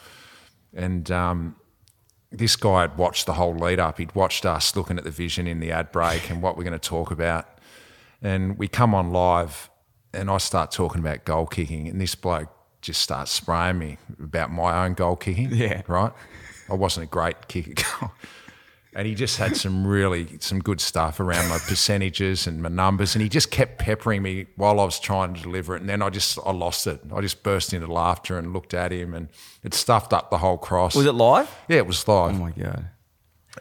and 0.72 1.10
um, 1.10 1.56
this 2.32 2.56
guy 2.56 2.82
had 2.82 2.96
watched 2.96 3.26
the 3.26 3.34
whole 3.34 3.56
lead 3.56 3.80
up. 3.80 3.98
He'd 3.98 4.14
watched 4.14 4.46
us 4.46 4.76
looking 4.76 5.00
at 5.00 5.04
the 5.04 5.10
vision 5.12 5.48
in 5.48 5.60
the 5.60 5.72
ad 5.72 5.92
break 5.92 6.30
and 6.30 6.44
what 6.44 6.56
we're 6.56 6.64
going 6.64 6.80
to 6.80 6.80
talk 6.80 7.10
about. 7.10 7.48
And 8.22 8.56
we 8.56 8.68
come 8.68 8.94
on 8.94 9.12
live 9.12 9.70
and 10.14 10.30
I 10.30 10.38
start 10.38 10.72
talking 10.72 11.00
about 11.02 11.26
goal 11.26 11.46
kicking 11.46 11.88
and 11.88 12.00
this 12.00 12.16
bloke 12.16 12.50
just 12.82 13.02
starts 13.02 13.32
spraying 13.32 13.80
me 13.80 13.98
about 14.24 14.52
my 14.52 14.86
own 14.86 14.94
goal 14.94 15.16
kicking. 15.16 15.50
Yeah. 15.52 15.82
Right? 15.88 16.14
I 16.70 16.74
wasn't 16.74 17.06
a 17.06 17.10
great 17.10 17.48
kicker. 17.48 18.12
And 18.94 19.08
he 19.08 19.16
just 19.16 19.38
had 19.38 19.56
some 19.56 19.88
really 19.88 20.28
some 20.40 20.60
good 20.60 20.82
stuff 20.82 21.22
around 21.22 21.48
my 21.48 21.60
percentages 21.60 22.46
and 22.46 22.62
my 22.62 22.68
numbers, 22.68 23.16
and 23.16 23.22
he 23.22 23.30
just 23.30 23.50
kept 23.50 23.78
peppering 23.80 24.22
me 24.22 24.48
while 24.58 24.82
I 24.82 24.84
was 24.84 25.00
trying 25.00 25.34
to 25.34 25.42
deliver 25.42 25.76
it. 25.76 25.82
And 25.82 25.90
then 25.90 26.02
I 26.02 26.10
just 26.10 26.38
I 26.46 26.52
lost 26.52 26.86
it. 26.88 27.00
I 27.14 27.22
just 27.22 27.42
burst 27.42 27.74
into 27.74 27.88
laughter 27.88 28.38
and 28.38 28.52
looked 28.52 28.74
at 28.74 28.92
him, 28.92 29.14
and 29.14 29.30
it 29.64 29.74
stuffed 29.74 30.12
up 30.12 30.30
the 30.30 30.40
whole 30.40 30.58
cross. 30.58 30.94
Was 30.96 31.06
it 31.06 31.14
live? 31.16 31.50
Yeah, 31.70 31.78
it 31.78 31.88
was 31.88 32.06
live. 32.06 32.36
Oh 32.36 32.38
my 32.38 32.52
god. 32.52 32.88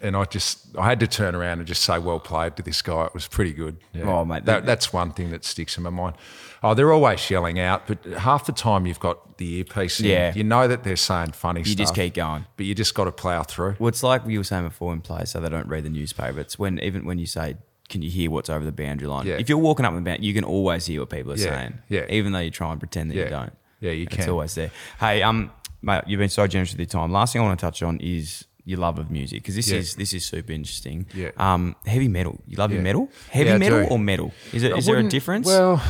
and 0.02 0.16
I 0.16 0.24
just 0.24 0.76
I 0.76 0.86
had 0.88 0.98
to 0.98 1.06
turn 1.06 1.36
around 1.36 1.58
and 1.58 1.66
just 1.66 1.82
say 1.82 1.98
well 2.00 2.18
played 2.18 2.56
to 2.56 2.62
this 2.64 2.82
guy. 2.82 3.04
It 3.04 3.14
was 3.14 3.28
pretty 3.28 3.52
good. 3.52 3.76
Yeah. 3.92 4.06
Oh, 4.10 4.24
mate, 4.24 4.46
that, 4.46 4.66
that's 4.66 4.92
one 4.92 5.12
thing 5.12 5.30
that 5.30 5.44
sticks 5.44 5.76
in 5.76 5.84
my 5.84 5.90
mind. 5.90 6.16
Oh, 6.62 6.74
they're 6.74 6.92
always 6.92 7.30
yelling 7.30 7.58
out, 7.58 7.86
but 7.86 8.04
half 8.18 8.44
the 8.46 8.52
time 8.52 8.84
you've 8.86 9.00
got 9.00 9.38
the 9.38 9.54
earpiece. 9.54 9.98
In, 10.00 10.06
Yeah. 10.06 10.34
you 10.34 10.44
know 10.44 10.68
that 10.68 10.84
they're 10.84 10.96
saying 10.96 11.32
funny 11.32 11.60
You 11.60 11.64
stuff. 11.64 11.70
You 11.70 11.76
just 11.84 11.94
keep 11.94 12.14
going. 12.14 12.44
but 12.56 12.66
you 12.66 12.74
just 12.74 12.94
got 12.94 13.04
to 13.04 13.12
plough 13.12 13.44
through. 13.44 13.76
Well, 13.78 13.88
it's 13.88 14.02
like 14.02 14.26
you 14.26 14.38
were 14.38 14.44
saying 14.44 14.64
before 14.64 14.92
in 14.92 15.00
play, 15.00 15.24
so 15.24 15.40
they 15.40 15.48
don't 15.48 15.66
read 15.68 15.84
the 15.84 15.90
newspaper. 15.90 16.38
It's 16.40 16.58
when 16.58 16.78
even 16.80 17.06
when 17.06 17.18
you 17.18 17.24
say, 17.26 17.56
"Can 17.88 18.02
you 18.02 18.10
hear 18.10 18.30
what's 18.30 18.50
over 18.50 18.64
the 18.64 18.72
boundary 18.72 19.08
line?" 19.08 19.26
Yeah. 19.26 19.34
If 19.36 19.48
you're 19.48 19.56
walking 19.58 19.86
up 19.86 19.94
the 19.94 20.00
boundary, 20.02 20.26
you 20.26 20.34
can 20.34 20.44
always 20.44 20.84
hear 20.86 21.00
what 21.00 21.08
people 21.10 21.32
are 21.32 21.36
Yeah, 21.36 21.44
saying. 21.58 21.78
yeah. 21.88 22.04
Even 22.10 22.32
though 22.32 22.40
you 22.40 22.50
try 22.50 22.70
and 22.70 22.78
pretend 22.78 23.10
that 23.10 23.16
you 23.16 23.28
don't. 23.28 23.52
Yeah, 23.80 23.92
you 23.92 24.06
can. 24.06 24.18
It's 24.20 24.28
always 24.28 24.54
there. 24.54 24.70
Hey, 24.98 25.22
um, 25.22 25.50
mate, 25.80 26.02
you've 26.06 26.18
been 26.18 26.28
so 26.28 26.46
generous 26.46 26.72
with 26.72 26.80
your 26.80 26.86
time. 26.86 27.10
Last 27.10 27.32
thing 27.32 27.40
I 27.40 27.46
want 27.46 27.58
to 27.58 27.64
touch 27.64 27.82
on 27.82 27.98
is 28.00 28.44
your 28.66 28.78
love 28.78 28.98
of 28.98 29.10
music 29.10 29.40
because 29.42 29.56
this 29.56 29.70
Yeah. 29.70 29.78
is 29.78 29.94
this 29.94 30.12
is 30.12 30.26
super 30.26 30.52
interesting. 30.52 31.06
Yeah. 31.14 31.30
Um, 31.38 31.74
heavy 31.86 32.08
metal. 32.08 32.38
You 32.46 32.58
love 32.58 32.70
your 32.72 32.82
metal? 32.82 33.08
Heavy 33.30 33.48
Yeah, 33.48 33.56
metal 33.56 33.86
or 33.90 33.98
metal? 33.98 34.34
Is 34.52 34.62
it 34.62 34.74
I 34.74 34.76
is 34.76 34.84
there 34.84 34.98
a 34.98 35.02
difference? 35.04 35.46
Well, 35.46 35.82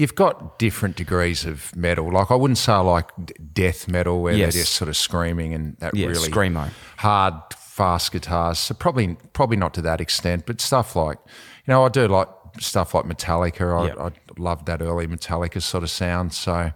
you've 0.00 0.14
got 0.14 0.58
different 0.58 0.96
degrees 0.96 1.44
of 1.44 1.74
metal. 1.76 2.10
Like 2.12 2.30
I 2.30 2.34
wouldn't 2.34 2.58
say 2.58 2.76
like 2.76 3.08
death 3.52 3.86
metal 3.88 4.22
where 4.22 4.34
Yes. 4.34 4.54
they're 4.54 4.62
just 4.62 4.74
sort 4.74 4.88
of 4.88 4.96
screaming 4.96 5.54
and 5.54 5.76
that 5.78 5.94
Yeah, 5.94 6.08
really 6.08 6.28
screamo. 6.30 6.70
hard, 6.98 7.34
fast 7.58 8.12
guitars. 8.12 8.58
So 8.58 8.74
probably 8.74 9.16
probably 9.32 9.56
not 9.56 9.74
to 9.74 9.82
that 9.82 10.00
extent, 10.00 10.44
but 10.46 10.60
stuff 10.60 10.96
like 10.96 11.18
you 11.66 11.72
know 11.72 11.84
I 11.84 11.88
do 11.88 12.08
like 12.08 12.28
stuff 12.58 12.94
like 12.94 13.04
Metallica. 13.04 13.66
I, 13.82 13.86
Yep. 13.86 13.98
I 13.98 14.10
loved 14.40 14.66
that 14.66 14.82
early 14.82 15.06
Metallica 15.06 15.60
sort 15.62 15.84
of 15.84 15.90
sound. 15.90 16.32
So 16.32 16.72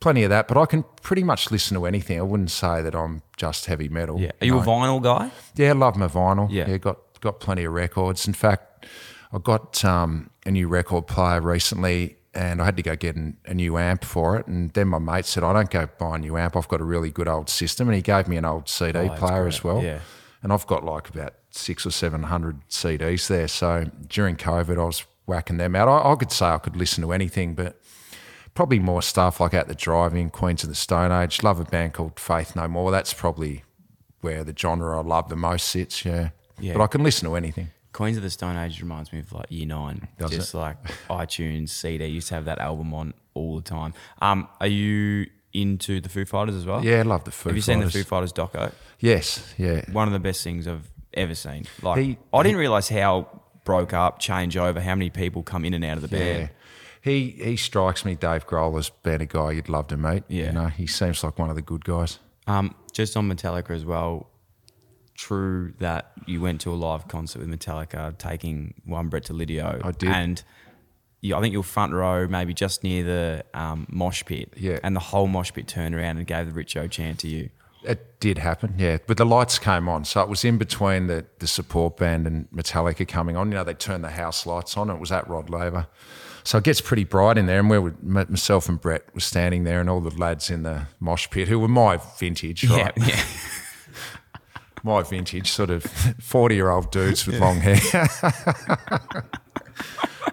plenty 0.00 0.24
of 0.24 0.30
that. 0.30 0.48
But 0.48 0.56
I 0.56 0.66
can 0.66 0.84
pretty 1.02 1.22
much 1.22 1.50
listen 1.52 1.76
to 1.76 1.86
anything. 1.86 2.18
I 2.18 2.22
wouldn't 2.22 2.50
say 2.50 2.82
that 2.82 2.94
I'm 2.94 3.22
just 3.36 3.66
heavy 3.66 3.88
metal. 3.88 4.18
yeah. 4.20 4.32
Are 4.40 4.46
you 4.46 4.58
a 4.58 4.62
vinyl 4.62 5.00
guy? 5.00 5.30
Yeah, 5.54 5.70
I 5.70 5.72
love 5.72 5.96
my 5.96 6.08
vinyl. 6.08 6.48
Yeah. 6.50 6.68
Yeah, 6.68 6.78
got 6.78 6.98
got 7.20 7.38
plenty 7.38 7.64
of 7.64 7.72
records. 7.72 8.26
In 8.26 8.34
fact, 8.34 8.86
I 9.32 9.38
got 9.38 9.84
um, 9.84 10.30
a 10.44 10.50
new 10.50 10.66
record 10.68 11.06
player 11.06 11.40
recently, 11.40 12.16
and 12.34 12.62
I 12.62 12.64
had 12.64 12.76
to 12.78 12.82
go 12.82 12.96
get 12.96 13.16
an, 13.16 13.36
a 13.44 13.54
new 13.54 13.76
amp 13.76 14.04
for 14.04 14.36
it. 14.38 14.46
And 14.46 14.70
then 14.72 14.88
my 14.88 14.98
mate 14.98 15.26
said, 15.26 15.42
"I 15.44 15.52
don't 15.52 15.70
go 15.70 15.88
buy 15.98 16.16
a 16.16 16.18
new 16.18 16.36
amp. 16.36 16.56
I've 16.56 16.68
got 16.68 16.80
a 16.80 16.84
really 16.84 17.10
good 17.10 17.28
old 17.28 17.48
system." 17.50 17.88
And 17.88 17.96
he 17.96 18.02
gave 18.02 18.28
me 18.28 18.36
an 18.36 18.44
old 18.44 18.68
CD 18.68 18.98
Oh, 18.98 19.08
player 19.10 19.46
as 19.46 19.62
well. 19.62 19.82
Yeah. 19.82 20.00
And 20.42 20.52
I've 20.52 20.66
got 20.66 20.84
like 20.84 21.08
about 21.08 21.34
six 21.50 21.86
or 21.86 21.90
seven 21.90 22.24
hundred 22.24 22.60
CDs 22.68 23.26
there. 23.28 23.48
So 23.48 23.90
during 24.08 24.36
COVID, 24.36 24.78
I 24.80 24.84
was 24.84 25.04
whacking 25.26 25.58
them 25.58 25.76
out. 25.76 25.88
I, 25.88 26.12
I 26.12 26.16
could 26.16 26.32
say 26.32 26.46
I 26.46 26.58
could 26.58 26.76
listen 26.76 27.02
to 27.04 27.12
anything, 27.12 27.54
but 27.54 27.80
probably 28.54 28.78
more 28.78 29.02
stuff 29.02 29.38
like 29.40 29.54
At 29.54 29.68
the 29.68 29.74
Drive-In, 29.74 30.30
Queens 30.30 30.62
of 30.62 30.68
the 30.68 30.74
Stone 30.74 31.12
Age. 31.12 31.42
Love 31.42 31.60
a 31.60 31.64
band 31.64 31.94
called 31.94 32.18
Faith 32.18 32.56
No 32.56 32.66
More. 32.68 32.90
That's 32.90 33.14
probably 33.14 33.64
where 34.20 34.42
the 34.44 34.54
genre 34.56 34.98
I 34.98 35.02
love 35.02 35.28
the 35.28 35.36
most 35.36 35.68
sits. 35.68 36.04
Yeah, 36.04 36.30
Yeah. 36.58 36.74
But 36.74 36.82
I 36.82 36.86
can 36.88 37.02
listen 37.02 37.28
to 37.28 37.34
anything. 37.36 37.70
Queens 37.92 38.16
of 38.16 38.22
the 38.22 38.30
Stone 38.30 38.56
Age 38.56 38.80
reminds 38.80 39.12
me 39.12 39.18
of 39.20 39.32
like 39.32 39.46
year 39.50 39.66
nine. 39.66 40.08
Does 40.18 40.30
Just 40.30 40.54
it? 40.54 40.58
like 40.58 40.82
iTunes, 41.10 41.68
CD. 41.70 42.06
Used 42.06 42.28
to 42.28 42.34
have 42.34 42.46
that 42.46 42.58
album 42.58 42.92
on 42.94 43.14
all 43.34 43.56
the 43.56 43.62
time. 43.62 43.92
Um, 44.20 44.48
are 44.60 44.66
you 44.66 45.26
into 45.52 46.00
the 46.00 46.08
Foo 46.08 46.24
Fighters 46.24 46.54
as 46.54 46.64
well? 46.64 46.82
Yeah, 46.84 47.00
I 47.00 47.02
love 47.02 47.24
the 47.24 47.30
Foo 47.30 47.50
Fighters. 47.50 47.50
Have 47.50 47.56
you 47.56 47.62
seen 47.62 47.80
the 47.80 47.86
Fighters. 47.86 48.02
Foo 48.04 48.08
Fighters 48.08 48.32
doco? 48.32 48.72
Yes, 49.00 49.54
yeah. 49.58 49.84
One 49.92 50.06
of 50.08 50.12
the 50.14 50.20
best 50.20 50.42
things 50.42 50.66
I've 50.66 50.88
ever 51.14 51.34
seen. 51.34 51.64
Like 51.82 51.98
He- 51.98 52.18
I 52.32 52.42
didn't 52.42 52.58
realize 52.58 52.88
how 52.88 53.42
broke 53.64 53.92
up, 53.92 54.18
change 54.18 54.56
over, 54.56 54.80
how 54.80 54.94
many 54.94 55.10
people 55.10 55.42
come 55.42 55.64
in 55.64 55.74
and 55.74 55.84
out 55.84 55.98
of 55.98 56.08
the 56.08 56.16
Yeah. 56.16 56.24
band. 56.38 56.50
He 57.02 57.30
he 57.30 57.56
strikes 57.56 58.04
me, 58.04 58.14
Dave 58.14 58.46
Grohl, 58.46 58.78
as 58.78 58.88
being 59.02 59.20
a 59.20 59.26
guy 59.26 59.50
you'd 59.52 59.68
love 59.68 59.88
to 59.88 59.96
meet. 59.96 60.22
Yeah. 60.28 60.46
You 60.46 60.52
know, 60.52 60.66
he 60.68 60.86
seems 60.86 61.22
like 61.24 61.38
one 61.38 61.50
of 61.50 61.56
the 61.56 61.62
good 61.62 61.84
guys. 61.84 62.18
Um, 62.46 62.74
just 62.92 63.16
on 63.16 63.28
Metallica 63.28 63.70
as 63.70 63.84
well. 63.84 64.28
True 65.22 65.72
that 65.78 66.10
you 66.26 66.40
went 66.40 66.60
to 66.62 66.72
a 66.72 66.74
live 66.74 67.06
concert 67.06 67.38
with 67.38 67.48
Metallica, 67.48 68.18
taking 68.18 68.74
one 68.84 69.08
Brett 69.08 69.26
Deledio. 69.26 69.80
I 69.84 69.92
did. 69.92 70.08
and 70.08 70.42
you, 71.20 71.36
I 71.36 71.40
think 71.40 71.52
you 71.52 71.60
were 71.60 71.62
front 71.62 71.92
row, 71.92 72.26
maybe 72.26 72.52
just 72.52 72.82
near 72.82 73.04
the 73.04 73.44
um, 73.54 73.86
mosh 73.88 74.24
pit. 74.24 74.52
Yeah. 74.56 74.80
and 74.82 74.96
the 74.96 75.00
whole 75.00 75.28
mosh 75.28 75.52
pit 75.52 75.68
turned 75.68 75.94
around 75.94 76.18
and 76.18 76.26
gave 76.26 76.52
the 76.52 76.60
Richo 76.60 76.90
chant 76.90 77.20
to 77.20 77.28
you. 77.28 77.50
It 77.84 78.18
did 78.18 78.38
happen, 78.38 78.74
yeah. 78.78 78.98
But 79.06 79.16
the 79.16 79.24
lights 79.24 79.60
came 79.60 79.88
on, 79.88 80.04
so 80.04 80.22
it 80.22 80.28
was 80.28 80.44
in 80.44 80.58
between 80.58 81.06
the, 81.06 81.24
the 81.38 81.46
support 81.46 81.98
band 81.98 82.26
and 82.26 82.50
Metallica 82.50 83.06
coming 83.06 83.36
on. 83.36 83.52
You 83.52 83.58
know, 83.58 83.64
they 83.64 83.74
turned 83.74 84.02
the 84.02 84.10
house 84.10 84.44
lights 84.44 84.76
on. 84.76 84.90
It 84.90 84.98
was 84.98 85.12
at 85.12 85.28
Rod 85.28 85.50
Laver, 85.50 85.86
so 86.42 86.58
it 86.58 86.64
gets 86.64 86.80
pretty 86.80 87.04
bright 87.04 87.38
in 87.38 87.46
there. 87.46 87.60
And 87.60 87.70
where 87.70 87.80
we, 87.80 87.92
myself 88.02 88.68
and 88.68 88.80
Brett 88.80 89.02
were 89.14 89.20
standing 89.20 89.62
there, 89.62 89.80
and 89.80 89.88
all 89.88 90.00
the 90.00 90.10
lads 90.16 90.50
in 90.50 90.64
the 90.64 90.88
mosh 90.98 91.30
pit 91.30 91.46
who 91.46 91.60
were 91.60 91.68
my 91.68 92.00
vintage, 92.18 92.68
right? 92.68 92.92
Yeah, 92.96 93.06
yeah. 93.06 93.24
my 94.82 95.02
vintage, 95.02 95.50
sort 95.50 95.70
of 95.70 95.84
forty 96.20 96.54
year 96.56 96.70
old 96.70 96.90
dudes 96.90 97.26
with 97.26 97.38
long 97.40 97.58
hair. 97.60 97.78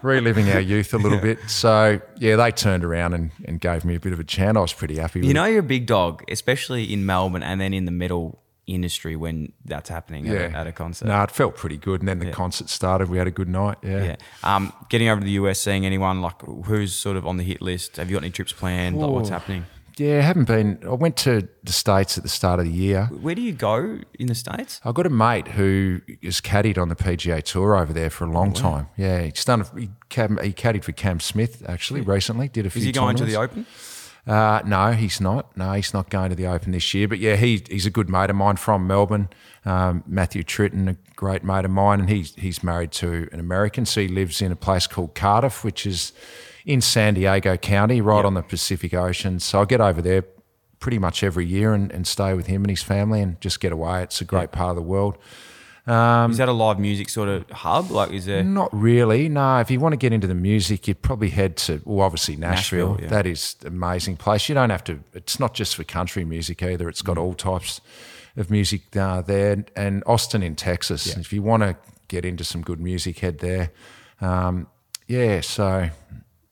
Reliving 0.02 0.50
our 0.52 0.60
youth 0.62 0.94
a 0.94 0.98
little 0.98 1.20
bit. 1.20 1.40
So 1.50 2.00
yeah, 2.20 2.36
they 2.38 2.52
turned 2.52 2.86
around 2.86 3.14
and, 3.14 3.32
and 3.46 3.60
gave 3.60 3.84
me 3.84 3.96
a 3.96 4.00
bit 4.00 4.14
of 4.14 4.20
a 4.20 4.24
chant. 4.24 4.56
I 4.58 4.62
was 4.62 4.72
pretty 4.72 4.96
happy 4.98 5.20
with 5.20 5.26
You 5.26 5.32
it. 5.32 5.34
know 5.34 5.46
you're 5.46 5.60
a 5.60 5.64
big 5.64 5.88
dog, 5.88 6.24
especially 6.30 6.92
in 6.94 7.06
Melbourne 7.06 7.44
and 7.44 7.60
then 7.60 7.74
in 7.74 7.84
the 7.86 7.92
metal 7.92 8.42
industry 8.66 9.16
when 9.16 9.52
that's 9.66 9.90
happening 9.90 10.30
at, 10.30 10.36
a, 10.54 10.56
at 10.58 10.68
a 10.68 10.72
concert. 10.72 11.08
No, 11.08 11.22
it 11.24 11.32
felt 11.32 11.56
pretty 11.58 11.76
good. 11.78 12.02
And 12.02 12.08
then 12.08 12.20
the 12.20 12.32
concert 12.32 12.70
started. 12.70 13.10
We 13.10 13.18
had 13.18 13.28
a 13.28 13.32
good 13.32 13.50
night. 13.50 13.78
Yeah. 13.84 14.04
Yeah. 14.04 14.16
Um, 14.44 14.72
getting 14.90 15.10
over 15.10 15.20
to 15.20 15.26
the 15.26 15.32
US, 15.34 15.60
seeing 15.60 15.86
anyone 15.86 16.22
like 16.22 16.40
who's 16.44 16.94
sort 16.94 17.18
of 17.18 17.26
on 17.28 17.38
the 17.38 17.44
hit 17.44 17.62
list. 17.62 17.98
Have 17.98 18.10
you 18.10 18.16
got 18.16 18.24
any 18.24 18.32
trips 18.32 18.54
planned? 18.54 18.98
Like 18.98 19.10
what's 19.10 19.30
happening? 19.30 19.66
Yeah, 20.00 20.20
I 20.20 20.22
haven't 20.22 20.46
been. 20.46 20.80
I 20.86 20.94
went 20.94 21.18
to 21.18 21.48
the 21.64 21.72
States 21.74 22.18
at 22.18 22.24
the 22.24 22.30
start 22.30 22.60
of 22.60 22.66
the 22.66 22.72
year. 22.72 23.06
Where 23.22 23.36
do 23.36 23.42
you 23.42 23.52
go 23.52 24.00
in 24.18 24.28
the 24.28 24.36
states? 24.36 24.80
I've 24.86 24.96
got 24.96 25.06
a 25.06 25.10
mate 25.10 25.50
who 25.50 26.02
is 26.22 26.40
caddied 26.42 26.78
on 26.78 26.90
the 26.90 26.96
PGA 26.96 27.44
Tour 27.44 27.76
over 27.76 27.92
there 27.92 28.10
for 28.10 28.26
a 28.26 28.30
Oh, 28.30 28.34
long 28.34 28.54
time. 28.54 28.88
Yeah, 28.98 29.22
he's 29.24 29.44
done. 29.44 29.62
A, 29.62 29.66
he, 29.80 29.82
he 29.82 30.54
caddied 30.54 30.84
for 30.84 30.94
Cam 30.94 31.20
Smith 31.20 31.64
actually 31.68 32.02
recently. 32.02 32.48
Did 32.48 32.66
a 32.66 32.70
few. 32.70 32.80
Is 32.80 32.86
he 32.86 32.92
going 32.92 33.16
to 33.18 33.26
the. 33.26 33.36
Open? 33.36 33.66
Uh, 34.28 34.62
no, 34.66 34.92
he's 34.92 35.20
not. 35.20 35.56
No, 35.58 35.74
he's 35.74 35.94
not 35.94 36.10
going 36.10 36.30
to 36.30 36.36
the 36.36 36.46
Open 36.46 36.72
this 36.72 36.94
year. 36.94 37.08
But 37.08 37.20
yeah, 37.20 37.36
he, 37.36 37.64
he's 37.70 37.86
a 37.86 37.90
good 37.90 38.10
mate 38.10 38.30
of 38.30 38.36
mine 38.36 38.58
from 38.58 38.86
Melbourne. 38.86 39.30
Um, 39.66 40.04
Matthew 40.06 40.44
Tritton, 40.44 40.88
a 40.90 40.96
great 41.16 41.44
mate 41.44 41.66
of 41.66 41.72
mine, 41.72 42.00
and 42.02 42.10
he's 42.10 42.36
he's 42.36 42.64
married 42.64 42.92
to 42.94 43.28
an 43.32 43.40
American. 43.40 43.86
So 43.86 44.02
he 44.02 44.08
lives 44.08 44.42
in 44.42 44.52
a 44.52 44.56
place 44.56 44.88
called 44.88 45.16
Cardiff, 45.16 45.64
which 45.64 45.86
is 45.86 46.14
in 46.66 46.82
San 46.82 47.14
Diego 47.14 47.58
County, 47.58 48.02
right 48.02 48.26
on 48.26 48.34
the 48.34 48.44
Pacific 48.44 48.94
Ocean. 48.94 49.40
So 49.40 49.62
I 49.62 49.66
get 49.66 49.82
over 49.82 50.02
there 50.02 50.24
pretty 50.80 51.00
much 51.00 51.24
every 51.24 51.46
year 51.46 51.74
and, 51.74 51.92
and 51.92 52.08
stay 52.08 52.34
with 52.34 52.48
him 52.48 52.64
and 52.64 52.70
his 52.70 52.82
family 52.82 53.22
and 53.22 53.40
just 53.42 53.60
get 53.60 53.72
away. 53.72 54.04
It's 54.04 54.22
a 54.22 54.26
great 54.26 54.52
part 54.52 54.70
of 54.70 54.76
the 54.76 54.82
world. 54.82 55.18
is 56.32 56.38
that 56.38 56.48
a 56.48 56.54
live 56.54 56.80
music 56.80 57.10
sort 57.10 57.30
of 57.30 57.50
hub? 57.50 57.90
Like, 57.92 58.12
is 58.12 58.26
there? 58.26 58.44
Not 58.44 58.70
really. 58.72 59.28
No, 59.28 59.60
if 59.60 59.72
you 59.72 59.80
want 59.80 59.94
to 59.94 59.98
get 59.98 60.14
into 60.14 60.28
the 60.28 60.36
music, 60.36 60.88
you'd 60.88 61.02
probably 61.02 61.30
head 61.30 61.58
to, 61.58 61.82
well, 61.84 62.06
obviously 62.06 62.36
Nashville. 62.36 62.92
Nashville, 62.92 63.04
yeah. 63.04 63.10
That 63.10 63.26
is 63.26 63.56
an 63.62 63.68
amazing 63.68 64.18
place. 64.18 64.48
You 64.48 64.56
don't 64.56 64.70
have 64.70 64.84
to, 64.86 65.00
it's 65.14 65.40
not 65.40 65.54
just 65.54 65.76
for 65.76 65.84
country 65.84 66.24
music 66.24 66.62
either. 66.62 66.88
It's 66.88 67.02
got 67.02 67.18
all 67.18 67.34
types 67.34 67.82
of 68.38 68.52
music 68.52 68.96
uh, 68.96 69.22
there. 69.22 69.66
And 69.76 70.04
Austin 70.06 70.44
in 70.44 70.56
Texas. 70.56 71.18
If 71.18 71.34
you 71.34 71.42
want 71.42 71.64
to 71.64 71.76
get 72.08 72.24
into 72.24 72.44
some 72.44 72.62
good 72.62 72.80
music, 72.80 73.20
head 73.20 73.40
there. 73.40 73.72
Um, 74.22 74.68
yeah, 75.08 75.42
so, 75.42 75.90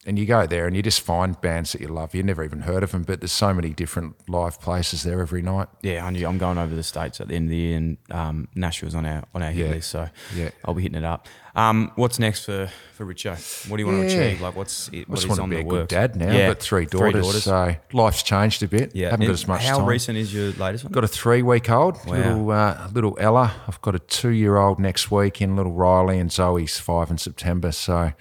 and 0.07 0.17
you 0.17 0.25
go 0.25 0.47
there 0.47 0.65
and 0.65 0.75
you 0.75 0.81
just 0.81 1.01
find 1.01 1.39
bands 1.41 1.73
that 1.73 1.81
you 1.81 1.87
love. 1.89 2.15
You've 2.15 2.25
never 2.25 2.43
even 2.43 2.61
heard 2.61 2.81
of 2.81 2.91
them, 2.93 3.03
but 3.03 3.19
there's 3.21 3.31
so 3.31 3.53
many 3.53 3.69
different 3.69 4.15
live 4.29 4.59
places 4.59 5.03
there 5.03 5.21
every 5.21 5.41
night. 5.43 5.67
Yeah, 5.83 6.05
I 6.05 6.09
knew 6.09 6.25
I'm 6.27 6.37
going 6.39 6.57
over 6.57 6.73
the 6.73 6.83
states 6.83 7.21
at 7.21 7.27
the 7.27 7.35
end 7.35 7.45
of 7.45 7.49
the 7.51 7.57
year, 7.57 7.77
and 7.77 7.97
um, 8.09 8.47
Nashville's 8.55 8.95
on 8.95 9.05
our 9.05 9.23
on 9.35 9.43
our 9.43 9.51
hit 9.51 9.65
Yeah. 9.67 9.71
list, 9.73 9.89
so 9.91 10.09
Yeah. 10.35 10.49
I'll 10.65 10.73
be 10.73 10.81
hitting 10.83 10.97
it 10.97 11.05
up. 11.05 11.27
Um, 11.55 11.91
what's 11.95 12.19
next 12.19 12.45
for 12.45 12.69
for 12.93 13.05
Richo? 13.05 13.69
What 13.69 13.77
do 13.77 13.83
you 13.83 13.87
want 13.87 14.07
to 14.09 14.15
achieve? 14.15 14.41
Like, 14.41 14.55
what's 14.55 14.89
it, 14.89 15.07
I 15.09 15.15
just 15.15 15.27
want 15.27 15.37
to 15.39 15.43
on 15.43 15.49
be 15.49 15.55
the 15.57 15.61
a 15.63 15.65
works? 15.65 15.79
good 15.79 15.87
dad 15.87 16.15
now. 16.15 16.31
Yeah, 16.31 16.49
I've 16.49 16.53
got 16.55 16.59
three 16.63 16.85
daughters, 16.85 17.43
so 17.43 17.75
life's 17.93 18.21
changed 18.23 18.61
a 18.63 18.67
bit. 18.67 18.95
yeah, 18.95 19.05
haven't 19.09 19.21
And 19.23 19.29
got 19.29 19.33
as 19.33 19.47
much 19.47 19.63
How 19.65 19.77
time. 19.79 19.87
recent 19.87 20.17
is 20.19 20.31
your 20.33 20.51
latest 20.53 20.83
one? 20.83 20.93
Got 20.93 21.03
a 21.03 21.07
three 21.07 21.41
week 21.41 21.69
old, 21.69 21.95
Wow. 22.05 22.13
little 22.15 22.51
uh, 22.51 22.87
little 22.93 23.17
Ella. 23.19 23.53
I've 23.67 23.81
got 23.81 23.95
a 23.95 23.99
two 23.99 24.29
year 24.29 24.57
old 24.57 24.77
next 24.79 25.09
week 25.09 25.41
in 25.41 25.55
little 25.55 25.71
Riley, 25.73 26.19
and 26.19 26.31
Zoe's 26.31 26.77
five 26.79 27.09
in 27.09 27.17
September. 27.17 27.71
So 27.71 28.13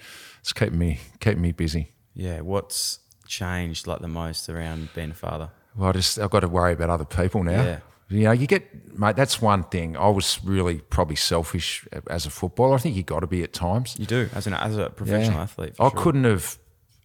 it's 0.47 0.53
keeping 0.53 0.79
me 0.79 0.99
keeping 1.19 1.41
me 1.41 1.51
busy. 1.51 1.91
Yeah, 2.13 2.39
what's 2.39 2.99
changed 3.27 3.85
like 3.85 3.99
the 3.99 4.07
most 4.07 4.47
around 4.47 4.87
being 4.95 5.11
a 5.11 5.13
father? 5.13 5.49
Well, 5.75 5.89
I 5.89 5.91
just 5.91 6.17
I've 6.17 6.29
got 6.29 6.39
to 6.39 6.47
worry 6.47 6.71
about 6.71 6.89
other 6.89 7.03
people 7.03 7.43
now. 7.43 7.63
Yeah. 7.63 7.79
You 8.09 8.23
know, 8.23 8.31
you 8.31 8.47
get 8.47 8.97
mate. 8.97 9.17
That's 9.17 9.41
one 9.41 9.63
thing. 9.63 9.97
I 9.97 10.07
was 10.07 10.39
really 10.45 10.79
probably 10.79 11.17
selfish 11.17 11.85
as 12.09 12.25
a 12.25 12.29
footballer. 12.29 12.75
I 12.75 12.77
think 12.77 12.95
you 12.95 13.03
got 13.03 13.19
to 13.19 13.27
be 13.27 13.43
at 13.43 13.51
times. 13.51 13.97
You 13.99 14.05
do 14.05 14.29
as 14.33 14.47
an 14.47 14.53
as 14.53 14.77
a 14.77 14.89
professional 14.89 15.35
Yeah. 15.35 15.43
athlete. 15.43 15.73
I 15.81 15.89
sure. 15.89 15.99
couldn't 15.99 16.23
have 16.23 16.57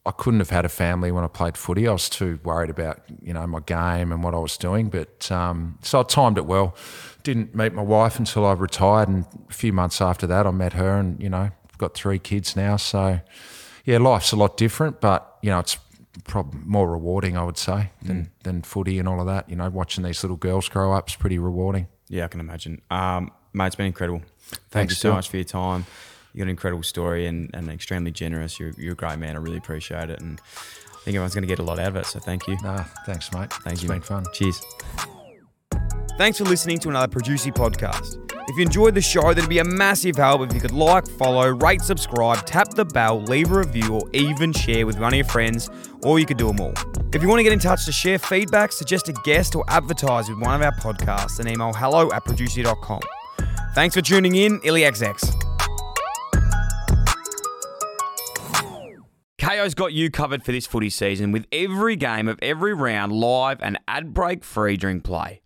I 0.06 0.12
couldn't 0.12 0.38
have 0.38 0.50
had 0.50 0.64
a 0.64 0.68
family 0.68 1.10
when 1.10 1.24
I 1.24 1.28
played 1.28 1.56
footy. 1.56 1.88
I 1.88 1.92
was 1.92 2.08
too 2.08 2.38
worried 2.44 2.70
about 2.70 3.00
you 3.20 3.32
know 3.34 3.44
my 3.48 3.58
game 3.58 4.12
and 4.12 4.22
what 4.22 4.34
I 4.34 4.38
was 4.38 4.56
doing. 4.56 4.88
But 4.88 5.32
um, 5.32 5.78
so 5.82 5.98
I 5.98 6.02
timed 6.04 6.38
it 6.38 6.46
well. 6.46 6.76
Didn't 7.24 7.56
meet 7.56 7.72
my 7.74 7.82
wife 7.82 8.20
until 8.20 8.46
I 8.46 8.52
retired, 8.52 9.08
and 9.08 9.26
a 9.50 9.52
few 9.52 9.72
months 9.72 10.00
after 10.00 10.28
that, 10.28 10.46
I 10.46 10.52
met 10.52 10.74
her, 10.74 10.96
and 10.96 11.20
you 11.20 11.28
know, 11.28 11.50
got 11.82 11.94
three 11.94 12.18
kids 12.18 12.56
now. 12.56 12.76
So 12.76 13.20
yeah, 13.84 13.98
life's 13.98 14.32
a 14.32 14.36
lot 14.36 14.56
different, 14.56 15.00
but 15.00 15.38
you 15.42 15.50
know, 15.50 15.58
it's 15.58 15.76
probably 16.24 16.60
more 16.64 16.90
rewarding, 16.90 17.36
I 17.36 17.44
would 17.44 17.58
say, 17.58 17.90
than 18.02 18.30
than 18.44 18.62
footy 18.62 18.98
and 18.98 19.08
all 19.08 19.20
of 19.20 19.26
that. 19.26 19.48
You 19.50 19.56
know, 19.56 19.68
watching 19.68 20.04
these 20.04 20.22
little 20.22 20.36
girls 20.36 20.68
grow 20.68 20.92
up 20.92 21.08
is 21.08 21.16
pretty 21.16 21.38
rewarding. 21.38 21.88
Yeah, 22.08 22.24
I 22.24 22.28
can 22.28 22.40
imagine. 22.40 22.80
Um, 22.90 23.30
mate, 23.52 23.66
it's 23.68 23.76
been 23.76 23.86
incredible. 23.86 24.20
Thank 24.20 24.70
Thanks, 24.70 24.92
you 24.92 24.96
so 24.96 25.08
Phil. 25.08 25.14
much 25.14 25.28
for 25.28 25.36
your 25.38 25.44
time. 25.44 25.86
You 26.34 26.38
got 26.38 26.44
an 26.44 26.50
incredible 26.50 26.82
story 26.82 27.26
and, 27.26 27.50
and 27.54 27.68
extremely 27.70 28.10
generous. 28.10 28.58
You're, 28.60 28.72
you're 28.78 28.92
a 28.92 28.96
great 28.96 29.18
man. 29.18 29.34
I 29.36 29.38
really 29.38 29.56
appreciate 29.58 30.10
it. 30.10 30.20
And 30.20 30.40
I 30.40 30.96
think 31.04 31.14
everyone's 31.14 31.34
going 31.34 31.42
to 31.42 31.48
get 31.48 31.58
a 31.58 31.62
lot 31.62 31.78
out 31.78 31.88
of 31.88 31.96
it. 31.96 32.06
So 32.06 32.18
thank 32.20 32.46
you. 32.46 32.56
Nah, 32.62 32.84
thanks, 33.06 33.32
mate. 33.32 33.50
Thank 33.64 33.74
It's 33.74 33.82
you. 33.82 33.88
been 33.88 33.98
mate. 33.98 34.04
fun. 34.06 34.24
Cheers. 34.32 34.60
Thanks 36.18 36.38
for 36.38 36.44
listening 36.44 36.78
to 36.80 36.88
another 36.90 37.08
Producey 37.08 37.52
podcast. 37.52 38.21
If 38.48 38.56
you 38.56 38.62
enjoyed 38.62 38.94
the 38.94 39.00
show, 39.00 39.32
that'd 39.32 39.48
be 39.48 39.60
a 39.60 39.64
massive 39.64 40.16
help 40.16 40.42
if 40.42 40.52
you 40.52 40.60
could 40.60 40.72
like, 40.72 41.06
follow, 41.06 41.48
rate, 41.48 41.80
subscribe, 41.80 42.44
tap 42.44 42.74
the 42.74 42.84
bell, 42.84 43.22
leave 43.22 43.52
a 43.52 43.58
review, 43.58 43.94
or 43.94 44.02
even 44.12 44.52
share 44.52 44.84
with 44.84 44.98
one 44.98 45.12
of 45.12 45.16
your 45.16 45.26
friends, 45.26 45.70
or 46.02 46.18
you 46.18 46.26
could 46.26 46.38
do 46.38 46.48
them 46.48 46.60
all. 46.60 46.74
If 47.12 47.22
you 47.22 47.28
want 47.28 47.38
to 47.38 47.44
get 47.44 47.52
in 47.52 47.60
touch 47.60 47.84
to 47.86 47.92
share 47.92 48.18
feedback, 48.18 48.72
suggest 48.72 49.08
a 49.08 49.12
guest, 49.24 49.54
or 49.54 49.64
advertise 49.68 50.28
with 50.28 50.40
one 50.40 50.54
of 50.54 50.62
our 50.62 50.72
podcasts, 50.72 51.36
then 51.36 51.48
email 51.48 51.72
hello 51.72 52.10
at 52.12 52.24
producey.com. 52.24 53.00
Thanks 53.74 53.94
for 53.94 54.02
tuning 54.02 54.34
in, 54.34 54.60
IllyXX. 54.60 55.34
Kayo's 59.38 59.74
got 59.74 59.92
you 59.92 60.10
covered 60.10 60.44
for 60.44 60.52
this 60.52 60.66
footy 60.66 60.90
season 60.90 61.32
with 61.32 61.46
every 61.52 61.96
game 61.96 62.28
of 62.28 62.38
every 62.42 62.74
round 62.74 63.12
live 63.12 63.60
and 63.60 63.78
ad 63.86 64.14
break 64.14 64.44
free 64.44 64.76
during 64.76 65.00
play. 65.00 65.41